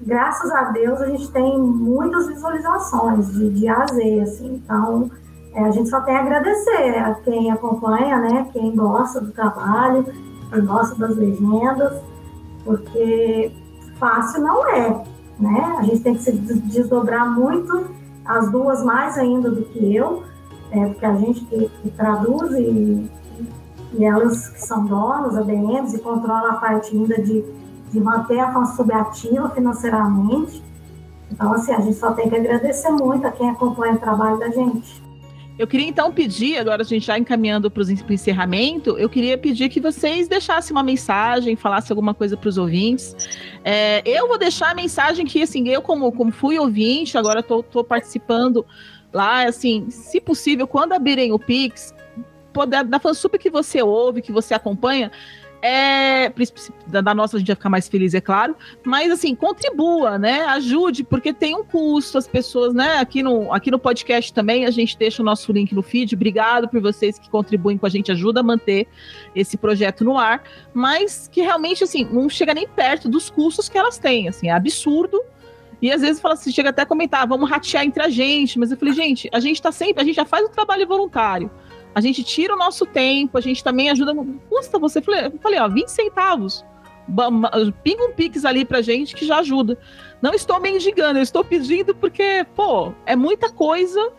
graças 0.00 0.50
a 0.50 0.64
Deus, 0.70 1.00
a 1.00 1.06
gente 1.06 1.30
tem 1.30 1.58
muitas 1.58 2.26
visualizações 2.26 3.32
de, 3.32 3.50
de 3.50 3.68
A 3.68 3.82
a 3.82 3.86
Z, 3.86 4.20
assim. 4.20 4.62
Então, 4.62 5.10
é, 5.54 5.64
a 5.64 5.70
gente 5.70 5.88
só 5.88 6.00
tem 6.02 6.16
a 6.16 6.20
agradecer 6.20 6.98
a 6.98 7.14
quem 7.14 7.50
acompanha, 7.50 8.18
né, 8.18 8.48
quem 8.52 8.74
gosta 8.74 9.20
do 9.20 9.32
trabalho, 9.32 10.04
quem 10.50 10.64
gosta 10.64 10.94
das 10.96 11.16
legendas, 11.16 12.02
porque 12.64 13.52
fácil 13.98 14.42
não 14.42 14.68
é, 14.68 15.04
né? 15.38 15.76
A 15.78 15.82
gente 15.82 16.00
tem 16.00 16.14
que 16.14 16.22
se 16.22 16.32
desdobrar 16.32 17.30
muito 17.30 17.99
as 18.30 18.50
duas 18.50 18.84
mais 18.84 19.18
ainda 19.18 19.50
do 19.50 19.62
que 19.62 19.94
eu, 19.94 20.22
é, 20.70 20.86
porque 20.86 21.04
a 21.04 21.14
gente 21.14 21.44
que, 21.46 21.68
que 21.68 21.90
traduz 21.90 22.52
e, 22.52 23.10
e, 23.94 24.04
elas 24.04 24.48
que 24.48 24.62
são 24.62 24.86
donas, 24.86 25.36
ADMs, 25.36 25.96
e 25.96 25.98
controla 26.00 26.50
a 26.50 26.54
parte 26.54 26.96
ainda 26.96 27.20
de, 27.20 27.44
de 27.90 28.00
manter 28.00 28.38
a 28.38 28.52
fansub 28.52 28.92
ativa 28.92 29.50
financeiramente. 29.50 30.62
Então, 31.30 31.52
assim, 31.52 31.72
a 31.72 31.80
gente 31.80 31.96
só 31.96 32.12
tem 32.12 32.28
que 32.28 32.36
agradecer 32.36 32.90
muito 32.90 33.26
a 33.26 33.32
quem 33.32 33.50
acompanha 33.50 33.94
o 33.94 33.98
trabalho 33.98 34.38
da 34.38 34.48
gente. 34.48 35.02
Eu 35.60 35.66
queria 35.66 35.86
então 35.86 36.10
pedir, 36.10 36.56
agora 36.56 36.80
a 36.80 36.84
gente 36.86 37.04
já 37.04 37.18
encaminhando 37.18 37.70
para 37.70 37.82
o 37.82 38.12
encerramento, 38.14 38.96
eu 38.96 39.10
queria 39.10 39.36
pedir 39.36 39.68
que 39.68 39.78
vocês 39.78 40.26
deixassem 40.26 40.74
uma 40.74 40.82
mensagem, 40.82 41.54
falassem 41.54 41.92
alguma 41.92 42.14
coisa 42.14 42.34
para 42.34 42.48
os 42.48 42.56
ouvintes. 42.56 43.14
É, 43.62 44.02
eu 44.06 44.26
vou 44.26 44.38
deixar 44.38 44.70
a 44.70 44.74
mensagem 44.74 45.26
que, 45.26 45.42
assim, 45.42 45.68
eu 45.68 45.82
como, 45.82 46.10
como 46.12 46.32
fui 46.32 46.58
ouvinte, 46.58 47.18
agora 47.18 47.40
estou 47.40 47.84
participando 47.84 48.64
lá, 49.12 49.46
assim, 49.46 49.90
se 49.90 50.18
possível, 50.18 50.66
quando 50.66 50.94
abrirem 50.94 51.30
o 51.30 51.38
Pix, 51.38 51.94
poder, 52.54 52.82
da 52.82 52.98
fansub 52.98 53.38
que 53.38 53.50
você 53.50 53.82
ouve, 53.82 54.22
que 54.22 54.32
você 54.32 54.54
acompanha, 54.54 55.12
é, 55.62 56.32
da 56.86 57.14
nossa 57.14 57.36
a 57.36 57.38
gente 57.38 57.48
vai 57.48 57.56
ficar 57.56 57.68
mais 57.68 57.88
feliz, 57.88 58.14
é 58.14 58.20
claro, 58.20 58.56
mas 58.84 59.10
assim, 59.10 59.34
contribua, 59.34 60.18
né? 60.18 60.44
Ajude, 60.46 61.04
porque 61.04 61.32
tem 61.32 61.54
um 61.54 61.62
custo, 61.62 62.16
as 62.16 62.26
pessoas, 62.26 62.72
né? 62.72 62.98
Aqui 62.98 63.22
no, 63.22 63.52
aqui 63.52 63.70
no 63.70 63.78
podcast 63.78 64.32
também 64.32 64.64
a 64.64 64.70
gente 64.70 64.96
deixa 64.96 65.22
o 65.22 65.24
nosso 65.24 65.52
link 65.52 65.74
no 65.74 65.82
feed. 65.82 66.14
Obrigado 66.14 66.68
por 66.68 66.80
vocês 66.80 67.18
que 67.18 67.28
contribuem 67.28 67.76
com 67.76 67.86
a 67.86 67.90
gente, 67.90 68.10
ajuda 68.10 68.40
a 68.40 68.42
manter 68.42 68.88
esse 69.34 69.56
projeto 69.56 70.04
no 70.04 70.16
ar, 70.16 70.42
mas 70.72 71.28
que 71.28 71.42
realmente 71.42 71.84
assim, 71.84 72.08
não 72.10 72.28
chega 72.28 72.54
nem 72.54 72.66
perto 72.66 73.08
dos 73.08 73.28
custos 73.28 73.68
que 73.68 73.76
elas 73.76 73.98
têm, 73.98 74.28
assim, 74.28 74.48
é 74.48 74.52
absurdo. 74.52 75.20
E 75.82 75.90
às 75.90 76.02
vezes 76.02 76.20
fala 76.20 76.34
assim, 76.34 76.52
chega 76.52 76.68
até 76.70 76.82
a 76.82 76.86
comentar, 76.86 77.26
vamos 77.26 77.48
ratear 77.48 77.84
entre 77.84 78.02
a 78.02 78.08
gente, 78.08 78.58
mas 78.58 78.70
eu 78.70 78.76
falei, 78.76 78.92
gente, 78.92 79.30
a 79.32 79.40
gente 79.40 79.60
tá 79.62 79.72
sempre, 79.72 80.02
a 80.02 80.04
gente 80.04 80.16
já 80.16 80.26
faz 80.26 80.44
o 80.44 80.50
trabalho 80.50 80.86
voluntário. 80.86 81.50
A 81.94 82.00
gente 82.00 82.22
tira 82.22 82.54
o 82.54 82.58
nosso 82.58 82.86
tempo, 82.86 83.36
a 83.36 83.40
gente 83.40 83.62
também 83.64 83.90
ajuda. 83.90 84.14
Custa 84.48 84.78
você. 84.78 85.00
Falei, 85.02 85.58
ó, 85.58 85.68
20 85.68 85.88
centavos. 85.88 86.64
Pinga 87.82 88.04
um 88.04 88.12
pix 88.12 88.44
ali 88.44 88.64
pra 88.64 88.80
gente 88.82 89.14
que 89.14 89.26
já 89.26 89.38
ajuda. 89.38 89.76
Não 90.22 90.32
estou 90.32 90.60
mendigando, 90.60 91.18
eu 91.18 91.22
estou 91.22 91.44
pedindo 91.44 91.94
porque, 91.94 92.46
pô, 92.54 92.92
é 93.04 93.16
muita 93.16 93.50
coisa 93.50 94.12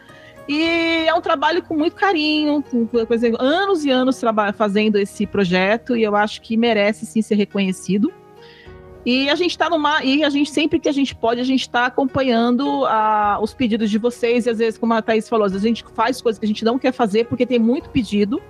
e 0.47 1.05
é 1.07 1.13
um 1.13 1.21
trabalho 1.21 1.63
com 1.63 1.75
muito 1.77 1.95
carinho, 1.95 2.61
com 2.63 2.85
coisa, 2.87 3.31
anos 3.39 3.85
e 3.85 3.89
anos 3.89 4.19
fazendo 4.55 4.97
esse 4.97 5.25
projeto 5.25 5.95
e 5.95 6.03
eu 6.03 6.15
acho 6.15 6.41
que 6.41 6.57
merece 6.57 7.05
sim 7.05 7.21
ser 7.21 7.35
reconhecido. 7.35 8.11
E 9.05 9.29
a 9.29 9.35
gente 9.35 9.51
está 9.51 9.69
numa. 9.69 10.03
E 10.03 10.23
a 10.23 10.29
gente, 10.29 10.51
sempre 10.51 10.79
que 10.79 10.87
a 10.87 10.91
gente 10.91 11.15
pode, 11.15 11.41
a 11.41 11.43
gente 11.43 11.61
está 11.61 11.87
acompanhando 11.87 12.85
a, 12.85 13.39
os 13.41 13.53
pedidos 13.53 13.89
de 13.89 13.97
vocês. 13.97 14.45
E 14.45 14.49
às 14.49 14.59
vezes, 14.59 14.77
como 14.77 14.93
a 14.93 15.01
Thaís 15.01 15.27
falou, 15.27 15.45
às 15.45 15.51
vezes 15.51 15.65
a 15.65 15.67
gente 15.67 15.83
faz 15.95 16.21
coisas 16.21 16.39
que 16.39 16.45
a 16.45 16.47
gente 16.47 16.63
não 16.63 16.77
quer 16.77 16.91
fazer 16.91 17.25
porque 17.25 17.45
tem 17.45 17.57
muito 17.57 17.89
pedido, 17.89 18.41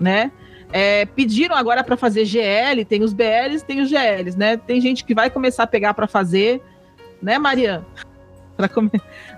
né? 0.00 0.32
É, 0.72 1.04
pediram 1.04 1.54
agora 1.54 1.84
para 1.84 1.96
fazer 1.96 2.24
GL, 2.24 2.84
tem 2.84 3.02
os 3.02 3.12
BLs, 3.12 3.64
tem 3.64 3.80
os 3.80 3.90
GLs, 3.90 4.36
né? 4.36 4.56
Tem 4.56 4.80
gente 4.80 5.04
que 5.04 5.14
vai 5.14 5.30
começar 5.30 5.64
a 5.64 5.66
pegar 5.66 5.94
para 5.94 6.08
fazer, 6.08 6.62
né, 7.20 7.38
Maria? 7.38 7.84
Come... 8.74 8.90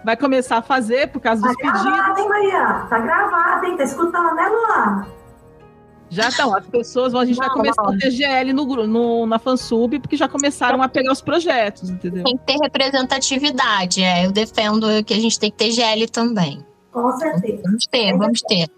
Vai 0.05 0.17
começar 0.17 0.59
a 0.59 0.63
fazer 0.63 1.09
por 1.09 1.21
causa 1.21 1.43
tá 1.43 1.49
dos 1.49 1.57
pedidos. 1.57 1.83
Tá 1.83 1.91
gravado, 1.91 2.21
hein, 2.21 2.29
Maria? 2.29 2.87
Tá 2.89 2.99
gravado, 2.99 3.67
hein? 3.67 3.77
Tá 3.77 3.85
escutando, 3.85 4.35
né, 4.35 4.49
Luana? 4.49 5.24
Já 6.11 6.29
estão, 6.29 6.55
as 6.55 6.67
pessoas, 6.67 7.15
a 7.15 7.25
gente 7.25 7.39
não, 7.39 7.47
vai 7.47 7.57
começar 7.57 7.83
não. 7.83 7.95
a 7.95 7.99
ter 7.99 8.11
GL 8.11 8.53
no, 8.53 8.87
no, 8.87 9.27
na 9.27 9.39
fansub, 9.39 9.99
porque 9.99 10.17
já 10.17 10.29
começaram 10.29 10.81
a 10.83 10.89
pegar 10.89 11.13
os 11.13 11.21
projetos, 11.21 11.91
entendeu? 11.91 12.25
Tem 12.25 12.37
que 12.37 12.45
ter 12.45 12.57
representatividade, 12.63 14.03
é. 14.03 14.27
Eu 14.27 14.33
defendo 14.33 14.87
que 15.05 15.15
a 15.15 15.19
gente 15.19 15.39
tem 15.39 15.51
que 15.51 15.57
ter 15.57 15.73
GL 15.73 16.07
também. 16.09 16.65
Com 16.93 17.11
certeza. 17.13 17.63
Vamos 17.65 17.87
ter, 17.87 18.17
vamos 18.17 18.43
ter. 18.43 18.71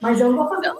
Mas 0.00 0.20
eu 0.20 0.30
não 0.30 0.38
vou 0.38 0.48
fazer. 0.48 0.72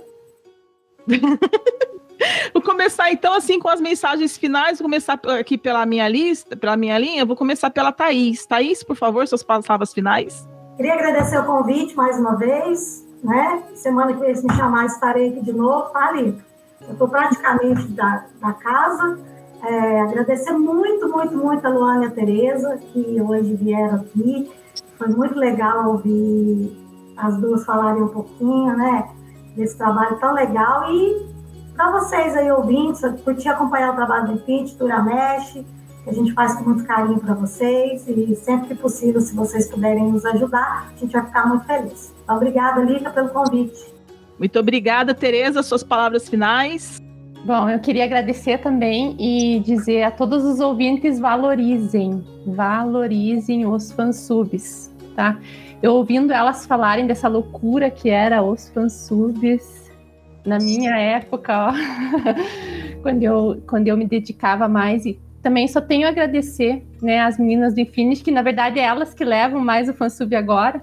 vou 2.55 2.63
começar 2.63 3.11
então 3.11 3.35
assim 3.35 3.59
com 3.59 3.69
as 3.69 3.81
mensagens 3.81 4.39
finais, 4.39 4.79
vou 4.79 4.87
começar 4.87 5.21
aqui 5.39 5.59
pela 5.59 5.85
minha 5.85 6.09
lista, 6.09 6.57
pela 6.57 6.77
minha 6.77 6.97
linha, 6.99 7.27
vou 7.27 7.37
começar 7.37 7.69
pela 7.69 7.93
Thaís. 7.93 8.47
Thaís, 8.47 8.83
por 8.83 8.97
favor, 8.97 9.27
suas 9.29 9.43
palavras 9.43 9.93
finais. 9.93 10.49
Queria 10.77 10.95
agradecer 10.95 11.39
o 11.39 11.45
convite 11.45 11.95
mais 11.95 12.19
uma 12.19 12.37
vez 12.37 13.04
né? 13.25 13.63
Semana 13.75 14.13
que 14.13 14.21
vem, 14.21 14.35
se 14.35 14.47
me 14.47 14.53
chamar, 14.53 14.85
estarei 14.85 15.31
aqui 15.31 15.41
de 15.41 15.53
novo, 15.53 15.89
tá 15.91 16.09
ali. 16.09 16.39
Eu 16.87 16.93
estou 16.93 17.09
praticamente 17.09 17.89
da, 17.89 18.27
da 18.41 18.53
casa. 18.53 19.19
É, 19.63 20.01
agradecer 20.03 20.53
muito, 20.53 21.09
muito, 21.09 21.35
muito 21.35 21.67
a 21.67 21.71
Luana 21.71 22.05
e 22.05 22.07
a 22.09 22.11
Tereza, 22.11 22.77
que 22.77 23.21
hoje 23.21 23.55
vieram 23.55 23.97
aqui. 23.97 24.53
Foi 24.99 25.09
muito 25.09 25.37
legal 25.37 25.89
ouvir 25.89 26.79
as 27.17 27.37
duas 27.39 27.65
falarem 27.65 28.03
um 28.03 28.09
pouquinho, 28.09 28.77
né? 28.77 29.09
Desse 29.57 29.79
trabalho 29.79 30.19
tão 30.19 30.35
legal. 30.35 30.93
E 30.93 31.27
para 31.75 31.91
vocês 31.93 32.37
aí 32.37 32.53
ouvintes, 32.53 33.01
curtir 33.25 33.49
acompanhar 33.49 33.93
o 33.93 33.97
trabalho 33.97 34.35
do 34.35 34.39
Fit, 34.45 34.77
Turamesh, 34.77 35.65
que 36.05 36.11
a 36.11 36.13
gente 36.13 36.35
faz 36.35 36.55
com 36.57 36.65
muito 36.65 36.85
carinho 36.85 37.19
para 37.19 37.33
vocês 37.33 38.07
e 38.07 38.37
sempre 38.37 38.69
que 38.69 38.75
possível, 38.75 39.21
se 39.21 39.35
vocês 39.35 39.71
puderem 39.71 40.13
nos 40.13 40.27
ajudar, 40.27 40.89
a 40.95 40.99
gente 40.99 41.13
vai 41.13 41.25
ficar 41.25 41.49
muito 41.49 41.65
feliz. 41.65 42.14
Obrigada, 42.29 42.83
Lika, 42.83 43.11
pelo 43.11 43.29
convite. 43.29 43.93
Muito 44.39 44.59
obrigada, 44.59 45.15
Tereza. 45.15 45.63
Suas 45.63 45.83
palavras 45.83 46.29
finais. 46.29 47.01
Bom, 47.45 47.69
eu 47.69 47.79
queria 47.79 48.05
agradecer 48.05 48.59
também 48.59 49.15
e 49.19 49.61
dizer 49.61 50.03
a 50.03 50.11
todos 50.11 50.45
os 50.45 50.61
ouvintes 50.61 51.21
valorizem, 51.21 52.25
valorizem 52.47 53.67
os 53.67 53.93
fansubs, 53.93 54.91
tá? 55.15 55.39
Eu 55.83 55.93
ouvindo 55.93 56.33
elas 56.33 56.65
falarem 56.65 57.07
dessa 57.07 57.29
loucura 57.29 57.91
que 57.91 58.09
era 58.09 58.43
os 58.43 58.71
fansubs 58.71 59.93
na 60.47 60.59
minha 60.59 60.97
época, 60.97 61.69
ó, 61.69 61.73
quando, 63.03 63.23
eu, 63.23 63.63
quando 63.67 63.89
eu 63.89 63.97
me 63.97 64.07
dedicava 64.07 64.67
mais 64.67 65.05
e 65.05 65.19
também 65.43 65.69
só 65.69 65.83
tenho 65.83 66.07
a 66.07 66.11
agradecer, 66.11 66.83
né, 67.03 67.21
as 67.21 67.39
meninas 67.39 67.75
do 67.75 67.81
Infinity, 67.81 68.25
que 68.25 68.31
na 68.31 68.41
verdade 68.41 68.81
é 68.81 68.85
elas 68.85 69.13
que 69.13 69.25
levam 69.25 69.61
mais 69.61 69.87
o 69.87 69.93
fansub 69.93 70.35
agora, 70.35 70.83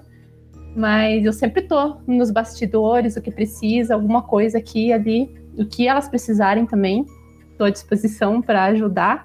mas 0.74 1.24
eu 1.24 1.32
sempre 1.32 1.62
tô 1.62 1.96
nos 2.06 2.30
bastidores, 2.30 3.16
o 3.16 3.22
que 3.22 3.30
precisa, 3.30 3.94
alguma 3.94 4.22
coisa 4.22 4.58
aqui 4.58 4.88
e 4.88 4.92
ali, 4.92 5.34
o 5.56 5.64
que 5.66 5.86
elas 5.86 6.08
precisarem 6.08 6.66
também. 6.66 7.06
Estou 7.50 7.66
à 7.66 7.70
disposição 7.70 8.40
para 8.40 8.64
ajudar. 8.64 9.24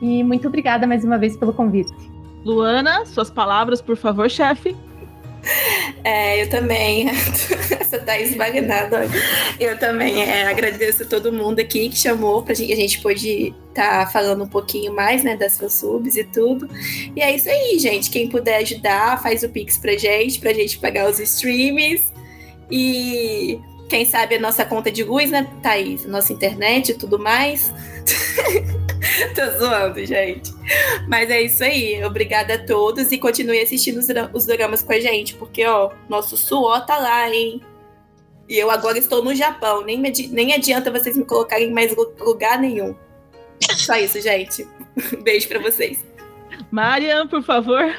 E 0.00 0.22
muito 0.22 0.48
obrigada 0.48 0.86
mais 0.86 1.04
uma 1.04 1.18
vez 1.18 1.36
pelo 1.36 1.52
convite. 1.52 1.92
Luana, 2.44 3.04
suas 3.04 3.30
palavras, 3.30 3.82
por 3.82 3.96
favor, 3.96 4.30
chefe. 4.30 4.74
É, 6.04 6.42
eu 6.42 6.48
também. 6.48 7.08
Essa 7.80 7.98
tá 7.98 8.18
esbagnada. 8.18 9.08
Eu 9.58 9.78
também 9.78 10.22
é, 10.22 10.46
agradeço 10.46 11.02
a 11.02 11.06
todo 11.06 11.32
mundo 11.32 11.60
aqui 11.60 11.88
que 11.88 11.96
chamou 11.96 12.42
pra 12.42 12.54
gente. 12.54 12.72
A 12.72 12.76
gente 12.76 13.00
pôde 13.00 13.54
estar 13.68 14.04
tá 14.04 14.10
falando 14.10 14.44
um 14.44 14.48
pouquinho 14.48 14.94
mais, 14.94 15.22
né, 15.24 15.36
das 15.36 15.60
subs 15.72 16.16
e 16.16 16.24
tudo. 16.24 16.68
E 17.14 17.20
é 17.20 17.34
isso 17.34 17.48
aí, 17.48 17.78
gente. 17.78 18.10
Quem 18.10 18.28
puder 18.28 18.56
ajudar, 18.56 19.22
faz 19.22 19.42
o 19.42 19.48
Pix 19.48 19.78
pra 19.78 19.96
gente, 19.96 20.38
pra 20.38 20.52
gente 20.52 20.78
pagar 20.78 21.10
os 21.10 21.18
streams. 21.18 22.04
E 22.70 23.58
quem 23.88 24.04
sabe 24.04 24.36
a 24.36 24.40
nossa 24.40 24.64
conta 24.64 24.90
de 24.90 25.02
luz, 25.02 25.30
né, 25.30 25.46
Thaís? 25.62 26.06
Nossa 26.06 26.32
internet 26.32 26.90
e 26.90 26.94
tudo 26.94 27.18
mais. 27.18 27.72
Tô 29.34 29.58
zoando, 29.58 30.04
gente. 30.04 30.52
Mas 31.08 31.30
é 31.30 31.42
isso 31.42 31.62
aí. 31.62 32.02
Obrigada 32.04 32.54
a 32.54 32.66
todos 32.66 33.10
e 33.12 33.18
continue 33.18 33.60
assistindo 33.60 33.98
os, 33.98 34.06
os 34.32 34.46
dramas 34.46 34.82
com 34.82 34.92
a 34.92 35.00
gente, 35.00 35.34
porque, 35.34 35.64
ó, 35.64 35.90
nosso 36.08 36.36
suor 36.36 36.84
tá 36.86 36.98
lá, 36.98 37.28
hein? 37.28 37.60
E 38.48 38.58
eu 38.58 38.70
agora 38.70 38.98
estou 38.98 39.24
no 39.24 39.34
Japão. 39.34 39.84
Nem, 39.84 40.00
nem 40.00 40.52
adianta 40.52 40.90
vocês 40.90 41.16
me 41.16 41.24
colocarem 41.24 41.68
em 41.68 41.72
mais 41.72 41.94
lugar 42.18 42.58
nenhum. 42.58 42.94
Só 43.76 43.96
isso, 43.96 44.20
gente. 44.20 44.66
Beijo 45.22 45.48
para 45.48 45.60
vocês. 45.60 46.04
Mariam, 46.70 47.28
por 47.28 47.42
favor. 47.42 47.94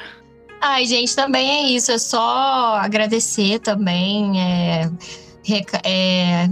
Ai, 0.60 0.84
gente, 0.84 1.16
também 1.16 1.50
é 1.50 1.62
isso. 1.70 1.90
É 1.90 1.98
só 1.98 2.76
agradecer 2.76 3.60
também. 3.60 4.40
É, 4.40 4.90
é, 5.84 6.48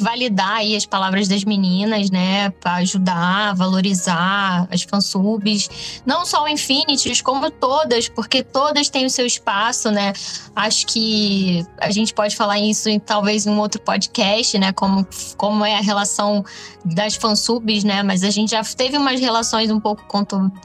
validar 0.00 0.56
aí 0.56 0.76
as 0.76 0.86
palavras 0.86 1.28
das 1.28 1.44
meninas, 1.44 2.10
né, 2.10 2.50
para 2.50 2.76
ajudar, 2.76 3.54
valorizar 3.54 4.66
as 4.70 4.82
fansubs, 4.82 6.00
não 6.06 6.24
só 6.24 6.44
o 6.44 6.48
Infinities, 6.48 7.20
como 7.20 7.50
todas, 7.50 8.08
porque 8.08 8.42
todas 8.42 8.88
têm 8.88 9.06
o 9.06 9.10
seu 9.10 9.26
espaço, 9.26 9.90
né? 9.90 10.12
Acho 10.54 10.86
que 10.86 11.64
a 11.78 11.90
gente 11.90 12.14
pode 12.14 12.36
falar 12.36 12.58
isso 12.58 12.88
em 12.88 12.98
talvez 12.98 13.46
em 13.46 13.50
um 13.50 13.58
outro 13.58 13.80
podcast, 13.80 14.58
né, 14.58 14.72
como 14.72 15.06
como 15.36 15.64
é 15.64 15.76
a 15.76 15.80
relação 15.80 16.44
das 16.84 17.14
fansubs, 17.16 17.84
né? 17.84 18.02
Mas 18.02 18.22
a 18.22 18.30
gente 18.30 18.50
já 18.50 18.62
teve 18.62 18.96
umas 18.96 19.20
relações 19.20 19.70
um 19.70 19.80
pouco 19.80 20.04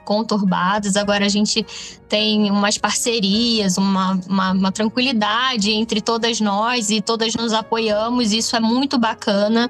conturbadas, 0.03 0.95
agora 0.95 1.25
a 1.25 1.29
gente 1.29 1.65
tem 2.07 2.51
umas 2.51 2.77
parcerias, 2.77 3.77
uma, 3.77 4.19
uma, 4.29 4.51
uma 4.51 4.71
tranquilidade 4.71 5.71
entre 5.71 5.99
todas 5.99 6.39
nós 6.39 6.91
e 6.91 7.01
todas 7.01 7.33
nos 7.33 7.53
apoiamos, 7.53 8.31
isso 8.31 8.55
é 8.55 8.59
muito 8.59 8.82
bacana. 8.97 9.69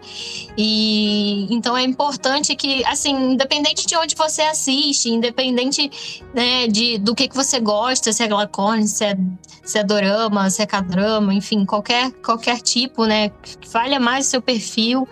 E 0.57 1.47
então 1.53 1.77
é 1.77 1.83
importante 1.83 2.55
que, 2.55 2.83
assim, 2.85 3.33
independente 3.33 3.85
de 3.85 3.95
onde 3.95 4.15
você 4.15 4.41
assiste, 4.43 5.09
independente 5.09 5.91
né, 6.33 6.67
de, 6.67 6.97
do 6.97 7.15
que, 7.15 7.27
que 7.27 7.35
você 7.35 7.59
gosta, 7.59 8.11
se 8.11 8.23
é 8.23 8.27
Glacone, 8.27 8.87
se 8.87 9.05
é, 9.05 9.17
se 9.63 9.77
é 9.77 9.83
Dorama, 9.83 10.49
se 10.49 10.61
é 10.61 10.65
K-drama, 10.65 11.33
enfim, 11.33 11.65
qualquer, 11.65 12.11
qualquer 12.23 12.59
tipo, 12.61 13.05
né? 13.05 13.31
Falha 13.67 13.99
mais 13.99 14.25
seu 14.25 14.41
perfil. 14.41 15.07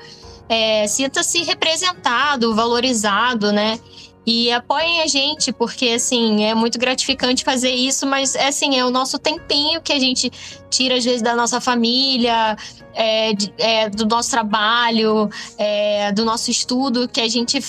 É, 0.50 0.86
sinta-se 0.88 1.44
representado, 1.44 2.54
valorizado, 2.54 3.52
né? 3.54 3.80
E 4.26 4.52
apoiem 4.52 5.02
a 5.02 5.08
gente, 5.08 5.52
porque 5.52 5.90
assim, 5.90 6.44
é 6.44 6.54
muito 6.54 6.78
gratificante 6.78 7.44
fazer 7.44 7.72
isso, 7.72 8.06
mas 8.06 8.36
é 8.36 8.48
assim, 8.48 8.78
é 8.78 8.86
o 8.86 8.92
nosso 8.92 9.18
tempinho 9.18 9.82
que 9.82 9.92
a 9.92 10.00
gente 10.00 10.32
tira, 10.70 10.96
às 10.96 11.04
vezes, 11.04 11.22
da 11.22 11.36
nossa 11.36 11.60
família, 11.60 12.56
é, 12.94 13.32
é, 13.58 13.90
do 13.90 14.06
nosso 14.06 14.30
trabalho, 14.30 15.30
é, 15.58 16.12
do 16.12 16.24
nosso 16.24 16.52
estudo, 16.52 17.08
que 17.08 17.20
a 17.20 17.28
gente 17.28 17.60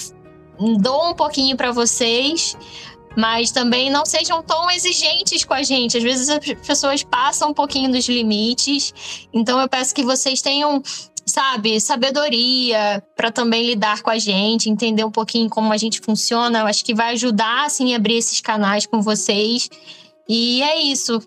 doa 0.79 1.11
um 1.11 1.15
pouquinho 1.15 1.57
para 1.57 1.73
vocês. 1.73 2.57
Mas 3.15 3.51
também 3.51 3.91
não 3.91 4.07
sejam 4.07 4.43
tão 4.43 4.71
exigentes 4.71 5.45
com 5.45 5.53
a 5.53 5.63
gente. 5.63 5.99
Às 5.99 6.03
vezes 6.03 6.31
as 6.31 6.39
pessoas 6.67 7.03
passam 7.03 7.51
um 7.51 7.55
pouquinho 7.55 7.93
dos 7.93 8.09
limites. 8.09 9.29
Então 9.35 9.61
eu 9.61 9.69
peço 9.69 9.95
que 9.95 10.03
vocês 10.03 10.41
tenham 10.41 10.83
sabe, 11.25 11.81
sabedoria 11.81 13.03
para 13.17 13.31
também 13.31 13.67
lidar 13.67 14.03
com 14.03 14.11
a 14.11 14.19
gente, 14.19 14.69
entender 14.69 15.05
um 15.05 15.11
pouquinho 15.11 15.49
como 15.49 15.73
a 15.73 15.77
gente 15.77 16.01
funciona. 16.01 16.61
Eu 16.61 16.67
acho 16.67 16.85
que 16.85 16.95
vai 16.95 17.13
ajudar, 17.13 17.67
assim, 17.67 17.93
a 17.93 17.97
abrir 17.97 18.17
esses 18.17 18.41
canais 18.41 18.87
com 18.87 19.01
vocês. 19.01 19.69
E 20.29 20.63
é 20.63 20.81
isso. 20.83 21.21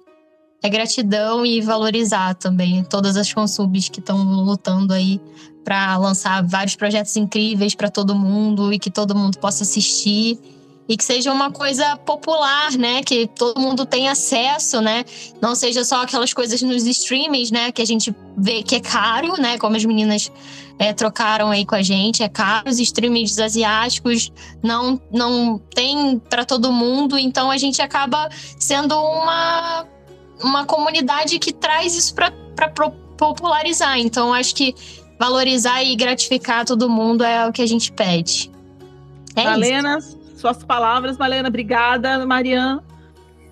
É 0.64 0.70
gratidão 0.70 1.46
e 1.46 1.62
valorizar 1.62 2.34
também 2.36 2.84
todas 2.84 3.16
as 3.18 3.32
consubs 3.32 3.90
que 3.90 4.00
estão 4.00 4.18
lutando 4.18 4.94
aí 4.94 5.22
para 5.64 5.98
lançar 5.98 6.44
vários 6.46 6.76
projetos 6.76 7.16
incríveis 7.16 7.76
para 7.76 7.90
todo 7.90 8.16
mundo 8.16 8.72
e 8.72 8.80
que 8.80 8.90
todo 8.90 9.16
mundo 9.16 9.38
possa 9.40 9.64
assistir 9.64 10.40
e 10.88 10.96
que 10.96 11.04
seja 11.04 11.32
uma 11.32 11.52
coisa 11.52 11.98
popular, 11.98 12.72
né? 12.74 13.02
Que 13.04 13.28
todo 13.28 13.60
mundo 13.60 13.86
tenha 13.86 14.12
acesso, 14.12 14.82
né? 14.82 15.04
Não 15.42 15.56
seja 15.56 15.84
só 15.84 16.04
aquelas 16.04 16.34
coisas 16.34 16.62
nos 16.62 16.86
streamings, 16.86 17.50
né? 17.52 17.72
Que 17.72 17.82
a 17.82 17.86
gente 17.86 18.16
vê 18.38 18.62
que 18.62 18.76
é 18.76 18.80
caro, 18.80 19.34
né? 19.42 19.58
Como 19.58 19.76
as 19.76 19.84
meninas 19.84 20.32
é, 20.78 20.94
trocaram 20.94 21.50
aí 21.50 21.66
com 21.66 21.76
a 21.76 21.82
gente, 21.82 22.22
é 22.22 22.30
caro. 22.30 22.70
Os 22.70 22.80
streamings 22.80 23.40
asiáticos 23.40 24.32
não, 24.62 25.02
não 25.12 25.58
tem 25.58 26.20
para 26.20 26.46
todo 26.46 26.72
mundo, 26.72 27.18
então 27.18 27.50
a 27.50 27.58
gente 27.58 27.82
acaba 27.82 28.30
sendo 28.60 28.96
uma, 28.96 29.88
uma 30.44 30.66
comunidade 30.66 31.40
que 31.40 31.52
traz 31.52 31.96
isso 31.96 32.14
para 32.14 32.32
popularizar. 33.18 33.98
Então 33.98 34.32
acho 34.32 34.54
que 34.54 34.76
valorizar 35.20 35.84
e 35.84 35.96
gratificar 35.96 36.64
todo 36.64 36.88
mundo 36.88 37.24
é 37.24 37.48
o 37.48 37.52
que 37.52 37.64
a 37.64 37.68
gente 37.68 37.92
pede. 37.92 38.52
É 39.36 39.44
Valena, 39.44 39.98
isso 39.98 40.25
suas 40.54 40.64
palavras, 40.64 41.18
Malena. 41.18 41.50
Obrigada, 41.50 42.24
Mariana. 42.26 42.84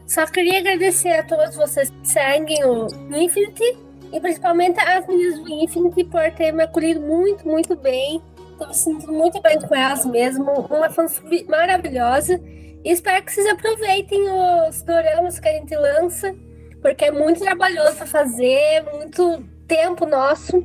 Só 0.05 0.25
queria 0.27 0.59
agradecer 0.59 1.09
a 1.09 1.23
todos 1.23 1.55
vocês 1.55 1.89
que 1.89 2.07
seguem 2.07 2.63
o 2.65 2.87
Infinity 3.15 3.77
e 4.11 4.19
principalmente 4.19 4.79
as 4.79 5.07
meninas 5.07 5.39
do 5.39 5.49
Infinity 5.49 6.03
por 6.03 6.29
ter 6.31 6.51
me 6.51 6.63
acolhido 6.63 7.01
muito, 7.01 7.47
muito 7.47 7.75
bem. 7.75 8.21
Estou 8.51 8.67
me 8.67 8.73
sentindo 8.75 9.13
muito 9.13 9.41
bem 9.41 9.59
com 9.59 9.73
elas 9.73 10.05
mesmo. 10.05 10.51
Uma 10.69 10.89
fansub 10.89 11.45
maravilhosa. 11.49 12.39
E 12.83 12.91
espero 12.91 13.23
que 13.25 13.31
vocês 13.31 13.47
aproveitem 13.47 14.21
os 14.67 14.81
doramas 14.83 15.39
que 15.39 15.47
a 15.47 15.53
gente 15.53 15.75
lança, 15.75 16.35
porque 16.81 17.05
é 17.05 17.11
muito 17.11 17.39
trabalhoso 17.39 18.05
fazer, 18.05 18.83
muito 18.93 19.43
tempo 19.67 20.05
nosso. 20.05 20.63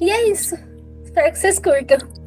E 0.00 0.10
é 0.10 0.28
isso. 0.28 0.56
Espero 1.04 1.32
que 1.32 1.38
vocês 1.38 1.58
curtam. 1.58 2.23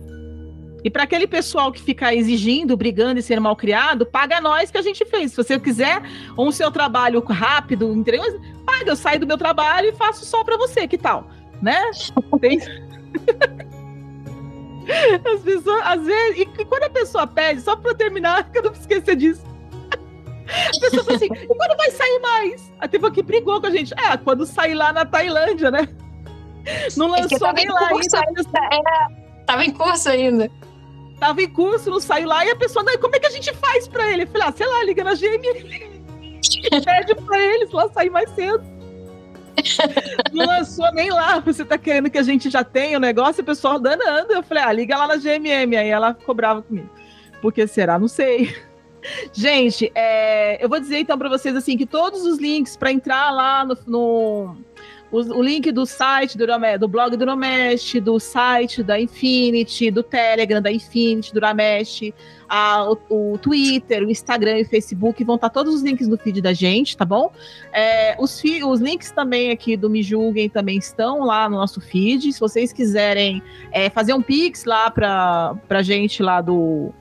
E 0.83 0.89
para 0.89 1.03
aquele 1.03 1.27
pessoal 1.27 1.71
que 1.71 1.81
fica 1.81 2.13
exigindo, 2.13 2.77
brigando 2.77 3.19
e 3.19 3.23
ser 3.23 3.39
mal 3.39 3.55
criado, 3.55 4.05
paga 4.05 4.39
nós 4.39 4.69
que 4.69 4.77
a 4.77 4.81
gente 4.81 5.03
fez. 5.05 5.31
Se 5.31 5.37
você 5.37 5.59
quiser 5.59 6.01
um 6.37 6.51
seu 6.51 6.71
trabalho 6.71 7.19
rápido, 7.25 7.91
entendeu? 7.91 8.23
Paga, 8.65 8.91
eu 8.91 8.95
saio 8.95 9.19
do 9.19 9.27
meu 9.27 9.37
trabalho 9.37 9.89
e 9.89 9.93
faço 9.93 10.25
só 10.25 10.43
para 10.43 10.57
você, 10.57 10.87
que 10.87 10.97
tal? 10.97 11.27
Né? 11.61 11.81
Tem... 12.39 12.59
As 15.33 15.41
pessoas, 15.41 15.81
às 15.83 16.05
vezes, 16.05 16.39
e 16.39 16.45
quando 16.63 16.83
a 16.83 16.89
pessoa 16.89 17.27
pede, 17.27 17.59
só 17.59 17.75
para 17.75 17.93
terminar, 17.93 18.47
que 18.51 18.59
eu 18.59 18.63
não 18.63 18.71
esquecer 18.71 19.17
disso. 19.17 19.43
A 20.47 20.79
pessoa 20.79 21.03
fala 21.03 21.17
assim, 21.17 21.25
e 21.25 21.47
quando 21.47 21.75
vai 21.75 21.91
sair 21.91 22.19
mais? 22.19 22.71
A 22.79 22.87
tempo 22.87 23.11
que 23.11 23.21
brigou 23.21 23.59
com 23.59 23.67
a 23.67 23.69
gente. 23.69 23.93
É, 23.95 24.15
quando 24.15 24.45
sair 24.45 24.75
lá 24.75 24.93
na 24.93 25.03
Tailândia, 25.03 25.69
né? 25.69 25.89
Não 26.95 27.13
é 27.13 27.21
lançou 27.21 27.51
nem 27.51 27.67
lá 27.67 27.89
ainda. 27.89 28.19
ainda. 28.25 28.41
É, 28.71 29.43
tava 29.45 29.65
em 29.65 29.71
curso 29.71 30.07
ainda 30.07 30.49
tava 31.19 31.41
em 31.41 31.49
curso, 31.49 31.89
não 31.89 31.99
saiu 31.99 32.27
lá, 32.27 32.45
e 32.45 32.51
a 32.51 32.55
pessoa, 32.55 32.85
como 32.99 33.15
é 33.15 33.19
que 33.19 33.27
a 33.27 33.31
gente 33.31 33.53
faz 33.55 33.87
pra 33.87 34.11
ele? 34.11 34.23
Eu 34.23 34.27
falei, 34.27 34.47
ah, 34.47 34.53
sei 34.55 34.67
lá, 34.67 34.83
liga 34.83 35.03
na 35.03 35.13
GM, 35.13 35.41
pede 36.85 37.15
pra 37.15 37.39
eles 37.39 37.71
lá 37.71 37.89
sair 37.89 38.09
mais 38.09 38.29
cedo. 38.31 38.77
não 40.33 40.45
lançou 40.45 40.91
nem 40.93 41.09
lá. 41.09 41.39
Você 41.39 41.65
tá 41.65 41.77
querendo 41.77 42.09
que 42.09 42.17
a 42.17 42.23
gente 42.23 42.49
já 42.49 42.63
tenha 42.63 42.97
o 42.97 43.01
negócio, 43.01 43.41
o 43.41 43.45
pessoal 43.45 43.79
danando. 43.79 44.33
Eu 44.33 44.43
falei, 44.43 44.63
ah, 44.63 44.71
liga 44.71 44.97
lá 44.97 45.07
na 45.07 45.17
GMM. 45.17 45.75
Aí 45.75 45.89
ela 45.89 46.13
ficou 46.13 46.35
brava 46.35 46.61
comigo. 46.61 46.89
Porque 47.41 47.67
será? 47.67 47.97
Não 47.97 48.07
sei. 48.07 48.55
Gente, 49.31 49.91
é, 49.95 50.63
eu 50.63 50.67
vou 50.67 50.79
dizer 50.79 50.99
então 50.99 51.17
para 51.17 51.29
vocês 51.29 51.55
assim 51.55 51.77
que 51.77 51.85
todos 51.85 52.23
os 52.23 52.39
links 52.39 52.75
para 52.75 52.91
entrar 52.91 53.31
lá 53.31 53.63
no, 53.63 53.77
no 53.85 54.57
o, 55.11 55.17
o, 55.17 55.41
link 55.41 55.71
do 55.71 55.85
site 55.85 56.37
do, 56.37 56.45
do 56.79 56.87
blog 56.87 57.15
do 57.15 57.25
Ramesh, 57.25 57.95
do 58.01 58.19
site 58.19 58.83
da 58.83 58.99
Infinity, 58.99 59.89
do 59.89 60.03
Telegram 60.03 60.61
da 60.61 60.71
Infinity, 60.71 61.33
do 61.33 61.39
Ramesh, 61.39 62.11
a, 62.49 62.91
o, 62.91 63.33
o, 63.33 63.37
Twitter, 63.37 64.03
o 64.03 64.11
Instagram 64.11 64.59
e 64.59 64.61
o 64.63 64.65
Facebook 64.65 65.23
vão 65.23 65.35
estar 65.35 65.49
tá 65.49 65.53
todos 65.53 65.75
os 65.75 65.81
links 65.81 66.07
no 66.07 66.17
feed 66.17 66.41
da 66.41 66.53
gente, 66.53 66.97
tá 66.97 67.05
bom? 67.05 67.31
É, 67.71 68.15
os, 68.19 68.41
os 68.65 68.79
links 68.79 69.11
também 69.11 69.51
aqui 69.51 69.77
do 69.77 69.89
Me 69.89 70.03
Julguem 70.03 70.49
também 70.49 70.77
estão 70.77 71.23
lá 71.23 71.49
no 71.49 71.57
nosso 71.57 71.79
feed. 71.79 72.33
Se 72.33 72.39
vocês 72.39 72.73
quiserem 72.73 73.41
é, 73.71 73.89
fazer 73.89 74.13
um 74.13 74.21
pix 74.21 74.65
lá 74.65 74.91
para 74.91 75.55
pra 75.67 75.81
gente 75.81 76.21
lá 76.21 76.41
do 76.41 76.93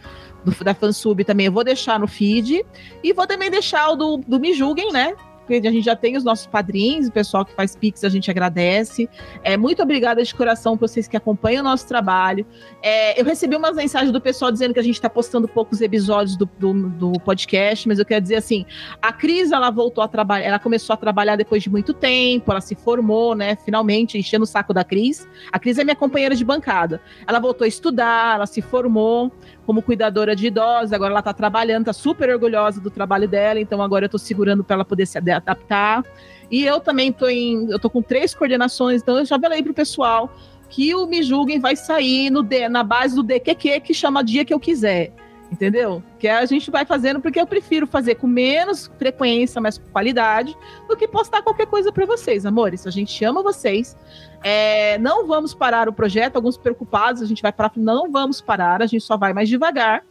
do, 0.46 0.64
da 0.64 0.74
Fansub 0.74 1.24
também 1.24 1.46
eu 1.46 1.52
vou 1.52 1.64
deixar 1.64 1.98
no 1.98 2.06
feed. 2.06 2.64
E 3.02 3.12
vou 3.12 3.26
também 3.26 3.50
deixar 3.50 3.90
o 3.90 3.96
do, 3.96 4.16
do 4.18 4.38
Me 4.38 4.54
Julguem, 4.54 4.92
né? 4.92 5.14
Porque 5.46 5.66
a 5.66 5.70
gente 5.70 5.84
já 5.84 5.94
tem 5.94 6.16
os 6.16 6.24
nossos 6.24 6.46
padrinhos, 6.46 7.06
o 7.06 7.12
pessoal 7.12 7.44
que 7.44 7.52
faz 7.52 7.76
Pix, 7.76 8.02
a 8.02 8.08
gente 8.08 8.28
agradece. 8.30 9.08
É, 9.44 9.56
muito 9.56 9.80
obrigada 9.80 10.22
de 10.22 10.34
coração 10.34 10.76
para 10.76 10.88
vocês 10.88 11.06
que 11.06 11.16
acompanham 11.16 11.60
o 11.60 11.64
nosso 11.64 11.86
trabalho. 11.86 12.44
É, 12.82 13.18
eu 13.18 13.24
recebi 13.24 13.54
umas 13.54 13.76
mensagens 13.76 14.10
do 14.10 14.20
pessoal 14.20 14.50
dizendo 14.50 14.74
que 14.74 14.80
a 14.80 14.82
gente 14.82 14.96
está 14.96 15.08
postando 15.08 15.46
poucos 15.46 15.80
episódios 15.80 16.36
do, 16.36 16.50
do, 16.58 16.72
do, 16.90 17.12
podcast, 17.20 17.86
mas 17.86 18.00
eu 18.00 18.04
quero 18.04 18.20
dizer 18.20 18.36
assim: 18.36 18.66
a 19.00 19.12
Cris 19.12 19.52
ela 19.52 19.70
voltou 19.70 20.02
a 20.02 20.08
trabalhar, 20.08 20.44
ela 20.44 20.58
começou 20.58 20.94
a 20.94 20.96
trabalhar 20.96 21.36
depois 21.36 21.62
de 21.62 21.70
muito 21.70 21.94
tempo, 21.94 22.50
ela 22.50 22.60
se 22.60 22.74
formou, 22.74 23.34
né? 23.36 23.56
Finalmente, 23.64 24.18
enchendo 24.18 24.42
o 24.42 24.46
saco 24.46 24.74
da 24.74 24.82
Cris. 24.82 25.28
A 25.52 25.58
Cris 25.60 25.78
é 25.78 25.84
minha 25.84 25.96
companheira 25.96 26.34
de 26.34 26.44
bancada. 26.44 27.00
Ela 27.26 27.38
voltou 27.38 27.64
a 27.64 27.68
estudar, 27.68 28.34
ela 28.34 28.46
se 28.46 28.60
formou 28.60 29.32
como 29.66 29.82
cuidadora 29.82 30.36
de 30.36 30.46
idosos, 30.46 30.92
agora 30.92 31.10
ela 31.10 31.18
está 31.18 31.34
trabalhando, 31.34 31.82
está 31.82 31.92
super 31.92 32.30
orgulhosa 32.30 32.80
do 32.80 32.90
trabalho 32.90 33.26
dela, 33.26 33.60
então 33.60 33.82
agora 33.82 34.04
eu 34.04 34.06
estou 34.06 34.18
segurando 34.18 34.62
para 34.62 34.74
ela 34.74 34.84
poder 34.84 35.06
se 35.06 35.18
adaptar. 35.18 36.04
E 36.50 36.64
eu 36.64 36.78
também 36.78 37.10
estou 37.10 37.28
em, 37.28 37.68
eu 37.70 37.78
tô 37.78 37.90
com 37.90 38.00
três 38.00 38.32
coordenações, 38.32 39.02
então 39.02 39.18
eu 39.18 39.24
já 39.24 39.38
falei 39.38 39.62
pro 39.62 39.74
pessoal 39.74 40.32
que 40.68 40.94
o 40.94 41.06
Me 41.06 41.22
Julguem 41.22 41.58
vai 41.58 41.74
sair 41.76 42.30
no 42.30 42.42
D, 42.42 42.68
na 42.68 42.82
base 42.82 43.14
do 43.14 43.22
DQQ, 43.22 43.80
que 43.80 43.92
chama 43.92 44.22
Dia 44.22 44.44
Que 44.44 44.54
Eu 44.54 44.60
Quiser. 44.60 45.12
Entendeu? 45.50 46.02
Que 46.18 46.28
a 46.28 46.44
gente 46.44 46.70
vai 46.70 46.84
fazendo 46.84 47.20
porque 47.20 47.40
eu 47.40 47.46
prefiro 47.46 47.86
fazer 47.86 48.16
com 48.16 48.26
menos 48.26 48.90
frequência, 48.98 49.60
mas 49.60 49.78
com 49.78 49.88
qualidade, 49.90 50.56
do 50.88 50.96
que 50.96 51.06
postar 51.06 51.42
qualquer 51.42 51.66
coisa 51.66 51.92
para 51.92 52.04
vocês, 52.04 52.44
amores. 52.44 52.86
A 52.86 52.90
gente 52.90 53.24
ama 53.24 53.42
vocês. 53.42 53.96
É, 54.42 54.98
não 54.98 55.26
vamos 55.26 55.54
parar 55.54 55.88
o 55.88 55.92
projeto, 55.92 56.36
alguns 56.36 56.56
preocupados, 56.56 57.22
a 57.22 57.26
gente 57.26 57.42
vai 57.42 57.52
parar, 57.52 57.72
não 57.76 58.10
vamos 58.10 58.40
parar, 58.40 58.82
a 58.82 58.86
gente 58.86 59.02
só 59.02 59.16
vai 59.16 59.32
mais 59.32 59.48
devagar. 59.48 60.04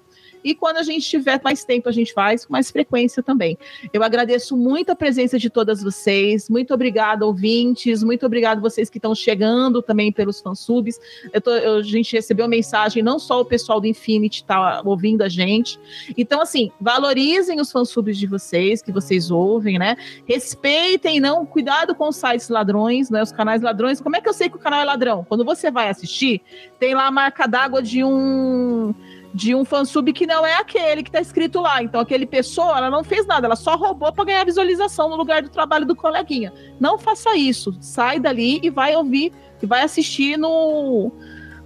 E 0.46 0.54
quando 0.54 0.78
a 0.78 0.84
gente 0.84 1.10
tiver 1.10 1.42
mais 1.44 1.64
tempo, 1.64 1.90
a 1.90 1.92
gente 1.92 2.14
faz 2.14 2.46
com 2.46 2.54
mais 2.54 2.70
frequência 2.70 3.24
também. 3.24 3.58
Eu 3.92 4.04
agradeço 4.04 4.56
muito 4.56 4.92
a 4.92 4.96
presença 4.96 5.40
de 5.40 5.50
todas 5.50 5.82
vocês. 5.82 6.48
Muito 6.48 6.72
obrigada, 6.72 7.26
ouvintes. 7.26 8.04
Muito 8.04 8.28
obrigado 8.28 8.62
vocês 8.62 8.88
que 8.88 9.00
estão 9.00 9.16
chegando 9.16 9.82
também 9.82 10.12
pelos 10.12 10.40
fansubs. 10.40 11.00
Eu 11.34 11.42
tô, 11.42 11.50
eu, 11.50 11.78
a 11.78 11.82
gente 11.82 12.16
recebeu 12.16 12.48
mensagem, 12.48 13.02
não 13.02 13.18
só 13.18 13.42
o 13.42 13.46
pessoal 13.46 13.82
do 13.82 13.88
Infinity 13.88 14.44
está 14.44 14.84
ouvindo 14.86 15.24
a 15.24 15.28
gente. 15.28 15.80
Então, 16.16 16.40
assim, 16.40 16.72
valorizem 16.80 17.60
os 17.60 17.72
fansubs 17.72 18.16
de 18.16 18.28
vocês, 18.28 18.84
que 18.84 18.92
vocês 18.92 19.32
ouvem, 19.32 19.80
né? 19.80 19.98
Respeitem, 20.28 21.20
não, 21.20 21.44
cuidado 21.44 21.96
com 21.96 22.08
os 22.08 22.18
sites 22.18 22.50
ladrões, 22.50 23.10
né? 23.10 23.24
Os 23.24 23.32
canais 23.32 23.64
ladrões. 23.64 24.00
Como 24.00 24.16
é 24.16 24.22
que 24.22 24.30
eu 24.30 24.34
sei 24.34 24.48
que 24.48 24.58
o 24.58 24.60
canal 24.60 24.82
é 24.82 24.86
ladrão? 24.86 25.26
Quando 25.28 25.44
você 25.44 25.72
vai 25.72 25.90
assistir, 25.90 26.40
tem 26.78 26.94
lá 26.94 27.08
a 27.08 27.12
marca 27.12 27.48
d'água 27.48 27.82
de 27.82 28.04
um 28.04 28.94
de 29.36 29.53
um 29.53 29.66
fansub 29.66 30.14
que 30.14 30.26
não 30.26 30.45
é 30.45 30.53
aquele 30.53 31.03
que 31.03 31.12
tá 31.12 31.20
escrito 31.20 31.60
lá. 31.60 31.84
Então, 31.84 31.99
aquele 31.99 32.26
pessoa, 32.26 32.78
ela 32.78 32.90
não 32.90 33.03
fez 33.03 33.28
nada, 33.28 33.45
ela 33.45 33.57
só 33.57 33.76
roubou 33.76 34.12
para 34.14 34.24
ganhar 34.24 34.45
visualização 34.45 35.10
no 35.10 35.18
lugar 35.18 35.41
do 35.41 35.49
trabalho 35.49 35.86
do 35.86 35.94
coleguinha. 35.94 36.53
Não 36.80 36.98
faça 36.98 37.36
isso. 37.36 37.76
Sai 37.82 38.18
dali 38.18 38.62
e 38.64 38.70
vai 38.70 38.95
ouvir, 38.95 39.34
e 39.62 39.66
vai 39.66 39.82
assistir 39.82 40.38
no. 40.38 41.12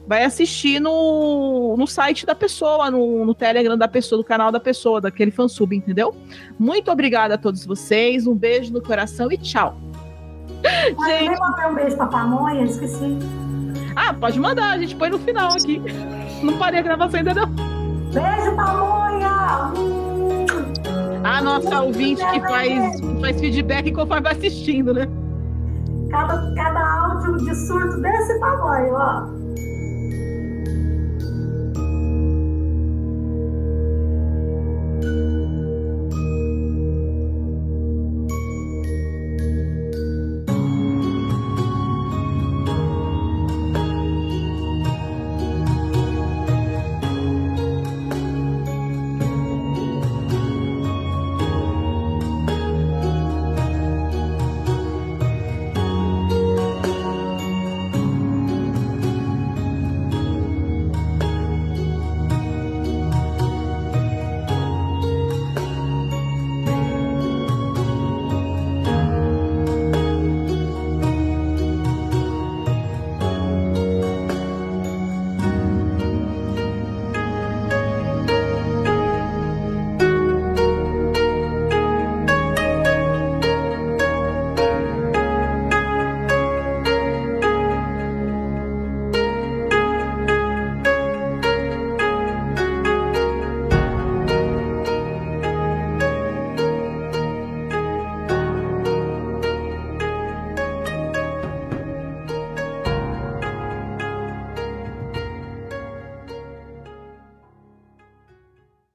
Vai 0.08 0.24
assistir 0.24 0.80
no, 0.80 1.76
no 1.78 1.86
site 1.86 2.26
da 2.26 2.34
pessoa, 2.34 2.90
no, 2.90 3.24
no 3.24 3.36
Telegram 3.36 3.78
da 3.78 3.88
pessoa, 3.88 4.18
do 4.18 4.24
canal 4.24 4.52
da 4.52 4.60
pessoa, 4.60 5.00
daquele 5.00 5.30
fansub, 5.30 5.76
entendeu? 5.76 6.16
Muito 6.58 6.90
obrigada 6.90 7.36
a 7.36 7.38
todos 7.38 7.64
vocês, 7.64 8.26
um 8.26 8.34
beijo 8.34 8.74
no 8.74 8.82
coração 8.82 9.32
e 9.32 9.38
tchau. 9.38 9.78
Gente... 11.06 11.40
mandar 11.40 11.72
um 11.72 11.76
beijo 11.76 11.96
pra 11.96 12.08
pamonha, 12.08 12.64
esqueci. 12.64 13.20
Ah, 13.96 14.12
pode 14.12 14.40
mandar, 14.40 14.72
a 14.72 14.78
gente 14.80 14.96
põe 14.96 15.12
no 15.12 15.20
final 15.20 15.52
aqui. 15.52 15.80
Não 16.44 16.58
parei 16.58 16.80
a 16.80 16.84
gravação 16.84 17.20
ainda 17.20 17.34
não. 17.34 17.48
Beijo, 18.14 18.56
pamonha! 18.56 19.72
A 21.24 21.42
nossa 21.42 21.82
ouvinte 21.82 22.26
que 22.26 22.40
faz, 22.42 23.02
faz 23.22 23.40
feedback 23.40 23.92
conforme 23.92 24.24
vai 24.24 24.32
assistindo, 24.34 24.94
né? 24.94 25.08
Cada, 26.10 26.54
cada 26.56 27.02
áudio 27.02 27.38
de 27.38 27.56
surto 27.56 28.02
desse 28.02 28.40
tamanho, 28.40 28.94
ó. 28.94 29.28